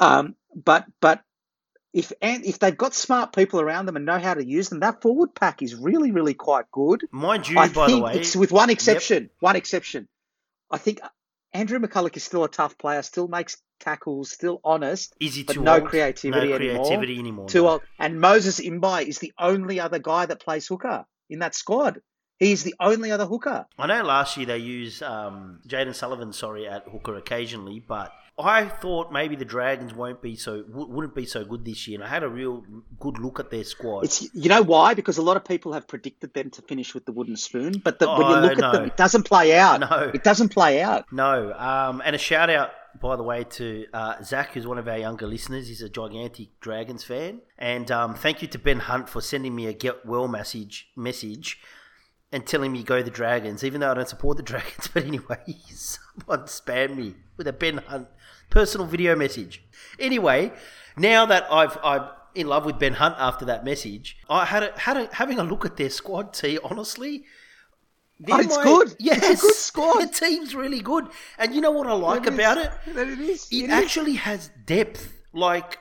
Um, 0.00 0.34
but 0.54 0.86
but 1.00 1.20
if 1.94 2.12
and 2.20 2.44
if 2.44 2.58
they've 2.58 2.76
got 2.76 2.92
smart 2.92 3.32
people 3.32 3.60
around 3.60 3.86
them 3.86 3.96
and 3.96 4.04
know 4.04 4.18
how 4.18 4.34
to 4.34 4.44
use 4.44 4.68
them, 4.68 4.80
that 4.80 5.00
forward 5.00 5.34
pack 5.34 5.62
is 5.62 5.74
really 5.74 6.10
really 6.10 6.34
quite 6.34 6.70
good. 6.70 7.04
Mind 7.12 7.48
you, 7.48 7.56
I 7.56 7.68
by 7.68 7.86
think 7.86 7.98
the 7.98 8.04
way, 8.04 8.14
it's 8.16 8.36
with 8.36 8.52
one 8.52 8.68
exception. 8.68 9.30
One 9.38 9.56
exception. 9.56 10.08
I 10.70 10.78
think 10.78 11.00
Andrew 11.52 11.78
McCullough 11.78 12.16
is 12.16 12.24
still 12.24 12.42
a 12.42 12.48
tough 12.48 12.76
player, 12.76 13.00
still 13.02 13.28
makes 13.28 13.62
tackles, 13.78 14.30
still 14.30 14.60
honest, 14.64 15.14
is 15.20 15.36
he 15.36 15.44
but 15.44 15.56
no 15.56 15.74
old? 15.74 15.86
creativity 15.86 16.30
no 16.48 16.54
anymore. 16.54 16.84
creativity 16.84 17.18
anymore. 17.18 17.48
too 17.48 17.62
no. 17.62 17.68
old. 17.68 17.82
And 17.98 18.20
Moses 18.20 18.60
Mbye 18.60 19.06
is 19.06 19.20
the 19.20 19.32
only 19.38 19.78
other 19.78 20.00
guy 20.00 20.26
that 20.26 20.40
plays 20.40 20.66
hooker 20.66 21.06
in 21.30 21.38
that 21.38 21.54
squad. 21.54 22.00
He's 22.40 22.64
the 22.64 22.74
only 22.80 23.12
other 23.12 23.26
hooker. 23.26 23.66
I 23.78 23.86
know 23.86 24.02
last 24.02 24.36
year 24.36 24.46
they 24.46 24.58
used 24.58 25.04
um, 25.04 25.60
Jaden 25.68 25.94
Sullivan, 25.94 26.32
sorry, 26.32 26.66
at 26.66 26.88
hooker 26.88 27.14
occasionally, 27.16 27.78
but 27.78 28.12
I 28.36 28.64
thought 28.64 29.12
maybe 29.12 29.36
the 29.36 29.44
Dragons 29.44 29.94
won't 29.94 30.20
be 30.20 30.34
so 30.34 30.64
wouldn't 30.68 31.14
be 31.14 31.24
so 31.24 31.44
good 31.44 31.64
this 31.64 31.86
year. 31.86 31.98
And 31.98 32.04
I 32.04 32.08
had 32.08 32.24
a 32.24 32.28
real 32.28 32.64
good 32.98 33.18
look 33.18 33.38
at 33.38 33.50
their 33.50 33.62
squad. 33.62 34.04
It's 34.04 34.22
you 34.34 34.48
know 34.48 34.62
why? 34.62 34.94
Because 34.94 35.18
a 35.18 35.22
lot 35.22 35.36
of 35.36 35.44
people 35.44 35.72
have 35.72 35.86
predicted 35.86 36.34
them 36.34 36.50
to 36.50 36.62
finish 36.62 36.94
with 36.94 37.04
the 37.04 37.12
wooden 37.12 37.36
spoon, 37.36 37.74
but 37.84 38.00
the, 38.00 38.08
when 38.08 38.18
you 38.18 38.24
Oh, 38.26 38.40
look 38.40 38.58
no. 38.58 38.66
at 38.68 38.72
them, 38.72 38.84
it 38.86 38.96
doesn't 38.96 39.22
play 39.22 39.56
out. 39.56 39.78
No. 39.80 40.10
It 40.12 40.24
doesn't 40.24 40.48
play 40.48 40.82
out. 40.82 41.04
No, 41.12 41.52
um, 41.52 42.02
and 42.04 42.16
a 42.16 42.18
shout 42.18 42.50
out, 42.50 42.70
by 43.00 43.14
the 43.14 43.22
way, 43.22 43.44
to 43.44 43.86
uh, 43.92 44.20
Zach, 44.24 44.50
who's 44.54 44.66
one 44.66 44.78
of 44.78 44.88
our 44.88 44.98
younger 44.98 45.28
listeners. 45.28 45.68
He's 45.68 45.82
a 45.82 45.88
gigantic 45.88 46.58
Dragons 46.60 47.04
fan, 47.04 47.40
and 47.56 47.88
um, 47.92 48.16
thank 48.16 48.42
you 48.42 48.48
to 48.48 48.58
Ben 48.58 48.80
Hunt 48.80 49.08
for 49.08 49.20
sending 49.20 49.54
me 49.54 49.66
a 49.68 49.72
get 49.72 50.04
well 50.04 50.26
message 50.26 50.88
message 50.96 51.60
and 52.32 52.44
telling 52.44 52.72
me 52.72 52.82
go 52.82 53.00
the 53.00 53.10
Dragons, 53.12 53.62
even 53.62 53.80
though 53.80 53.92
I 53.92 53.94
don't 53.94 54.08
support 54.08 54.38
the 54.38 54.42
Dragons. 54.52 54.88
But 54.92 55.04
anyway, 55.04 55.38
someone 55.72 56.46
spammed 56.48 56.96
me 56.96 57.14
with 57.36 57.46
a 57.46 57.52
Ben 57.52 57.76
Hunt 57.78 58.08
personal 58.54 58.86
video 58.86 59.14
message. 59.16 59.62
Anyway, 59.98 60.52
now 60.96 61.26
that 61.26 61.46
I've 61.50 61.76
I'm 61.82 62.08
in 62.34 62.46
love 62.46 62.64
with 62.64 62.78
Ben 62.78 62.94
Hunt 62.94 63.16
after 63.18 63.44
that 63.46 63.64
message, 63.64 64.16
I 64.30 64.44
had 64.44 64.62
a, 64.62 64.72
had 64.78 64.96
a, 64.96 65.08
having 65.12 65.38
a 65.38 65.44
look 65.44 65.64
at 65.66 65.76
their 65.76 65.90
squad. 65.90 66.32
T 66.32 66.58
honestly. 66.62 67.24
Oh, 68.30 68.38
it's 68.38 68.56
my- 68.56 68.62
good. 68.62 68.96
Yes, 69.00 69.18
It's 69.24 69.42
a 69.42 69.46
good 69.46 69.54
squad. 69.56 70.00
The 70.02 70.06
team's 70.06 70.54
really 70.54 70.80
good, 70.80 71.08
and 71.36 71.54
you 71.54 71.60
know 71.60 71.72
what 71.72 71.86
I 71.88 71.92
like 71.94 72.26
It 72.26 72.32
is. 72.32 72.34
about 72.38 72.58
it? 72.58 72.70
That 72.94 73.08
it 73.08 73.18
is. 73.20 73.48
It 73.50 73.56
It 73.56 73.64
is. 73.64 73.70
actually 73.70 74.14
has 74.14 74.50
depth. 74.66 75.12
Like, 75.32 75.78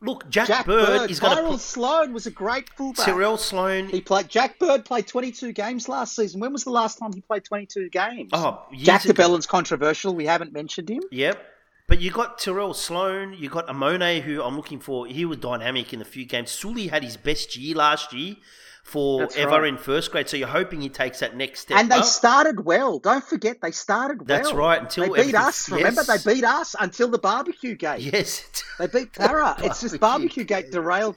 look, 0.00 0.28
Jack, 0.30 0.46
Jack 0.46 0.66
Bird, 0.66 0.86
Bird, 0.86 1.10
is 1.10 1.18
going 1.18 1.32
to 1.32 1.36
Tyrell 1.42 1.52
put 1.52 1.60
Sloan 1.60 2.12
was 2.12 2.26
a 2.26 2.30
great 2.30 2.68
fullback. 2.70 3.04
Tyrell 3.06 3.36
Sloan. 3.36 3.88
He 3.88 4.00
played. 4.00 4.28
Jack 4.28 4.60
Bird 4.60 4.84
played 4.84 5.08
22 5.08 5.52
games 5.52 5.88
last 5.88 6.14
season. 6.14 6.40
When 6.40 6.52
was 6.52 6.62
the 6.62 6.70
last 6.70 6.98
time 6.98 7.12
he 7.12 7.20
played 7.22 7.44
22 7.44 7.88
games? 7.90 8.30
Oh, 8.32 8.62
Jack 8.76 9.04
ago. 9.04 9.12
de 9.12 9.16
Belin's 9.22 9.46
controversial. 9.46 10.14
We 10.14 10.26
haven't 10.26 10.52
mentioned 10.52 10.88
him. 10.88 11.02
Yep. 11.10 11.44
But 11.88 12.00
you 12.00 12.10
got 12.10 12.38
Tyrell 12.38 12.74
Sloan, 12.74 13.34
you 13.34 13.50
got 13.50 13.66
Amone, 13.66 14.22
who 14.22 14.42
I'm 14.42 14.56
looking 14.56 14.80
for. 14.80 15.06
He 15.06 15.24
was 15.24 15.38
dynamic 15.38 15.92
in 15.92 16.00
a 16.00 16.04
few 16.04 16.24
games. 16.24 16.50
Sully 16.50 16.86
had 16.88 17.02
his 17.02 17.16
best 17.16 17.56
year 17.56 17.74
last 17.74 18.12
year 18.12 18.36
for 18.84 19.20
That's 19.20 19.36
ever 19.36 19.60
right. 19.62 19.68
in 19.68 19.76
first 19.76 20.10
grade. 20.10 20.28
So 20.28 20.36
you're 20.36 20.48
hoping 20.48 20.80
he 20.80 20.88
takes 20.88 21.20
that 21.20 21.36
next 21.36 21.60
step. 21.60 21.78
And 21.78 21.90
they 21.90 21.98
up. 21.98 22.04
started 22.04 22.64
well. 22.64 22.98
Don't 22.98 23.24
forget, 23.24 23.60
they 23.60 23.72
started 23.72 24.20
well. 24.20 24.26
That's 24.26 24.52
right, 24.52 24.80
until 24.80 25.12
they 25.12 25.26
beat 25.26 25.34
us. 25.34 25.70
Remember, 25.70 26.02
they 26.02 26.34
beat 26.34 26.44
us 26.44 26.74
until 26.80 27.08
the 27.08 27.18
barbecue 27.18 27.74
gate. 27.74 28.00
Yes. 28.00 28.44
They 28.78 28.86
beat 28.86 29.12
Para. 29.14 29.56
it's 29.58 29.80
just 29.82 30.00
Barbecue 30.00 30.44
barbecue 30.44 30.44
gate 30.44 30.70
derailed, 30.72 31.16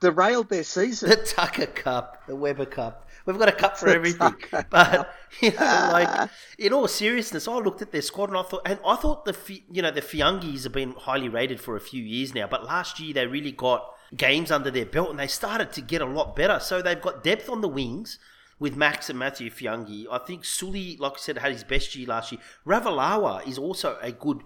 derailed 0.00 0.48
their 0.48 0.64
season. 0.64 1.10
the 1.10 1.16
Tucker 1.16 1.66
Cup, 1.66 2.26
the 2.26 2.34
Weber 2.36 2.66
Cup. 2.66 3.07
We've 3.28 3.38
got 3.38 3.50
a 3.50 3.52
cup 3.52 3.76
for 3.76 3.88
everything. 3.90 4.34
But 4.70 5.14
you 5.42 5.50
know, 5.50 5.90
like 5.92 6.30
in 6.58 6.72
all 6.72 6.88
seriousness, 6.88 7.46
I 7.46 7.56
looked 7.58 7.82
at 7.82 7.92
their 7.92 8.00
squad 8.00 8.30
and 8.30 8.38
I 8.38 8.42
thought, 8.42 8.62
and 8.64 8.78
I 8.86 8.96
thought 8.96 9.26
the 9.26 9.36
you 9.70 9.82
know 9.82 9.90
the 9.90 10.00
Feagais 10.00 10.64
have 10.64 10.72
been 10.72 10.92
highly 10.92 11.28
rated 11.28 11.60
for 11.60 11.76
a 11.76 11.80
few 11.80 12.02
years 12.02 12.34
now, 12.34 12.46
but 12.46 12.64
last 12.64 12.98
year 12.98 13.12
they 13.12 13.26
really 13.26 13.52
got 13.52 13.86
games 14.16 14.50
under 14.50 14.70
their 14.70 14.86
belt 14.86 15.10
and 15.10 15.18
they 15.18 15.26
started 15.26 15.72
to 15.74 15.82
get 15.82 16.00
a 16.00 16.06
lot 16.06 16.34
better. 16.34 16.58
So 16.58 16.80
they've 16.80 17.00
got 17.00 17.22
depth 17.22 17.50
on 17.50 17.60
the 17.60 17.68
wings. 17.68 18.18
With 18.60 18.74
Max 18.74 19.08
and 19.08 19.16
Matthew 19.16 19.52
Feagai, 19.52 20.06
I 20.10 20.18
think 20.18 20.44
Sully, 20.44 20.96
like 20.96 21.12
I 21.12 21.18
said, 21.18 21.38
had 21.38 21.52
his 21.52 21.62
best 21.62 21.94
year 21.94 22.08
last 22.08 22.32
year. 22.32 22.40
Ravalawa 22.66 23.46
is 23.46 23.56
also 23.56 23.96
a 24.02 24.10
good 24.10 24.42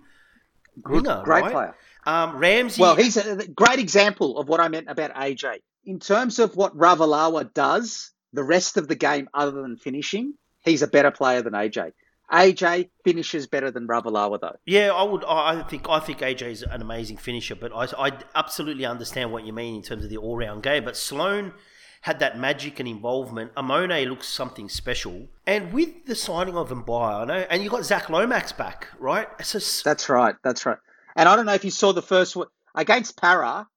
winger, 0.85 1.23
great 1.25 1.45
right? 1.45 1.53
player. 1.53 1.75
Um, 2.05 2.37
Ramsey, 2.37 2.83
Well, 2.83 2.95
he's 2.95 3.17
a 3.17 3.49
great 3.49 3.79
example 3.79 4.39
of 4.39 4.51
what 4.51 4.61
I 4.61 4.69
meant 4.69 4.91
about 4.91 5.15
AJ. 5.15 5.61
In 5.87 5.99
terms 5.99 6.39
of 6.41 6.57
what 6.57 6.77
Ravalawa 6.77 7.55
does, 7.55 8.12
the 8.33 8.45
rest 8.45 8.77
of 8.77 8.89
the 8.89 8.95
game, 8.95 9.29
other 9.35 9.63
than 9.63 9.77
finishing, 9.77 10.35
he's 10.65 10.83
a 10.83 10.87
better 10.87 11.11
player 11.11 11.43
than 11.43 11.53
AJ. 11.53 11.93
AJ 12.33 12.89
finishes 13.05 13.47
better 13.47 13.71
than 13.71 13.87
Ravalawa, 13.87 14.41
though. 14.41 14.57
Yeah, 14.65 14.93
I 14.93 15.03
would. 15.03 15.23
I 15.25 15.63
think 15.65 15.87
I 15.89 16.01
think 16.01 16.21
AJ 16.21 16.51
is 16.51 16.63
an 16.63 16.81
amazing 16.81 17.19
finisher, 17.19 17.55
but 17.55 17.73
I, 17.75 18.07
I 18.07 18.13
absolutely 18.35 18.87
understand 18.87 19.33
what 19.33 19.45
you 19.45 19.53
mean 19.53 19.77
in 19.77 19.83
terms 19.83 20.03
of 20.03 20.09
the 20.09 20.17
all-round 20.17 20.63
game. 20.63 20.85
But 20.85 20.97
Sloan 20.97 21.53
had 22.01 22.21
that 22.21 22.39
magic 22.39 22.81
and 22.81 22.89
involvement. 22.89 23.55
Amone 23.55 24.09
looks 24.09 24.29
something 24.29 24.71
special, 24.71 25.29
and 25.47 25.75
with 25.75 26.07
the 26.07 26.15
signing 26.15 26.57
of 26.57 26.71
Mbye, 26.71 27.23
I 27.23 27.25
know, 27.27 27.47
and 27.51 27.63
you 27.63 27.69
got 27.69 27.85
Zach 27.85 28.09
Lomax 28.09 28.53
back, 28.53 28.89
right? 28.99 29.29
Just, 29.39 29.85
That's 29.85 30.09
right. 30.09 30.35
That's 30.43 30.65
right. 30.65 30.79
And 31.15 31.29
I 31.29 31.37
don't 31.37 31.45
know 31.45 31.55
if 31.55 31.67
you 31.67 31.71
saw 31.71 31.93
the 31.93 32.01
first 32.01 32.35
one 32.35 32.47
against 32.75 33.21
Para. 33.21 33.69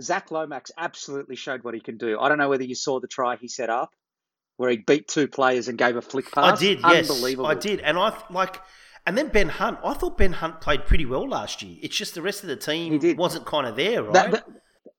Zach 0.00 0.30
Lomax 0.30 0.70
absolutely 0.78 1.36
showed 1.36 1.64
what 1.64 1.74
he 1.74 1.80
can 1.80 1.98
do. 1.98 2.18
I 2.20 2.28
don't 2.28 2.38
know 2.38 2.48
whether 2.48 2.64
you 2.64 2.74
saw 2.74 3.00
the 3.00 3.08
try 3.08 3.36
he 3.36 3.48
set 3.48 3.70
up, 3.70 3.92
where 4.56 4.70
he 4.70 4.76
beat 4.78 5.08
two 5.08 5.28
players 5.28 5.68
and 5.68 5.76
gave 5.78 5.96
a 5.96 6.02
flick 6.02 6.30
pass. 6.32 6.56
I 6.58 6.60
did, 6.60 6.80
yes, 6.80 7.10
Unbelievable. 7.10 7.46
I 7.46 7.54
did, 7.54 7.80
and 7.80 7.98
I 7.98 8.16
like. 8.30 8.60
And 9.06 9.18
then 9.18 9.28
Ben 9.28 9.50
Hunt, 9.50 9.78
I 9.84 9.92
thought 9.94 10.16
Ben 10.16 10.32
Hunt 10.32 10.60
played 10.62 10.86
pretty 10.86 11.04
well 11.04 11.28
last 11.28 11.62
year. 11.62 11.76
It's 11.82 11.94
just 11.96 12.14
the 12.14 12.22
rest 12.22 12.42
of 12.42 12.48
the 12.48 12.56
team 12.56 12.92
He 12.94 12.98
did. 12.98 13.18
wasn't 13.18 13.44
kind 13.44 13.66
of 13.66 13.76
there, 13.76 14.02
right? 14.02 14.12
That, 14.14 14.30
that- 14.30 14.46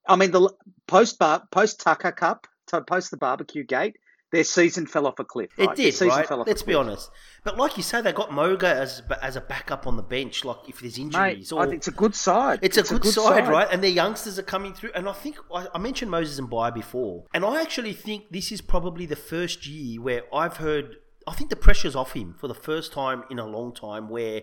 I 0.07 0.15
mean, 0.15 0.29
the 0.29 0.51
post 0.85 1.17
bar, 1.17 1.43
post 1.49 1.79
Tucker 1.79 2.11
Cup, 2.11 2.45
post 2.87 3.09
the 3.09 3.17
barbecue 3.17 3.63
gate, 3.63 3.95
their 4.35 4.43
season 4.43 4.85
fell 4.85 5.07
off 5.07 5.17
a 5.19 5.23
cliff. 5.23 5.49
It 5.57 5.67
right? 5.67 5.77
Their 5.77 5.85
did, 5.85 5.93
season 5.93 6.09
right? 6.09 6.27
fell 6.27 6.41
off 6.41 6.47
Let's 6.47 6.61
be 6.61 6.73
honest. 6.73 7.09
But 7.45 7.57
like 7.57 7.77
you 7.77 7.83
say, 7.83 8.01
they 8.01 8.11
got 8.11 8.33
Moga 8.33 8.67
as 8.67 9.01
as 9.21 9.35
a 9.35 9.41
backup 9.41 9.87
on 9.87 9.95
the 9.95 10.03
bench. 10.03 10.43
Like 10.43 10.57
if 10.67 10.79
there's 10.81 10.97
injuries, 10.97 11.51
Mate, 11.51 11.55
or 11.55 11.61
I 11.61 11.65
think 11.65 11.77
it's 11.77 11.87
a 11.87 11.91
good 11.91 12.13
side. 12.13 12.59
It's, 12.61 12.77
a, 12.77 12.83
good 12.83 13.05
side, 13.05 13.47
right? 13.47 13.67
And 13.71 13.81
their 13.81 13.91
youngsters 13.91 14.37
are 14.37 14.43
coming 14.43 14.73
through. 14.73 14.91
And 14.93 15.07
I 15.07 15.13
think 15.13 15.37
I, 15.53 15.67
I 15.73 15.77
mentioned 15.77 16.11
Moses 16.11 16.39
Mbye 16.39 16.73
before, 16.73 17.23
and 17.33 17.45
I 17.45 17.61
actually 17.61 17.93
think 17.93 18.31
this 18.31 18.51
is 18.51 18.61
probably 18.61 19.05
the 19.05 19.15
first 19.15 19.65
year 19.67 20.01
where 20.01 20.23
I've 20.33 20.57
heard. 20.57 20.97
I 21.27 21.33
think 21.33 21.49
the 21.49 21.55
pressure's 21.55 21.95
off 21.95 22.13
him 22.13 22.35
for 22.37 22.47
the 22.47 22.53
first 22.53 22.93
time 22.93 23.23
in 23.31 23.39
a 23.39 23.47
long 23.47 23.73
time, 23.73 24.09
where 24.09 24.41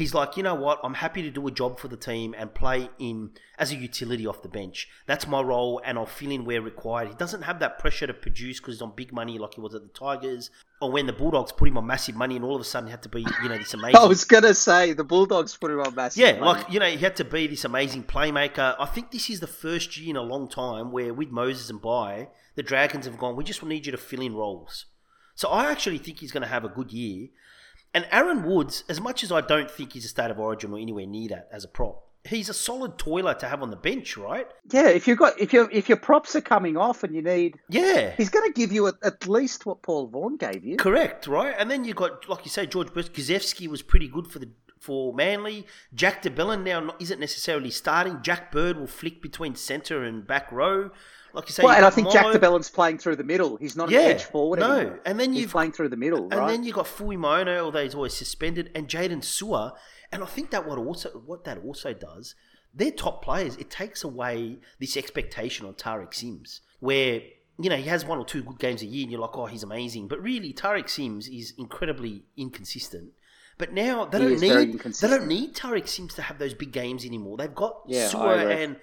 He's 0.00 0.14
like, 0.14 0.38
you 0.38 0.42
know 0.42 0.54
what? 0.54 0.80
I'm 0.82 0.94
happy 0.94 1.20
to 1.20 1.30
do 1.30 1.46
a 1.46 1.50
job 1.50 1.78
for 1.78 1.88
the 1.88 1.96
team 1.96 2.34
and 2.38 2.54
play 2.54 2.88
in 2.98 3.32
as 3.58 3.70
a 3.70 3.76
utility 3.76 4.26
off 4.26 4.42
the 4.42 4.48
bench. 4.48 4.88
That's 5.06 5.26
my 5.26 5.42
role, 5.42 5.82
and 5.84 5.98
I'll 5.98 6.06
fill 6.06 6.30
in 6.30 6.46
where 6.46 6.62
required. 6.62 7.08
He 7.08 7.14
doesn't 7.14 7.42
have 7.42 7.58
that 7.60 7.78
pressure 7.78 8.06
to 8.06 8.14
produce 8.14 8.60
because 8.60 8.76
he's 8.76 8.82
on 8.82 8.94
big 8.96 9.12
money 9.12 9.38
like 9.38 9.54
he 9.54 9.60
was 9.60 9.74
at 9.74 9.82
the 9.82 9.88
Tigers, 9.88 10.50
or 10.80 10.90
when 10.90 11.04
the 11.06 11.12
Bulldogs 11.12 11.52
put 11.52 11.68
him 11.68 11.76
on 11.76 11.86
massive 11.86 12.16
money, 12.16 12.36
and 12.36 12.44
all 12.46 12.54
of 12.54 12.62
a 12.62 12.64
sudden 12.64 12.86
he 12.86 12.90
had 12.90 13.02
to 13.02 13.10
be, 13.10 13.26
you 13.42 13.48
know, 13.50 13.58
this 13.58 13.74
amazing. 13.74 13.96
I 13.96 14.06
was 14.06 14.24
gonna 14.24 14.54
say 14.54 14.94
the 14.94 15.04
Bulldogs 15.04 15.54
put 15.54 15.70
him 15.70 15.80
on 15.80 15.94
massive. 15.94 16.18
Yeah, 16.18 16.40
money. 16.40 16.62
like 16.62 16.72
you 16.72 16.80
know, 16.80 16.86
he 16.86 16.96
had 16.96 17.16
to 17.16 17.24
be 17.24 17.46
this 17.46 17.66
amazing 17.66 18.04
playmaker. 18.04 18.76
I 18.78 18.86
think 18.86 19.10
this 19.10 19.28
is 19.28 19.40
the 19.40 19.46
first 19.46 19.98
year 19.98 20.10
in 20.10 20.16
a 20.16 20.22
long 20.22 20.48
time 20.48 20.92
where 20.92 21.12
with 21.12 21.28
Moses 21.28 21.70
Mbye, 21.70 22.28
the 22.54 22.62
Dragons 22.62 23.04
have 23.04 23.18
gone. 23.18 23.36
We 23.36 23.44
just 23.44 23.62
need 23.62 23.84
you 23.84 23.92
to 23.92 23.98
fill 23.98 24.22
in 24.22 24.34
roles. 24.34 24.86
So 25.34 25.48
I 25.48 25.70
actually 25.70 25.98
think 25.98 26.18
he's 26.18 26.32
going 26.32 26.42
to 26.42 26.48
have 26.48 26.64
a 26.64 26.68
good 26.68 26.92
year. 26.92 27.28
And 27.94 28.06
Aaron 28.12 28.44
Woods, 28.44 28.84
as 28.88 29.00
much 29.00 29.24
as 29.24 29.32
I 29.32 29.40
don't 29.40 29.70
think 29.70 29.92
he's 29.94 30.04
a 30.04 30.08
state 30.08 30.30
of 30.30 30.38
origin 30.38 30.72
or 30.72 30.78
anywhere 30.78 31.06
near 31.06 31.28
that 31.30 31.48
as 31.52 31.64
a 31.64 31.68
prop, 31.68 32.06
he's 32.24 32.48
a 32.48 32.54
solid 32.54 32.98
toiler 32.98 33.34
to 33.34 33.48
have 33.48 33.62
on 33.62 33.70
the 33.70 33.76
bench, 33.76 34.16
right? 34.16 34.46
yeah, 34.70 34.88
if 34.88 35.08
you've 35.08 35.18
got 35.18 35.40
if 35.40 35.52
your 35.52 35.68
if 35.72 35.88
your 35.88 35.98
props 35.98 36.36
are 36.36 36.40
coming 36.40 36.76
off 36.76 37.02
and 37.02 37.14
you 37.14 37.22
need, 37.22 37.58
Yeah. 37.68 38.12
he's 38.16 38.28
going 38.28 38.46
to 38.50 38.52
give 38.58 38.70
you 38.72 38.86
at, 38.86 38.94
at 39.02 39.26
least 39.26 39.66
what 39.66 39.82
Paul 39.82 40.06
Vaughan 40.06 40.36
gave 40.36 40.64
you. 40.64 40.76
Correct, 40.76 41.26
right? 41.26 41.54
And 41.58 41.70
then 41.70 41.84
you've 41.84 41.96
got, 41.96 42.28
like 42.28 42.44
you 42.44 42.50
say, 42.50 42.66
George 42.66 42.88
Gosiewski 42.88 43.66
was 43.68 43.82
pretty 43.82 44.06
good 44.08 44.28
for 44.28 44.38
the 44.38 44.50
for 44.78 45.12
Manly. 45.12 45.66
Jack 45.92 46.22
de 46.22 46.30
Belin 46.30 46.62
now 46.64 46.94
isn't 47.00 47.20
necessarily 47.20 47.70
starting. 47.70 48.20
Jack 48.22 48.50
Bird 48.50 48.78
will 48.78 48.86
flick 48.86 49.20
between 49.20 49.54
centre 49.54 50.02
and 50.04 50.26
back 50.26 50.50
row. 50.50 50.90
Like 51.32 51.48
you 51.48 51.52
say, 51.52 51.62
Well, 51.62 51.72
you 51.72 51.76
and 51.78 51.86
I 51.86 51.90
think 51.90 52.10
Jack 52.10 52.24
Mo- 52.26 52.32
de 52.32 52.38
Belin's 52.38 52.70
playing 52.70 52.98
through 52.98 53.16
the 53.16 53.24
middle. 53.24 53.56
He's 53.56 53.76
not 53.76 53.90
Yeah, 53.90 54.00
an 54.00 54.10
edge 54.12 54.24
forward 54.24 54.60
no. 54.60 54.70
anymore. 54.76 55.00
And 55.04 55.18
then 55.20 55.32
you're 55.34 55.48
playing 55.48 55.72
through 55.72 55.88
the 55.90 55.96
middle, 55.96 56.24
And 56.24 56.34
right? 56.34 56.48
then 56.50 56.64
you 56.64 56.72
have 56.72 56.84
got 56.84 56.86
Fuimaono, 56.86 57.58
although 57.60 57.82
he's 57.82 57.94
always 57.94 58.14
suspended, 58.14 58.70
and 58.74 58.88
Jaydn 58.88 59.22
Su'A. 59.22 59.72
And 60.12 60.22
I 60.22 60.26
think 60.26 60.50
that 60.50 60.66
what 60.66 60.78
also 60.78 61.10
what 61.24 61.44
that 61.44 61.58
also 61.58 61.92
does, 61.92 62.34
they're 62.74 62.90
top 62.90 63.22
players. 63.24 63.56
It 63.56 63.70
takes 63.70 64.02
away 64.04 64.58
this 64.78 64.96
expectation 64.96 65.66
on 65.66 65.74
Tariq 65.74 66.12
Sims, 66.14 66.60
where 66.80 67.20
you 67.58 67.68
know 67.70 67.76
he 67.76 67.88
has 67.88 68.04
one 68.04 68.18
or 68.18 68.24
two 68.24 68.42
good 68.42 68.58
games 68.58 68.82
a 68.82 68.86
year, 68.86 69.02
and 69.04 69.12
you're 69.12 69.20
like, 69.20 69.36
oh, 69.36 69.46
he's 69.46 69.62
amazing. 69.62 70.08
But 70.08 70.20
really, 70.22 70.52
Tariq 70.52 70.88
Sims 70.88 71.28
is 71.28 71.52
incredibly 71.58 72.24
inconsistent. 72.36 73.10
But 73.58 73.72
now 73.74 74.06
they 74.06 74.18
He 74.18 74.24
don't 74.36 74.40
need 74.40 74.80
they 74.80 75.08
don't 75.08 75.26
need 75.28 75.54
Tariq 75.54 75.86
Sims 75.86 76.14
to 76.14 76.22
have 76.22 76.38
those 76.38 76.54
big 76.54 76.72
games 76.72 77.04
anymore. 77.04 77.36
They've 77.36 77.54
got 77.54 77.82
Yeah, 77.86 78.08
Su'A 78.08 78.64
and 78.64 78.76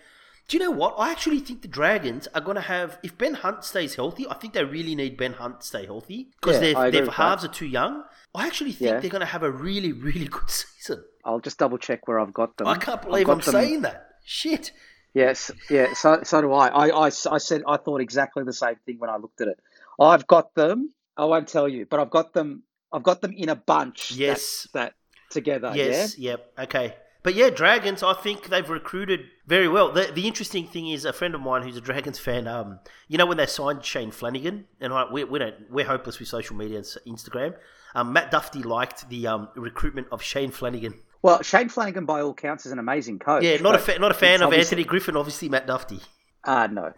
do 0.47 0.57
you 0.57 0.63
know 0.63 0.71
what? 0.71 0.95
I 0.97 1.11
actually 1.11 1.39
think 1.39 1.61
the 1.61 1.67
Dragons 1.67 2.27
are 2.33 2.41
going 2.41 2.55
to 2.55 2.61
have, 2.61 2.97
if 3.03 3.17
Ben 3.17 3.33
Hunt 3.33 3.63
stays 3.63 3.95
healthy, 3.95 4.25
I 4.29 4.35
think 4.35 4.53
they 4.53 4.63
really 4.63 4.95
need 4.95 5.17
Ben 5.17 5.33
Hunt 5.33 5.61
to 5.61 5.67
stay 5.67 5.85
healthy 5.85 6.29
because 6.41 6.55
Yeah, 6.61 6.73
their, 6.89 6.91
with 7.01 7.05
that. 7.05 7.11
halves 7.11 7.43
are 7.45 7.49
too 7.49 7.65
young. 7.67 8.03
I 8.33 8.47
actually 8.47 8.71
think 8.71 8.91
Yeah. 8.91 8.99
they're 8.99 9.09
going 9.09 9.19
to 9.21 9.25
have 9.25 9.43
a 9.43 9.51
really, 9.51 9.91
really 9.91 10.27
good 10.27 10.49
season. 10.49 11.03
I'll 11.25 11.39
just 11.41 11.57
double 11.57 11.77
check 11.77 12.07
where 12.07 12.19
I've 12.19 12.33
got 12.33 12.55
them. 12.57 12.67
I 12.67 12.77
can't 12.77 13.01
believe 13.01 13.29
I'm 13.29 13.39
them- 13.39 13.51
saying 13.51 13.81
that. 13.81 14.07
Shit. 14.25 14.71
Yes, 15.13 15.49
yeah. 15.69 15.93
So 15.93 16.19
so 16.23 16.41
do 16.41 16.53
I. 16.53 16.67
I, 16.67 16.87
I. 16.89 17.05
I 17.05 17.37
said 17.39 17.63
I 17.67 17.77
thought 17.77 18.01
exactly 18.01 18.43
the 18.43 18.53
same 18.53 18.75
thing 18.85 18.99
when 18.99 19.09
I 19.09 19.15
looked 19.17 19.41
at 19.41 19.47
it. 19.47 19.57
I've 19.99 20.27
got 20.27 20.53
them. 20.53 20.93
I 21.15 21.25
won't 21.25 21.47
tell 21.47 21.67
you, 21.67 21.87
but 21.89 21.99
I've 21.99 22.11
got 22.11 22.33
them. 22.33 22.61
I've 22.93 23.01
got 23.03 23.21
them 23.21 23.33
in 23.35 23.49
a 23.49 23.55
bunch. 23.55 24.11
Yes. 24.11 24.67
That, 24.73 24.93
together. 25.31 25.71
Yes. 25.73 26.17
Yep. 26.19 26.53
Okay. 26.59 26.93
But 27.27 27.35
yeah, 27.35 27.49
Dragons. 27.49 28.03
I 28.03 28.13
think 28.13 28.47
they've 28.47 28.69
recruited 28.69 29.25
very 29.47 29.67
well. 29.67 29.91
The, 29.91 30.03
the 30.15 30.27
interesting 30.27 30.65
thing 30.65 30.87
is, 30.87 31.03
a 31.03 31.11
friend 31.11 31.35
of 31.35 31.41
mine 31.41 31.61
who's 31.61 31.75
a 31.75 31.81
Dragons 31.81 32.17
fan. 32.17 32.47
Um, 32.47 32.79
you 33.09 33.17
know 33.17 33.25
when 33.25 33.35
they 33.35 33.45
signed 33.45 33.83
Shane 33.83 34.11
Flanagan, 34.11 34.63
and 34.79 34.93
I, 34.93 35.11
we, 35.11 35.25
we 35.25 35.37
don't, 35.39 35.69
we're 35.69 35.83
hopeless 35.83 36.19
with 36.19 36.29
social 36.29 36.55
media 36.55 36.77
and 36.77 36.85
Instagram. 37.05 37.53
Um, 37.95 38.13
Matt 38.13 38.31
Duffy 38.31 38.63
liked 38.63 39.09
the 39.09 39.27
um, 39.27 39.49
recruitment 39.57 40.07
of 40.09 40.21
Shane 40.21 40.51
Flanagan. 40.51 40.93
Well, 41.21 41.41
Shane 41.41 41.67
Flanagan, 41.67 42.05
by 42.05 42.21
all 42.21 42.33
counts, 42.33 42.65
is 42.65 42.71
an 42.71 42.79
amazing 42.79 43.19
coach. 43.19 43.43
Yeah, 43.43 43.57
not 43.57 43.75
a 43.75 43.79
fa- 43.79 43.99
not 43.99 44.11
a 44.11 44.13
fan 44.13 44.35
of 44.35 44.43
obviously- 44.43 44.77
Anthony 44.77 44.83
Griffin. 44.85 45.17
Obviously, 45.17 45.49
Matt 45.49 45.67
Duffy. 45.67 45.99
Ah, 46.45 46.67
no, 46.67 46.93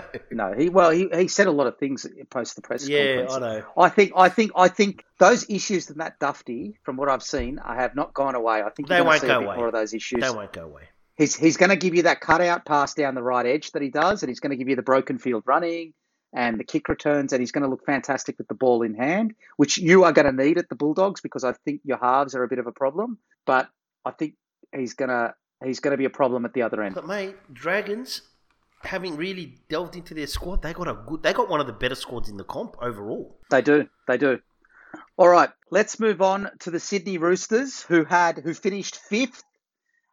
no. 0.30 0.52
He 0.52 0.68
well, 0.68 0.90
he, 0.90 1.08
he 1.14 1.28
said 1.28 1.46
a 1.46 1.50
lot 1.50 1.66
of 1.66 1.78
things 1.78 2.06
post 2.30 2.56
the 2.56 2.62
press 2.62 2.88
Yeah, 2.88 2.98
conference. 2.98 3.32
I 3.34 3.38
know. 3.38 3.64
I 3.76 3.88
think, 3.88 4.12
I 4.16 4.28
think, 4.28 4.52
I 4.56 4.68
think 4.68 5.04
those 5.18 5.48
issues 5.48 5.88
with 5.88 5.96
Matt 5.96 6.18
Duffy, 6.18 6.78
from 6.84 6.96
what 6.96 7.08
I've 7.08 7.22
seen, 7.22 7.58
I 7.58 7.76
have 7.76 7.94
not 7.94 8.14
gone 8.14 8.34
away. 8.34 8.62
I 8.62 8.70
think 8.70 8.88
They 8.88 9.00
won't 9.02 9.20
see 9.20 9.26
go 9.26 9.40
away. 9.40 9.56
more 9.56 9.66
of 9.66 9.72
those 9.72 9.94
issues. 9.94 10.22
They 10.22 10.30
won't 10.30 10.52
go 10.52 10.64
away. 10.64 10.82
He's 11.16 11.34
he's 11.34 11.56
going 11.56 11.70
to 11.70 11.76
give 11.76 11.94
you 11.94 12.02
that 12.04 12.20
cutout 12.20 12.64
pass 12.64 12.94
down 12.94 13.14
the 13.14 13.22
right 13.22 13.44
edge 13.44 13.72
that 13.72 13.82
he 13.82 13.90
does, 13.90 14.22
and 14.22 14.28
he's 14.30 14.40
going 14.40 14.50
to 14.50 14.56
give 14.56 14.68
you 14.68 14.76
the 14.76 14.82
broken 14.82 15.18
field 15.18 15.42
running 15.46 15.92
and 16.32 16.60
the 16.60 16.64
kick 16.64 16.88
returns, 16.88 17.32
and 17.32 17.40
he's 17.40 17.52
going 17.52 17.64
to 17.64 17.68
look 17.70 17.84
fantastic 17.86 18.36
with 18.38 18.46
the 18.48 18.54
ball 18.54 18.82
in 18.82 18.94
hand, 18.94 19.34
which 19.56 19.78
you 19.78 20.04
are 20.04 20.12
going 20.12 20.26
to 20.26 20.44
need 20.44 20.58
at 20.58 20.68
the 20.68 20.74
Bulldogs 20.76 21.20
because 21.20 21.42
I 21.42 21.54
think 21.64 21.80
your 21.84 21.98
halves 21.98 22.34
are 22.34 22.42
a 22.44 22.48
bit 22.48 22.58
of 22.58 22.66
a 22.66 22.72
problem. 22.72 23.18
But 23.46 23.68
I 24.04 24.10
think 24.12 24.34
he's 24.76 24.94
gonna 24.94 25.34
he's 25.64 25.80
going 25.80 25.92
to 25.92 25.96
be 25.96 26.04
a 26.04 26.10
problem 26.10 26.44
at 26.44 26.52
the 26.52 26.62
other 26.62 26.82
end. 26.82 26.94
But 26.94 27.06
mate, 27.06 27.34
Dragons, 27.52 28.22
having 28.82 29.16
really 29.16 29.58
delved 29.68 29.96
into 29.96 30.14
their 30.14 30.26
squad, 30.26 30.62
they 30.62 30.72
got 30.72 30.88
a 30.88 30.94
good. 30.94 31.22
They 31.22 31.32
got 31.32 31.48
one 31.48 31.60
of 31.60 31.66
the 31.66 31.72
better 31.72 31.94
squads 31.94 32.28
in 32.28 32.36
the 32.36 32.44
comp 32.44 32.76
overall. 32.80 33.38
They 33.50 33.62
do. 33.62 33.88
They 34.06 34.18
do. 34.18 34.40
All 35.16 35.28
right, 35.28 35.50
let's 35.70 36.00
move 36.00 36.22
on 36.22 36.50
to 36.60 36.70
the 36.70 36.80
Sydney 36.80 37.18
Roosters, 37.18 37.82
who 37.82 38.04
had 38.04 38.38
who 38.38 38.54
finished 38.54 38.96
fifth, 38.96 39.42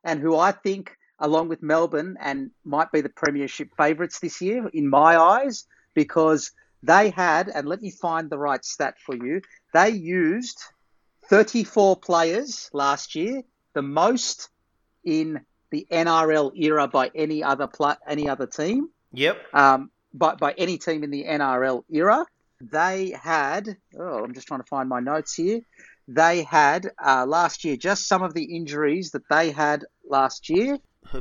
and 0.03 0.19
who 0.19 0.37
I 0.37 0.51
think, 0.51 0.97
along 1.19 1.47
with 1.47 1.63
Melbourne, 1.63 2.17
and 2.19 2.51
might 2.63 2.91
be 2.91 3.01
the 3.01 3.09
premiership 3.09 3.69
favourites 3.77 4.19
this 4.19 4.41
year 4.41 4.67
in 4.73 4.89
my 4.89 5.17
eyes, 5.17 5.65
because 5.93 6.51
they 6.83 7.09
had, 7.09 7.49
and 7.49 7.67
let 7.67 7.81
me 7.81 7.91
find 7.91 8.29
the 8.29 8.37
right 8.37 8.63
stat 8.63 8.95
for 8.99 9.15
you. 9.15 9.41
They 9.73 9.89
used 9.89 10.59
34 11.29 11.97
players 11.97 12.69
last 12.73 13.15
year, 13.15 13.43
the 13.73 13.81
most 13.81 14.49
in 15.03 15.45
the 15.75 15.85
NRL 15.91 16.51
era 16.55 16.87
by 16.87 17.11
any 17.13 17.43
other 17.43 17.67
pla- 17.67 17.97
any 18.07 18.29
other 18.29 18.47
team 18.47 18.89
Yep. 19.13 19.37
um, 19.53 19.89
by, 20.13 20.35
by 20.35 20.53
any 20.57 20.77
team 20.77 21.03
in 21.03 21.11
the 21.11 21.25
NRL 21.25 21.83
era. 21.89 22.25
They 22.61 23.13
had, 23.21 23.75
oh, 23.99 24.23
I'm 24.23 24.33
just 24.33 24.47
trying 24.47 24.61
to 24.61 24.67
find 24.67 24.87
my 24.87 25.01
notes 25.01 25.33
here. 25.35 25.59
They 26.07 26.43
had 26.43 26.91
uh, 27.03 27.25
last 27.25 27.65
year 27.65 27.75
just 27.75 28.07
some 28.07 28.23
of 28.23 28.33
the 28.33 28.55
injuries 28.55 29.11
that 29.11 29.27
they 29.29 29.51
had 29.51 29.83
last 30.07 30.49
year. 30.49 30.77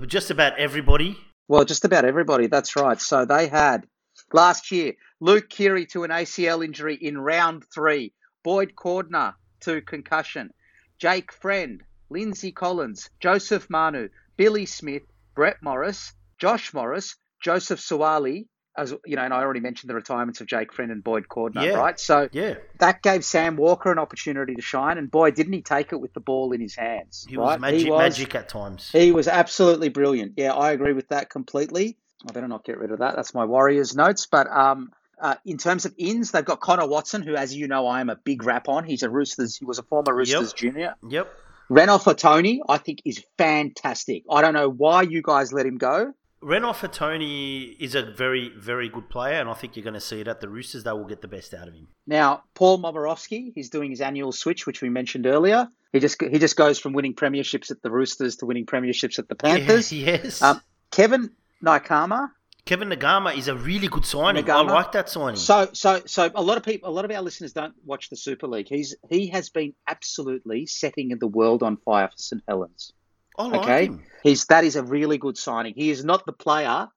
Just 0.06 0.30
about 0.30 0.56
everybody. 0.58 1.18
Well, 1.48 1.64
just 1.64 1.84
about 1.84 2.04
everybody. 2.04 2.46
That's 2.46 2.76
right. 2.76 3.00
So 3.00 3.24
they 3.24 3.48
had 3.48 3.86
last 4.32 4.70
year 4.70 4.92
Luke 5.20 5.48
Keary 5.48 5.86
to 5.86 6.04
an 6.04 6.10
ACL 6.10 6.64
injury 6.64 6.94
in 6.94 7.18
round 7.18 7.64
three, 7.74 8.12
Boyd 8.44 8.74
Cordner 8.76 9.34
to 9.62 9.80
concussion, 9.80 10.50
Jake 10.98 11.32
Friend, 11.32 11.82
Lindsay 12.10 12.52
Collins, 12.52 13.10
Joseph 13.18 13.68
Manu, 13.68 14.08
Billy 14.36 14.66
Smith, 14.66 15.02
Brett 15.34 15.56
Morris, 15.62 16.12
Josh 16.38 16.72
Morris, 16.74 17.16
Joseph 17.42 17.80
Suaalii. 17.80 18.46
As 18.76 18.92
you 19.06 19.14
know, 19.14 19.22
and 19.22 19.32
I 19.32 19.40
already 19.42 19.60
mentioned 19.60 19.88
the 19.88 19.94
retirements 19.94 20.40
of 20.40 20.48
Jake 20.48 20.72
Friend 20.72 20.90
and 20.90 21.02
Boyd 21.04 21.28
Cordner, 21.28 21.62
Yeah. 21.64 21.74
right? 21.74 21.98
So 22.00 22.28
Yeah. 22.32 22.54
that 22.80 23.02
gave 23.02 23.24
Sam 23.24 23.56
Walker 23.56 23.92
an 23.92 24.00
opportunity 24.00 24.56
to 24.56 24.62
shine, 24.62 24.98
and 24.98 25.08
boy, 25.08 25.30
didn't 25.30 25.52
he 25.52 25.62
take 25.62 25.92
it 25.92 26.00
with 26.00 26.12
the 26.12 26.18
ball 26.18 26.50
in 26.50 26.60
his 26.60 26.74
hands. 26.74 27.24
He 27.28 27.36
right? 27.36 27.52
was 27.52 27.60
magic, 27.60 27.80
He 27.82 27.90
was- 27.90 27.98
magic 28.00 28.34
at 28.34 28.48
times. 28.48 28.90
he 28.90 29.12
was 29.12 29.28
absolutely 29.28 29.90
brilliant. 29.90 30.32
Yeah, 30.36 30.54
I 30.54 30.72
agree 30.72 30.92
with 30.92 31.06
that 31.10 31.30
completely. 31.30 31.96
I 32.28 32.32
better 32.32 32.48
not 32.48 32.64
get 32.64 32.78
rid 32.78 32.90
of 32.90 32.98
that. 32.98 33.14
That's 33.14 33.32
my 33.32 33.44
Warriors 33.44 33.94
notes. 33.94 34.26
But 34.26 34.48
um, 34.50 34.90
uh, 35.20 35.36
in 35.44 35.56
terms 35.56 35.84
of 35.84 35.94
ins, 35.96 36.32
they've 36.32 36.44
got 36.44 36.58
Connor 36.58 36.88
Watson, 36.88 37.22
who, 37.22 37.36
as 37.36 37.54
you 37.54 37.68
know, 37.68 37.86
I 37.86 38.00
am 38.00 38.10
a 38.10 38.16
big 38.16 38.42
rap 38.42 38.68
on. 38.68 38.82
He's 38.82 39.04
a 39.04 39.08
Roosters. 39.08 39.56
He 39.56 39.64
was 39.64 39.78
a 39.78 39.84
former 39.84 40.12
Roosters 40.12 40.52
junior. 40.52 40.96
Yep. 41.08 41.32
Renouf 41.70 42.04
Atoni, 42.04 42.60
I 42.68 42.78
think, 42.78 43.02
is 43.04 43.24
fantastic. 43.38 44.24
I 44.30 44.42
don't 44.42 44.54
know 44.54 44.68
why 44.68 45.02
you 45.02 45.22
guys 45.22 45.52
let 45.52 45.66
him 45.66 45.78
go. 45.78 46.12
Renouf 46.44 46.76
for 46.76 46.88
Tony 46.88 47.74
is 47.80 47.94
a 47.94 48.02
very, 48.02 48.50
very 48.50 48.90
good 48.90 49.08
player, 49.08 49.40
and 49.40 49.48
I 49.48 49.54
think 49.54 49.76
you're 49.76 49.84
going 49.84 49.94
to 49.94 50.00
see 50.00 50.20
it 50.20 50.28
at 50.28 50.42
the 50.42 50.48
Roosters. 50.48 50.84
They 50.84 50.92
will 50.92 51.06
get 51.06 51.22
the 51.22 51.28
best 51.28 51.54
out 51.54 51.68
of 51.68 51.74
him. 51.74 51.88
Now, 52.06 52.42
Paul 52.52 52.78
Momirovski, 52.80 53.52
he's 53.54 53.70
doing 53.70 53.90
his 53.90 54.02
annual 54.02 54.30
switch, 54.30 54.66
which 54.66 54.82
we 54.82 54.90
mentioned 54.90 55.26
earlier. 55.26 55.68
He 55.94 56.00
just 56.00 56.20
he 56.20 56.38
just 56.38 56.56
goes 56.56 56.78
from 56.78 56.92
winning 56.92 57.14
premierships 57.14 57.70
at 57.70 57.80
the 57.80 57.90
Roosters 57.90 58.36
to 58.36 58.46
winning 58.46 58.66
premierships 58.66 59.18
at 59.18 59.28
the 59.28 59.34
Panthers. 59.34 59.90
yes. 59.90 60.42
Um, 60.42 60.60
Kevin 60.90 61.30
Naiqama, 61.64 62.28
Kevin 62.66 62.88
Naiqama 62.88 63.36
is 63.36 63.48
a 63.48 63.54
really 63.54 63.88
good 63.88 64.06
signing. 64.06 64.44
Naiqama? 64.44 64.70
I 64.70 64.72
like 64.72 64.92
that 64.92 65.10
signing. 65.10 65.36
So, 65.36 65.68
so, 65.72 66.00
so 66.06 66.30
a 66.34 66.42
lot 66.42 66.56
of 66.56 66.62
people, 66.62 66.88
a 66.88 66.92
lot 66.92 67.04
of 67.04 67.10
our 67.10 67.20
listeners 67.20 67.52
don't 67.52 67.74
watch 67.84 68.08
the 68.08 68.16
Super 68.16 68.46
League. 68.46 68.68
He's 68.68 68.96
he 69.10 69.28
has 69.28 69.50
been 69.50 69.74
absolutely 69.86 70.66
setting 70.66 71.10
the 71.18 71.26
world 71.26 71.62
on 71.62 71.76
fire 71.76 72.08
for 72.08 72.16
St 72.16 72.42
Helens. 72.48 72.92
I 73.38 73.46
like 73.48 73.60
Okay, 73.62 73.86
him. 73.86 74.02
he's 74.22 74.46
that 74.46 74.64
is 74.64 74.76
a 74.76 74.82
really 74.82 75.18
good 75.18 75.36
signing. 75.36 75.74
He 75.76 75.90
is 75.90 76.04
not 76.04 76.24
the 76.24 76.32
player 76.32 76.88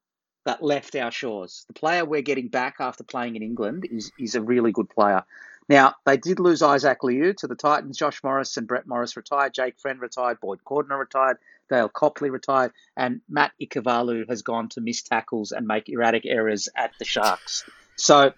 that 0.45 0.63
left 0.63 0.95
our 0.95 1.11
shores. 1.11 1.65
The 1.67 1.73
player 1.73 2.05
we're 2.05 2.21
getting 2.21 2.47
back 2.47 2.75
after 2.79 3.03
playing 3.03 3.35
in 3.35 3.43
England 3.43 3.85
is 3.91 4.11
is 4.17 4.35
a 4.35 4.41
really 4.41 4.71
good 4.71 4.89
player. 4.89 5.25
Now 5.69 5.95
they 6.05 6.17
did 6.17 6.39
lose 6.39 6.61
Isaac 6.61 7.03
Liu 7.03 7.33
to 7.39 7.47
the 7.47 7.55
Titans. 7.55 7.97
Josh 7.97 8.23
Morris 8.23 8.57
and 8.57 8.67
Brett 8.67 8.87
Morris 8.87 9.17
retired. 9.17 9.53
Jake 9.53 9.79
Friend 9.79 9.99
retired. 9.99 10.39
Boyd 10.39 10.59
Cordner 10.65 10.99
retired. 10.99 11.37
Dale 11.69 11.89
Copley 11.89 12.29
retired, 12.29 12.71
and 12.95 13.19
Matt 13.27 13.51
Ikuvalu 13.61 14.29
has 14.29 14.41
gone 14.41 14.69
to 14.69 14.81
miss 14.81 15.01
tackles 15.01 15.51
and 15.51 15.67
make 15.67 15.89
erratic 15.89 16.25
errors 16.25 16.69
at 16.75 16.91
the 16.99 17.05
Sharks. 17.05 17.63
So. 17.95 18.31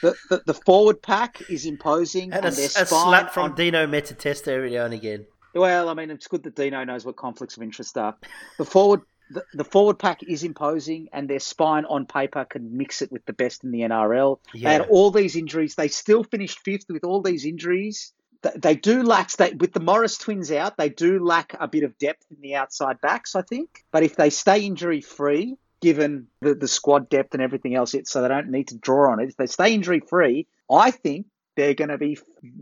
The, 0.00 0.14
the, 0.30 0.42
the 0.46 0.54
forward 0.54 1.02
pack 1.02 1.50
is 1.50 1.66
imposing 1.66 2.32
And 2.32 2.44
a, 2.44 2.48
and 2.48 2.56
a 2.56 2.68
spying 2.68 2.86
slap 2.86 3.34
from 3.34 3.50
on- 3.50 3.54
Dino 3.56 3.84
Metatesta 3.88 4.46
every 4.46 4.70
now 4.70 4.84
and 4.84 4.94
again. 4.94 5.26
Well, 5.56 5.88
I 5.88 5.94
mean, 5.94 6.12
it's 6.12 6.28
good 6.28 6.44
that 6.44 6.54
Dino 6.54 6.84
knows 6.84 7.04
what 7.04 7.16
conflicts 7.16 7.56
of 7.56 7.64
interest 7.64 7.98
are. 7.98 8.14
The 8.58 8.64
forward, 8.64 9.00
the, 9.30 9.44
the 9.54 9.64
forward 9.64 9.98
pack 9.98 10.22
is 10.22 10.42
imposing, 10.44 11.08
and 11.12 11.28
their 11.28 11.38
spine 11.40 11.84
on 11.84 12.06
paper 12.06 12.44
can 12.44 12.76
mix 12.76 13.02
it 13.02 13.10
with 13.12 13.24
the 13.26 13.32
best 13.32 13.64
in 13.64 13.70
the 13.70 13.80
NRL. 13.80 14.38
They 14.52 14.60
Yeah. 14.60 14.70
had 14.72 14.88
all 14.88 15.10
these 15.10 15.36
injuries. 15.36 15.74
They 15.74 15.88
still 15.88 16.24
finished 16.24 16.58
fifth 16.60 16.86
with 16.88 17.04
all 17.04 17.20
these 17.22 17.44
injuries. 17.44 18.12
Th- 18.42 18.54
They 18.54 18.74
do 18.74 19.02
lack 19.02 19.30
they, 19.32 19.52
with 19.52 19.72
the 19.72 19.80
Morris 19.80 20.16
twins 20.18 20.50
out. 20.52 20.76
They 20.76 20.88
do 20.88 21.22
lack 21.24 21.54
a 21.58 21.66
bit 21.68 21.82
of 21.84 21.98
depth 21.98 22.24
in 22.30 22.40
the 22.40 22.54
outside 22.54 23.00
backs, 23.00 23.34
I 23.34 23.42
think. 23.42 23.84
But 23.90 24.02
if 24.02 24.16
they 24.16 24.30
stay 24.30 24.60
injury 24.64 25.00
free, 25.00 25.56
given 25.80 26.26
the, 26.40 26.54
the 26.54 26.68
squad 26.68 27.08
depth 27.08 27.34
and 27.34 27.42
everything 27.42 27.74
else, 27.74 27.94
it 27.94 28.06
so 28.08 28.22
they 28.22 28.28
don't 28.28 28.50
need 28.50 28.68
to 28.68 28.78
draw 28.78 29.12
on 29.12 29.20
it. 29.20 29.28
If 29.28 29.36
they 29.36 29.46
stay 29.46 29.74
injury 29.74 30.00
free, 30.00 30.46
I 30.70 30.90
think 30.90 31.26
they're 31.56 31.74
going 31.74 31.88
to 31.90 31.98
be 31.98 32.16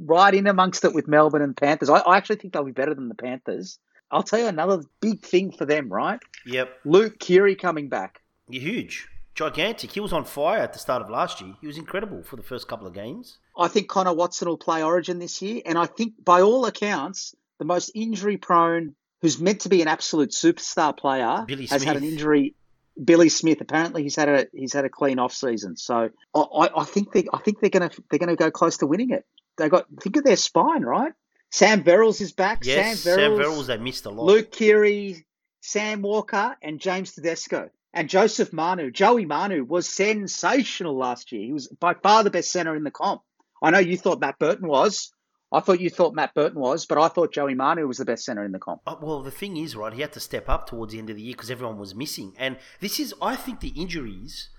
right 0.04 0.32
in 0.34 0.46
amongst 0.46 0.84
it 0.86 0.94
with 0.94 1.06
Melbourne 1.08 1.42
and 1.42 1.54
Panthers. 1.56 1.90
I, 1.90 1.98
I 1.98 2.16
actually 2.16 2.36
think 2.36 2.54
they'll 2.54 2.64
be 2.64 2.72
better 2.72 2.94
than 2.94 3.08
the 3.08 3.14
Panthers. 3.14 3.78
I'll 4.10 4.22
tell 4.22 4.38
you 4.38 4.46
another 4.46 4.82
big 5.00 5.22
thing 5.22 5.52
for 5.52 5.64
them, 5.64 5.92
right? 5.92 6.20
Yep. 6.44 6.70
Luke 6.84 7.18
Keary 7.18 7.56
coming 7.56 7.88
back. 7.88 8.22
You're 8.48 8.62
huge. 8.62 9.08
Gigantic. 9.34 9.92
He 9.92 10.00
was 10.00 10.12
on 10.12 10.24
fire 10.24 10.60
at 10.60 10.72
the 10.72 10.78
start 10.78 11.02
of 11.02 11.10
last 11.10 11.40
year. 11.40 11.54
He 11.60 11.66
was 11.66 11.76
incredible 11.76 12.22
for 12.22 12.36
the 12.36 12.42
first 12.42 12.68
couple 12.68 12.86
of 12.86 12.94
games. 12.94 13.38
I 13.58 13.68
think 13.68 13.88
Connor 13.88 14.14
Watson 14.14 14.48
will 14.48 14.56
play 14.56 14.82
Origin 14.82 15.18
this 15.18 15.42
year, 15.42 15.60
and 15.66 15.76
I 15.76 15.86
think 15.86 16.14
by 16.24 16.40
all 16.40 16.64
accounts, 16.64 17.34
the 17.58 17.66
most 17.66 17.90
injury 17.94 18.38
prone, 18.38 18.94
who's 19.20 19.38
meant 19.38 19.60
to 19.62 19.68
be 19.68 19.82
an 19.82 19.88
absolute 19.88 20.30
superstar 20.30 20.96
player, 20.96 21.44
Billy 21.46 21.66
has 21.66 21.82
had 21.82 21.96
an 21.96 22.04
injury. 22.04 22.54
Billy 23.02 23.28
Smith. 23.28 23.60
Apparently, 23.60 24.02
he's 24.02 24.16
had 24.16 24.28
a 24.30 24.46
he's 24.54 24.72
had 24.72 24.86
a 24.86 24.88
clean 24.88 25.18
off 25.18 25.34
season. 25.34 25.76
So 25.76 26.08
I, 26.34 26.38
I, 26.40 26.80
I 26.80 26.84
think 26.84 27.12
they 27.12 27.26
I 27.30 27.38
think 27.38 27.60
they're 27.60 27.68
gonna 27.68 27.90
they're 28.08 28.18
gonna 28.18 28.36
go 28.36 28.50
close 28.50 28.78
to 28.78 28.86
winning 28.86 29.10
it. 29.10 29.26
They 29.58 29.68
got 29.68 29.86
think 30.00 30.16
of 30.16 30.24
their 30.24 30.36
spine, 30.36 30.82
right? 30.82 31.12
Sam 31.50 31.82
Verrills 31.82 32.20
is 32.20 32.32
back. 32.32 32.64
Yes, 32.64 33.00
Sam 33.00 33.14
Sam 33.14 33.30
Verrills, 33.32 33.38
Verrills, 33.38 33.66
they 33.66 33.76
missed 33.78 34.06
a 34.06 34.10
lot. 34.10 34.26
Luke 34.26 34.50
Keary, 34.50 35.26
Sam 35.60 36.02
Walker, 36.02 36.56
and 36.62 36.80
James 36.80 37.12
Tedesco. 37.12 37.70
And 37.92 38.10
Joseph 38.10 38.52
Manu, 38.52 38.90
Joey 38.90 39.24
Manu 39.24 39.64
was 39.64 39.88
sensational 39.88 40.98
last 40.98 41.32
year. 41.32 41.46
He 41.46 41.52
was 41.52 41.68
by 41.68 41.94
far 41.94 42.24
the 42.24 42.30
best 42.30 42.52
centre 42.52 42.76
in 42.76 42.84
the 42.84 42.90
comp. 42.90 43.22
I 43.62 43.70
know 43.70 43.78
you 43.78 43.96
thought 43.96 44.20
Matt 44.20 44.38
Burton 44.38 44.68
was. 44.68 45.12
I 45.52 45.60
thought 45.60 45.80
you 45.80 45.88
thought 45.88 46.14
Matt 46.14 46.34
Burton 46.34 46.60
was, 46.60 46.86
but 46.86 46.98
I 46.98 47.08
thought 47.08 47.32
Joey 47.32 47.54
Manu 47.54 47.86
was 47.86 47.98
the 47.98 48.04
best 48.04 48.24
centre 48.24 48.44
in 48.44 48.52
the 48.52 48.58
comp. 48.58 48.82
Uh, 48.86 48.96
well, 49.00 49.22
the 49.22 49.30
thing 49.30 49.56
is, 49.56 49.76
right, 49.76 49.92
he 49.92 50.00
had 50.02 50.12
to 50.12 50.20
step 50.20 50.48
up 50.48 50.66
towards 50.66 50.92
the 50.92 50.98
end 50.98 51.08
of 51.08 51.16
the 51.16 51.22
year 51.22 51.34
because 51.34 51.50
everyone 51.50 51.78
was 51.78 51.94
missing. 51.94 52.34
And 52.36 52.58
this 52.80 52.98
is, 52.98 53.14
I 53.22 53.36
think, 53.36 53.60
the 53.60 53.68
injuries 53.68 54.50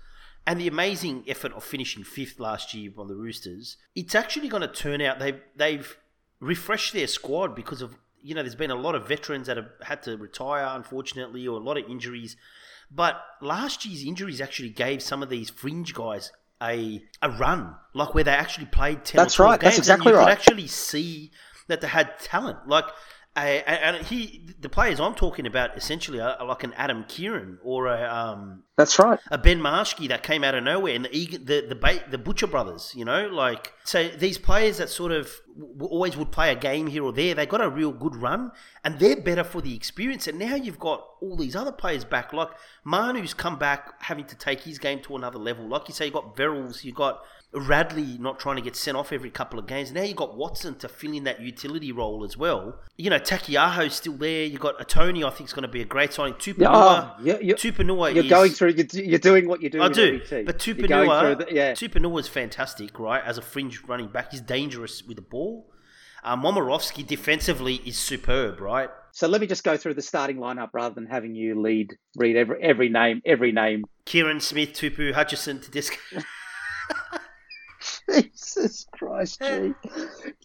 and 0.46 0.58
the 0.58 0.66
amazing 0.66 1.24
effort 1.28 1.52
of 1.52 1.62
finishing 1.62 2.02
fifth 2.04 2.40
last 2.40 2.72
year 2.72 2.90
on 2.96 3.06
the 3.06 3.14
Roosters. 3.14 3.76
It's 3.94 4.14
actually 4.14 4.48
going 4.48 4.62
to 4.62 4.68
turn 4.68 5.02
out 5.02 5.18
they've 5.18 5.40
they've 5.54 5.96
refreshed 6.40 6.92
their 6.92 7.06
squad 7.06 7.54
because 7.54 7.82
of 7.82 7.96
you 8.20 8.34
know 8.34 8.42
there's 8.42 8.54
been 8.54 8.70
a 8.70 8.74
lot 8.76 8.94
of 8.94 9.06
veterans 9.08 9.46
that 9.46 9.56
have 9.56 9.70
had 9.82 10.02
to 10.02 10.16
retire 10.16 10.66
unfortunately 10.70 11.46
or 11.46 11.58
a 11.60 11.62
lot 11.62 11.76
of 11.78 11.84
injuries. 11.88 12.36
But 12.90 13.20
last 13.42 13.84
year's 13.84 14.04
injuries 14.04 14.40
actually 14.40 14.70
gave 14.70 15.02
some 15.02 15.22
of 15.22 15.28
these 15.28 15.50
fringe 15.50 15.94
guys 15.94 16.32
a 16.62 17.02
a 17.22 17.30
run, 17.30 17.74
like 17.94 18.14
where 18.14 18.24
they 18.24 18.30
actually 18.32 18.66
played 18.66 19.04
ten. 19.04 19.18
That's 19.18 19.34
or 19.34 19.44
12 19.44 19.50
right, 19.50 19.60
that's 19.60 19.76
games, 19.76 19.78
exactly 19.78 20.12
and 20.12 20.14
you 20.14 20.18
right. 20.18 20.38
Could 20.38 20.38
actually 20.38 20.66
see 20.66 21.30
that 21.68 21.80
they 21.80 21.86
had 21.86 22.18
talent. 22.18 22.66
Like, 22.66 22.86
and 23.36 24.04
he, 24.06 24.48
the 24.60 24.68
players 24.68 24.98
I'm 24.98 25.14
talking 25.14 25.46
about, 25.46 25.76
essentially 25.76 26.20
are, 26.20 26.44
like 26.44 26.64
an 26.64 26.72
Adam 26.74 27.04
Keighran 27.04 27.58
or 27.62 27.86
a 27.86 28.02
um, 28.02 28.64
That's 28.76 28.98
right. 28.98 29.20
a 29.30 29.38
Ben 29.38 29.60
Marschke 29.60 30.08
that 30.08 30.22
came 30.22 30.42
out 30.42 30.54
of 30.54 30.64
nowhere, 30.64 30.94
and 30.94 31.04
the 31.04 31.26
the 31.36 31.66
the, 31.68 31.74
ba- 31.74 32.04
the 32.10 32.18
Butcher 32.18 32.46
brothers, 32.46 32.92
you 32.96 33.04
know, 33.04 33.28
like 33.28 33.72
so 33.84 34.08
these 34.08 34.38
players 34.38 34.78
that 34.78 34.88
sort 34.88 35.12
of 35.12 35.30
w- 35.56 35.88
always 35.88 36.16
would 36.16 36.32
play 36.32 36.50
a 36.50 36.56
game 36.56 36.88
here 36.88 37.04
or 37.04 37.12
there, 37.12 37.34
they 37.34 37.46
got 37.46 37.60
a 37.60 37.70
real 37.70 37.92
good 37.92 38.16
run, 38.16 38.50
and 38.82 38.98
they're 38.98 39.20
better 39.20 39.44
for 39.44 39.60
the 39.60 39.74
experience. 39.76 40.26
And 40.26 40.38
now 40.38 40.56
you've 40.56 40.80
got 40.80 41.06
all 41.20 41.36
these 41.36 41.54
other 41.54 41.72
players 41.72 42.04
back, 42.04 42.32
like 42.32 42.50
Manu's 42.84 43.34
come 43.34 43.58
back 43.58 44.02
having 44.02 44.24
to 44.24 44.36
take 44.36 44.60
his 44.60 44.78
game 44.78 45.00
to 45.02 45.16
another 45.16 45.38
level. 45.38 45.68
Like 45.68 45.86
you 45.88 45.94
say, 45.94 46.06
you 46.06 46.12
got 46.12 46.34
Verrills, 46.36 46.82
you 46.82 46.92
got 46.92 47.22
Radley 47.52 48.18
not 48.18 48.38
trying 48.38 48.56
to 48.56 48.62
get 48.62 48.76
sent 48.76 48.96
off 48.96 49.12
every 49.12 49.30
couple 49.30 49.58
of 49.58 49.66
games. 49.66 49.90
Now 49.90 50.02
you've 50.02 50.16
got 50.16 50.36
Watson 50.36 50.74
to 50.76 50.88
fill 50.88 51.14
in 51.14 51.24
that 51.24 51.40
utility 51.40 51.92
role 51.92 52.22
as 52.24 52.36
well. 52.36 52.78
You 52.96 53.08
know, 53.08 53.18
Taukeiaho's 53.18 53.94
still 53.94 54.14
there. 54.16 54.44
You've 54.44 54.60
got 54.60 54.78
Atoni, 54.78 55.26
I 55.26 55.30
think 55.30 55.48
is 55.48 55.54
going 55.54 55.62
to 55.62 55.68
be 55.68 55.80
a 55.80 55.86
great 55.86 56.12
signing. 56.12 56.34
Tupouniua, 56.34 57.14
oh, 57.18 57.22
you- 57.22 57.38
you- 57.40 57.54
Tupouniua 57.54 58.14
You're 58.14 58.24
is, 58.24 58.30
going 58.30 58.52
through. 58.52 58.70
You're, 58.70 59.04
you're 59.04 59.18
doing 59.18 59.48
what 59.48 59.62
you 59.62 59.70
do. 59.70 59.80
I 59.82 59.88
do, 59.88 60.18
but 60.18 60.30
You're 60.66 60.76
Tupouniua, 60.76 61.38
the- 61.46 61.54
yeah. 61.54 61.72
Tupouniua 61.72 62.20
is 62.20 62.28
fantastic, 62.28 62.98
right? 62.98 63.24
As 63.24 63.38
a 63.38 63.42
fringe 63.42 63.82
running 63.86 64.08
back, 64.08 64.32
he's 64.32 64.42
dangerous 64.42 65.02
with 65.02 65.16
the 65.16 65.22
ball. 65.22 65.70
Um, 66.24 66.42
Momirovski 66.42 67.06
defensively 67.06 67.76
is 67.86 67.96
superb, 67.96 68.60
right? 68.60 68.90
So 69.12 69.26
let 69.26 69.40
me 69.40 69.46
just 69.46 69.64
go 69.64 69.76
through 69.76 69.94
the 69.94 70.02
starting 70.02 70.36
lineup 70.36 70.70
rather 70.72 70.94
than 70.94 71.06
having 71.06 71.34
you 71.34 71.60
lead 71.60 71.96
read 72.16 72.36
every 72.36 72.62
every 72.62 72.88
name 72.88 73.22
every 73.24 73.52
name. 73.52 73.84
Kieran 74.04 74.40
Smith, 74.40 74.72
Tupu, 74.74 75.12
Hutchison, 75.14 75.60
Tedesco. 75.60 75.96
Jesus 78.12 78.86
Christ, 78.92 79.40
gee. 79.42 79.72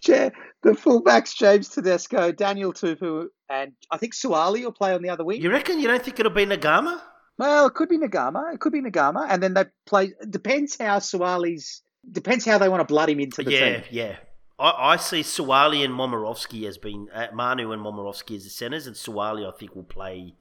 Ja- 0.06 0.30
the 0.64 0.72
fullbacks 0.72 1.36
James 1.36 1.70
Tedesco, 1.70 2.32
Daniel 2.32 2.74
Tupu, 2.74 3.28
and 3.50 3.74
I 3.92 3.98
think 3.98 4.14
Suaalii 4.14 4.64
will 4.64 4.72
play 4.72 4.94
on 4.94 5.02
the 5.02 5.10
other 5.10 5.24
wing. 5.24 5.42
You 5.42 5.52
reckon 5.52 5.80
you 5.80 5.88
don't 5.88 6.04
think 6.04 6.20
it'll 6.20 6.32
be 6.32 6.46
Naiqama? 6.46 7.00
Well, 7.38 7.66
it 7.68 7.74
could 7.74 7.90
be 7.90 7.98
Naiqama. 7.98 8.54
It 8.54 8.60
could 8.60 8.74
be 8.74 8.82
Naiqama, 8.82 9.28
and 9.30 9.42
then 9.42 9.54
they 9.54 9.66
play. 9.86 10.14
Depends 10.30 10.78
how 10.80 10.98
Suaalii's. 11.00 11.82
Depends 12.12 12.44
how 12.46 12.58
they 12.58 12.68
want 12.68 12.82
to 12.82 12.86
blood 12.86 13.10
him 13.10 13.20
into 13.22 13.44
the 13.44 13.52
Yeah, 13.52 13.60
team. 13.78 13.84
yeah. 13.92 14.16
I, 14.60 14.94
I 14.94 14.96
see 14.98 15.22
Suaalii 15.22 15.86
and 15.86 15.94
Momirovski 15.94 16.68
as 16.68 16.78
being 16.78 17.08
uh, 17.14 17.28
Manu 17.34 17.72
and 17.72 17.82
Momirovski 17.82 18.36
as 18.36 18.44
the 18.44 18.50
centers, 18.50 18.88
and 18.88 18.96
Suaalii 18.96 19.48
I 19.52 19.58
think 19.58 19.74
will 19.76 19.84
play 19.84 20.36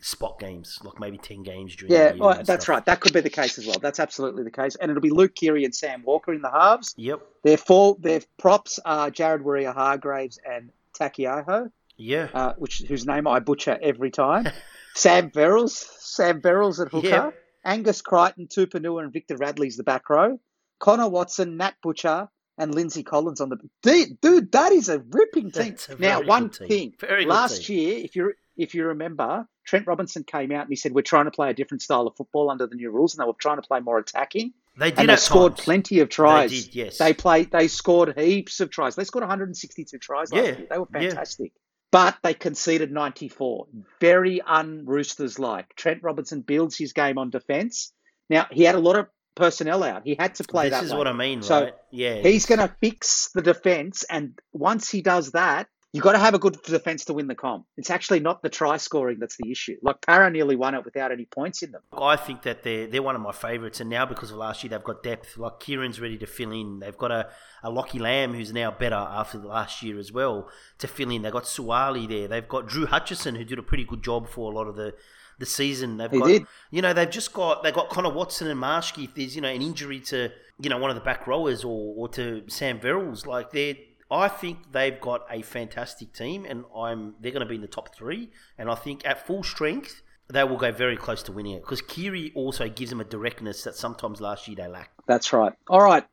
spot 0.00 0.38
games, 0.38 0.78
like 0.82 1.00
maybe 1.00 1.18
ten 1.18 1.42
games 1.42 1.74
during 1.76 1.92
Yeah, 1.92 2.08
the 2.10 2.14
year. 2.16 2.22
well, 2.24 2.34
that's 2.42 2.64
stuff. 2.64 2.68
right. 2.68 2.84
That 2.84 3.00
could 3.00 3.12
be 3.12 3.20
the 3.20 3.30
case 3.30 3.58
as 3.58 3.66
well. 3.66 3.78
That's 3.80 4.00
absolutely 4.00 4.42
the 4.44 4.50
case, 4.50 4.76
and 4.76 4.90
it'll 4.90 5.00
be 5.02 5.10
Luke 5.10 5.34
Keary 5.34 5.64
and 5.64 5.74
Sam 5.74 6.02
Walker 6.02 6.32
in 6.34 6.42
the 6.42 6.50
halves. 6.50 6.94
Yep. 6.96 7.20
Their 7.44 7.56
four, 7.56 7.96
their 8.00 8.20
props 8.38 8.78
are 8.84 9.10
Jared 9.10 9.42
Waerea-Hargreaves 9.42 10.38
and 10.44 10.70
Taukeiaho. 10.98 11.70
Yeah. 11.96 12.28
uh, 12.32 12.54
which 12.56 12.78
whose 12.88 13.06
name 13.06 13.26
I 13.26 13.40
butcher 13.40 13.78
every 13.82 14.10
time. 14.10 14.48
Sam 14.94 15.30
Verrills, 15.30 15.70
Sam 15.98 16.40
Verrills 16.40 16.84
at 16.84 16.90
hooker. 16.90 17.08
Yeah. 17.08 17.30
Angus 17.64 18.00
Crichton, 18.00 18.48
Tupouniua, 18.48 19.02
and 19.04 19.12
Victor 19.12 19.36
Radley's 19.36 19.76
the 19.76 19.82
back 19.82 20.08
row. 20.08 20.40
Connor 20.78 21.08
Watson, 21.10 21.58
Nat 21.58 21.74
Butcher, 21.82 22.28
and 22.56 22.74
Lindsay 22.74 23.02
Collins 23.02 23.40
on 23.42 23.50
the 23.50 23.58
dude. 23.82 24.18
dude 24.22 24.52
that 24.52 24.72
is 24.72 24.88
a 24.88 24.98
ripping 24.98 25.50
team. 25.50 25.76
A 25.90 25.94
now, 26.00 26.22
one 26.22 26.48
team. 26.50 26.68
thing. 26.68 26.94
Very 26.98 27.26
last 27.26 27.68
year, 27.68 27.98
if 28.02 28.16
you 28.16 28.32
if 28.56 28.74
you 28.74 28.86
remember, 28.86 29.46
Trent 29.70 29.86
Robinson 29.86 30.24
came 30.24 30.50
out 30.50 30.62
and 30.62 30.68
he 30.70 30.74
said 30.74 30.90
we're 30.92 31.02
trying 31.02 31.26
to 31.26 31.30
play 31.30 31.48
a 31.48 31.54
different 31.54 31.80
style 31.80 32.08
of 32.08 32.16
football 32.16 32.50
under 32.50 32.66
the 32.66 32.74
new 32.74 32.90
rules, 32.90 33.14
and 33.14 33.22
they 33.22 33.26
were 33.28 33.34
trying 33.38 33.56
to 33.56 33.62
play 33.62 33.78
more 33.78 33.98
attacking. 33.98 34.52
They 34.76 34.90
did 34.90 34.98
And 34.98 35.08
they 35.10 35.14
scored 35.16 35.52
times. 35.56 35.64
plenty 35.64 36.00
of 36.00 36.08
tries. 36.08 36.50
did, 36.50 36.74
yes. 36.74 36.98
They 36.98 37.12
played. 37.14 37.52
They 37.52 37.68
scored 37.68 38.18
heaps 38.18 38.58
of 38.58 38.70
tries. 38.70 38.96
They 38.96 39.04
scored 39.04 39.22
162 39.22 39.98
tries 39.98 40.32
last 40.32 40.44
Yeah, 40.44 40.50
year. 40.58 40.66
They 40.68 40.78
were 40.78 40.88
yeah. 40.92 41.00
fantastic. 41.10 41.52
But 41.92 42.16
they 42.24 42.34
conceded 42.34 42.90
94. 42.90 43.66
Very 44.00 44.40
un-Roosters 44.40 45.38
like. 45.38 45.74
Trent 45.76 46.02
Robinson 46.02 46.40
builds 46.40 46.76
his 46.76 46.92
game 46.92 47.16
on 47.18 47.30
defence. 47.30 47.92
Now 48.28 48.46
he 48.50 48.64
had 48.64 48.74
a 48.74 48.80
lot 48.80 48.96
of 48.96 49.06
personnel 49.36 49.82
out. 49.84 50.02
He 50.04 50.16
had 50.18 50.34
to 50.36 50.44
play 50.44 50.68
This 50.68 50.78
that 50.80 50.84
is 50.86 50.92
way. 50.92 50.98
what 50.98 51.06
I 51.06 51.12
mean, 51.12 51.42
So 51.42 51.64
right? 51.64 51.74
Yeah. 51.90 52.16
He's 52.22 52.46
going 52.46 52.58
to 52.60 52.74
fix 52.80 53.30
the 53.34 53.42
defence, 53.42 54.02
and 54.10 54.36
once 54.52 54.90
he 54.90 55.00
does 55.02 55.30
that, 55.32 55.68
you 55.92 56.00
got 56.00 56.12
to 56.12 56.18
have 56.18 56.34
a 56.34 56.38
good 56.38 56.56
defence 56.62 57.04
to 57.06 57.12
win 57.12 57.26
the 57.26 57.34
comp. 57.34 57.66
It's 57.76 57.90
actually 57.90 58.20
not 58.20 58.42
the 58.42 58.48
try 58.48 58.76
scoring 58.76 59.18
that's 59.18 59.36
the 59.36 59.50
issue. 59.50 59.76
Like 59.82 60.00
Para 60.02 60.30
nearly 60.30 60.54
won 60.54 60.74
it 60.74 60.84
without 60.84 61.10
any 61.10 61.24
points 61.24 61.62
in 61.62 61.72
them. 61.72 61.82
I 61.92 62.16
think 62.16 62.42
that 62.42 62.62
they're 62.62 62.86
they're 62.86 63.02
one 63.02 63.16
of 63.16 63.20
my 63.22 63.32
favourites, 63.32 63.80
and 63.80 63.90
now 63.90 64.06
because 64.06 64.30
of 64.30 64.36
last 64.36 64.62
year, 64.62 64.70
they've 64.70 64.84
got 64.84 65.02
depth. 65.02 65.36
Like 65.36 65.58
Keighran's 65.58 66.00
ready 66.00 66.16
to 66.18 66.26
fill 66.26 66.52
in. 66.52 66.78
They've 66.78 66.96
got 66.96 67.10
a, 67.10 67.28
a 67.64 67.70
Lockie 67.70 67.98
Lamb 67.98 68.34
who's 68.34 68.52
now 68.52 68.70
better 68.70 68.94
after 68.94 69.38
the 69.38 69.48
last 69.48 69.82
year 69.82 69.98
as 69.98 70.12
well 70.12 70.48
to 70.78 70.86
fill 70.86 71.10
in. 71.10 71.22
They've 71.22 71.32
got 71.32 71.44
Suaalii 71.44 72.08
there. 72.08 72.28
They've 72.28 72.48
got 72.48 72.68
Drew 72.68 72.86
Hutchison 72.86 73.34
who 73.34 73.44
did 73.44 73.58
a 73.58 73.62
pretty 73.62 73.84
good 73.84 74.02
job 74.04 74.28
for 74.28 74.50
a 74.52 74.54
lot 74.54 74.68
of 74.68 74.76
the, 74.76 74.94
the 75.40 75.46
season. 75.46 75.96
They've 75.96 76.10
He 76.10 76.18
got 76.18 76.26
did. 76.28 76.46
you 76.70 76.82
know 76.82 76.92
they've 76.92 77.10
just 77.10 77.32
got 77.32 77.64
they've 77.64 77.74
got 77.74 77.88
Connor 77.88 78.10
Watson 78.12 78.46
and 78.46 78.60
Marschke. 78.62 79.04
If 79.04 79.14
there's 79.16 79.34
you 79.34 79.42
know 79.42 79.48
an 79.48 79.60
injury 79.62 79.98
to 80.00 80.30
you 80.60 80.70
know 80.70 80.78
one 80.78 80.90
of 80.90 80.94
the 80.94 81.02
back 81.02 81.26
rowers 81.26 81.64
or, 81.64 81.94
or 81.96 82.08
to 82.10 82.44
Sam 82.46 82.78
Verrills, 82.78 83.26
like 83.26 83.50
they're. 83.50 83.74
I 84.10 84.28
think 84.28 84.72
they've 84.72 85.00
got 85.00 85.24
a 85.30 85.42
fantastic 85.42 86.12
team, 86.12 86.44
and 86.44 86.64
I'm 86.76 87.14
they're 87.20 87.32
going 87.32 87.46
to 87.46 87.48
be 87.48 87.54
in 87.54 87.60
the 87.60 87.68
top 87.68 87.94
three. 87.94 88.30
And 88.58 88.68
I 88.70 88.74
think 88.74 89.06
at 89.06 89.26
full 89.26 89.42
strength, 89.42 90.02
they 90.28 90.42
will 90.44 90.56
go 90.56 90.72
very 90.72 90.96
close 90.96 91.22
to 91.24 91.32
winning 91.32 91.52
it 91.54 91.62
because 91.62 91.80
Keary 91.82 92.32
also 92.34 92.68
gives 92.68 92.90
them 92.90 93.00
a 93.00 93.04
directness 93.04 93.64
that 93.64 93.76
sometimes 93.76 94.20
last 94.20 94.48
year 94.48 94.56
they 94.56 94.66
lacked. 94.68 95.00
That's 95.06 95.32
right. 95.32 95.52
All 95.68 95.82
right. 95.82 96.04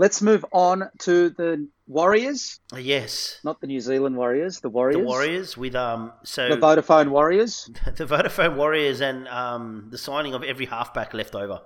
Let's 0.00 0.22
move 0.22 0.44
on 0.52 0.88
to 1.00 1.30
the 1.30 1.66
Warriors, 1.88 2.60
Yes, 2.76 3.40
not 3.42 3.60
the 3.60 3.66
New 3.66 3.80
Zealand 3.80 4.16
Warriors, 4.16 4.60
the 4.60 4.68
Warriors. 4.68 4.96
the 5.00 5.04
Warriors 5.04 5.56
with 5.56 5.74
um 5.74 6.12
so 6.22 6.48
The 6.48 6.56
Vodafone 6.56 7.08
Warriors. 7.08 7.68
the 7.96 8.04
Vodafone 8.04 8.56
Warriors 8.56 9.00
and 9.00 9.26
um 9.26 9.88
the 9.90 9.98
signing 9.98 10.34
of 10.34 10.44
every 10.44 10.66
halfback 10.66 11.14
left 11.14 11.34
over 11.34 11.62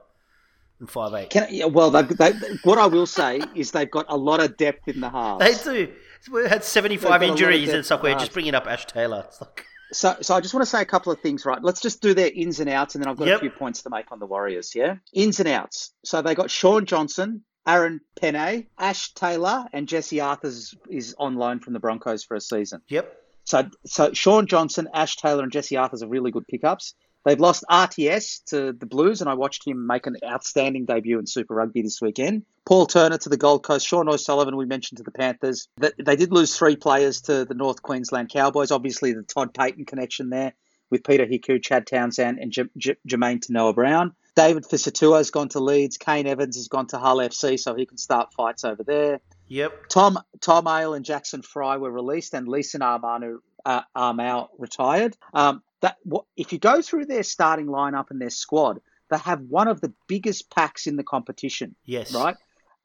in 0.82 0.86
five 0.86 1.14
eight. 1.14 1.30
Can, 1.30 1.46
yeah, 1.50 1.64
well, 1.64 1.90
they, 1.90 2.02
they, 2.02 2.32
what 2.64 2.76
I 2.78 2.86
will 2.86 3.06
say 3.06 3.40
is 3.54 3.70
they've 3.70 3.90
got 3.90 4.04
a 4.10 4.16
lot 4.16 4.40
of 4.42 4.58
depth 4.58 4.86
in 4.88 5.00
the 5.00 5.08
halves. 5.08 5.64
They 5.64 5.86
do. 5.86 5.92
We 6.30 6.46
had 6.48 6.62
seventy 6.64 6.98
five 6.98 7.20
got 7.20 7.22
a 7.22 7.26
lot 7.28 7.38
of 7.40 7.40
injuries, 7.50 7.68
and 7.70 7.88
like 7.90 8.02
we're 8.02 8.14
just 8.18 8.32
bringing 8.34 8.54
up 8.54 8.66
Ash 8.66 8.84
Taylor. 8.86 9.26
Like 9.40 9.64
So, 9.94 10.16
so 10.22 10.34
I 10.34 10.40
just 10.40 10.54
want 10.54 10.62
to 10.62 10.70
say 10.70 10.80
a 10.80 10.86
couple 10.86 11.12
of 11.12 11.20
things, 11.20 11.44
right? 11.44 11.62
Let's 11.62 11.82
just 11.82 12.00
do 12.00 12.14
their 12.14 12.30
ins 12.34 12.60
and 12.60 12.70
outs, 12.70 12.94
and 12.94 13.04
then 13.04 13.10
I've 13.10 13.18
got 13.18 13.28
Yep. 13.28 13.36
a 13.36 13.40
few 13.40 13.50
points 13.50 13.82
to 13.82 13.90
make 13.90 14.10
on 14.10 14.20
the 14.20 14.24
Warriors. 14.26 14.74
Yeah, 14.74 14.96
ins 15.12 15.38
and 15.38 15.48
outs. 15.48 15.92
So 16.02 16.22
they 16.22 16.34
got 16.34 16.50
Shaun 16.50 16.86
Johnson, 16.86 17.44
Aaron 17.66 18.00
Pene, 18.18 18.68
Ash 18.78 19.12
Taylor, 19.12 19.66
and 19.74 19.86
Jesse 19.86 20.18
Arthurs 20.20 20.74
is 20.88 21.14
on 21.18 21.36
loan 21.36 21.60
from 21.60 21.74
the 21.74 21.78
Broncos 21.78 22.24
for 22.24 22.36
a 22.36 22.40
season. 22.40 22.80
yep, 22.88 23.14
So, 23.44 23.68
so 23.84 24.14
Shaun 24.14 24.46
Johnson, 24.46 24.88
Ash 24.94 25.16
Taylor, 25.16 25.42
and 25.42 25.52
Jesse 25.52 25.76
Arthurs 25.76 26.02
are 26.02 26.08
really 26.08 26.30
good 26.30 26.46
pickups. 26.48 26.94
They've 27.24 27.38
lost 27.38 27.64
RTS 27.70 28.44
to 28.46 28.72
the 28.72 28.86
Blues, 28.86 29.20
and 29.20 29.30
I 29.30 29.34
watched 29.34 29.66
him 29.66 29.86
make 29.86 30.06
an 30.06 30.16
outstanding 30.24 30.86
debut 30.86 31.18
in 31.18 31.26
Super 31.26 31.54
Rugby 31.54 31.82
this 31.82 32.00
weekend. 32.00 32.44
Paul 32.64 32.86
Turner 32.86 33.18
to 33.18 33.28
the 33.28 33.36
Gold 33.36 33.62
Coast, 33.64 33.86
Sean 33.86 34.08
O'Sullivan, 34.08 34.56
we 34.56 34.66
mentioned 34.66 34.98
to 34.98 35.04
the 35.04 35.10
Panthers. 35.12 35.68
They 35.78 36.16
did 36.16 36.32
lose 36.32 36.56
three 36.56 36.76
players 36.76 37.22
to 37.22 37.44
the 37.44 37.54
North 37.54 37.82
Queensland 37.82 38.30
Cowboys. 38.30 38.70
Obviously, 38.70 39.12
the 39.12 39.22
Todd 39.22 39.54
Payten 39.54 39.86
connection 39.86 40.30
there 40.30 40.52
with 40.90 41.04
Peter 41.04 41.26
Hiku, 41.26 41.62
Chad 41.62 41.86
Townsend, 41.86 42.38
and 42.38 42.52
J- 42.52 42.68
J- 42.76 42.96
Jamayne 43.08 43.40
Taunoa-Brown. 43.40 44.14
David 44.34 44.64
Fusitu'a 44.64 45.18
has 45.18 45.30
gone 45.30 45.48
to 45.50 45.60
Leeds. 45.60 45.96
Kane 45.98 46.26
Evans 46.26 46.56
has 46.56 46.68
gone 46.68 46.86
to 46.88 46.98
Hull 46.98 47.18
FC, 47.18 47.58
so 47.58 47.74
he 47.74 47.86
can 47.86 47.98
start 47.98 48.32
fights 48.34 48.64
over 48.64 48.82
there. 48.82 49.20
yep, 49.48 49.88
Tom 49.88 50.18
Tom 50.40 50.66
Ale 50.66 50.94
and 50.94 51.04
Jackson 51.04 51.42
Frei 51.42 51.76
were 51.76 51.90
released, 51.90 52.34
and 52.34 52.48
Leeson 52.48 52.80
Armanu 52.80 53.38
uh, 53.64 53.82
Armau 53.96 54.48
retired. 54.58 55.16
Um, 55.34 55.62
that 55.82 55.96
what, 56.04 56.24
if 56.36 56.52
you 56.52 56.58
go 56.58 56.80
through 56.80 57.06
their 57.06 57.22
starting 57.22 57.66
lineup 57.66 58.10
and 58.10 58.20
their 58.20 58.30
squad, 58.30 58.80
they 59.10 59.18
have 59.18 59.40
one 59.42 59.68
of 59.68 59.80
the 59.80 59.92
biggest 60.08 60.50
packs 60.50 60.86
in 60.86 60.96
the 60.96 61.04
competition. 61.04 61.74
yes, 61.84 62.14
Right, 62.14 62.36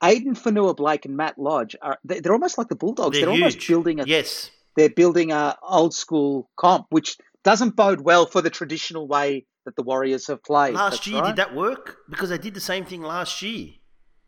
Addin 0.01 0.35
Fonua-Blake 0.35 1.05
and 1.05 1.15
Matt 1.17 1.39
Lodge 1.39 1.75
are 1.81 1.97
they- 2.03 2.19
they're 2.19 2.33
almost 2.33 2.57
like 2.57 2.67
the 2.67 2.75
Bulldogs. 2.75 3.15
They're 3.17 3.25
They're, 3.27 3.33
almost 3.33 3.65
building 3.67 3.99
a 3.99 4.05
yes, 4.05 4.51
they're 4.75 4.89
building 4.89 5.31
a 5.31 5.57
old 5.63 5.93
school 5.93 6.49
comp, 6.55 6.87
which 6.89 7.17
doesn't 7.43 7.75
bode 7.75 8.01
well 8.01 8.25
for 8.25 8.41
the 8.41 8.49
traditional 8.49 9.07
way 9.07 9.45
that 9.65 9.75
the 9.75 9.83
Warriors 9.83 10.27
have 10.27 10.43
played. 10.43 10.75
last 10.75 10.91
That's 10.91 11.07
year 11.07 11.21
right. 11.21 11.27
did 11.29 11.35
that 11.37 11.55
work? 11.55 11.97
Because 12.09 12.29
they 12.29 12.37
did 12.37 12.53
the 12.53 12.59
same 12.61 12.85
thing 12.85 13.01
last 13.01 13.41
year. 13.41 13.69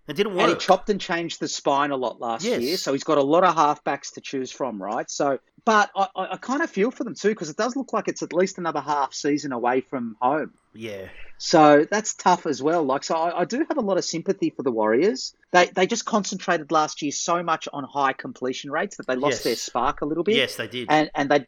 It 0.10 0.16
didn't 0.16 0.40
And 0.40 0.50
he 0.50 0.56
chopped 0.56 0.90
and 0.90 1.00
changed 1.00 1.40
the 1.40 1.48
spine 1.48 1.92
a 1.92 1.98
lot 1.98 2.20
last 2.20 2.46
Yes. 2.46 2.58
year, 2.58 2.78
so 2.78 2.94
he's 2.94 3.04
got 3.04 3.18
a 3.18 3.24
lot 3.24 3.44
of 3.44 3.56
halfbacks 3.56 4.14
to 4.14 4.22
choose 4.22 4.52
from, 4.52 4.82
right? 4.82 5.10
So, 5.10 5.38
but 5.66 5.92
I, 5.96 6.08
I, 6.16 6.34
I 6.34 6.38
kind 6.38 6.62
of 6.62 6.70
feel 6.70 6.92
for 6.92 7.04
them 7.04 7.16
too 7.16 7.30
because 7.30 7.50
it 7.50 7.58
does 7.58 7.76
look 7.76 7.94
like 7.94 8.08
it's 8.08 8.24
at 8.24 8.34
least 8.34 8.58
another 8.58 8.82
half 8.82 9.14
season 9.14 9.52
away 9.52 9.82
from 9.82 10.16
home. 10.20 10.52
yeah, 10.74 11.08
So 11.38 11.86
that's 11.90 12.16
tough 12.16 12.46
as 12.46 12.62
well. 12.62 12.84
Like, 12.84 13.04
so 13.04 13.16
I, 13.16 13.42
I 13.42 13.46
do 13.46 13.64
have 13.68 13.78
a 13.78 13.82
lot 13.82 13.98
of 13.98 14.04
sympathy 14.04 14.50
for 14.56 14.64
the 14.64 14.72
Warriors. 14.72 15.34
They 15.54 15.68
they 15.68 15.88
just 15.88 16.06
concentrated 16.06 16.72
last 16.72 17.02
year 17.02 17.12
so 17.12 17.44
much 17.44 17.68
on 17.72 17.84
high 17.86 18.14
completion 18.14 18.72
rates 18.72 18.98
that 18.98 19.08
they 19.08 19.16
lost 19.16 19.36
Yes. 19.36 19.44
their 19.46 19.56
spark 19.56 20.02
a 20.02 20.06
little 20.06 20.24
bit. 20.24 20.36
yes, 20.36 20.56
they 20.56 20.68
did. 20.68 20.90
And 20.90 21.10
and 21.16 21.30
they 21.30 21.46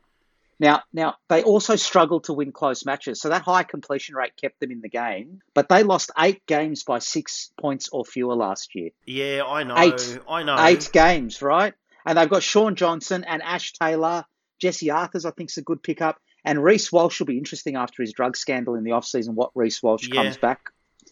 now 0.61 0.83
now 0.93 1.15
they 1.27 1.43
also 1.43 1.75
struggled 1.75 2.25
to 2.25 2.33
win 2.33 2.51
close 2.53 2.85
matches. 2.85 3.19
So 3.19 3.29
that 3.29 3.41
high 3.41 3.63
completion 3.63 4.15
rate 4.15 4.33
kept 4.39 4.59
them 4.61 4.71
in 4.71 4.79
the 4.79 4.89
game. 4.89 5.39
But 5.53 5.67
they 5.67 5.83
lost 5.83 6.11
eight 6.17 6.45
games 6.45 6.83
by 6.83 6.99
six 6.99 7.51
points 7.59 7.89
or 7.91 8.05
fewer 8.05 8.35
last 8.35 8.75
year. 8.75 8.91
yeah, 9.05 9.43
I 9.45 9.63
know, 9.63 9.75
Eight. 9.77 10.19
I 10.29 10.43
know. 10.43 10.55
Eight 10.63 10.89
games, 10.93 11.41
right? 11.41 11.73
And 12.05 12.17
they've 12.17 12.29
got 12.29 12.43
Shaun 12.43 12.75
Johnson 12.75 13.23
and 13.27 13.41
Ash 13.41 13.73
Taylor. 13.73 14.23
Jesse 14.59 14.91
Arthurs, 14.91 15.25
I 15.25 15.31
think, 15.31 15.49
is 15.49 15.57
a 15.57 15.61
good 15.63 15.83
pickup. 15.83 16.17
And 16.45 16.63
Reece 16.63 16.91
Walsh 16.91 17.19
will 17.19 17.27
be 17.27 17.37
interesting 17.37 17.75
after 17.75 18.01
his 18.03 18.13
drug 18.13 18.37
scandal 18.37 18.75
in 18.75 18.83
the 18.83 18.91
offseason, 18.91 19.33
what 19.33 19.51
Reece 19.55 19.81
Walsh 19.83 20.07
Yeah. 20.07 20.21
comes 20.21 20.37
back 20.37 20.59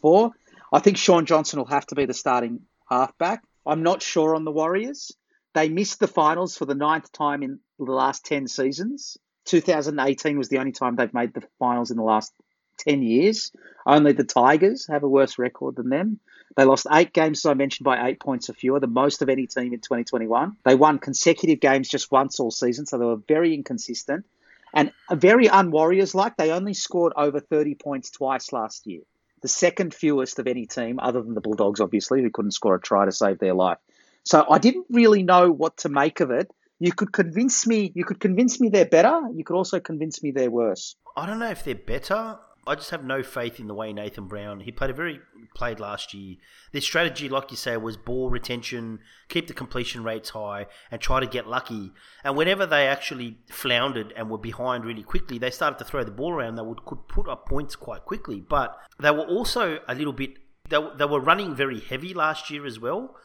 for. 0.02 0.32
I 0.72 0.80
think 0.80 0.98
Shaun 0.98 1.26
Johnson 1.26 1.60
will 1.60 1.66
have 1.68 1.86
to 1.88 1.96
be 1.96 2.06
the 2.06 2.14
starting 2.14 2.62
halfback. 2.90 3.44
I'm 3.66 3.84
not 3.84 4.02
sure 4.02 4.36
on 4.36 4.46
the 4.46 4.52
Warriors. 4.52 5.12
They 5.54 5.70
missed 5.70 6.00
the 6.00 6.08
finals 6.08 6.56
for 6.58 6.66
the 6.66 6.76
ninth 6.76 7.12
time 7.12 7.42
in 7.44 7.60
the 7.80 7.92
last 7.92 8.26
10 8.26 8.48
seasons. 8.48 9.18
2018 9.50 10.38
was 10.38 10.50
the 10.50 10.60
only 10.60 10.72
time 10.72 10.96
they've 10.96 11.14
made 11.14 11.34
the 11.34 11.44
finals 11.58 11.92
in 11.92 11.98
the 11.98 12.04
last 12.04 12.34
10 12.80 13.02
years. 13.02 13.52
Only 13.86 14.14
the 14.14 14.24
Tigers 14.24 14.88
have 14.88 15.04
a 15.04 15.10
worse 15.10 15.38
record 15.38 15.76
than 15.76 15.90
them. 15.90 16.20
They 16.56 16.66
lost 16.66 16.88
eight 16.92 17.14
games, 17.14 17.46
as 17.46 17.50
I 17.50 17.54
mentioned, 17.54 17.86
by 17.86 18.08
eight 18.08 18.20
points 18.20 18.50
or 18.50 18.54
fewer, 18.54 18.80
the 18.80 18.88
most 18.88 19.22
of 19.22 19.30
any 19.30 19.48
team 19.48 19.74
in 19.74 19.80
2021. 19.80 20.58
They 20.64 20.76
won 20.76 21.00
consecutive 21.00 21.60
games 21.60 21.90
just 21.90 22.12
once 22.12 22.40
all 22.40 22.52
season, 22.52 22.86
so 22.86 22.98
they 22.98 23.06
were 23.06 23.22
very 23.28 23.54
inconsistent. 23.54 24.26
And 24.74 24.92
very 25.12 25.50
un-Warriors 25.50 26.14
like. 26.14 26.38
They 26.38 26.52
only 26.52 26.74
scored 26.74 27.14
over 27.16 27.40
30 27.40 27.76
points 27.76 28.12
twice 28.12 28.54
last 28.54 28.86
year. 28.86 29.02
The 29.42 29.48
second 29.48 29.94
fewest 29.94 30.38
of 30.38 30.48
any 30.48 30.66
team, 30.66 31.00
other 31.00 31.22
than 31.22 31.34
the 31.34 31.42
Bulldogs, 31.42 31.80
obviously, 31.80 32.22
who 32.22 32.30
couldn't 32.30 32.52
score 32.52 32.76
a 32.76 32.82
try 32.82 33.06
to 33.06 33.12
save 33.12 33.40
their 33.40 33.54
life. 33.54 33.78
So 34.24 34.46
I 34.48 34.60
didn't 34.60 34.86
really 34.90 35.24
know 35.24 35.50
what 35.52 35.78
to 35.78 35.90
make 35.90 36.20
of 36.20 36.30
it. 36.30 36.52
You 36.80 36.94
could 36.94 37.12
convince 37.12 37.68
me. 37.68 37.92
You 37.94 38.06
could 38.06 38.20
convince 38.20 38.60
me 38.60 38.70
they're 38.70 38.86
better. 38.86 39.22
You 39.34 39.44
could 39.44 39.56
also 39.56 39.80
convince 39.80 40.24
me 40.24 40.32
they're 40.32 40.50
worse. 40.50 40.96
I 41.16 41.26
don't 41.26 41.40
know 41.40 41.50
if 41.50 41.64
they're 41.64 41.76
better. 41.76 42.40
I 42.68 42.76
just 42.76 42.92
have 42.92 43.04
no 43.04 43.24
faith 43.24 43.60
in 43.60 43.68
the 43.68 43.74
way 43.74 43.92
Nathan 43.92 44.28
Brown. 44.28 44.60
He 44.60 44.72
played 44.72 44.92
a 44.92 44.94
very 44.94 45.20
played 45.56 45.80
last 45.80 46.14
year. 46.14 46.36
Their 46.72 46.82
strategy, 46.82 47.28
like 47.28 47.52
you 47.52 47.58
say, 47.58 47.76
was 47.78 47.98
ball 47.98 48.30
retention, 48.30 49.00
keep 49.28 49.48
the 49.48 49.54
completion 49.54 50.04
rates 50.04 50.30
high, 50.30 50.68
and 50.92 51.02
try 51.02 51.20
to 51.20 51.26
get 51.26 51.48
lucky. 51.48 51.92
And 52.24 52.38
whenever 52.38 52.66
they 52.66 52.88
actually 52.88 53.40
floundered 53.50 54.14
and 54.16 54.30
were 54.30 54.38
behind 54.38 54.86
really 54.86 55.04
quickly, 55.04 55.40
they 55.40 55.50
started 55.50 55.80
to 55.80 55.86
throw 55.86 56.04
the 56.04 56.12
ball 56.12 56.32
around. 56.32 56.56
They 56.56 56.62
would 56.62 56.86
could 56.86 57.08
put 57.08 57.28
up 57.28 57.48
points 57.48 57.76
quite 57.76 58.06
quickly. 58.06 58.40
But 58.40 58.78
they 59.00 59.12
were 59.12 59.26
also 59.26 59.80
a 59.88 59.96
little 59.96 60.14
bit. 60.14 60.38
They, 60.70 60.78
they 60.98 61.06
were 61.06 61.20
running 61.20 61.56
very 61.56 61.80
heavy 61.80 62.14
last 62.14 62.52
year 62.52 62.66
as 62.68 62.80
well. 62.80 63.16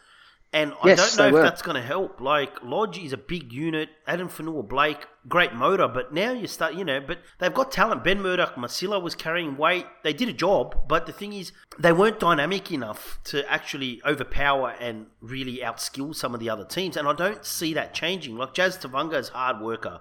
And 0.55 0.73
I 0.85 0.87
Yes, 0.91 1.17
don't 1.17 1.19
know 1.19 1.29
if 1.29 1.33
were. 1.35 1.43
that's 1.43 1.63
going 1.63 1.75
to 1.75 1.83
help. 1.83 2.21
Like 2.21 2.63
Lodge 2.63 2.97
is 2.99 3.13
a 3.13 3.17
big 3.17 3.53
unit. 3.53 3.89
Adam 4.07 4.29
Fonua-Blake, 4.29 5.05
great 5.29 5.53
motor, 5.53 5.89
but 5.89 6.15
now 6.15 6.31
you 6.31 6.47
start, 6.47 6.75
you 6.75 6.85
know, 6.85 7.01
but 7.01 7.19
they've 7.41 7.53
got 7.53 7.73
talent. 7.73 8.05
Ben 8.05 8.23
Murdoch-Masila 8.23 9.03
was 9.03 9.17
carrying 9.17 9.57
weight. 9.57 9.85
They 10.05 10.13
did 10.13 10.29
a 10.29 10.33
job, 10.33 10.87
but 10.89 11.07
the 11.07 11.13
thing 11.13 11.33
is, 11.33 11.51
they 11.79 11.93
weren't 11.93 12.21
dynamic 12.21 12.71
enough 12.71 13.19
to 13.25 13.51
actually 13.53 14.01
overpower 14.07 14.71
and 14.79 15.07
really 15.21 15.59
outskill 15.59 16.15
some 16.15 16.35
of 16.35 16.39
the 16.41 16.49
other 16.51 16.65
teams. 16.65 16.97
And 16.97 17.09
I 17.09 17.15
don't 17.15 17.45
see 17.45 17.75
that 17.75 17.93
changing. 17.93 18.37
Like 18.37 18.55
Jazz 18.55 18.79
Tevaga 18.79 19.19
is 19.19 19.31
hard 19.31 19.61
worker. 19.61 20.01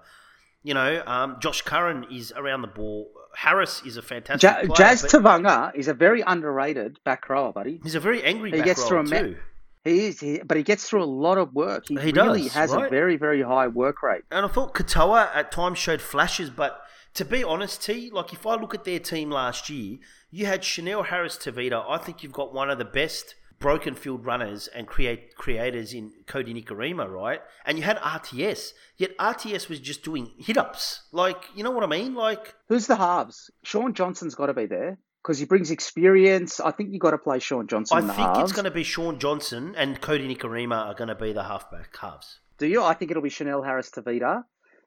You 0.62 0.76
know, 0.76 1.02
um, 1.08 1.38
Josh 1.42 1.64
Curran 1.64 2.06
is 2.12 2.32
around 2.36 2.62
the 2.62 2.68
ball. 2.68 3.10
Harris 3.36 3.82
is 3.88 3.98
a 3.98 4.04
fantastic 4.04 4.48
Ja- 4.48 4.60
player. 4.60 4.76
Jazz 4.76 5.02
Tevaga 5.04 5.74
is 5.76 5.88
a 5.88 5.96
very 5.96 6.22
underrated 6.22 7.00
back 7.04 7.28
rower, 7.28 7.52
buddy. 7.52 7.80
he's 7.82 7.96
a 7.96 8.00
very 8.00 8.22
angry 8.24 8.52
He 8.52 8.58
back 8.58 8.66
gets 8.66 8.84
through 8.84 8.98
rower 8.98 9.06
a 9.08 9.10
ma- 9.10 9.20
too. 9.20 9.38
He 9.84 10.08
is, 10.08 10.20
he, 10.20 10.40
but 10.40 10.56
he 10.56 10.64
gets 10.64 10.88
through 10.88 11.04
a 11.04 11.06
lot 11.06 11.38
of 11.38 11.54
work. 11.54 11.86
He, 11.88 11.96
He 11.96 12.12
really 12.12 12.44
does, 12.44 12.54
has 12.54 12.74
a 12.74 12.88
very, 12.90 13.18
very 13.18 13.42
high 13.42 13.68
work 13.68 14.02
rate. 14.02 14.24
And 14.32 14.46
I 14.46 14.50
thought 14.50 14.74
Katoa 14.74 15.30
at 15.36 15.52
times 15.52 15.78
showed 15.78 16.02
flashes, 16.02 16.50
but 16.50 16.82
to 17.16 17.26
be 17.26 17.44
honest, 17.44 17.84
T, 17.84 18.10
like 18.10 18.32
if 18.34 18.46
I 18.46 18.56
look 18.56 18.74
at 18.74 18.86
their 18.86 19.00
team 19.00 19.30
last 19.30 19.70
year, 19.70 19.98
you 20.32 20.46
had 20.46 20.64
Chanel 20.64 21.04
Harris-Tavita. 21.04 21.86
I 21.88 21.98
think 21.98 22.24
you've 22.24 22.32
got 22.32 22.54
one 22.54 22.70
of 22.70 22.78
the 22.78 22.86
best 22.86 23.36
broken 23.60 23.94
field 23.96 24.26
runners 24.26 24.68
and 24.68 24.88
create 24.88 25.36
creators 25.36 25.94
in 25.94 26.12
Kodi 26.26 26.54
Nikorima, 26.54 27.10
right? 27.10 27.42
And 27.66 27.78
you 27.78 27.84
had 27.84 27.98
RTS, 27.98 28.72
yet 28.98 29.18
RTS 29.18 29.70
was 29.70 29.80
just 29.80 30.04
doing 30.04 30.32
hit 30.38 30.58
ups. 30.58 31.04
Like, 31.12 31.44
you 31.56 31.64
know 31.64 31.72
what 31.72 31.84
I 31.84 31.88
mean? 31.88 32.16
Like, 32.16 32.56
Who's 32.68 32.88
the 32.88 32.96
halves? 32.96 33.52
Shaun 33.64 33.94
Johnson's 33.94 34.36
got 34.36 34.48
to 34.48 34.54
be 34.54 34.66
there 34.66 34.98
because 35.24 35.40
he 35.40 35.46
brings 35.46 35.72
experience. 35.72 36.60
I 36.60 36.72
think 36.72 36.92
you 36.92 37.00
got 37.00 37.12
to 37.12 37.18
play 37.18 37.40
Shaun 37.40 37.68
Johnson 37.68 37.98
I 37.98 38.02
in 38.02 38.08
the 38.08 38.14
think 38.14 38.28
halves. 38.28 38.40
it's 38.42 38.52
going 38.52 38.66
to 38.66 38.72
be 38.72 38.84
Shaun 38.84 39.20
Johnson 39.20 39.74
and 39.78 40.02
Kodi 40.02 40.36
Nikorima 40.36 40.88
are 40.88 40.94
going 40.94 41.08
to 41.08 41.16
be 41.16 41.32
the 41.32 41.44
halfback 41.44 41.96
halves. 41.98 42.40
Do 42.58 42.68
you? 42.68 42.84
I 42.84 42.94
think 42.94 43.12
it'll 43.12 43.24
be 43.24 43.30
Chanel 43.30 43.64
Harris-Tavita, 43.64 44.44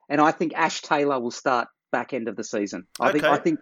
and 0.09 0.21
I 0.21 0.31
think 0.33 0.55
Ash 0.55 0.83
Taylor 0.83 1.19
will 1.19 1.31
start 1.31 1.69
back 1.91 2.13
end 2.13 2.29
of 2.29 2.37
the 2.37 2.45
season. 2.45 2.87
I 3.01 3.13
think 3.13 3.25
I 3.25 3.39
think 3.39 3.61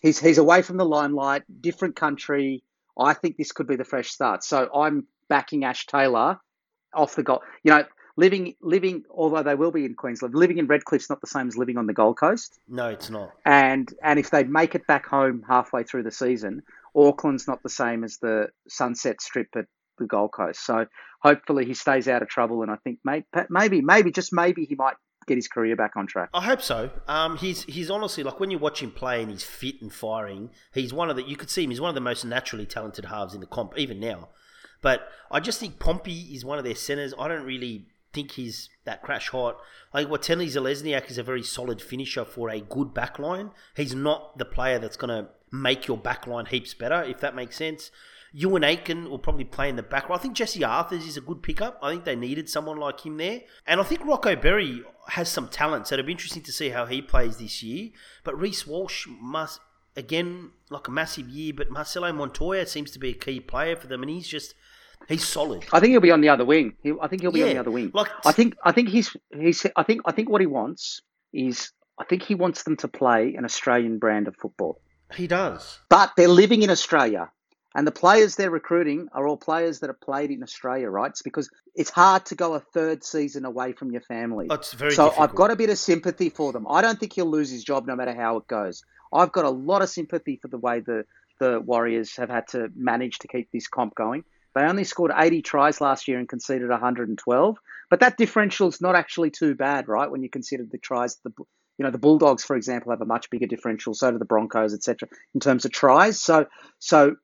he's 0.00 0.18
he's 0.18 0.38
away 0.38 0.62
from 0.62 0.76
the 0.76 0.84
limelight, 0.84 1.42
different 1.60 1.96
country. 1.96 2.64
I 2.98 3.12
think 3.12 3.36
this 3.36 3.52
could 3.52 3.66
be 3.66 3.76
the 3.76 3.84
fresh 3.84 4.08
start. 4.08 4.44
So 4.44 4.68
I'm 4.74 5.06
backing 5.28 5.64
Ash 5.64 5.86
Taylor 5.86 6.38
off 6.92 7.14
the 7.16 7.22
goal. 7.22 7.42
You 7.62 7.72
know, 7.72 7.84
living 8.16 8.54
living 8.60 9.04
although 9.10 9.42
they 9.42 9.54
will 9.54 9.72
be 9.72 9.84
in 9.84 9.94
Queensland, 9.94 10.34
living 10.34 10.58
in 10.58 10.68
Redcliffe's 10.68 11.10
not 11.10 11.20
the 11.20 11.26
same 11.26 11.48
as 11.48 11.56
living 11.56 11.76
on 11.78 11.86
the 11.86 11.92
Gold 11.92 12.18
Coast. 12.18 12.58
No, 12.68 12.88
it's 12.88 13.10
not. 13.10 13.32
And 13.44 13.92
and 14.02 14.18
if 14.18 14.30
they 14.30 14.44
make 14.44 14.74
it 14.74 14.86
back 14.86 15.06
home 15.06 15.44
halfway 15.48 15.82
through 15.84 16.04
the 16.04 16.10
season, 16.10 16.62
Auckland's 16.94 17.48
not 17.48 17.62
the 17.62 17.70
same 17.70 18.04
as 18.04 18.18
the 18.18 18.48
Sunset 18.68 19.20
Strip 19.20 19.48
at 19.56 19.66
the 19.98 20.06
Gold 20.06 20.32
Coast. 20.32 20.64
So 20.64 20.86
hopefully 21.20 21.64
he 21.64 21.74
stays 21.74 22.08
out 22.08 22.22
of 22.22 22.28
trouble, 22.28 22.62
and 22.62 22.70
I 22.70 22.76
think 22.76 22.98
may, 23.04 23.24
maybe 23.48 23.80
maybe 23.80 24.10
just 24.10 24.32
maybe 24.32 24.64
he 24.64 24.74
might 24.74 24.96
get 25.26 25.36
his 25.36 25.48
career 25.48 25.74
back 25.74 25.92
on 25.96 26.06
track. 26.06 26.28
I 26.34 26.42
hope 26.42 26.62
so. 26.62 26.90
Um, 27.08 27.36
he's 27.36 27.64
he's 27.64 27.90
honestly 27.90 28.22
like 28.22 28.40
when 28.40 28.50
you 28.50 28.58
watch 28.58 28.82
him 28.82 28.90
play 28.90 29.22
and 29.22 29.30
he's 29.30 29.44
fit 29.44 29.76
and 29.80 29.92
firing, 29.92 30.50
he's 30.72 30.92
one 30.92 31.10
of 31.10 31.16
the 31.16 31.22
you 31.22 31.36
could 31.36 31.50
see 31.50 31.64
him. 31.64 31.70
He's 31.70 31.80
one 31.80 31.88
of 31.88 31.94
the 31.94 32.00
most 32.00 32.24
naturally 32.24 32.66
talented 32.66 33.06
halves 33.06 33.34
in 33.34 33.40
the 33.40 33.46
comp, 33.46 33.76
even 33.76 33.98
now. 34.00 34.28
But 34.82 35.08
I 35.30 35.40
just 35.40 35.60
think 35.60 35.78
Pompey 35.78 36.34
is 36.34 36.44
one 36.44 36.58
of 36.58 36.64
their 36.64 36.74
centers. 36.74 37.14
I 37.18 37.26
don't 37.26 37.46
really 37.46 37.86
think 38.14 38.32
he's 38.32 38.70
that 38.84 39.02
crash 39.02 39.28
hot. 39.28 39.58
I 39.92 40.00
think 40.00 40.10
Watene-Zelezniak 40.10 41.10
is 41.10 41.18
a 41.18 41.22
very 41.22 41.42
solid 41.42 41.82
finisher 41.82 42.24
for 42.24 42.48
a 42.48 42.60
good 42.60 42.94
backline. 42.94 43.50
He's 43.76 43.94
not 43.94 44.38
the 44.38 44.44
player 44.44 44.78
that's 44.78 44.96
going 44.96 45.10
to 45.10 45.30
make 45.52 45.86
your 45.86 45.98
backline 45.98 46.48
heaps 46.48 46.72
better, 46.72 47.02
if 47.02 47.20
that 47.20 47.34
makes 47.34 47.56
sense. 47.56 47.90
Euan 48.34 48.64
Aitken 48.64 49.08
will 49.10 49.18
probably 49.18 49.44
play 49.44 49.68
in 49.68 49.76
the 49.76 49.82
back. 49.82 50.10
I 50.10 50.16
think 50.16 50.34
Jesse 50.34 50.64
Arthurs 50.64 51.06
is 51.06 51.16
a 51.16 51.20
good 51.20 51.42
pickup. 51.42 51.78
I 51.82 51.90
think 51.90 52.04
they 52.04 52.16
needed 52.16 52.48
someone 52.48 52.78
like 52.78 53.00
him 53.06 53.16
there. 53.16 53.42
And 53.66 53.80
I 53.80 53.84
think 53.84 54.04
Rocco 54.04 54.34
Berry 54.34 54.82
has 55.08 55.28
some 55.28 55.48
talent, 55.48 55.86
so 55.86 55.94
it'll 55.94 56.06
be 56.06 56.12
interesting 56.12 56.42
to 56.42 56.52
see 56.52 56.70
how 56.70 56.86
he 56.86 57.02
plays 57.02 57.36
this 57.36 57.62
year. 57.62 57.90
But 58.24 58.38
Reece 58.38 58.66
Walsh 58.66 59.06
must, 59.08 59.60
again, 59.96 60.50
like 60.70 60.88
a 60.88 60.90
massive 60.90 61.28
year, 61.28 61.52
but 61.56 61.70
Marcelo 61.70 62.12
Montoya 62.12 62.66
seems 62.66 62.90
to 62.92 62.98
be 62.98 63.10
a 63.10 63.14
key 63.14 63.38
player 63.38 63.76
for 63.76 63.86
them, 63.86 64.02
and 64.02 64.10
he's 64.10 64.28
just. 64.28 64.54
He's 65.08 65.26
solid. 65.26 65.64
I 65.72 65.80
think 65.80 65.90
he'll 65.92 66.00
be 66.00 66.10
on 66.10 66.20
the 66.20 66.28
other 66.30 66.44
wing. 66.44 66.74
He, 66.82 66.92
I 67.00 67.08
think 67.08 67.22
he'll 67.22 67.32
be 67.32 67.42
on 67.42 67.48
the 67.50 67.58
other 67.58 67.70
wing. 67.70 67.90
like- 67.94 68.10
I 68.24 68.32
think 68.32 68.56
I 68.64 68.72
think 68.72 68.88
he's 68.88 69.16
he's 69.36 69.66
I 69.76 69.82
think 69.82 70.02
I 70.06 70.12
think 70.12 70.28
what 70.30 70.40
he 70.40 70.46
wants 70.46 71.02
is 71.32 71.70
I 71.98 72.04
think 72.04 72.22
he 72.22 72.34
wants 72.34 72.62
them 72.64 72.76
to 72.78 72.88
play 72.88 73.34
an 73.36 73.44
Australian 73.44 73.98
brand 73.98 74.28
of 74.28 74.36
football. 74.36 74.80
He 75.14 75.26
does. 75.26 75.78
But 75.88 76.12
they're 76.16 76.28
living 76.28 76.62
in 76.62 76.70
Australia. 76.70 77.30
And 77.76 77.86
the 77.88 77.92
players 77.92 78.36
they're 78.36 78.50
recruiting 78.52 79.08
are 79.12 79.26
all 79.26 79.36
players 79.36 79.80
that 79.80 79.88
have 79.90 80.00
played 80.00 80.30
in 80.30 80.44
Australia, 80.44 80.88
right? 80.88 81.10
It's 81.10 81.22
because 81.22 81.50
it's 81.74 81.90
hard 81.90 82.24
to 82.26 82.36
go 82.36 82.54
a 82.54 82.60
third 82.60 83.02
season 83.02 83.44
away 83.44 83.72
from 83.72 83.90
your 83.90 84.00
family. 84.02 84.46
Oh, 84.48 84.60
very 84.76 84.92
so 84.94 85.06
difficult. 85.06 85.28
I've 85.30 85.34
got 85.34 85.50
a 85.50 85.56
bit 85.56 85.70
of 85.70 85.78
sympathy 85.78 86.30
for 86.30 86.52
them. 86.52 86.66
I 86.70 86.82
don't 86.82 87.00
think 87.00 87.12
he'll 87.14 87.26
lose 87.30 87.50
his 87.50 87.64
job 87.64 87.86
no 87.88 87.96
matter 87.96 88.14
how 88.14 88.36
it 88.36 88.46
goes. 88.46 88.84
I've 89.12 89.32
got 89.32 89.44
a 89.44 89.50
lot 89.50 89.82
of 89.82 89.88
sympathy 89.88 90.38
for 90.40 90.46
the 90.46 90.56
way 90.58 90.80
the, 90.80 91.04
the 91.40 91.60
Warriors 91.60 92.14
have 92.16 92.30
had 92.30 92.46
to 92.48 92.68
manage 92.76 93.18
to 93.18 93.28
keep 93.28 93.50
this 93.52 93.66
comp 93.66 93.96
going. 93.96 94.22
They 94.54 94.62
only 94.62 94.84
scored 94.84 95.12
80 95.14 95.42
tries 95.42 95.80
last 95.80 96.06
year 96.06 96.18
and 96.18 96.28
conceded 96.28 96.68
112, 96.68 97.58
but 97.90 98.00
that 98.00 98.16
differential 98.16 98.68
is 98.68 98.80
not 98.80 98.94
actually 98.94 99.30
too 99.30 99.54
bad, 99.54 99.88
right? 99.88 100.10
When 100.10 100.22
you 100.22 100.30
consider 100.30 100.64
the 100.70 100.78
tries, 100.78 101.16
the 101.24 101.32
you 101.76 101.84
know 101.84 101.90
the 101.90 101.98
Bulldogs, 101.98 102.44
for 102.44 102.54
example, 102.54 102.92
have 102.92 103.00
a 103.00 103.06
much 103.06 103.30
bigger 103.30 103.46
differential. 103.46 103.94
So 103.94 104.12
do 104.12 104.18
the 104.18 104.24
Broncos, 104.24 104.74
etc. 104.74 105.08
In 105.34 105.40
terms 105.40 105.64
of 105.64 105.72
tries, 105.72 106.20
so 106.20 106.46
so 106.78 107.16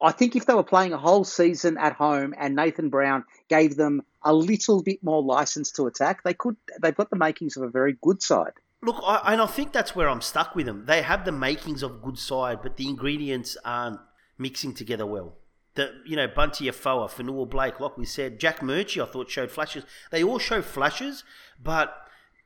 I 0.00 0.12
think 0.12 0.36
if 0.36 0.46
they 0.46 0.54
were 0.54 0.62
playing 0.62 0.92
a 0.92 0.98
whole 0.98 1.24
season 1.24 1.76
at 1.76 1.92
home 1.92 2.34
and 2.38 2.56
Nathan 2.56 2.88
Brown 2.88 3.24
gave 3.48 3.76
them 3.76 4.02
a 4.22 4.32
little 4.32 4.82
bit 4.82 5.02
more 5.02 5.22
license 5.22 5.70
to 5.72 5.86
attack, 5.86 6.22
they 6.24 6.32
could. 6.32 6.56
They've 6.80 6.96
got 6.96 7.10
the 7.10 7.16
makings 7.16 7.56
of 7.56 7.64
a 7.64 7.68
very 7.68 7.96
good 8.00 8.22
side. 8.22 8.52
Look, 8.82 8.96
I, 9.04 9.32
and 9.32 9.42
I 9.42 9.46
think 9.46 9.72
that's 9.72 9.94
where 9.94 10.08
I'm 10.08 10.22
stuck 10.22 10.54
with 10.54 10.66
them. 10.66 10.84
They 10.86 11.02
have 11.02 11.24
the 11.24 11.32
makings 11.32 11.82
of 11.82 12.02
good 12.02 12.18
side, 12.18 12.60
but 12.62 12.76
the 12.76 12.88
ingredients 12.88 13.56
aren't 13.64 14.00
mixing 14.38 14.74
together 14.74 15.04
well. 15.06 15.36
The 15.76 15.94
you 16.04 16.16
know 16.16 16.26
Bunty 16.26 16.68
Afoa, 16.68 17.08
Fonua-Blake, 17.08 17.80
like 17.80 17.96
we 17.96 18.04
said, 18.04 18.40
Jack 18.40 18.60
Murchie, 18.60 19.00
I 19.00 19.06
thought 19.06 19.30
showed 19.30 19.50
flashes. 19.50 19.84
They 20.10 20.24
all 20.24 20.38
show 20.38 20.62
flashes, 20.62 21.24
but 21.62 21.94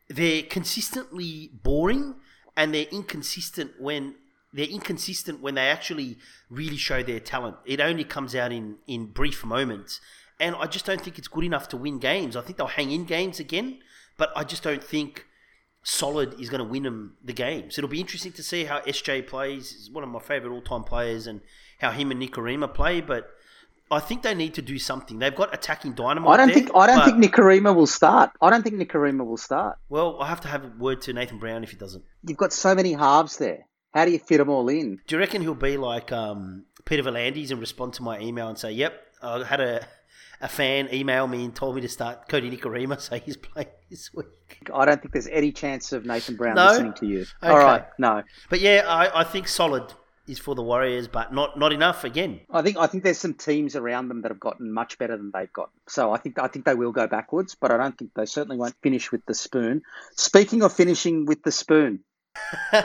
they're 0.09 0.43
consistently 0.43 1.51
boring 1.63 2.17
and 2.57 2.75
they're 2.75 2.87
inconsistent 2.91 3.73
when 3.81 4.17
they're 4.53 4.67
inconsistent 4.67 5.41
when 5.41 5.55
they 5.55 5.69
actually 5.69 6.19
really 6.51 6.77
show 6.77 7.03
their 7.03 7.21
talent. 7.21 7.57
It 7.65 7.81
only 7.81 8.05
comes 8.05 8.35
out 8.35 8.53
in 8.53 8.77
in 8.87 9.07
brief 9.07 9.45
moments, 9.45 10.01
and 10.39 10.57
I 10.57 10.67
just 10.67 10.85
don't 10.85 11.01
think 11.01 11.19
it's 11.19 11.29
good 11.29 11.45
enough 11.45 11.69
to 11.69 11.77
win 11.77 11.99
games. 11.99 12.37
I 12.37 12.43
think 12.43 12.59
they'll 12.59 12.67
hang 12.67 12.91
in 12.91 13.05
games 13.05 13.41
again, 13.41 13.79
but 14.17 14.33
I 14.37 14.45
just 14.45 14.63
don't 14.63 14.83
think 14.83 15.27
solid 15.83 16.39
is 16.41 16.51
going 16.51 16.63
to 16.63 16.69
win 16.69 16.83
them 16.83 17.17
the 17.25 17.33
games. 17.33 17.79
It'll 17.79 17.89
be 17.89 18.01
interesting 18.01 18.33
to 18.33 18.43
see 18.43 18.65
how 18.65 18.81
SJ 18.81 19.27
plays. 19.27 19.73
He's 19.73 19.91
one 19.91 20.05
of 20.05 20.11
my 20.11 20.21
favourite 20.21 20.55
all-time 20.55 20.85
players, 20.85 21.27
and 21.27 21.41
how 21.79 21.91
him 21.91 22.11
and 22.11 22.21
Nikorima 22.21 22.73
play. 22.73 23.01
But 23.01 23.31
I 23.91 24.01
think 24.01 24.23
they 24.23 24.35
need 24.35 24.55
to 24.55 24.63
do 24.63 24.79
something. 24.79 25.19
They've 25.19 25.35
got 25.35 25.53
attacking 25.55 25.93
dynamite. 25.93 26.33
I 26.33 26.37
don't 26.37 26.47
there, 26.49 26.55
think. 26.55 26.71
I 26.75 26.87
don't 26.87 27.05
think 27.05 27.25
Nikorima 27.25 27.75
will 27.75 27.87
start. 27.87 28.31
I 28.41 28.51
don't 28.51 28.63
think 28.63 28.77
Nikorima 28.77 29.27
will 29.27 29.37
start. 29.37 29.79
Well, 29.89 30.19
I 30.21 30.29
have 30.29 30.41
to 30.43 30.49
have 30.49 30.65
a 30.65 30.73
word 30.79 31.03
to 31.03 31.13
Nathan 31.13 31.39
Brown 31.39 31.65
if 31.65 31.71
he 31.71 31.77
doesn't. 31.77 32.05
You've 32.27 32.39
got 32.39 32.53
so 32.53 32.75
many 32.75 32.93
halves 32.93 33.39
there. 33.39 33.67
How 33.93 34.05
do 34.05 34.13
you 34.13 34.21
fit 34.21 34.39
them 34.39 34.49
all 34.49 34.69
in? 34.69 35.01
Do 35.07 35.17
you 35.17 35.19
reckon 35.19 35.43
he'll 35.43 35.55
be 35.55 35.77
like 35.77 36.13
um, 36.13 36.67
Peter 36.85 37.03
V'landys 37.03 37.51
and 37.51 37.59
respond 37.59 37.95
to 37.95 38.05
my 38.05 38.21
email 38.21 38.49
and 38.49 38.57
say, 38.57 38.71
"Yep, 38.71 38.93
I 39.21 39.43
had 39.43 39.61
a 39.61 39.87
a 40.41 40.49
fan 40.49 40.89
emailed 40.89 41.31
me 41.31 41.45
and 41.45 41.55
told 41.55 41.75
me 41.75 41.81
to 41.83 41.89
start 41.89 42.29
Kodi 42.29 42.57
Nikorima, 42.57 43.01
so 43.01 43.19
he's 43.19 43.37
playing 43.37 43.69
this 43.91 44.13
week." 44.15 44.27
I 44.73 44.85
don't 44.85 45.01
think 45.01 45.13
there's 45.13 45.29
any 45.29 45.53
chance 45.53 45.93
of 45.93 46.05
Nathan 46.05 46.37
Brown 46.37 46.57
No? 46.57 46.69
listening 46.69 46.95
to 46.95 47.07
you. 47.07 47.21
Okay. 47.43 47.53
All 47.53 47.59
right, 47.59 47.85
no. 47.99 48.23
But 48.49 48.61
yeah, 48.61 48.85
I, 48.87 49.21
I 49.21 49.25
think 49.25 49.49
solid 49.49 49.93
is 50.31 50.39
for 50.39 50.55
the 50.55 50.63
Warriors, 50.63 51.09
but 51.09 51.33
not 51.35 51.59
not 51.59 51.73
enough 51.73 52.05
again. 52.05 52.41
I 52.51 52.63
think 52.63 52.77
I 52.77 52.87
think 52.87 53.03
there's 53.05 53.19
some 53.19 53.35
teams 53.35 53.75
around 53.77 54.09
them 54.09 54.23
that 54.23 54.31
have 54.31 54.41
gotten 54.41 54.73
much 54.73 54.99
better 54.99 55.17
than 55.17 55.31
they've 55.35 55.53
got. 55.53 55.71
So 55.89 56.13
I 56.13 56.19
think 56.19 56.39
I 56.39 56.47
think 56.47 56.65
they 56.65 56.75
will 56.75 56.93
go 56.93 57.07
backwards, 57.07 57.55
but 57.55 57.71
I 57.71 57.77
don't 57.77 57.97
think 57.99 58.13
they 58.15 58.27
certainly 58.27 58.57
won't 58.57 58.77
finish 58.83 59.11
with 59.11 59.25
the 59.27 59.35
spoon. 59.35 59.83
Speaking 60.17 60.63
of 60.63 60.73
finishing 60.73 61.27
with 61.27 61.43
the 61.43 61.53
spoon, 61.53 62.01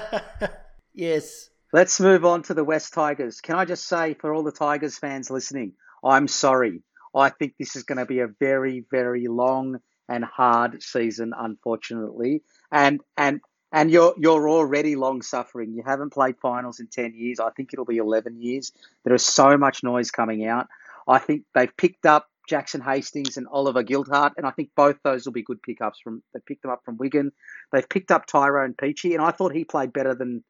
yes. 0.93 1.49
let's 1.71 1.99
move 1.99 2.25
on 2.25 2.43
to 2.43 2.53
the 2.53 2.63
West 2.63 2.93
Tigers. 2.93 3.41
Can 3.41 3.55
I 3.55 3.65
just 3.65 3.87
say 3.87 4.15
for 4.15 4.33
all 4.33 4.43
the 4.43 4.51
Tigers 4.51 4.97
fans 4.97 5.29
listening, 5.29 5.73
I'm 6.03 6.27
sorry. 6.27 6.81
I 7.15 7.29
think 7.29 7.53
this 7.57 7.75
is 7.75 7.83
going 7.83 7.97
to 7.97 8.05
be 8.05 8.19
a 8.19 8.27
very 8.27 8.85
very 8.91 9.27
long 9.27 9.79
and 10.07 10.23
hard 10.23 10.83
season, 10.83 11.33
unfortunately. 11.37 12.41
And 12.71 13.01
and 13.17 13.41
and 13.71 13.89
you're 13.91 14.13
you're 14.17 14.49
already 14.49 14.95
long 14.95 15.21
suffering. 15.21 15.73
You 15.73 15.83
haven't 15.85 16.13
played 16.13 16.35
finals 16.41 16.79
in 16.79 16.87
ten 16.87 17.13
years. 17.15 17.39
I 17.39 17.49
think 17.51 17.69
it'll 17.73 17.85
be 17.85 17.97
eleven 17.97 18.41
years. 18.41 18.71
There 19.03 19.13
is 19.13 19.25
so 19.25 19.57
much 19.57 19.83
noise 19.83 20.11
coming 20.11 20.45
out. 20.45 20.67
I 21.07 21.19
think 21.19 21.43
they've 21.53 21.75
picked 21.75 22.05
up 22.05 22.27
Jackson 22.47 22.81
Hastings 22.81 23.37
and 23.37 23.47
Oliver 23.47 23.83
Gildart, 23.83 24.33
and 24.37 24.45
I 24.45 24.51
think 24.51 24.69
both 24.75 24.97
those 25.03 25.25
will 25.25 25.33
be 25.33 25.43
good 25.43 25.61
pickups 25.61 25.99
from. 25.99 26.21
They 26.33 26.39
picked 26.45 26.63
them 26.63 26.71
up 26.71 26.83
from 26.85 26.97
Wigan. 26.97 27.31
They've 27.71 27.87
picked 27.87 28.11
up 28.11 28.27
Tyrone 28.27 28.73
Peachey, 28.73 29.13
and 29.13 29.23
I 29.23 29.31
thought 29.31 29.53
he 29.53 29.65
played 29.65 29.93
better 29.93 30.13
than 30.13 30.43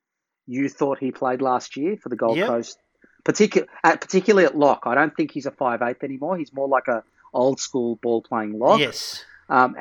you 0.47 0.69
thought 0.69 0.99
he 0.99 1.11
played 1.11 1.41
last 1.41 1.77
year 1.77 1.97
for 1.97 2.09
the 2.09 2.15
Gold 2.15 2.37
Yep. 2.37 2.47
Coast. 2.47 2.77
Particular, 3.25 3.67
at, 3.83 3.99
particularly 3.99 4.45
at 4.45 4.57
lock, 4.57 4.83
I 4.85 4.95
don't 4.95 5.13
think 5.15 5.31
he's 5.31 5.45
a 5.45 5.51
five 5.51 5.81
eighth 5.81 6.03
anymore. 6.03 6.37
He's 6.37 6.53
more 6.53 6.69
like 6.69 6.87
a 6.87 7.03
old 7.33 7.59
school 7.59 7.97
ball 8.01 8.21
playing 8.21 8.57
lock. 8.57 8.79
Yes. 8.79 9.25
Um, 9.49 9.75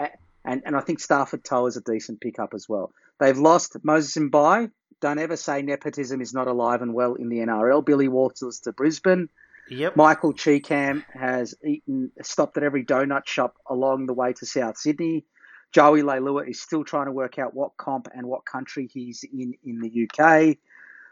and, 0.44 0.62
and 0.66 0.76
I 0.76 0.80
think 0.80 1.00
Starford 1.00 1.44
To'a 1.44 1.66
is 1.66 1.76
a 1.76 1.80
decent 1.80 2.20
pickup 2.20 2.52
as 2.54 2.68
well. 2.68 2.92
They've 3.20 3.38
lost 3.38 3.76
Moses 3.82 4.16
Mbye. 4.16 4.70
Don't 5.00 5.18
ever 5.18 5.36
say 5.36 5.62
nepotism 5.62 6.20
is 6.20 6.34
not 6.34 6.48
alive 6.48 6.82
and 6.82 6.94
well 6.94 7.14
in 7.14 7.28
the 7.28 7.38
NRL. 7.38 7.84
Billy 7.84 8.08
Walters 8.08 8.60
to 8.60 8.72
Brisbane. 8.72 9.28
Yep. 9.70 9.96
Michael 9.96 10.34
Chee-Kam 10.34 11.04
has 11.14 11.54
eaten, 11.64 12.12
stopped 12.22 12.56
at 12.58 12.62
every 12.62 12.84
donut 12.84 13.26
shop 13.26 13.56
along 13.68 14.06
the 14.06 14.12
way 14.12 14.32
to 14.34 14.46
South 14.46 14.76
Sydney. 14.76 15.24
Joey 15.72 16.02
Leilua 16.02 16.48
is 16.48 16.60
still 16.60 16.84
trying 16.84 17.06
to 17.06 17.12
work 17.12 17.38
out 17.38 17.54
what 17.54 17.76
comp 17.76 18.08
and 18.14 18.26
what 18.26 18.44
country 18.44 18.88
he's 18.92 19.24
in 19.24 19.54
in 19.64 19.80
the 19.80 20.06
UK. 20.06 20.56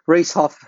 Reese 0.07 0.33
Hoff, 0.33 0.59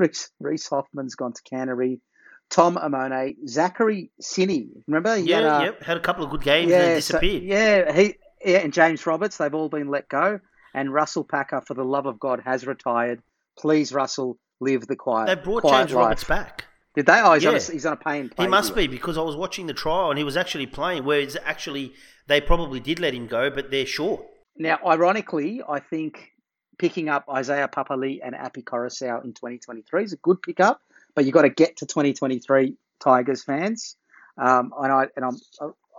Reese, 0.00 0.30
Reese 0.40 0.66
Hoffman's 0.68 1.14
gone 1.14 1.32
to 1.34 1.42
Canterbury. 1.42 2.00
Tom 2.48 2.76
Amone, 2.76 3.36
Zachary 3.46 4.10
Sinney. 4.20 4.70
Remember? 4.88 5.16
He 5.16 5.24
yeah. 5.24 5.36
had 5.36 5.44
a- 5.44 5.64
yep. 5.66 5.82
Had 5.84 5.96
a 5.98 6.00
couple 6.00 6.24
of 6.24 6.30
good 6.30 6.42
games 6.42 6.72
and 6.72 6.80
then 6.80 7.00
so- 7.02 7.20
disappeared. 7.20 7.42
yeah, 7.44 7.92
he 7.92 8.14
yeah, 8.44 8.58
and 8.58 8.72
James 8.72 9.06
Roberts, 9.06 9.36
they've 9.36 9.54
all 9.54 9.68
been 9.68 9.88
let 9.88 10.08
go. 10.08 10.40
And 10.74 10.92
Russell 10.92 11.24
Packer, 11.24 11.60
for 11.66 11.74
the 11.74 11.84
love 11.84 12.06
of 12.06 12.18
God, 12.18 12.40
has 12.44 12.66
retired. 12.66 13.20
Please, 13.58 13.92
Russell, 13.92 14.38
live 14.60 14.86
the 14.86 14.96
quiet. 14.96 15.26
They 15.26 15.34
brought 15.34 15.62
quiet 15.62 15.82
James 15.88 15.94
life. 15.94 16.02
Roberts 16.02 16.24
back. 16.24 16.64
Did 16.96 17.06
they? 17.06 17.20
Oh, 17.20 17.34
he's, 17.34 17.44
on, 17.46 17.54
a, 17.54 17.58
Yeah. 17.58 17.72
he's 17.72 17.86
on 17.86 17.92
a 17.92 17.96
play. 17.96 18.28
He 18.36 18.46
must 18.48 18.74
be 18.74 18.86
because 18.88 19.16
I 19.18 19.22
was 19.22 19.36
watching 19.36 19.66
the 19.66 19.74
trial 19.74 20.10
and 20.10 20.18
he 20.18 20.24
was 20.24 20.36
actually 20.36 20.66
playing. 20.66 21.04
Whereas 21.04 21.36
actually 21.44 21.92
they 22.26 22.40
probably 22.40 22.80
did 22.80 22.98
let 22.98 23.14
him 23.14 23.26
go, 23.26 23.50
but 23.50 23.70
they're 23.70 23.86
short. 23.86 24.24
Now, 24.56 24.78
ironically, 24.84 25.62
I 25.68 25.78
think 25.80 26.32
picking 26.80 27.10
up 27.10 27.26
Isaiah 27.28 27.68
Papali'i 27.68 28.20
and 28.24 28.34
Api 28.34 28.62
Koroisau 28.62 29.22
in 29.22 29.34
2023 29.34 30.02
is 30.02 30.14
a 30.14 30.16
good 30.16 30.40
pickup, 30.40 30.80
but 31.14 31.26
you've 31.26 31.34
got 31.34 31.42
to 31.42 31.50
get 31.50 31.76
to 31.76 31.86
2023 31.86 32.74
Tigers 33.00 33.44
fans. 33.44 33.96
Um, 34.38 34.72
and 34.80 34.90
I 34.90 35.06
and 35.14 35.24
I'm, 35.26 35.36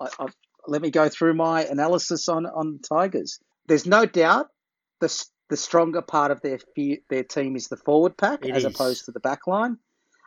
I, 0.02 0.08
I, 0.20 0.26
let 0.68 0.82
me 0.82 0.90
go 0.90 1.08
through 1.08 1.36
my 1.36 1.66
analysis 1.66 2.28
on 2.28 2.48
on 2.48 2.80
Tigers. 2.80 3.40
There's 3.68 3.86
no 3.86 4.08
doubt 4.08 4.48
the 5.00 5.26
the 5.50 5.58
stronger 5.58 6.02
part 6.02 6.32
of 6.32 6.42
their 6.42 6.58
their 7.10 7.24
team 7.24 7.56
is 7.56 7.68
the 7.68 7.78
forward 7.78 8.18
pack 8.18 8.44
It 8.44 8.56
as 8.56 8.66
is. 8.66 8.74
opposed 8.74 9.06
to 9.06 9.12
the 9.12 9.20
back 9.20 9.46
line. 9.46 9.78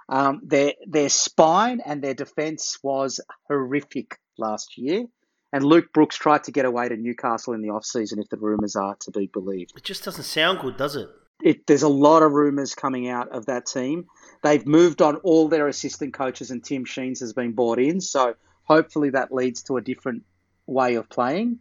Um, 0.09 0.41
their 0.45 0.75
their 0.87 1.09
spine 1.09 1.81
and 1.85 2.01
their 2.01 2.15
defense 2.15 2.79
was 2.81 3.21
horrific 3.49 4.19
last 4.39 4.79
year. 4.79 5.07
And 5.55 5.63
Luke 5.63 5.93
Brooks 5.93 6.17
tried 6.17 6.43
to 6.45 6.51
get 6.51 6.65
away 6.65 6.89
to 6.89 6.97
Newcastle 6.97 7.53
in 7.53 7.63
the 7.63 7.71
off-season, 7.71 8.19
if 8.19 8.29
the 8.29 8.37
rumours 8.37 8.75
are 8.75 8.97
to 9.03 9.13
be 9.13 9.29
believed. 9.29 9.73
It 9.77 9.85
just 9.85 10.03
doesn't 10.03 10.25
sound 10.25 10.59
good, 10.59 10.77
does 10.77 10.97
it? 10.97 11.09
It, 11.45 11.69
there's 11.69 11.85
a 11.85 11.89
lot 11.89 12.25
of 12.25 12.33
rumours 12.33 12.75
coming 12.75 13.09
out 13.09 13.29
of 13.29 13.47
that 13.47 13.67
team. 13.67 14.07
They've 14.43 14.67
moved 14.67 15.01
on 15.01 15.15
all 15.19 15.47
their 15.47 15.69
assistant 15.69 16.13
coaches, 16.13 16.51
and 16.51 16.65
Tim 16.65 16.85
Sheens 16.85 17.21
has 17.21 17.33
been 17.33 17.53
brought 17.53 17.79
in. 17.79 18.01
So 18.01 18.35
hopefully 18.65 19.11
that 19.11 19.33
leads 19.33 19.63
to 19.65 19.77
a 19.77 19.81
different 19.81 20.25
way 20.67 20.97
of 20.97 21.09
playing 21.09 21.61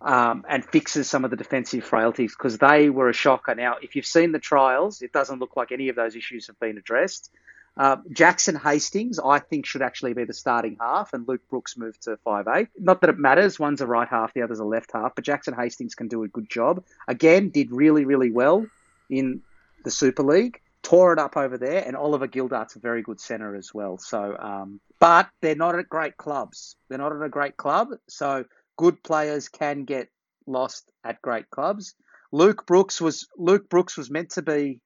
um, 0.00 0.46
and 0.48 0.64
fixes 0.64 1.10
some 1.10 1.22
of 1.22 1.30
the 1.30 1.36
defensive 1.36 1.84
frailties 1.84 2.34
because 2.34 2.56
they 2.56 2.88
were 2.88 3.10
a 3.10 3.12
shocker. 3.12 3.54
Now, 3.54 3.76
if 3.82 3.96
you've 3.96 4.06
seen 4.06 4.32
the 4.32 4.38
trials, 4.38 5.02
it 5.02 5.12
doesn't 5.12 5.40
look 5.40 5.56
like 5.58 5.72
any 5.72 5.90
of 5.90 5.96
those 5.96 6.16
issues 6.16 6.46
have 6.46 6.58
been 6.58 6.78
addressed. 6.78 7.30
Uh, 7.76 7.96
Jackson 8.12 8.56
Hastings, 8.56 9.18
I 9.18 9.38
think, 9.38 9.64
should 9.64 9.82
actually 9.82 10.12
be 10.12 10.24
the 10.24 10.34
starting 10.34 10.76
half, 10.80 11.12
and 11.12 11.26
Luke 11.26 11.42
Brooks 11.48 11.76
moved 11.76 12.02
to 12.02 12.16
five. 12.18 12.46
Not 12.78 13.00
that 13.00 13.10
it 13.10 13.18
matters; 13.18 13.58
one's 13.58 13.80
a 13.80 13.86
right 13.86 14.08
half, 14.08 14.34
the 14.34 14.42
other's 14.42 14.58
a 14.58 14.64
left 14.64 14.90
half. 14.92 15.14
But 15.14 15.24
Jackson 15.24 15.54
Hastings 15.54 15.94
can 15.94 16.08
do 16.08 16.22
a 16.24 16.28
good 16.28 16.50
job. 16.50 16.84
Again, 17.08 17.50
did 17.50 17.70
really, 17.70 18.04
really 18.04 18.30
well 18.30 18.66
in 19.08 19.42
the 19.84 19.90
Super 19.90 20.22
League. 20.22 20.60
tore 20.82 21.12
it 21.12 21.18
up 21.18 21.36
over 21.36 21.58
there, 21.58 21.84
and 21.86 21.96
Oliver 21.96 22.26
Gildart's 22.26 22.76
a 22.76 22.80
very 22.80 23.02
good 23.02 23.20
centre 23.20 23.54
as 23.54 23.72
well. 23.72 23.98
So, 23.98 24.36
um, 24.38 24.80
but 24.98 25.28
they're 25.42 25.54
not 25.54 25.78
at 25.78 25.88
great 25.88 26.16
clubs. 26.16 26.76
They're 26.88 26.98
not 26.98 27.14
at 27.14 27.22
a 27.22 27.28
great 27.28 27.56
club, 27.56 27.88
so 28.08 28.44
good 28.76 29.02
players 29.02 29.48
can 29.48 29.84
get 29.84 30.08
lost 30.46 30.90
at 31.04 31.20
great 31.22 31.50
clubs. 31.50 31.94
Luke 32.32 32.66
Brooks 32.66 33.00
was 33.00 33.26
Luke 33.36 33.68
Brooks 33.68 33.96
was 33.96 34.10
meant 34.10 34.30
to 34.30 34.42
be 34.42 34.80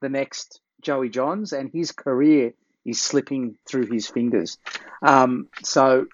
the 0.00 0.08
next 0.08 0.60
Joey 0.84 1.08
Johns, 1.08 1.52
and 1.52 1.70
his 1.70 1.92
career 1.92 2.52
is 2.84 3.00
slipping 3.00 3.56
through 3.66 3.86
his 3.86 4.06
fingers. 4.06 4.58
Um, 5.02 5.48
so, 5.62 6.06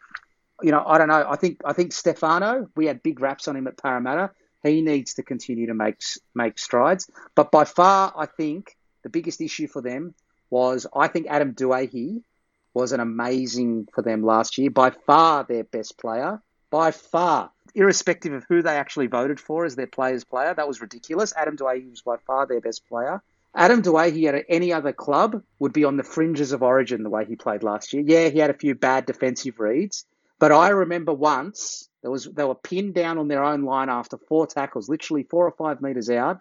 you 0.62 0.70
know, 0.70 0.84
I 0.86 0.98
don't 0.98 1.08
know. 1.08 1.26
I 1.28 1.36
think 1.36 1.60
I 1.64 1.72
think 1.72 1.92
Stefano. 1.92 2.68
We 2.76 2.86
had 2.86 3.02
big 3.02 3.20
raps 3.20 3.48
on 3.48 3.56
him 3.56 3.66
at 3.66 3.76
Parramatta. 3.76 4.30
He 4.62 4.82
needs 4.82 5.14
to 5.14 5.22
continue 5.22 5.66
to 5.66 5.74
make 5.74 6.00
make 6.34 6.58
strides. 6.58 7.10
But 7.34 7.50
by 7.50 7.64
far, 7.64 8.12
I 8.16 8.26
think 8.26 8.76
the 9.02 9.08
biggest 9.08 9.40
issue 9.40 9.66
for 9.66 9.82
them 9.82 10.14
was 10.50 10.86
I 10.94 11.08
think 11.08 11.26
Adam 11.28 11.54
Doueihi 11.54 12.22
was 12.74 12.92
an 12.92 13.00
amazing 13.00 13.88
for 13.94 14.02
them 14.02 14.22
last 14.22 14.58
year. 14.58 14.70
By 14.70 14.90
far 14.90 15.44
their 15.44 15.64
best 15.64 15.98
player. 15.98 16.40
By 16.70 16.92
far. 16.92 17.50
Irrespective 17.74 18.32
of 18.32 18.44
who 18.48 18.62
they 18.62 18.76
actually 18.76 19.06
voted 19.06 19.40
for 19.40 19.64
as 19.64 19.76
their 19.76 19.86
player's 19.86 20.24
player, 20.24 20.54
that 20.54 20.68
was 20.68 20.80
ridiculous. 20.80 21.32
Adam 21.36 21.56
Doueihi 21.56 21.90
was 21.90 22.02
by 22.02 22.16
far 22.26 22.46
their 22.46 22.60
best 22.60 22.86
player. 22.88 23.22
Adam 23.54 23.82
Doueihi 23.82 24.26
at 24.26 24.44
any 24.48 24.72
other 24.72 24.92
club 24.92 25.42
would 25.58 25.72
be 25.72 25.84
on 25.84 25.96
the 25.96 26.04
fringes 26.04 26.52
of 26.52 26.62
origin 26.62 27.02
the 27.02 27.10
way 27.10 27.24
he 27.24 27.34
played 27.34 27.62
last 27.62 27.92
year. 27.92 28.04
Yeah, 28.06 28.28
he 28.28 28.38
had 28.38 28.50
a 28.50 28.54
few 28.54 28.74
bad 28.74 29.06
defensive 29.06 29.58
reads, 29.58 30.06
but 30.38 30.52
I 30.52 30.68
remember 30.68 31.12
once 31.12 31.88
there 32.02 32.10
was 32.10 32.24
they 32.24 32.44
were 32.44 32.54
pinned 32.54 32.94
down 32.94 33.18
on 33.18 33.28
their 33.28 33.44
own 33.44 33.64
line 33.64 33.88
after 33.88 34.16
four 34.16 34.46
tackles, 34.46 34.88
literally 34.88 35.24
four 35.24 35.46
or 35.46 35.52
five 35.52 35.82
meters 35.82 36.08
out. 36.08 36.40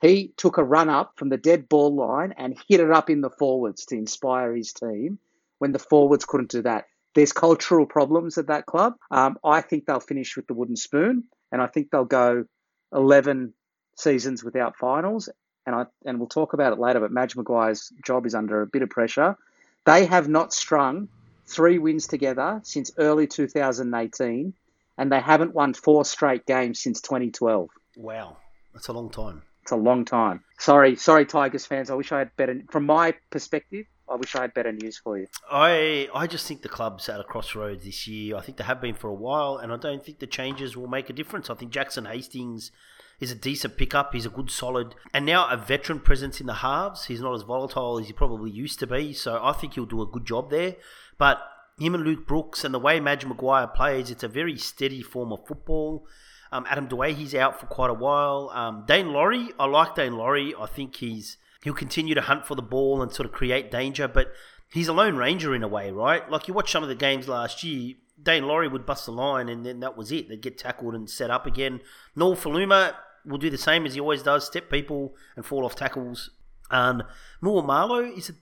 He 0.00 0.32
took 0.36 0.58
a 0.58 0.64
run 0.64 0.88
up 0.88 1.12
from 1.16 1.28
the 1.28 1.36
dead 1.36 1.68
ball 1.68 1.94
line 1.94 2.34
and 2.36 2.56
hit 2.68 2.80
it 2.80 2.90
up 2.90 3.10
in 3.10 3.20
the 3.20 3.30
forwards 3.30 3.86
to 3.86 3.96
inspire 3.96 4.54
his 4.54 4.72
team 4.72 5.18
when 5.58 5.72
the 5.72 5.78
forwards 5.78 6.24
couldn't 6.24 6.50
do 6.50 6.62
that. 6.62 6.86
There's 7.14 7.32
cultural 7.32 7.86
problems 7.86 8.38
at 8.38 8.46
that 8.46 8.66
club. 8.66 8.94
Um, 9.10 9.38
I 9.44 9.60
think 9.60 9.84
they'll 9.84 10.00
finish 10.00 10.36
with 10.36 10.46
the 10.46 10.54
wooden 10.54 10.76
spoon, 10.76 11.24
and 11.50 11.60
I 11.60 11.66
think 11.66 11.90
they'll 11.90 12.04
go 12.04 12.44
11 12.92 13.52
seasons 13.96 14.44
without 14.44 14.76
finals. 14.76 15.28
And 15.66 15.74
I 15.74 15.86
and 16.04 16.18
we'll 16.18 16.28
talk 16.28 16.52
about 16.52 16.72
it 16.72 16.78
later. 16.78 17.00
But 17.00 17.12
Madge 17.12 17.36
Maguire's 17.36 17.92
job 18.04 18.26
is 18.26 18.34
under 18.34 18.62
a 18.62 18.66
bit 18.66 18.82
of 18.82 18.90
pressure. 18.90 19.36
They 19.84 20.06
have 20.06 20.28
not 20.28 20.52
strung 20.52 21.08
three 21.46 21.78
wins 21.78 22.06
together 22.06 22.60
since 22.62 22.90
early 22.98 23.26
2018, 23.26 24.54
and 24.98 25.12
they 25.12 25.20
haven't 25.20 25.54
won 25.54 25.74
four 25.74 26.04
straight 26.04 26.46
games 26.46 26.80
since 26.80 27.00
2012. 27.00 27.68
Wow, 27.96 28.36
that's 28.72 28.88
a 28.88 28.92
long 28.92 29.10
time. 29.10 29.42
It's 29.62 29.72
a 29.72 29.76
long 29.76 30.04
time. 30.04 30.42
Sorry, 30.58 30.96
sorry, 30.96 31.26
Tigers 31.26 31.66
fans. 31.66 31.90
I 31.90 31.94
wish 31.94 32.12
I 32.12 32.18
had 32.20 32.34
better. 32.36 32.60
From 32.70 32.86
my 32.86 33.14
perspective, 33.30 33.86
I 34.10 34.16
wish 34.16 34.34
I 34.34 34.42
had 34.42 34.54
better 34.54 34.72
news 34.72 34.98
for 34.98 35.18
you. 35.18 35.26
I 35.50 36.08
I 36.14 36.26
just 36.26 36.46
think 36.46 36.62
the 36.62 36.68
club's 36.68 37.08
at 37.08 37.20
a 37.20 37.24
crossroads 37.24 37.84
this 37.84 38.08
year. 38.08 38.36
I 38.36 38.40
think 38.40 38.58
they 38.58 38.64
have 38.64 38.80
been 38.80 38.94
for 38.94 39.08
a 39.08 39.14
while, 39.14 39.56
and 39.56 39.72
I 39.72 39.76
don't 39.76 40.04
think 40.04 40.18
the 40.18 40.26
changes 40.26 40.76
will 40.76 40.88
make 40.88 41.10
a 41.10 41.12
difference. 41.12 41.50
I 41.50 41.54
think 41.54 41.70
Jackson 41.70 42.06
Hastings 42.06 42.72
is 43.20 43.30
a 43.30 43.34
decent 43.34 43.76
pickup. 43.76 44.12
He's 44.12 44.26
a 44.26 44.30
good, 44.30 44.50
solid, 44.50 44.94
and 45.12 45.26
now 45.26 45.48
a 45.48 45.56
veteran 45.56 46.00
presence 46.00 46.40
in 46.40 46.46
the 46.46 46.54
halves. 46.54 47.04
He's 47.04 47.20
not 47.20 47.34
as 47.34 47.42
volatile 47.42 47.98
as 47.98 48.06
he 48.06 48.12
probably 48.12 48.50
used 48.50 48.78
to 48.80 48.86
be, 48.86 49.12
so 49.12 49.40
I 49.42 49.52
think 49.52 49.74
he'll 49.74 49.86
do 49.86 50.02
a 50.02 50.06
good 50.06 50.24
job 50.24 50.50
there. 50.50 50.76
But 51.18 51.40
him 51.78 51.94
and 51.94 52.04
Luke 52.04 52.26
Brooks 52.26 52.64
and 52.64 52.74
the 52.74 52.78
way 52.78 52.98
Madge 52.98 53.26
Maguire 53.26 53.66
plays, 53.66 54.10
it's 54.10 54.22
a 54.22 54.28
very 54.28 54.56
steady 54.56 55.02
form 55.02 55.32
of 55.32 55.46
football. 55.46 56.06
Um, 56.52 56.66
Adam 56.68 56.88
he's 57.14 57.34
out 57.34 57.60
for 57.60 57.66
quite 57.66 57.90
a 57.90 57.94
while. 57.94 58.50
Um, 58.52 58.84
Daine 58.86 59.12
Laurie, 59.12 59.50
I 59.58 59.66
like 59.66 59.94
Daine 59.94 60.16
Laurie. 60.16 60.54
I 60.58 60.66
think 60.66 60.96
he's 60.96 61.36
he'll 61.62 61.74
continue 61.74 62.14
to 62.14 62.22
hunt 62.22 62.46
for 62.46 62.54
the 62.54 62.62
ball 62.62 63.02
and 63.02 63.12
sort 63.12 63.26
of 63.26 63.32
create 63.32 63.70
danger, 63.70 64.08
but 64.08 64.32
he's 64.72 64.88
a 64.88 64.92
lone 64.92 65.16
ranger 65.16 65.54
in 65.54 65.62
a 65.62 65.68
way, 65.68 65.90
right? 65.90 66.28
Like 66.30 66.48
you 66.48 66.54
watch 66.54 66.72
some 66.72 66.82
of 66.82 66.88
the 66.88 66.94
games 66.94 67.28
last 67.28 67.62
year, 67.62 67.94
Daine 68.20 68.46
Laurie 68.46 68.68
would 68.68 68.86
bust 68.86 69.06
the 69.06 69.12
line 69.12 69.48
and 69.48 69.64
then 69.64 69.80
that 69.80 69.96
was 69.96 70.10
it. 70.10 70.28
They'd 70.28 70.42
get 70.42 70.58
tackled 70.58 70.94
and 70.94 71.08
set 71.08 71.30
up 71.30 71.46
again. 71.46 71.80
Nofoaluma 72.16 72.94
will 73.24 73.38
do 73.38 73.50
the 73.50 73.58
same 73.58 73.86
as 73.86 73.94
he 73.94 74.00
always 74.00 74.22
does, 74.22 74.46
step 74.46 74.70
people 74.70 75.14
and 75.36 75.44
fall 75.44 75.64
off 75.64 75.76
tackles. 75.76 76.30
Um, 76.70 77.02
Marlow 77.42 78.00
is 78.00 78.30
a 78.30 78.34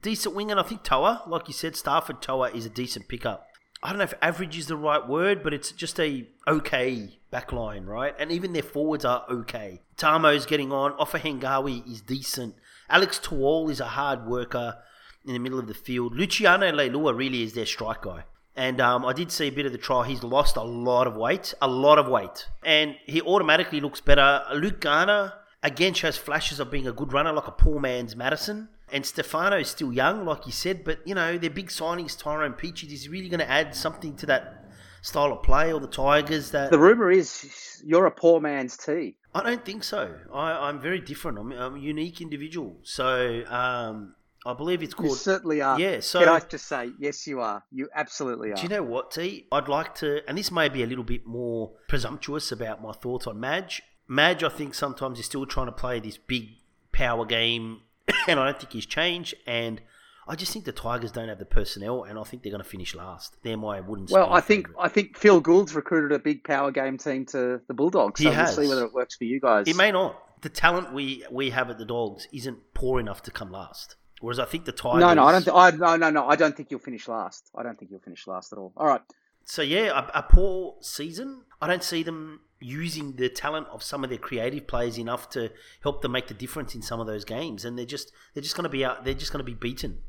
decent 0.00 0.34
wing, 0.34 0.50
and 0.50 0.58
I 0.58 0.62
think 0.62 0.82
Toa, 0.82 1.22
like 1.26 1.48
you 1.48 1.54
said, 1.54 1.74
Starford 1.74 2.20
To'a 2.20 2.54
is 2.54 2.66
a 2.66 2.70
decent 2.70 3.08
pickup. 3.08 3.46
I 3.82 3.90
don't 3.90 3.98
know 3.98 4.04
if 4.04 4.14
average 4.20 4.58
is 4.58 4.66
the 4.66 4.76
right 4.76 5.06
word, 5.06 5.42
but 5.42 5.54
it's 5.54 5.72
just 5.72 5.98
a 5.98 6.26
okay 6.46 7.18
backline, 7.32 7.86
right? 7.86 8.14
And 8.18 8.30
even 8.30 8.52
their 8.52 8.62
forwards 8.62 9.04
are 9.06 9.24
okay. 9.30 9.80
Tamou's 9.96 10.44
getting 10.44 10.70
on. 10.70 10.92
Ofahengaue 10.98 11.90
is 11.90 12.02
decent. 12.02 12.56
Alex 12.90 13.18
Twal 13.18 13.70
is 13.70 13.80
a 13.80 13.86
hard 13.86 14.26
worker 14.26 14.76
in 15.24 15.32
the 15.32 15.38
middle 15.38 15.58
of 15.58 15.66
the 15.66 15.74
field. 15.74 16.14
Luciano 16.14 16.70
Leilua 16.70 17.16
really 17.16 17.42
is 17.42 17.54
their 17.54 17.66
strike 17.66 18.02
guy. 18.02 18.24
And 18.60 18.78
um, 18.78 19.06
I 19.06 19.14
did 19.14 19.32
see 19.32 19.46
a 19.46 19.50
bit 19.50 19.64
of 19.64 19.72
the 19.72 19.78
trial. 19.78 20.02
He's 20.02 20.22
lost 20.22 20.56
a 20.56 20.62
lot 20.62 21.06
of 21.06 21.16
weight, 21.16 21.54
a 21.62 21.66
lot 21.66 21.98
of 21.98 22.08
weight. 22.08 22.46
And 22.62 22.94
he 23.06 23.22
automatically 23.22 23.80
looks 23.80 24.02
better. 24.02 24.42
Luke 24.52 24.80
Garner, 24.80 25.32
again, 25.62 25.94
shows 25.94 26.18
flashes 26.18 26.60
of 26.60 26.70
being 26.70 26.86
a 26.86 26.92
good 26.92 27.10
runner, 27.10 27.32
like 27.32 27.46
a 27.46 27.52
poor 27.52 27.80
man's 27.80 28.14
Matterson. 28.14 28.68
And 28.92 29.06
Stefano's 29.06 29.70
still 29.70 29.94
young, 29.94 30.26
like 30.26 30.44
you 30.44 30.52
said, 30.52 30.84
but 30.84 30.98
you 31.06 31.14
know, 31.14 31.38
they're 31.38 31.48
big 31.48 31.68
signings. 31.68 32.18
Tyrone 32.18 32.52
Peachey, 32.52 32.92
is 32.92 33.08
really 33.08 33.30
going 33.30 33.40
to 33.40 33.50
add 33.50 33.74
something 33.74 34.14
to 34.16 34.26
that 34.26 34.66
style 35.00 35.32
of 35.32 35.42
play 35.42 35.72
or 35.72 35.80
the 35.80 35.86
Tigers. 35.86 36.50
That 36.50 36.70
the 36.70 36.78
rumor 36.78 37.10
is 37.10 37.82
you're 37.82 38.04
a 38.04 38.10
poor 38.10 38.42
man's 38.42 38.76
T. 38.76 39.16
I 39.34 39.42
don't 39.42 39.64
think 39.64 39.84
so. 39.84 40.14
I, 40.34 40.68
am 40.68 40.82
very 40.82 41.00
different. 41.00 41.38
I'm, 41.38 41.50
I'm, 41.52 41.76
a 41.76 41.78
unique 41.78 42.20
individual. 42.20 42.76
So 42.82 43.42
um, 43.48 44.16
I 44.46 44.54
believe 44.54 44.82
it's 44.82 44.94
called. 44.94 45.10
You 45.10 45.16
certainly 45.16 45.60
are. 45.60 45.78
Yeah. 45.78 46.00
So 46.00 46.20
can 46.20 46.28
I 46.28 46.40
just 46.40 46.66
say, 46.66 46.90
yes, 46.98 47.26
you 47.26 47.40
are. 47.40 47.62
You 47.70 47.88
absolutely 47.94 48.52
are. 48.52 48.56
Do 48.56 48.62
you 48.62 48.68
know 48.68 48.82
what, 48.82 49.10
T? 49.10 49.46
I'd 49.52 49.68
like 49.68 49.94
to, 49.96 50.26
and 50.28 50.38
this 50.38 50.50
may 50.50 50.68
be 50.68 50.82
a 50.82 50.86
little 50.86 51.04
bit 51.04 51.26
more 51.26 51.72
presumptuous 51.88 52.50
about 52.50 52.82
my 52.82 52.92
thoughts 52.92 53.26
on 53.26 53.38
Madge. 53.38 53.82
Madge, 54.08 54.42
I 54.42 54.48
think 54.48 54.74
sometimes 54.74 55.18
is 55.18 55.26
still 55.26 55.46
trying 55.46 55.66
to 55.66 55.72
play 55.72 56.00
this 56.00 56.16
big 56.16 56.48
power 56.92 57.24
game 57.24 57.82
and 58.28 58.40
I 58.40 58.46
don't 58.46 58.58
think 58.58 58.72
he's 58.72 58.86
changed. 58.86 59.34
And 59.46 59.80
I 60.26 60.36
just 60.36 60.52
think 60.52 60.64
the 60.64 60.72
Tigers 60.72 61.12
don't 61.12 61.28
have 61.28 61.38
the 61.38 61.44
personnel, 61.44 62.04
and 62.04 62.18
I 62.18 62.22
think 62.22 62.42
they're 62.42 62.52
going 62.52 62.62
to 62.62 62.68
finish 62.68 62.94
last. 62.94 63.36
They're 63.42 63.56
my 63.56 63.80
wooden. 63.80 64.06
Well, 64.10 64.32
I 64.32 64.40
think 64.40 64.68
I 64.78 64.88
think 64.88 65.16
Phil 65.16 65.40
Gould's 65.40 65.74
recruited 65.74 66.12
a 66.12 66.18
big 66.18 66.44
power 66.44 66.70
game 66.70 66.98
team 66.98 67.26
to 67.26 67.60
the 67.66 67.74
Bulldogs. 67.74 68.22
So 68.22 68.30
he 68.30 68.34
has. 68.34 68.56
We'll 68.56 68.66
see 68.66 68.68
whether 68.68 68.84
it 68.84 68.92
works 68.92 69.16
for 69.16 69.24
you 69.24 69.40
guys. 69.40 69.66
It 69.66 69.76
may 69.76 69.90
not. 69.90 70.22
The 70.42 70.48
talent 70.48 70.92
we 70.94 71.24
we 71.30 71.50
have 71.50 71.68
at 71.70 71.78
the 71.78 71.84
Dogs 71.84 72.28
isn't 72.32 72.58
poor 72.74 73.00
enough 73.00 73.22
to 73.24 73.30
come 73.30 73.50
last. 73.50 73.96
Whereas 74.20 74.38
I 74.38 74.44
think 74.44 74.66
the 74.66 74.72
Tigers. 74.72 75.00
No, 75.00 75.14
no, 75.14 75.24
I 75.24 75.32
don't. 75.32 75.42
Th- 75.44 75.56
I, 75.56 75.70
no, 75.70 75.96
no, 75.96 76.10
no. 76.10 76.28
I 76.28 76.36
don't 76.36 76.56
think 76.56 76.70
you'll 76.70 76.80
finish 76.80 77.08
last. 77.08 77.50
I 77.56 77.62
don't 77.62 77.78
think 77.78 77.90
you'll 77.90 78.00
finish 78.00 78.26
last 78.26 78.52
at 78.52 78.58
all. 78.58 78.72
All 78.76 78.86
right. 78.86 79.00
So 79.44 79.62
yeah, 79.62 80.08
a, 80.14 80.18
a 80.18 80.22
poor 80.22 80.76
season. 80.80 81.42
I 81.60 81.66
don't 81.66 81.82
see 81.82 82.02
them 82.02 82.40
using 82.60 83.16
the 83.16 83.30
talent 83.30 83.66
of 83.68 83.82
some 83.82 84.04
of 84.04 84.10
their 84.10 84.18
creative 84.18 84.66
players 84.66 84.98
enough 84.98 85.30
to 85.30 85.50
help 85.82 86.02
them 86.02 86.12
make 86.12 86.28
the 86.28 86.34
difference 86.34 86.74
in 86.74 86.82
some 86.82 87.00
of 87.00 87.06
those 87.06 87.24
games, 87.24 87.64
and 87.64 87.78
they're 87.78 87.86
just 87.86 88.12
they're 88.34 88.42
just 88.42 88.56
going 88.56 88.64
to 88.64 88.70
be 88.70 88.84
out. 88.84 89.04
They're 89.04 89.14
just 89.14 89.32
going 89.32 89.44
to 89.44 89.50
be 89.50 89.54
beaten 89.54 90.02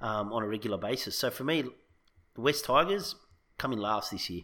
um, 0.00 0.32
on 0.32 0.42
a 0.42 0.46
regular 0.46 0.76
basis. 0.76 1.16
So 1.16 1.30
for 1.30 1.44
me, 1.44 1.62
the 2.34 2.40
West 2.40 2.64
Tigers 2.64 3.14
coming 3.56 3.78
last 3.78 4.10
this 4.10 4.28
year. 4.28 4.42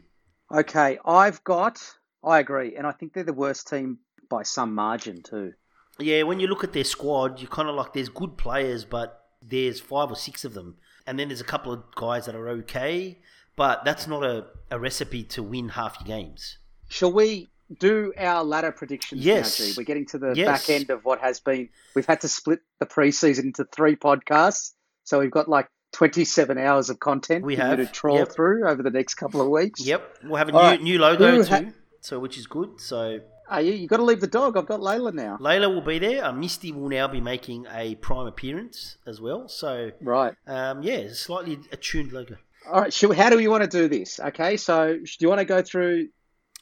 Okay, 0.52 0.98
I've 1.04 1.42
got. 1.42 1.80
I 2.22 2.38
agree, 2.38 2.76
and 2.76 2.86
I 2.86 2.92
think 2.92 3.12
they're 3.12 3.24
the 3.24 3.32
worst 3.32 3.68
team 3.68 3.98
by 4.28 4.44
some 4.44 4.74
margin 4.74 5.22
too. 5.22 5.54
Yeah, 5.98 6.22
when 6.22 6.40
you 6.40 6.46
look 6.46 6.64
at 6.64 6.72
their 6.72 6.84
squad, 6.84 7.40
you 7.40 7.48
kind 7.48 7.68
of 7.68 7.74
like 7.74 7.92
there's 7.92 8.08
good 8.08 8.36
players, 8.36 8.84
but 8.84 9.24
there's 9.42 9.80
five 9.80 10.10
or 10.10 10.16
six 10.16 10.44
of 10.44 10.54
them, 10.54 10.76
and 11.06 11.18
then 11.18 11.28
there's 11.28 11.40
a 11.40 11.44
couple 11.44 11.72
of 11.72 11.82
guys 11.94 12.26
that 12.26 12.34
are 12.34 12.48
okay, 12.48 13.18
but 13.56 13.84
that's 13.84 14.06
not 14.06 14.24
a, 14.24 14.46
a 14.70 14.78
recipe 14.78 15.22
to 15.24 15.42
win 15.42 15.70
half 15.70 15.98
your 16.00 16.06
games. 16.06 16.58
Shall 16.88 17.12
we 17.12 17.48
do 17.78 18.12
our 18.16 18.42
ladder 18.44 18.72
predictions 18.72 19.24
yes. 19.24 19.60
now, 19.60 19.66
G? 19.66 19.72
We're 19.76 19.84
getting 19.84 20.06
to 20.06 20.18
the 20.18 20.32
yes. 20.34 20.46
back 20.46 20.74
end 20.74 20.90
of 20.90 21.04
what 21.04 21.20
has 21.20 21.40
been. 21.40 21.68
We've 21.94 22.06
had 22.06 22.22
to 22.22 22.28
split 22.28 22.60
the 22.78 22.86
preseason 22.86 23.44
into 23.44 23.64
three 23.64 23.96
podcasts, 23.96 24.72
so 25.04 25.20
we've 25.20 25.30
got 25.30 25.48
like 25.48 25.68
27 25.92 26.58
hours 26.58 26.90
of 26.90 27.00
content 27.00 27.44
we 27.44 27.56
have. 27.56 27.78
to 27.78 27.86
trawl 27.86 28.18
yep. 28.18 28.32
through 28.32 28.68
over 28.68 28.82
the 28.82 28.90
next 28.90 29.14
couple 29.14 29.40
of 29.40 29.48
weeks. 29.48 29.84
Yep, 29.84 30.18
we'll 30.24 30.36
have 30.36 30.48
a 30.48 30.52
new, 30.52 30.58
right. 30.58 30.82
new 30.82 30.98
logo 30.98 31.36
Who 31.36 31.44
too, 31.44 31.50
ha- 31.50 31.72
so 32.00 32.18
which 32.18 32.38
is 32.38 32.46
good. 32.46 32.80
So. 32.80 33.20
Are 33.50 33.60
you? 33.60 33.72
You 33.72 33.88
got 33.88 33.98
to 33.98 34.04
leave 34.04 34.20
the 34.20 34.26
dog. 34.26 34.56
I've 34.56 34.66
got 34.66 34.80
Layla 34.80 35.12
now. 35.12 35.36
Layla 35.40 35.72
will 35.72 35.82
be 35.82 35.98
there. 35.98 36.24
Uh, 36.24 36.32
Misty 36.32 36.72
will 36.72 36.88
now 36.88 37.08
be 37.08 37.20
making 37.20 37.66
a 37.72 37.96
prime 37.96 38.26
appearance 38.26 38.96
as 39.06 39.20
well. 39.20 39.48
So 39.48 39.90
right, 40.00 40.34
um, 40.46 40.82
yeah, 40.82 41.08
slightly 41.12 41.58
attuned 41.72 42.12
logo. 42.12 42.36
All 42.70 42.80
right, 42.82 43.02
we, 43.02 43.16
how 43.16 43.30
do 43.30 43.36
we 43.36 43.48
want 43.48 43.64
to 43.64 43.68
do 43.68 43.88
this? 43.88 44.20
Okay, 44.20 44.56
so 44.56 44.94
do 44.94 45.16
you 45.18 45.28
want 45.28 45.40
to 45.40 45.44
go 45.44 45.62
through 45.62 46.08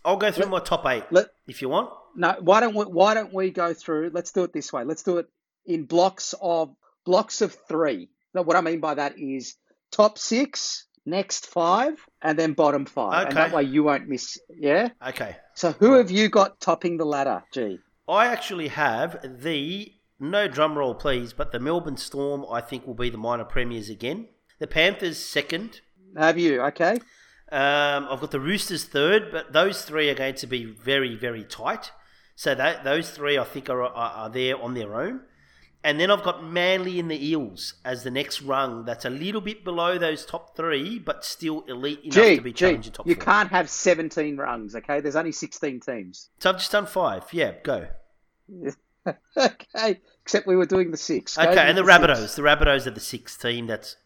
I'll 0.04 0.16
go 0.16 0.30
through 0.30 0.44
let, 0.44 0.50
my 0.50 0.60
top 0.60 0.86
eight 0.86 1.04
let, 1.10 1.26
if 1.46 1.60
you 1.62 1.68
want. 1.68 1.90
No, 2.16 2.36
why 2.40 2.60
don't 2.60 2.74
we? 2.74 2.84
Why 2.84 3.14
don't 3.14 3.32
we 3.32 3.50
go 3.50 3.74
through? 3.74 4.10
Let's 4.12 4.32
do 4.32 4.44
it 4.44 4.52
this 4.52 4.72
way. 4.72 4.84
Let's 4.84 5.02
do 5.02 5.18
it 5.18 5.26
in 5.66 5.84
blocks 5.84 6.34
of 6.40 6.74
blocks 7.04 7.42
of 7.42 7.54
three. 7.68 8.08
Now, 8.34 8.42
what 8.42 8.56
I 8.56 8.60
mean 8.60 8.80
by 8.80 8.94
that 8.94 9.18
is 9.18 9.56
top 9.90 10.18
six, 10.18 10.86
next 11.08 11.46
five, 11.46 11.94
and 12.22 12.38
then 12.38 12.52
bottom 12.52 12.86
five. 12.86 13.26
Okay. 13.26 13.28
And 13.28 13.36
that 13.36 13.52
way 13.52 13.62
you 13.64 13.82
won't 13.84 14.08
miss. 14.08 14.38
Yeah. 14.54 14.90
Okay. 15.06 15.36
So 15.54 15.72
who 15.72 15.94
have 15.94 16.10
you 16.10 16.28
got 16.28 16.60
topping 16.60 16.96
the 16.96 17.04
ladder, 17.04 17.42
G? 17.52 17.78
I 18.08 18.26
actually 18.26 18.68
have 18.68 19.42
the 19.42 19.92
no 20.20 20.48
drum 20.48 20.76
roll, 20.76 20.94
please, 20.94 21.32
but 21.32 21.52
the 21.52 21.60
Melbourne 21.60 21.96
Storm, 21.96 22.44
I 22.50 22.60
think, 22.60 22.86
will 22.86 22.94
be 22.94 23.10
the 23.10 23.18
minor 23.18 23.44
premiers 23.44 23.88
again. 23.88 24.28
The 24.58 24.66
Panthers 24.66 25.18
second. 25.18 25.80
Have 26.16 26.38
you? 26.38 26.62
Okay. 26.62 26.98
Um, 27.50 28.08
I've 28.10 28.20
got 28.20 28.30
the 28.30 28.40
Roosters 28.40 28.84
third, 28.84 29.30
but 29.30 29.52
those 29.52 29.82
three 29.82 30.10
are 30.10 30.14
going 30.14 30.34
to 30.34 30.46
be 30.46 30.64
very, 30.64 31.14
very 31.14 31.44
tight. 31.44 31.92
So 32.34 32.54
that, 32.54 32.84
those 32.84 33.10
three, 33.10 33.38
I 33.38 33.44
think, 33.44 33.70
are, 33.70 33.82
are, 33.82 33.90
are 33.94 34.30
there 34.30 34.60
on 34.60 34.74
their 34.74 34.94
own. 34.94 35.20
And 35.84 36.00
then 36.00 36.10
I've 36.10 36.24
got 36.24 36.42
Manly 36.44 36.98
and 36.98 37.08
the 37.10 37.24
Eels 37.28 37.74
as 37.84 38.02
the 38.02 38.10
next 38.10 38.42
rung. 38.42 38.84
That's 38.84 39.04
a 39.04 39.10
little 39.10 39.40
bit 39.40 39.62
below 39.64 39.96
those 39.96 40.26
top 40.26 40.56
three, 40.56 40.98
but 40.98 41.24
still 41.24 41.62
elite 41.68 42.00
enough 42.02 42.14
Gee, 42.14 42.36
to 42.36 42.42
be 42.42 42.52
challenging 42.52 42.92
top 42.92 43.06
you 43.06 43.14
four. 43.14 43.24
can't 43.24 43.50
have 43.50 43.70
17 43.70 44.36
rungs, 44.36 44.74
okay? 44.74 45.00
There's 45.00 45.14
only 45.16 45.30
16 45.32 45.80
teams. 45.80 46.30
So 46.40 46.50
I've 46.50 46.58
just 46.58 46.72
done 46.72 46.86
five. 46.86 47.24
Yeah, 47.32 47.52
go. 47.62 47.86
okay. 49.36 50.00
Except 50.22 50.46
we 50.46 50.56
were 50.56 50.66
doing 50.66 50.90
the 50.90 50.96
six. 50.96 51.36
Go 51.36 51.42
Okay, 51.48 51.60
and 51.68 51.78
the 51.78 51.84
six. 51.84 51.96
Rabbitohs. 51.96 52.34
The 52.36 52.42
Rabbitohs 52.42 52.86
are 52.86 52.90
the 52.90 53.00
sixth 53.00 53.40
team 53.40 53.66
that's 53.66 53.96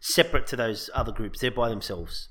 separate 0.00 0.46
to 0.48 0.56
those 0.56 0.90
other 0.94 1.12
groups. 1.12 1.40
They're 1.40 1.50
by 1.50 1.68
themselves. 1.68 2.28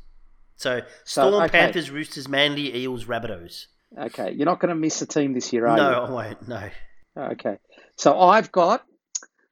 So 0.56 0.82
So, 1.06 1.30
Storm, 1.30 1.44
okay. 1.46 1.60
Panthers, 1.60 1.90
Roosters, 1.90 2.28
Manly, 2.28 2.76
Eels, 2.76 3.06
Rabbitohs. 3.06 3.66
Okay. 3.98 4.32
You're 4.32 4.46
not 4.46 4.60
going 4.60 4.70
to 4.70 4.80
miss 4.80 5.02
a 5.02 5.06
team 5.08 5.34
this 5.34 5.52
year, 5.54 5.68
are 5.68 5.78
No, 5.78 5.90
you? 5.90 5.96
No, 5.96 6.04
I 6.04 6.10
won't. 6.12 6.48
No. 6.48 6.70
Okay. 7.32 7.58
So 8.04 8.20
I've 8.20 8.51
got 8.51 8.84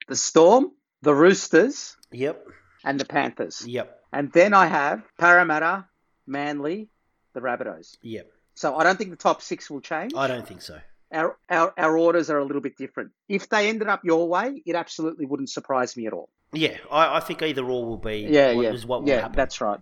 the 0.08 0.14
Storm, 0.14 0.72
the 1.00 1.14
Roosters, 1.14 1.96
Yep. 2.10 2.46
and 2.84 3.00
the 3.00 3.06
Panthers. 3.06 3.66
Yep. 3.66 3.98
And 4.12 4.30
then 4.30 4.52
I 4.52 4.66
have 4.66 5.02
Parramatta, 5.18 5.86
Manly, 6.26 6.90
the 7.32 7.40
Rabbitohs. 7.40 7.96
Yep. 8.02 8.30
So 8.52 8.76
I 8.76 8.84
don't 8.84 8.98
think 8.98 9.08
the 9.08 9.16
top 9.16 9.40
six 9.40 9.70
will 9.70 9.80
change. 9.80 10.12
I 10.14 10.26
don't 10.26 10.46
think 10.46 10.60
so. 10.60 10.78
Our, 11.10 11.38
our, 11.48 11.72
our 11.78 11.96
orders 11.96 12.28
are 12.28 12.40
a 12.40 12.44
little 12.44 12.60
bit 12.60 12.76
different. 12.76 13.12
If 13.26 13.48
they 13.48 13.70
ended 13.70 13.88
up 13.88 14.04
your 14.04 14.28
way, 14.28 14.62
it 14.66 14.76
absolutely 14.76 15.24
wouldn't 15.24 15.48
surprise 15.48 15.96
me 15.96 16.06
at 16.06 16.12
all. 16.12 16.28
Yeah, 16.52 16.76
I, 16.90 17.16
I 17.16 17.20
think 17.20 17.40
either 17.40 17.62
or 17.64 17.86
will 17.86 17.96
be 17.96 18.26
Yeah, 18.28 18.52
what, 18.52 18.64
yeah. 18.64 18.72
is 18.72 18.84
what 18.84 19.00
will 19.02 19.08
yeah, 19.08 19.20
happen. 19.22 19.36
that's 19.36 19.62
right. 19.62 19.80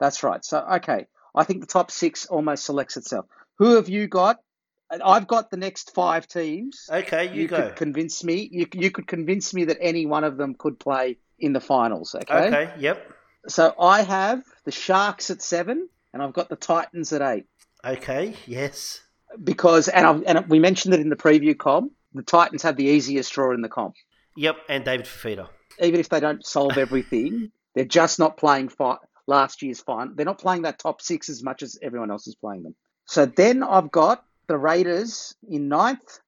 That's 0.00 0.22
right. 0.22 0.42
So, 0.42 0.58
okay. 0.76 1.04
I 1.34 1.44
think 1.44 1.60
the 1.60 1.66
top 1.66 1.90
six 1.90 2.24
almost 2.24 2.64
selects 2.64 2.96
itself. 2.96 3.26
Who 3.58 3.74
have 3.76 3.90
you 3.90 4.06
got? 4.08 4.38
I've 5.02 5.26
got 5.26 5.50
the 5.50 5.56
next 5.56 5.94
five 5.94 6.26
teams. 6.26 6.88
Okay, 6.90 7.34
you, 7.34 7.48
go. 7.48 7.56
could 7.56 7.76
convince 7.76 8.22
me. 8.22 8.48
You, 8.50 8.66
you 8.72 8.90
could 8.90 9.06
convince 9.06 9.54
me 9.54 9.64
that 9.66 9.78
any 9.80 10.06
one 10.06 10.24
of 10.24 10.36
them 10.36 10.54
could 10.54 10.78
play 10.78 11.18
in 11.38 11.52
the 11.52 11.60
finals. 11.60 12.14
Okay? 12.14 12.46
okay, 12.46 12.72
yep. 12.78 13.12
So 13.48 13.74
I 13.78 14.02
have 14.02 14.42
the 14.64 14.70
Sharks 14.70 15.30
at 15.30 15.42
seven, 15.42 15.88
and 16.12 16.22
I've 16.22 16.32
got 16.32 16.48
the 16.48 16.56
Titans 16.56 17.12
at 17.12 17.22
eight. 17.22 17.44
Okay, 17.84 18.34
yes. 18.46 19.00
Because, 19.42 19.88
and, 19.88 20.06
I, 20.06 20.12
and 20.26 20.48
we 20.48 20.58
mentioned 20.58 20.94
it 20.94 21.00
in 21.00 21.08
the 21.08 21.16
preview 21.16 21.56
comp, 21.56 21.92
the 22.14 22.22
Titans 22.22 22.62
have 22.62 22.76
the 22.76 22.84
easiest 22.84 23.32
draw 23.32 23.52
in 23.52 23.60
the 23.60 23.68
comp. 23.68 23.94
Yep, 24.36 24.56
and 24.68 24.84
David 24.84 25.06
Fifita. 25.06 25.48
Even 25.80 26.00
if 26.00 26.08
they 26.08 26.20
don't 26.20 26.44
solve 26.44 26.78
everything, 26.78 27.50
they're 27.74 27.84
just 27.84 28.18
not 28.18 28.36
playing 28.36 28.68
fi- 28.68 28.98
last 29.26 29.62
year's 29.62 29.80
fine. 29.80 30.14
They're 30.14 30.24
not 30.24 30.38
playing 30.38 30.62
that 30.62 30.78
top 30.78 31.02
six 31.02 31.28
as 31.28 31.42
much 31.42 31.62
as 31.62 31.78
everyone 31.82 32.10
else 32.10 32.26
is 32.26 32.36
playing 32.36 32.62
them. 32.62 32.74
So 33.06 33.26
then 33.26 33.62
I've 33.62 33.90
got 33.90 34.24
the 34.46 34.56
Raiders 34.58 35.34
in 35.48 35.68
ninth, 35.68 36.20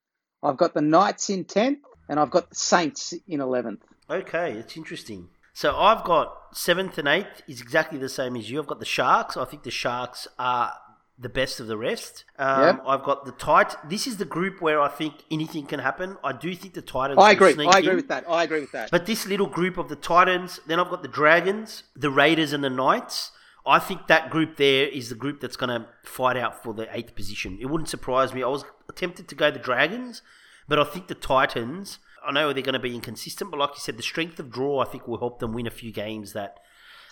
I've 0.43 0.57
got 0.57 0.75
the 0.75 0.81
Knights 0.81 1.31
in 1.31 1.45
tenth, 1.45 1.81
and 2.09 2.19
I've 2.21 2.31
got 2.31 2.51
the 2.51 2.57
Saints 2.57 3.15
in 3.27 3.41
eleventh. 3.41 3.83
Okay, 4.09 4.53
it's 4.53 4.77
interesting. 4.77 5.29
So 5.53 5.75
I've 5.77 6.05
got 6.05 6.35
seventh 6.53 6.99
and 6.99 7.09
eighth 7.09 7.43
is 7.49 7.61
exactly 7.61 7.99
the 7.99 8.09
same 8.11 8.37
as 8.37 8.51
you. 8.51 8.61
I've 8.61 8.67
got 8.67 8.79
the 8.79 8.85
Sharks. 8.85 9.37
I 9.37 9.45
think 9.47 9.63
the 9.63 9.71
Sharks 9.71 10.29
are 10.39 10.73
the 11.19 11.31
best 11.31 11.61
of 11.61 11.67
the 11.67 11.79
rest. 11.79 12.25
Um, 12.39 12.61
Yep. 12.63 12.83
I've 12.87 13.03
got 13.03 13.25
the 13.25 13.33
Titans. 13.33 13.79
This 13.89 14.07
is 14.07 14.19
the 14.19 14.27
group 14.27 14.61
where 14.61 14.79
I 14.79 14.89
think 14.89 15.15
anything 15.31 15.65
can 15.67 15.81
happen. 15.81 16.19
I 16.23 16.33
do 16.33 16.55
think 16.55 16.75
the 16.75 16.83
Titans. 16.83 17.19
I 17.19 17.31
agree. 17.33 17.55
sneak 17.55 17.75
I 17.75 17.79
agree 17.79 17.91
in. 17.93 17.97
with 17.97 18.09
that. 18.09 18.29
I 18.29 18.45
agree 18.45 18.61
with 18.61 18.73
that. 18.73 18.91
But 18.91 19.07
this 19.07 19.27
little 19.27 19.47
group 19.47 19.79
of 19.79 19.89
the 19.89 19.97
Titans, 19.97 20.61
then 20.67 20.79
I've 20.79 20.91
got 20.91 21.01
the 21.01 21.09
Dragons, 21.09 21.85
the 21.97 22.11
Raiders, 22.11 22.53
and 22.53 22.63
the 22.63 22.69
Knights. 22.71 23.33
I 23.67 23.79
think 23.81 24.07
that 24.07 24.31
group 24.31 24.57
there 24.57 24.87
is 24.87 25.09
the 25.09 25.15
group 25.15 25.41
that's 25.41 25.57
going 25.57 25.71
to 25.71 25.89
fight 26.05 26.37
out 26.37 26.63
for 26.63 26.73
the 26.73 26.89
eighth 26.97 27.15
position. 27.17 27.59
It 27.61 27.67
wouldn't 27.67 27.89
surprise 27.89 28.33
me. 28.33 28.43
I 28.43 28.49
was 28.49 28.65
tempted 28.95 29.29
to 29.29 29.35
go 29.35 29.51
the 29.51 29.59
Dragons, 29.59 30.23
but 30.69 30.79
I 30.79 30.85
think 30.85 31.09
the 31.09 31.15
Titans. 31.15 31.99
I 32.25 32.33
know 32.33 32.53
they're 32.53 32.63
going 32.63 32.75
to 32.75 32.79
be 32.79 32.95
inconsistent, 32.95 33.51
but 33.51 33.59
like 33.59 33.71
you 33.71 33.81
said, 33.81 33.97
the 33.97 34.03
strength 34.03 34.39
of 34.39 34.51
draw 34.51 34.81
I 34.81 34.85
think 34.85 35.07
will 35.07 35.19
help 35.19 35.41
them 35.41 35.53
win 35.53 35.67
a 35.67 35.71
few 35.71 35.93
games 35.93 36.33
that 36.33 36.59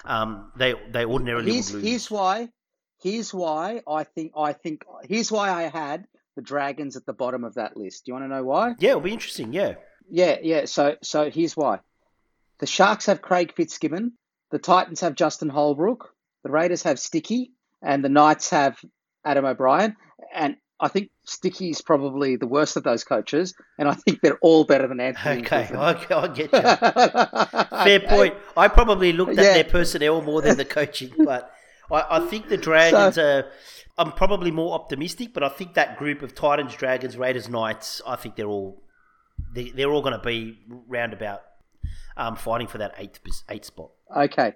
um, 0.05 0.52
they 0.57 0.74
they 0.90 1.05
ordinarily 1.05 1.52
here's, 1.52 1.72
would 1.72 1.82
lose. 1.82 1.90
here's 1.90 2.11
why. 2.11 2.48
Here's 3.02 3.34
why 3.34 3.82
I 3.88 4.05
think. 4.05 4.32
I 4.36 4.52
think. 4.52 4.84
Here's 5.09 5.32
why 5.32 5.50
I 5.50 5.62
had 5.64 6.07
the 6.36 6.42
Dragons 6.42 6.96
at 6.96 7.07
the 7.07 7.12
bottom 7.12 7.44
of 7.44 7.55
that 7.55 7.76
list. 7.76 8.05
Do 8.05 8.11
you 8.11 8.14
want 8.14 8.24
to 8.24 8.36
know 8.36 8.44
why? 8.44 8.74
Yeah, 8.78 8.90
it'll 8.90 9.02
be 9.02 9.12
interesting. 9.12 9.52
Yeah, 9.52 9.74
Yeah, 10.09 10.38
yeah. 10.42 10.64
So, 10.66 10.96
so 11.02 11.30
here's 11.30 11.57
why. 11.57 11.80
The 12.59 12.66
Sharks 12.66 13.07
have 13.07 13.22
Craig 13.22 13.52
Fitzgibbon. 13.57 14.12
The 14.50 14.59
Titans 14.59 15.00
have 15.00 15.14
Justin 15.14 15.48
Holbrook. 15.48 16.14
The 16.45 16.51
Raiders 16.51 16.82
have 16.84 16.99
Sticky, 17.01 17.51
and 17.82 18.05
the 18.05 18.09
Knights 18.09 18.51
have 18.51 18.78
Adam 19.24 19.45
O'Brien. 19.45 19.97
And 20.34 20.57
I 20.80 20.88
think 20.88 21.11
Sticky 21.24 21.70
is 21.70 21.80
probably 21.80 22.36
the 22.36 22.47
worst 22.47 22.76
of 22.76 22.82
those 22.82 23.03
coaches, 23.05 23.55
and 23.78 23.88
I 23.88 23.95
think 23.95 24.20
they're 24.20 24.38
all 24.38 24.64
better 24.64 24.86
than 24.86 25.01
Anthony. 25.01 25.40
okay. 25.42 25.68
I, 25.74 25.90
I 26.11 26.28
get 26.28 26.53
you. 26.53 26.59
Fair 27.84 28.01
point. 28.01 28.34
I 28.57 28.68
probably 28.68 29.12
looked 29.12 29.38
at 29.38 29.45
Yeah. 29.45 29.55
their 29.55 29.64
personnel 29.64 30.20
more 30.22 30.42
than 30.42 30.57
the 30.57 30.64
coaching, 30.64 31.12
but 31.24 31.51
I, 31.90 32.18
I 32.18 32.20
think 32.26 32.49
the 32.49 32.57
Dragons 32.57 33.18
are. 33.18 33.47
I'm 33.97 34.11
probably 34.11 34.51
more 34.51 34.74
optimistic, 34.74 35.32
but 35.32 35.45
I 35.45 35.49
think 35.49 35.74
that 35.74 35.97
group 35.99 36.22
of 36.22 36.34
Titans, 36.34 36.74
Dragons, 36.74 37.16
Raiders, 37.16 37.49
Knights, 37.49 38.03
I 38.05 38.16
think 38.16 38.34
they're 38.34 38.49
all 38.49 38.82
they, 39.53 39.70
they're 39.70 39.90
all 39.92 40.03
going 40.03 40.18
to 40.18 40.24
be 40.24 40.59
roundabout 40.88 41.42
um, 42.16 42.34
fighting 42.34 42.66
for 42.66 42.78
that 42.78 42.95
eighth 42.99 43.20
eighth 43.49 43.66
spot. 43.66 43.90
Okay, 44.16 44.55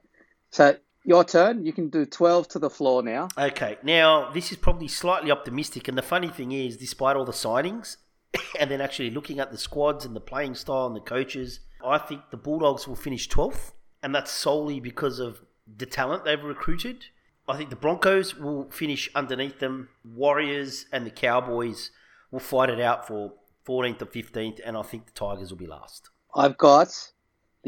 so 0.51 0.75
your 1.09 1.25
turn. 1.25 1.65
You 1.65 1.73
can 1.73 1.89
do 1.89 2.05
twelve 2.05 2.49
to 2.49 2.59
the 2.59 2.71
floor 2.71 3.03
now. 3.03 3.29
Okay, 3.37 3.79
now 3.83 4.31
this 4.31 4.53
is 4.53 4.59
probably 4.59 4.89
slightly 4.89 5.31
optimistic, 5.31 5.89
and 5.89 5.97
the 5.97 6.03
funny 6.03 6.29
thing 6.29 6.53
is, 6.53 6.77
despite 6.77 7.17
all 7.17 7.25
the 7.25 7.33
signings, 7.33 7.97
and 8.61 8.71
then 8.71 8.81
actually 8.81 9.11
looking 9.11 9.41
at 9.41 9.51
the 9.51 9.59
squads 9.59 10.05
and 10.05 10.15
the 10.15 10.21
playing 10.21 10.55
style 10.55 10.87
and 10.87 10.95
the 10.95 11.01
coaches, 11.01 11.61
I 11.85 11.99
think 11.99 12.23
the 12.31 12.37
Bulldogs 12.37 12.87
will 12.87 12.95
finish 12.95 13.29
12th, 13.29 13.73
and 14.03 14.15
that's 14.15 14.31
solely 14.31 14.81
because 14.81 15.19
of 15.19 15.41
the 15.67 15.87
talent 15.87 16.25
they've 16.25 16.43
recruited. 16.43 17.07
I 17.49 17.57
think 17.57 17.71
the 17.71 17.77
Broncos 17.77 18.37
will 18.37 18.71
finish 18.71 19.09
underneath 19.15 19.59
them. 19.59 19.89
Warriors 20.05 20.85
and 20.93 21.07
the 21.07 21.11
Cowboys 21.11 21.91
will 22.31 22.41
fight 22.41 22.69
it 22.69 22.81
out 22.81 23.09
for 23.09 23.33
14th 23.67 24.03
or 24.03 24.07
15th, 24.07 24.61
and 24.65 24.77
I 24.77 24.83
think 24.83 25.07
the 25.07 25.13
Tigers 25.13 25.51
will 25.51 25.59
be 25.59 25.67
last. 25.67 26.11
I've 26.35 26.59
got 26.59 27.13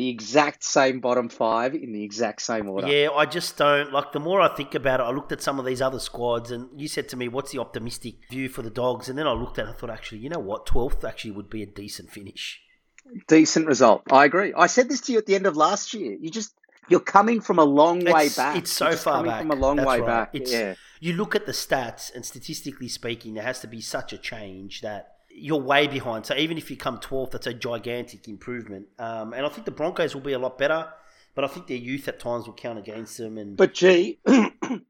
the 0.00 0.08
exact 0.08 0.64
same 0.64 0.98
bottom 1.00 1.28
five 1.28 1.74
in 1.74 1.92
the 1.92 2.02
exact 2.02 2.40
same 2.40 2.70
order. 2.70 2.86
Yeah, 2.88 3.10
I 3.10 3.26
just 3.26 3.58
don't 3.58 3.92
like. 3.92 4.12
The 4.12 4.20
more 4.20 4.40
I 4.40 4.48
think 4.56 4.74
about 4.74 5.00
it, 5.00 5.02
I 5.02 5.10
looked 5.10 5.30
at 5.30 5.42
some 5.42 5.58
of 5.58 5.66
these 5.66 5.82
other 5.82 5.98
squads, 5.98 6.50
and 6.50 6.68
you 6.80 6.88
said 6.88 7.06
to 7.10 7.16
me, 7.16 7.28
"What's 7.28 7.52
the 7.52 7.58
optimistic 7.58 8.14
view 8.30 8.48
for 8.48 8.62
the 8.62 8.70
Dogs?" 8.70 9.08
And 9.10 9.18
then 9.18 9.26
I 9.26 9.32
looked 9.32 9.58
at, 9.58 9.66
it, 9.66 9.70
I 9.70 9.72
thought, 9.74 9.90
actually, 9.90 10.18
you 10.24 10.30
know 10.30 10.38
what, 10.38 10.64
twelfth 10.64 11.04
actually 11.04 11.32
would 11.32 11.50
be 11.50 11.62
a 11.62 11.66
decent 11.66 12.10
finish. 12.10 12.60
Decent 13.28 13.66
result. 13.66 14.02
I 14.10 14.24
agree. 14.24 14.54
I 14.56 14.66
said 14.66 14.88
this 14.88 15.02
to 15.02 15.12
you 15.12 15.18
at 15.18 15.26
the 15.26 15.34
end 15.34 15.46
of 15.46 15.56
last 15.56 15.92
year. 15.92 16.16
You 16.18 16.30
just 16.30 16.54
you're 16.88 17.00
coming 17.00 17.40
from 17.42 17.58
a 17.58 17.64
long 17.64 17.98
way 18.04 18.26
It's- 18.26 18.36
back. 18.36 18.56
It's 18.56 18.72
so 18.72 18.92
far 18.96 19.16
coming 19.18 19.30
back. 19.30 19.40
from 19.42 19.50
a 19.50 19.54
long 19.54 19.76
That's 19.76 19.88
way 19.88 20.00
right. 20.00 20.06
back. 20.06 20.30
It's, 20.32 20.52
yeah. 20.52 20.74
You 20.98 21.12
look 21.12 21.34
at 21.34 21.44
the 21.46 21.52
stats, 21.52 22.14
and 22.14 22.24
statistically 22.24 22.88
speaking, 22.88 23.34
there 23.34 23.44
has 23.44 23.60
to 23.60 23.66
be 23.66 23.80
such 23.80 24.12
a 24.12 24.18
change 24.18 24.80
that 24.80 25.02
you're 25.32 25.60
way 25.60 25.86
behind. 25.86 26.26
So 26.26 26.34
even 26.36 26.58
if 26.58 26.70
you 26.70 26.76
come 26.76 26.98
12th, 26.98 27.32
that's 27.32 27.46
a 27.46 27.54
gigantic 27.54 28.28
improvement. 28.28 28.86
Um, 28.98 29.32
and 29.32 29.46
I 29.46 29.48
think 29.48 29.64
the 29.64 29.70
Broncos 29.70 30.14
will 30.14 30.22
be 30.22 30.32
a 30.32 30.38
lot 30.38 30.58
better, 30.58 30.88
but 31.34 31.44
I 31.44 31.48
think 31.48 31.66
their 31.66 31.76
youth 31.76 32.08
at 32.08 32.20
times 32.20 32.46
will 32.46 32.54
count 32.54 32.78
against 32.78 33.18
them 33.18 33.38
and 33.38 33.56
But 33.56 33.74
gee, 33.74 34.18
can 34.26 34.84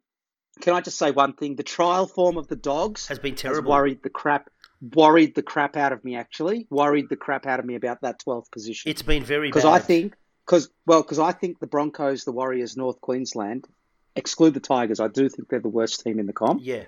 I 0.67 0.81
just 0.81 0.99
say 0.99 1.11
one 1.11 1.35
thing? 1.35 1.57
The 1.57 1.63
trial 1.63 2.07
form 2.07 2.37
of 2.37 2.49
the 2.49 2.57
dogs 2.57 3.09
has 3.09 3.19
been 3.19 3.33
has 3.33 3.41
terrible. 3.41 3.71
worried 3.71 4.03
the 4.03 4.11
crap 4.11 4.51
worried 4.95 5.35
the 5.35 5.43
crap 5.43 5.77
out 5.77 5.93
of 5.93 6.05
me 6.05 6.17
actually. 6.17 6.67
Worried 6.71 7.09
the 7.09 7.17
crap 7.17 7.47
out 7.47 7.61
of 7.61 7.67
me 7.67 7.75
about 7.75 8.01
that 8.01 8.21
12th 8.25 8.51
position. 8.51 8.91
It's 8.91 9.03
been 9.03 9.23
very 9.23 9.49
Because. 9.49 9.65
I 9.65 9.79
think 9.79 10.17
cuz 10.47 10.71
well, 10.87 11.03
cuz 11.03 11.19
I 11.19 11.33
think 11.33 11.59
the 11.59 11.67
Broncos, 11.67 12.25
the 12.25 12.33
Warriors, 12.33 12.77
North 12.77 13.01
Queensland 13.01 13.67
exclude 14.17 14.55
the 14.55 14.61
Tigers. 14.61 14.99
I 15.01 15.09
do 15.09 15.29
think 15.29 15.49
they're 15.49 15.61
the 15.61 15.69
worst 15.69 16.03
team 16.03 16.19
in 16.19 16.27
the 16.27 16.33
comp. 16.33 16.61
yeah. 16.63 16.85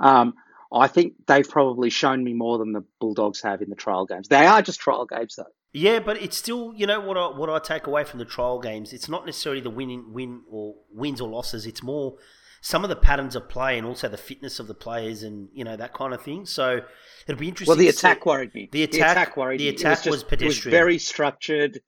Um, 0.00 0.34
I 0.72 0.86
think 0.86 1.14
they've 1.26 1.48
probably 1.48 1.90
shown 1.90 2.22
me 2.22 2.34
more 2.34 2.58
than 2.58 2.72
the 2.72 2.84
Bulldogs 3.00 3.40
have 3.42 3.62
in 3.62 3.70
the 3.70 3.76
trial 3.76 4.04
games. 4.04 4.28
They 4.28 4.46
are 4.46 4.60
just 4.62 4.80
trial 4.80 5.06
games, 5.06 5.36
though. 5.36 5.44
Yeah, 5.72 5.98
but 5.98 6.20
it's 6.22 6.36
still, 6.36 6.72
you 6.74 6.86
know, 6.86 7.00
what 7.00 7.16
I, 7.16 7.28
what 7.28 7.50
I 7.50 7.58
take 7.58 7.86
away 7.86 8.04
from 8.04 8.18
the 8.18 8.24
trial 8.24 8.58
games. 8.58 8.92
It's 8.92 9.08
not 9.08 9.26
necessarily 9.26 9.60
the 9.60 9.70
winning 9.70 10.12
win 10.12 10.42
or 10.50 10.74
wins 10.92 11.20
or 11.20 11.28
losses. 11.28 11.66
It's 11.66 11.82
more 11.82 12.16
some 12.60 12.84
of 12.84 12.90
the 12.90 12.96
patterns 12.96 13.36
of 13.36 13.48
play 13.48 13.78
and 13.78 13.86
also 13.86 14.08
the 14.08 14.16
fitness 14.16 14.58
of 14.58 14.66
the 14.66 14.74
players 14.74 15.22
and 15.22 15.48
you 15.52 15.64
know 15.64 15.76
that 15.76 15.92
kind 15.94 16.12
of 16.14 16.22
thing. 16.22 16.46
So 16.46 16.80
it'll 17.26 17.38
be 17.38 17.48
interesting. 17.48 17.70
Well, 17.70 17.76
the 17.76 17.88
attack 17.88 18.26
worried 18.26 18.54
me. 18.54 18.68
The 18.72 18.82
attack- 18.84 19.36
worried 19.36 19.60
the 19.60 19.64
me. 19.64 19.68
It 19.70 19.80
attack 19.80 19.98
just- 19.98 20.10
was 20.10 20.24
pedestrian. 20.24 20.52
It 20.52 20.64
was 20.64 20.64
very 20.64 20.98
structured. 20.98 21.80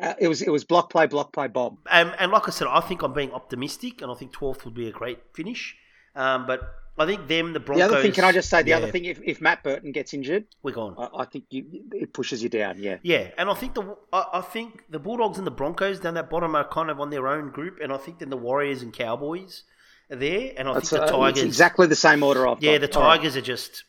Uh, 0.00 0.14
it 0.18 0.28
was 0.28 0.42
it 0.42 0.50
was 0.50 0.64
block 0.64 0.90
play, 0.90 1.06
block 1.06 1.32
play, 1.32 1.48
bomb. 1.48 1.78
And, 1.90 2.14
and 2.18 2.32
like 2.32 2.48
I 2.48 2.50
said, 2.50 2.66
I 2.68 2.80
think 2.80 3.02
I'm 3.02 3.12
being 3.12 3.32
optimistic, 3.32 4.00
and 4.02 4.10
I 4.10 4.14
think 4.14 4.32
12th 4.32 4.64
would 4.64 4.74
be 4.74 4.88
a 4.88 4.92
great 4.92 5.18
finish. 5.34 5.76
Um, 6.14 6.46
but 6.46 6.60
I 6.98 7.06
think 7.06 7.26
them, 7.26 7.54
the 7.54 7.60
Broncos. 7.60 7.88
The 7.88 7.94
other 7.94 8.02
thing, 8.02 8.12
can 8.12 8.24
I 8.24 8.32
just 8.32 8.50
say 8.50 8.62
the 8.62 8.70
yeah, 8.70 8.76
other 8.76 8.90
thing? 8.90 9.06
If, 9.06 9.20
if 9.24 9.40
Matt 9.40 9.62
Burton 9.62 9.92
gets 9.92 10.12
injured, 10.12 10.44
we're 10.62 10.72
gone. 10.72 10.94
I, 10.98 11.22
I 11.22 11.24
think 11.24 11.44
you, 11.48 11.64
it 11.92 12.12
pushes 12.12 12.42
you 12.42 12.50
down. 12.50 12.78
Yeah. 12.78 12.98
Yeah, 13.02 13.30
and 13.38 13.48
I 13.48 13.54
think 13.54 13.74
the 13.74 13.96
I, 14.12 14.26
I 14.34 14.40
think 14.42 14.84
the 14.90 14.98
Bulldogs 14.98 15.38
and 15.38 15.46
the 15.46 15.50
Broncos 15.52 16.00
down 16.00 16.14
that 16.14 16.28
bottom 16.28 16.54
are 16.54 16.68
kind 16.68 16.90
of 16.90 17.00
on 17.00 17.08
their 17.10 17.28
own 17.28 17.50
group, 17.50 17.78
and 17.82 17.92
I 17.92 17.96
think 17.96 18.18
then 18.18 18.28
the 18.28 18.36
Warriors 18.36 18.82
and 18.82 18.92
Cowboys 18.92 19.62
are 20.10 20.16
there, 20.16 20.52
and 20.56 20.68
I 20.68 20.74
That's 20.74 20.90
think 20.90 21.06
the 21.06 21.14
uh, 21.16 21.26
it's 21.26 21.38
Tigers. 21.38 21.42
exactly 21.44 21.86
the 21.86 21.96
same 21.96 22.22
order 22.22 22.46
I've 22.46 22.62
yeah, 22.62 22.76
got. 22.76 22.90
the 22.90 22.98
All 22.98 23.04
right. 23.04 23.16
Tigers 23.16 23.36
are 23.36 23.42
just. 23.42 23.84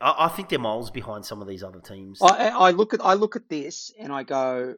I, 0.00 0.26
I 0.26 0.28
think 0.28 0.48
they're 0.48 0.58
miles 0.58 0.90
behind 0.90 1.26
some 1.26 1.42
of 1.42 1.48
these 1.48 1.62
other 1.62 1.80
teams. 1.80 2.20
I, 2.22 2.48
I 2.48 2.70
look 2.70 2.94
at 2.94 3.04
I 3.04 3.14
look 3.14 3.36
at 3.36 3.50
this 3.50 3.92
and 3.98 4.10
I 4.10 4.22
go, 4.22 4.76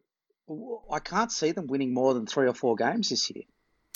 I 0.91 0.99
can't 0.99 1.31
see 1.31 1.53
them 1.53 1.69
winning 1.69 1.95
more 1.95 2.15
than 2.15 2.27
three 2.27 2.49
or 2.49 2.55
four 2.55 2.75
games 2.75 3.11
this 3.11 3.31
year. 3.31 3.45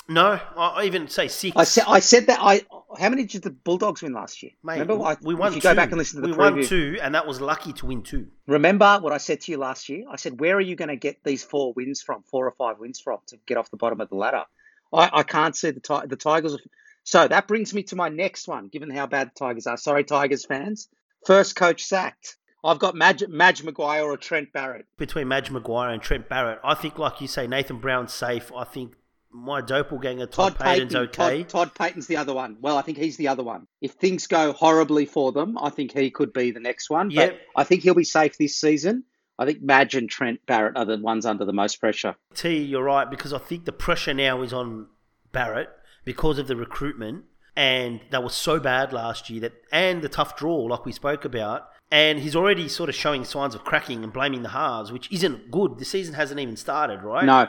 No, 0.09 0.39
I 0.57 0.85
even 0.85 1.09
say 1.09 1.29
six. 1.29 1.57
I 1.57 1.65
said 1.65 1.85
I 1.87 2.01
said 2.01 2.27
that 2.27 2.39
I. 2.41 2.63
How 2.99 3.09
many 3.09 3.25
did 3.25 3.43
the 3.43 3.51
Bulldogs 3.51 4.03
win 4.03 4.13
last 4.13 4.43
year? 4.43 4.53
Mate, 4.63 4.79
Remember, 4.79 5.05
I, 5.05 5.17
we 5.21 5.35
won 5.35 5.49
if 5.49 5.57
you 5.57 5.61
two. 5.61 5.69
go 5.69 5.75
back 5.75 5.89
and 5.89 5.99
listen 5.99 6.23
to 6.23 6.29
the 6.29 6.35
preview. 6.35 6.55
we 6.55 6.61
won 6.61 6.65
two, 6.65 6.99
and 7.03 7.15
that 7.15 7.27
was 7.27 7.41
lucky 7.41 7.73
to 7.73 7.87
win 7.87 8.03
two. 8.03 8.29
Remember 8.47 8.99
what 9.01 9.13
I 9.13 9.19
said 9.19 9.41
to 9.43 9.53
you 9.53 9.59
last 9.59 9.89
year? 9.89 10.05
I 10.09 10.15
said, 10.17 10.39
where 10.39 10.55
are 10.57 10.61
you 10.61 10.77
going 10.77 10.91
to 10.91 10.97
get 10.97 11.25
these 11.25 11.43
four 11.43 11.73
wins 11.73 12.03
from, 12.03 12.23
four 12.23 12.47
or 12.47 12.53
five 12.53 12.79
wins 12.79 13.01
from, 13.01 13.19
to 13.29 13.39
get 13.47 13.57
off 13.57 13.71
the 13.71 13.77
bottom 13.77 14.01
of 14.01 14.09
the 14.11 14.15
ladder? 14.15 14.45
I, 14.93 15.11
I 15.13 15.23
can't 15.25 15.57
see 15.57 15.71
the 15.71 16.05
the 16.07 16.17
Tigers. 16.17 16.57
So 17.03 17.27
that 17.27 17.49
brings 17.49 17.75
me 17.75 17.83
to 17.85 17.97
my 17.97 18.09
next 18.11 18.47
one. 18.47 18.69
Given 18.69 18.91
how 18.91 19.07
bad 19.07 19.33
the 19.35 19.39
Tigers 19.39 19.67
are, 19.67 19.77
sorry 19.77 20.05
Tigers 20.05 20.45
fans. 20.45 20.89
First 21.27 21.57
coach 21.57 21.83
sacked. 21.85 22.37
I've 22.63 22.79
got 22.79 22.95
Madge, 22.95 23.25
Madge 23.29 23.63
Maguire 23.63 24.05
or 24.05 24.17
Trent 24.17 24.53
Barrett. 24.53 24.87
Between 24.97 25.29
Madge 25.29 25.51
Maguire 25.51 25.91
and 25.91 26.01
Trent 26.01 26.29
Barrett, 26.31 26.61
I 26.65 26.75
think, 26.75 26.99
like 26.99 27.21
you 27.21 27.29
say, 27.29 27.47
Nathan 27.47 27.79
Brown's 27.79 28.13
safe. 28.13 28.51
I 28.57 28.65
think 28.65 28.95
my 29.35 29.61
doppelganger 29.61 30.27
Todd, 30.27 30.57
Todd 30.57 30.67
Payten's 30.67 30.95
Payten. 30.95 31.09
okay. 31.09 31.43
Todd, 31.43 31.49
Todd 31.49 31.75
Payten's 31.75 32.07
the 32.07 32.17
other 32.17 32.33
one. 32.33 32.57
Well, 32.61 32.79
I 32.79 32.83
think 32.83 32.99
he's 32.99 33.17
the 33.17 33.29
other 33.29 33.43
one. 33.43 33.67
If 33.81 33.93
things 33.93 34.29
go 34.29 34.53
horribly 34.53 35.07
for 35.07 35.33
them, 35.33 35.59
I 35.59 35.71
think 35.71 35.93
he 35.93 36.11
could 36.11 36.33
be 36.33 36.53
the 36.53 36.61
next 36.61 36.89
one. 36.89 37.11
Yep. 37.11 37.31
But 37.31 37.61
I 37.61 37.65
think 37.65 37.83
he'll 37.83 37.95
be 37.95 38.05
safe 38.05 38.39
this 38.39 38.57
season. 38.57 39.05
I 39.37 39.45
think 39.45 39.61
Madge 39.61 39.97
and 39.97 40.09
Trent 40.09 40.47
Barrett 40.47 40.77
are 40.77 40.85
the 40.85 40.99
ones 40.99 41.27
under 41.27 41.45
the 41.45 41.53
most 41.53 41.81
pressure. 41.81 42.15
T, 42.35 42.59
you're 42.63 42.85
right 42.85 43.11
because 43.11 43.33
I 43.33 43.39
think 43.39 43.65
the 43.65 43.73
pressure 43.73 44.15
now 44.15 44.43
is 44.43 44.53
on 44.53 44.87
Barrett 45.33 45.71
because 46.05 46.39
of 46.39 46.47
the 46.47 46.55
recruitment, 46.55 47.25
and 47.57 48.01
that 48.11 48.23
was 48.23 48.35
so 48.35 48.61
bad 48.61 48.93
last 48.93 49.29
year 49.29 49.41
that, 49.41 49.55
and 49.73 50.03
the 50.03 50.09
tough 50.09 50.37
draw, 50.37 50.59
like 50.59 50.87
we 50.87 50.93
spoke 50.93 51.25
about, 51.25 51.69
and 51.91 52.21
he's 52.21 52.37
already 52.37 52.69
sort 52.69 52.89
of 52.89 52.95
showing 52.95 53.25
signs 53.25 53.57
of 53.57 53.65
cracking 53.65 54.05
and 54.05 54.13
blaming 54.13 54.43
the 54.43 54.51
halves, 54.51 54.93
which 54.93 55.11
isn't 55.11 55.51
good. 55.51 55.79
The 55.79 55.85
season 55.85 56.15
hasn't 56.15 56.39
even 56.39 56.57
started, 56.57 57.03
right? 57.03 57.25
No, 57.25 57.49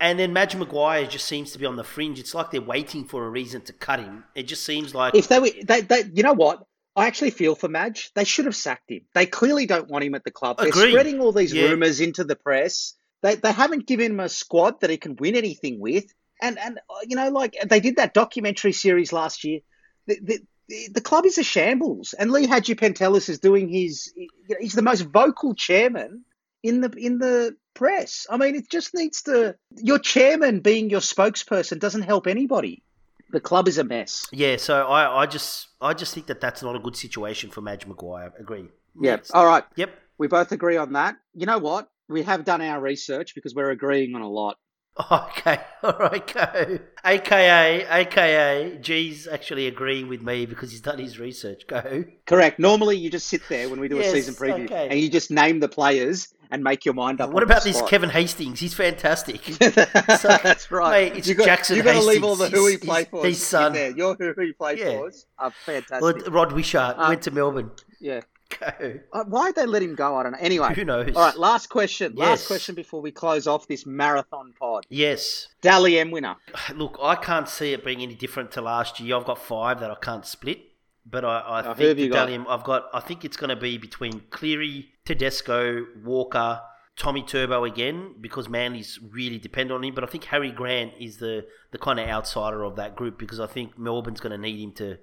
And 0.00 0.18
then 0.18 0.32
Madge 0.32 0.56
Maguire 0.56 1.06
just 1.06 1.26
seems 1.26 1.52
to 1.52 1.58
be 1.58 1.66
on 1.66 1.76
the 1.76 1.84
fringe. 1.84 2.18
It's 2.18 2.34
like 2.34 2.50
they're 2.50 2.60
waiting 2.60 3.04
for 3.04 3.24
a 3.24 3.30
reason 3.30 3.62
to 3.62 3.72
cut 3.72 4.00
him. 4.00 4.24
It 4.34 4.44
just 4.44 4.64
seems 4.64 4.94
like 4.94 5.14
if 5.14 5.28
they 5.28 5.38
were, 5.38 5.50
they, 5.64 5.82
they, 5.82 6.04
you 6.12 6.22
know 6.22 6.32
what? 6.32 6.64
I 6.96 7.06
actually 7.06 7.30
feel 7.30 7.54
for 7.54 7.68
Madge. 7.68 8.10
They 8.14 8.24
should 8.24 8.44
have 8.44 8.56
sacked 8.56 8.90
him. 8.90 9.02
They 9.14 9.26
clearly 9.26 9.66
don't 9.66 9.88
want 9.88 10.04
him 10.04 10.14
at 10.14 10.24
the 10.24 10.30
club. 10.30 10.58
They're 10.58 10.72
spreading 10.72 11.20
all 11.20 11.32
these 11.32 11.52
Yeah. 11.52 11.68
rumors 11.68 12.00
into 12.00 12.24
the 12.24 12.36
press. 12.36 12.94
They, 13.22 13.36
they 13.36 13.52
haven't 13.52 13.86
given 13.86 14.12
him 14.12 14.20
a 14.20 14.28
squad 14.28 14.80
that 14.80 14.90
he 14.90 14.96
can 14.96 15.16
win 15.16 15.34
anything 15.36 15.80
with. 15.80 16.12
And 16.42 16.58
and 16.58 16.78
uh, 16.90 16.94
you 17.08 17.16
know, 17.16 17.30
like 17.30 17.56
they 17.66 17.80
did 17.80 17.96
that 17.96 18.12
documentary 18.12 18.72
series 18.72 19.12
last 19.12 19.44
year. 19.44 19.60
The, 20.06 20.18
the, 20.20 20.38
the, 20.68 20.88
the 20.94 21.00
club 21.00 21.24
is 21.24 21.38
a 21.38 21.42
shambles, 21.42 22.12
and 22.12 22.30
Lee 22.30 22.46
Hagipantelis 22.46 23.28
is 23.28 23.38
doing 23.38 23.68
his. 23.68 24.12
He's 24.60 24.74
the 24.74 24.82
most 24.82 25.02
vocal 25.02 25.54
chairman 25.54 26.24
in 26.64 26.80
the 26.80 26.90
in 26.96 27.18
the 27.18 27.54
press. 27.74 28.26
I 28.28 28.36
mean, 28.36 28.56
it 28.56 28.68
just 28.68 28.94
needs 28.94 29.22
to. 29.22 29.54
Your 29.76 30.00
chairman 30.00 30.60
being 30.60 30.90
your 30.90 31.00
spokesperson 31.00 31.78
doesn't 31.78 32.02
help 32.02 32.26
anybody. 32.26 32.82
The 33.30 33.40
club 33.40 33.68
is 33.68 33.78
a 33.78 33.84
mess. 33.84 34.26
yeah. 34.32 34.56
So 34.56 34.86
I, 34.86 35.22
I 35.22 35.26
just 35.26 35.68
I 35.80 35.92
just 35.94 36.14
think 36.14 36.26
that 36.26 36.40
that's 36.40 36.62
not 36.62 36.74
a 36.74 36.78
good 36.80 36.96
situation 36.96 37.50
for 37.50 37.60
Madge 37.60 37.86
Maguire. 37.86 38.32
Agree. 38.40 38.68
Yeah. 39.00 39.16
Next. 39.16 39.30
All 39.32 39.46
right. 39.46 39.64
Yep. 39.76 39.90
We 40.18 40.26
both 40.28 40.50
agree 40.52 40.76
on 40.76 40.92
that. 40.94 41.16
You 41.34 41.46
know 41.46 41.58
what? 41.58 41.88
We 42.08 42.22
have 42.22 42.44
done 42.44 42.62
our 42.62 42.80
research 42.80 43.34
because 43.34 43.54
we're 43.54 43.70
agreeing 43.70 44.14
on 44.14 44.22
a 44.22 44.28
lot. 44.28 44.56
Okay, 45.10 45.58
all 45.82 45.96
right, 45.98 46.24
go. 46.32 46.78
AKA, 47.04 47.84
AKA, 47.90 48.78
G's 48.80 49.26
actually 49.26 49.66
agreeing 49.66 50.06
with 50.08 50.22
me 50.22 50.46
because 50.46 50.70
he's 50.70 50.80
done 50.82 51.00
his 51.00 51.18
research. 51.18 51.66
Go. 51.66 52.04
Correct. 52.26 52.60
Normally, 52.60 52.96
you 52.96 53.10
just 53.10 53.26
sit 53.26 53.42
there 53.48 53.68
when 53.68 53.80
we 53.80 53.88
do 53.88 53.96
Yes, 53.96 54.06
a 54.06 54.10
season 54.12 54.34
preview 54.34 54.66
okay. 54.66 54.86
and 54.88 55.00
you 55.00 55.08
just 55.10 55.32
name 55.32 55.58
the 55.58 55.68
players 55.68 56.32
and 56.54 56.62
make 56.62 56.84
your 56.84 56.94
mind 56.94 57.20
up. 57.20 57.30
What 57.30 57.42
on 57.42 57.48
the 57.48 57.52
about 57.52 57.64
this. 57.64 57.82
Kevin 57.82 58.10
Hastings? 58.10 58.60
He's 58.60 58.74
fantastic. 58.74 59.42
That's 59.58 60.70
right. 60.70 61.12
Mate, 61.12 61.18
it's 61.18 61.28
you 61.28 61.34
got, 61.34 61.44
Jackson 61.46 61.76
You 61.76 61.82
got 61.82 61.94
to 62.00 62.06
leave 62.06 62.22
all 62.24 62.36
the 62.36 62.48
who 62.48 62.66
he 62.68 62.76
played 62.76 63.08
for. 63.08 63.24
his 63.26 63.44
son. 63.44 63.72
There. 63.72 63.90
Your 63.90 64.14
who 64.14 64.32
he 64.40 64.52
played 64.52 64.78
Yeah. 64.78 64.92
for 64.98 65.10
are 65.38 65.50
fantastic. 65.66 66.00
well, 66.00 66.14
Rod 66.30 66.52
Wishart 66.52 66.96
Um, 66.98 67.08
went 67.08 67.22
to 67.22 67.30
Melbourne. 67.32 67.72
yeah. 68.00 68.20
Go. 68.60 69.00
Uh, 69.12 69.24
why'd 69.24 69.56
they 69.56 69.66
let 69.66 69.82
him 69.82 69.96
go? 69.96 70.14
I 70.16 70.22
don't 70.22 70.32
know. 70.32 70.38
Anyway. 70.40 70.72
Who 70.74 70.84
knows? 70.84 71.16
All 71.16 71.22
right. 71.22 71.36
Last 71.36 71.68
question. 71.70 72.12
Yes. 72.16 72.28
Last 72.28 72.46
question 72.46 72.74
before 72.76 73.00
we 73.00 73.10
close 73.10 73.48
off 73.48 73.66
this 73.66 73.84
marathon 73.84 74.52
pod. 74.60 74.86
Yes. 74.90 75.48
Dally 75.60 75.98
M 75.98 76.12
winner. 76.12 76.36
Look, 76.74 76.96
I 77.02 77.16
can't 77.16 77.48
see 77.48 77.72
it 77.72 77.84
being 77.84 78.00
any 78.02 78.14
different 78.14 78.52
to 78.52 78.60
last 78.60 79.00
year. 79.00 79.16
I've 79.16 79.24
got 79.24 79.38
five 79.38 79.80
that 79.80 79.90
I 79.90 79.96
can't 79.96 80.24
split, 80.24 80.60
but 81.06 81.24
I, 81.24 81.42
I 81.46 81.62
who 81.62 81.74
think 81.74 81.96
the 81.96 82.08
got? 82.08 82.28
Dalian, 82.28 82.46
I've 82.48 82.64
got. 82.64 82.86
I 82.92 83.00
think 83.00 83.24
it's 83.24 83.36
going 83.36 83.50
to 83.50 83.56
be 83.56 83.78
between 83.78 84.20
Cleary, 84.30 84.90
Tedesco, 85.04 85.86
Walker, 86.02 86.60
Tommy 86.96 87.22
Turbo 87.22 87.64
again 87.64 88.14
because 88.20 88.48
Manly's 88.48 88.98
really 89.02 89.38
depend 89.38 89.72
on 89.72 89.84
him. 89.84 89.94
But 89.94 90.04
I 90.04 90.06
think 90.06 90.24
Harry 90.24 90.50
Grant 90.52 90.92
is 90.98 91.18
the 91.18 91.46
the 91.72 91.78
kind 91.78 91.98
of 92.00 92.08
outsider 92.08 92.62
of 92.64 92.76
that 92.76 92.96
group 92.96 93.18
because 93.18 93.40
I 93.40 93.46
think 93.46 93.78
Melbourne's 93.78 94.20
going 94.20 94.32
to 94.32 94.38
need 94.38 94.62
him 94.62 94.72
to 94.72 94.98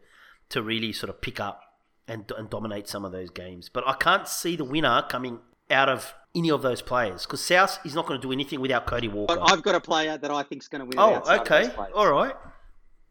to 0.50 0.62
really 0.62 0.92
sort 0.92 1.10
of 1.10 1.22
pick 1.22 1.40
up 1.40 1.62
and, 2.08 2.30
and 2.38 2.50
dominate 2.50 2.88
some 2.88 3.06
of 3.06 3.12
those 3.12 3.30
games. 3.30 3.70
But 3.70 3.88
I 3.88 3.94
can't 3.94 4.28
see 4.28 4.56
the 4.56 4.66
winner 4.66 5.04
coming 5.10 5.40
out 5.70 5.88
of 5.88 6.14
any 6.36 6.52
of 6.52 6.62
those 6.62 6.82
players 6.82 7.26
because 7.26 7.44
South 7.44 7.80
is 7.86 7.94
not 7.96 8.06
going 8.08 8.20
to 8.20 8.26
do 8.28 8.32
anything 8.32 8.60
without 8.60 8.86
Cody 8.86 9.08
Walker. 9.08 9.36
But 9.36 9.52
I've 9.52 9.64
got 9.64 9.76
a 9.76 9.80
player 9.82 10.18
that 10.18 10.32
I 10.32 10.44
think 10.44 10.62
is 10.62 10.68
going 10.68 10.80
to 10.80 10.86
win. 10.86 10.96
oh, 10.98 11.22
okay, 11.42 11.70
all 11.94 12.12
right, 12.12 12.34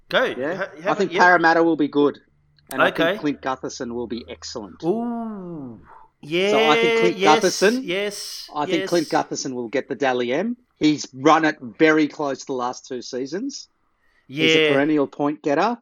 go. 0.09 0.25
Yeah, 0.25 0.55
Ha- 0.55 0.71
I 0.91 0.95
think 0.95 1.13
yeah. 1.13 1.21
Parramatta 1.21 1.63
will 1.63 1.77
be 1.77 1.89
good, 1.89 2.19
and 2.73 2.83
I 2.83 2.91
think 2.91 3.21
Clint 3.21 3.41
Gutherson 3.43 3.93
will 3.93 4.07
be 4.07 4.25
excellent. 4.29 4.83
Ooh, 4.85 5.81
yeah. 6.21 6.51
So 6.51 6.71
I 6.71 6.77
think 6.77 7.01
Clint 7.01 7.17
yes, 7.19 7.45
Gutherson- 7.45 7.81
Yes, 7.85 8.51
I 8.55 8.67
think 8.67 8.81
yes. 8.81 8.89
Clint 8.89 9.09
Gutherson 9.09 9.55
will 9.55 9.69
get 9.69 9.89
the 9.89 9.95
Dally 9.95 10.33
M. 10.33 10.57
He's 10.79 11.07
run 11.13 11.45
it 11.45 11.59
very 11.61 12.09
close 12.09 12.45
the 12.45 12.53
last 12.53 12.87
two 12.87 13.03
seasons. 13.03 13.69
Yeah. 14.29 14.45
He's 14.45 14.57
a 14.57 14.73
perennial 14.73 15.07
point 15.07 15.43
getter. 15.43 15.79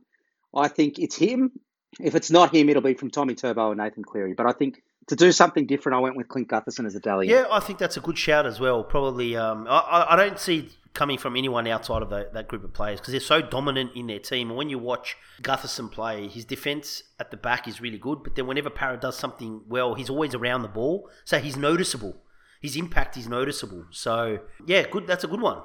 I 0.55 0.69
think 0.69 0.99
it's 0.99 1.17
him. 1.17 1.53
If 2.01 2.15
it's 2.15 2.31
not 2.31 2.55
him, 2.55 2.69
it'll 2.69 2.83
be 2.83 2.95
from 2.95 3.11
Tommy 3.11 3.35
Turbo 3.35 3.71
and 3.71 3.79
Nathan 3.79 4.05
Cleary. 4.05 4.35
But 4.35 4.47
I 4.47 4.53
think 4.53 4.83
to 5.09 5.17
do 5.17 5.33
something 5.33 5.67
different, 5.67 5.97
I 5.97 6.01
went 6.01 6.17
with 6.17 6.29
Clint 6.29 6.49
Gutherson 6.49 6.87
as 6.87 6.95
a 6.95 7.01
Dally 7.01 7.29
M. 7.29 7.35
yeah. 7.35 7.45
I 7.51 7.61
think 7.61 7.79
that's 7.79 7.97
a 7.97 8.01
good 8.01 8.19
shout 8.19 8.47
as 8.47 8.61
well. 8.61 8.85
Probably. 8.85 9.37
Um, 9.37 9.67
I, 9.69 10.07
I, 10.11 10.17
don't 10.17 10.39
see 10.39 10.69
coming 10.99 11.17
from 11.17 11.37
anyone 11.37 11.65
outside 11.69 12.03
of 12.03 12.11
the, 12.11 12.29
that 12.35 12.49
group 12.49 12.65
of 12.65 12.75
players 12.75 12.99
because 12.99 13.13
they're 13.13 13.21
so 13.21 13.41
dominant 13.41 13.93
in 13.95 14.09
their 14.09 14.19
team. 14.19 14.49
And 14.49 14.59
when 14.59 14.69
you 14.69 14.79
watch 14.79 15.17
Gutherson 15.43 15.91
play, 15.93 16.27
his 16.27 16.45
defense 16.45 17.05
at 17.21 17.31
the 17.31 17.37
back 17.37 17.69
is 17.69 17.81
really 17.81 17.99
good. 17.99 18.25
But 18.25 18.35
then 18.35 18.49
whenever 18.49 18.69
Parra 18.69 18.99
does 18.99 19.17
something 19.17 19.63
well, 19.69 19.95
he's 19.95 20.11
always 20.11 20.35
around 20.35 20.63
the 20.63 20.69
ball, 20.69 21.09
so 21.25 21.39
he's 21.39 21.57
noticeable. 21.57 22.17
His 22.61 22.75
impact 22.75 23.17
is 23.17 23.29
noticeable. 23.29 23.87
So 23.93 24.41
yeah, 24.67 24.89
good. 24.91 25.07
That's 25.07 25.23
a 25.23 25.29
good 25.29 25.41
one. 25.41 25.63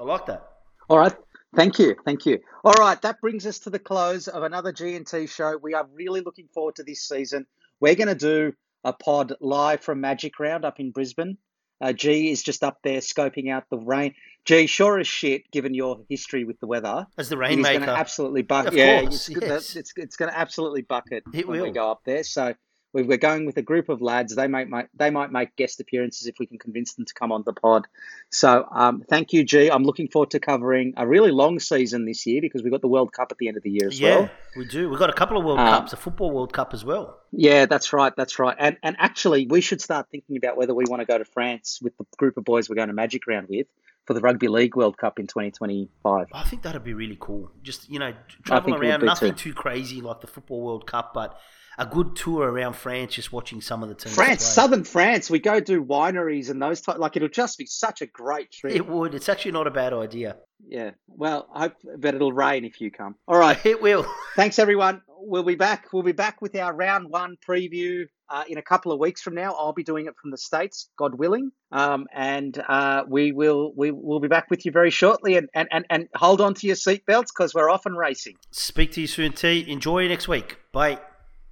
I 0.00 0.02
like 0.02 0.24
that. 0.26 0.48
All 0.88 0.98
right. 0.98 1.14
Thank 1.54 1.78
you. 1.78 1.94
Thank 2.06 2.24
you. 2.24 2.38
All 2.64 2.72
right. 2.72 3.00
That 3.02 3.20
brings 3.20 3.46
us 3.46 3.58
to 3.60 3.70
the 3.70 3.78
close 3.78 4.28
of 4.28 4.44
another 4.44 4.72
G&T 4.72 5.26
show. 5.26 5.58
We 5.62 5.74
are 5.74 5.86
really 5.92 6.22
looking 6.22 6.48
forward 6.54 6.76
to 6.76 6.84
this 6.84 7.06
season. 7.06 7.46
We're 7.80 7.96
going 7.96 8.08
to 8.08 8.14
do 8.14 8.54
a 8.84 8.94
pod 8.94 9.34
live 9.40 9.82
from 9.82 10.00
Magic 10.00 10.40
Round 10.40 10.64
up 10.64 10.80
in 10.80 10.90
Brisbane. 10.90 11.36
Uh, 11.80 11.92
G 11.92 12.30
is 12.30 12.42
just 12.42 12.62
up 12.62 12.78
there 12.82 12.98
scoping 13.00 13.50
out 13.50 13.64
the 13.70 13.78
rain. 13.78 14.14
G, 14.44 14.66
sure 14.66 14.98
as 14.98 15.06
shit, 15.06 15.50
given 15.50 15.74
your 15.74 16.00
history 16.08 16.44
with 16.44 16.58
the 16.60 16.66
weather, 16.66 17.06
As 17.18 17.28
the 17.28 17.36
it 17.40 17.50
is 17.50 17.56
going 17.56 17.62
rainmaker. 17.64 17.86
to 17.86 17.92
absolutely 17.98 18.42
bucket. 18.42 18.72
Of 18.72 18.78
Yeah, 18.78 19.02
course, 19.02 19.28
it's, 19.28 19.40
yes. 19.42 19.76
it's, 19.76 19.92
it's 19.96 20.16
going 20.16 20.30
to 20.30 20.38
absolutely 20.38 20.82
bucket 20.82 21.24
It 21.34 21.46
when 21.46 21.60
we 21.62 21.70
go 21.70 21.90
up 21.90 22.00
there. 22.04 22.22
So 22.24 22.54
we're 22.92 23.16
going 23.16 23.46
with 23.46 23.56
a 23.56 23.62
group 23.62 23.88
of 23.88 24.02
lads. 24.02 24.34
They 24.34 24.48
might, 24.48 24.68
might 24.68 24.88
they 24.94 25.10
might 25.10 25.30
make 25.30 25.56
guest 25.56 25.80
appearances 25.80 26.26
if 26.26 26.36
we 26.38 26.46
can 26.46 26.58
convince 26.58 26.94
them 26.94 27.04
to 27.04 27.14
come 27.14 27.32
on 27.32 27.42
the 27.44 27.52
pod. 27.52 27.86
So 28.30 28.66
um, 28.70 29.02
thank 29.08 29.32
you, 29.32 29.44
G. 29.44 29.70
I'm 29.70 29.84
looking 29.84 30.08
forward 30.08 30.30
to 30.30 30.40
covering 30.40 30.94
a 30.96 31.06
really 31.06 31.30
long 31.30 31.60
season 31.60 32.04
this 32.04 32.26
year 32.26 32.40
because 32.40 32.62
we've 32.62 32.72
got 32.72 32.80
the 32.80 32.88
World 32.88 33.12
Cup 33.12 33.28
at 33.30 33.38
the 33.38 33.48
end 33.48 33.56
of 33.56 33.62
the 33.62 33.70
year 33.70 33.88
as 33.88 34.00
yeah, 34.00 34.16
well. 34.16 34.30
we 34.56 34.66
do. 34.66 34.88
We've 34.88 34.98
got 34.98 35.10
a 35.10 35.14
couple 35.14 35.38
of 35.38 35.44
World 35.44 35.60
Um, 35.60 35.68
Cups, 35.68 35.92
a 35.92 35.96
football 35.96 36.30
World 36.32 36.52
Cup 36.52 36.74
as 36.74 36.84
well. 36.84 37.18
Yeah, 37.32 37.66
that's 37.66 37.92
right. 37.92 38.12
That's 38.16 38.38
right. 38.38 38.56
And 38.58 38.76
and 38.82 38.96
actually, 38.98 39.46
we 39.46 39.60
should 39.60 39.80
start 39.80 40.08
thinking 40.10 40.36
about 40.36 40.56
whether 40.56 40.74
we 40.74 40.84
want 40.88 41.00
to 41.00 41.06
go 41.06 41.18
to 41.18 41.24
France 41.24 41.78
with 41.82 41.96
the 41.96 42.04
group 42.18 42.36
of 42.36 42.44
boys 42.44 42.68
we're 42.68 42.76
going 42.76 42.88
to 42.88 42.94
Magic 42.94 43.26
Round 43.26 43.46
with 43.48 43.66
for 44.06 44.14
the 44.14 44.20
Rugby 44.20 44.48
League 44.48 44.74
World 44.74 44.96
Cup 44.96 45.18
in 45.18 45.26
2025. 45.26 46.26
I 46.32 46.42
think 46.44 46.62
that'd 46.62 46.82
be 46.82 46.94
really 46.94 47.18
cool. 47.20 47.52
Just 47.62 47.88
you 47.88 47.98
know, 47.98 48.12
travel 48.44 48.64
think 48.64 48.76
it 48.76 48.80
would 48.80 48.90
around, 48.90 49.04
nothing 49.04 49.34
too. 49.34 49.50
too 49.50 49.54
crazy 49.54 50.00
like 50.00 50.20
the 50.20 50.26
football 50.26 50.62
World 50.62 50.86
Cup, 50.86 51.12
but 51.14 51.38
a 51.80 51.86
good 51.86 52.14
tour 52.14 52.46
around 52.46 52.74
France, 52.74 53.14
just 53.14 53.32
watching 53.32 53.62
some 53.62 53.82
of 53.82 53.88
the 53.88 53.94
teams. 53.94 54.14
France, 54.14 54.44
southern 54.44 54.84
France. 54.84 55.30
We 55.30 55.38
go 55.38 55.60
do 55.60 55.82
wineries 55.82 56.50
and 56.50 56.60
those 56.60 56.82
type. 56.82 56.98
Like 56.98 57.16
it'll 57.16 57.28
just 57.28 57.56
be 57.56 57.64
such 57.64 58.02
a 58.02 58.06
great 58.06 58.52
trip. 58.52 58.74
It 58.74 58.86
would. 58.86 59.14
It's 59.14 59.30
actually 59.30 59.52
not 59.52 59.66
a 59.66 59.70
bad 59.70 59.94
idea. 59.94 60.36
Yeah. 60.68 60.90
Well, 61.08 61.48
I 61.54 61.60
hope, 61.60 61.76
but 61.98 62.14
it'll 62.14 62.34
rain 62.34 62.66
if 62.66 62.82
you 62.82 62.90
come. 62.90 63.16
All 63.26 63.38
right. 63.38 63.58
It 63.70 63.80
will. 63.80 64.04
Thanks, 64.34 64.58
everyone. 64.58 65.00
We'll 65.06 65.44
be 65.44 65.54
back. 65.54 65.92
We'll 65.92 66.02
be 66.02 66.12
back 66.12 66.42
with 66.42 66.56
our 66.56 66.74
round 66.74 67.08
one 67.08 67.36
preview 67.48 68.06
uh, 68.28 68.42
in 68.48 68.58
a 68.58 68.62
couple 68.62 68.90
of 68.90 68.98
weeks 68.98 69.22
from 69.22 69.34
now. 69.34 69.52
I'll 69.52 69.72
be 69.72 69.84
doing 69.84 70.06
it 70.06 70.14
from 70.20 70.32
the 70.32 70.38
states, 70.38 70.90
God 70.98 71.14
willing. 71.14 71.52
Um, 71.70 72.06
and 72.12 72.60
uh, 72.68 73.04
we 73.06 73.30
will 73.30 73.72
we 73.76 73.92
will 73.92 74.18
be 74.18 74.28
back 74.28 74.50
with 74.50 74.66
you 74.66 74.72
very 74.72 74.90
shortly. 74.90 75.36
And 75.36 75.48
and, 75.54 75.68
and, 75.70 75.86
and 75.88 76.08
hold 76.14 76.40
on 76.40 76.54
to 76.54 76.66
your 76.66 76.76
seatbelts 76.76 77.28
because 77.34 77.54
we're 77.54 77.70
off 77.70 77.86
and 77.86 77.96
racing. 77.96 78.34
Speak 78.50 78.92
to 78.92 79.00
you 79.00 79.06
soon, 79.06 79.32
T. 79.32 79.64
Enjoy 79.70 80.08
next 80.08 80.26
week. 80.26 80.58
Bye. 80.72 80.98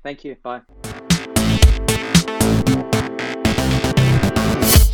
Thank 0.09 0.25
you. 0.25 0.37
Bye. 0.43 0.63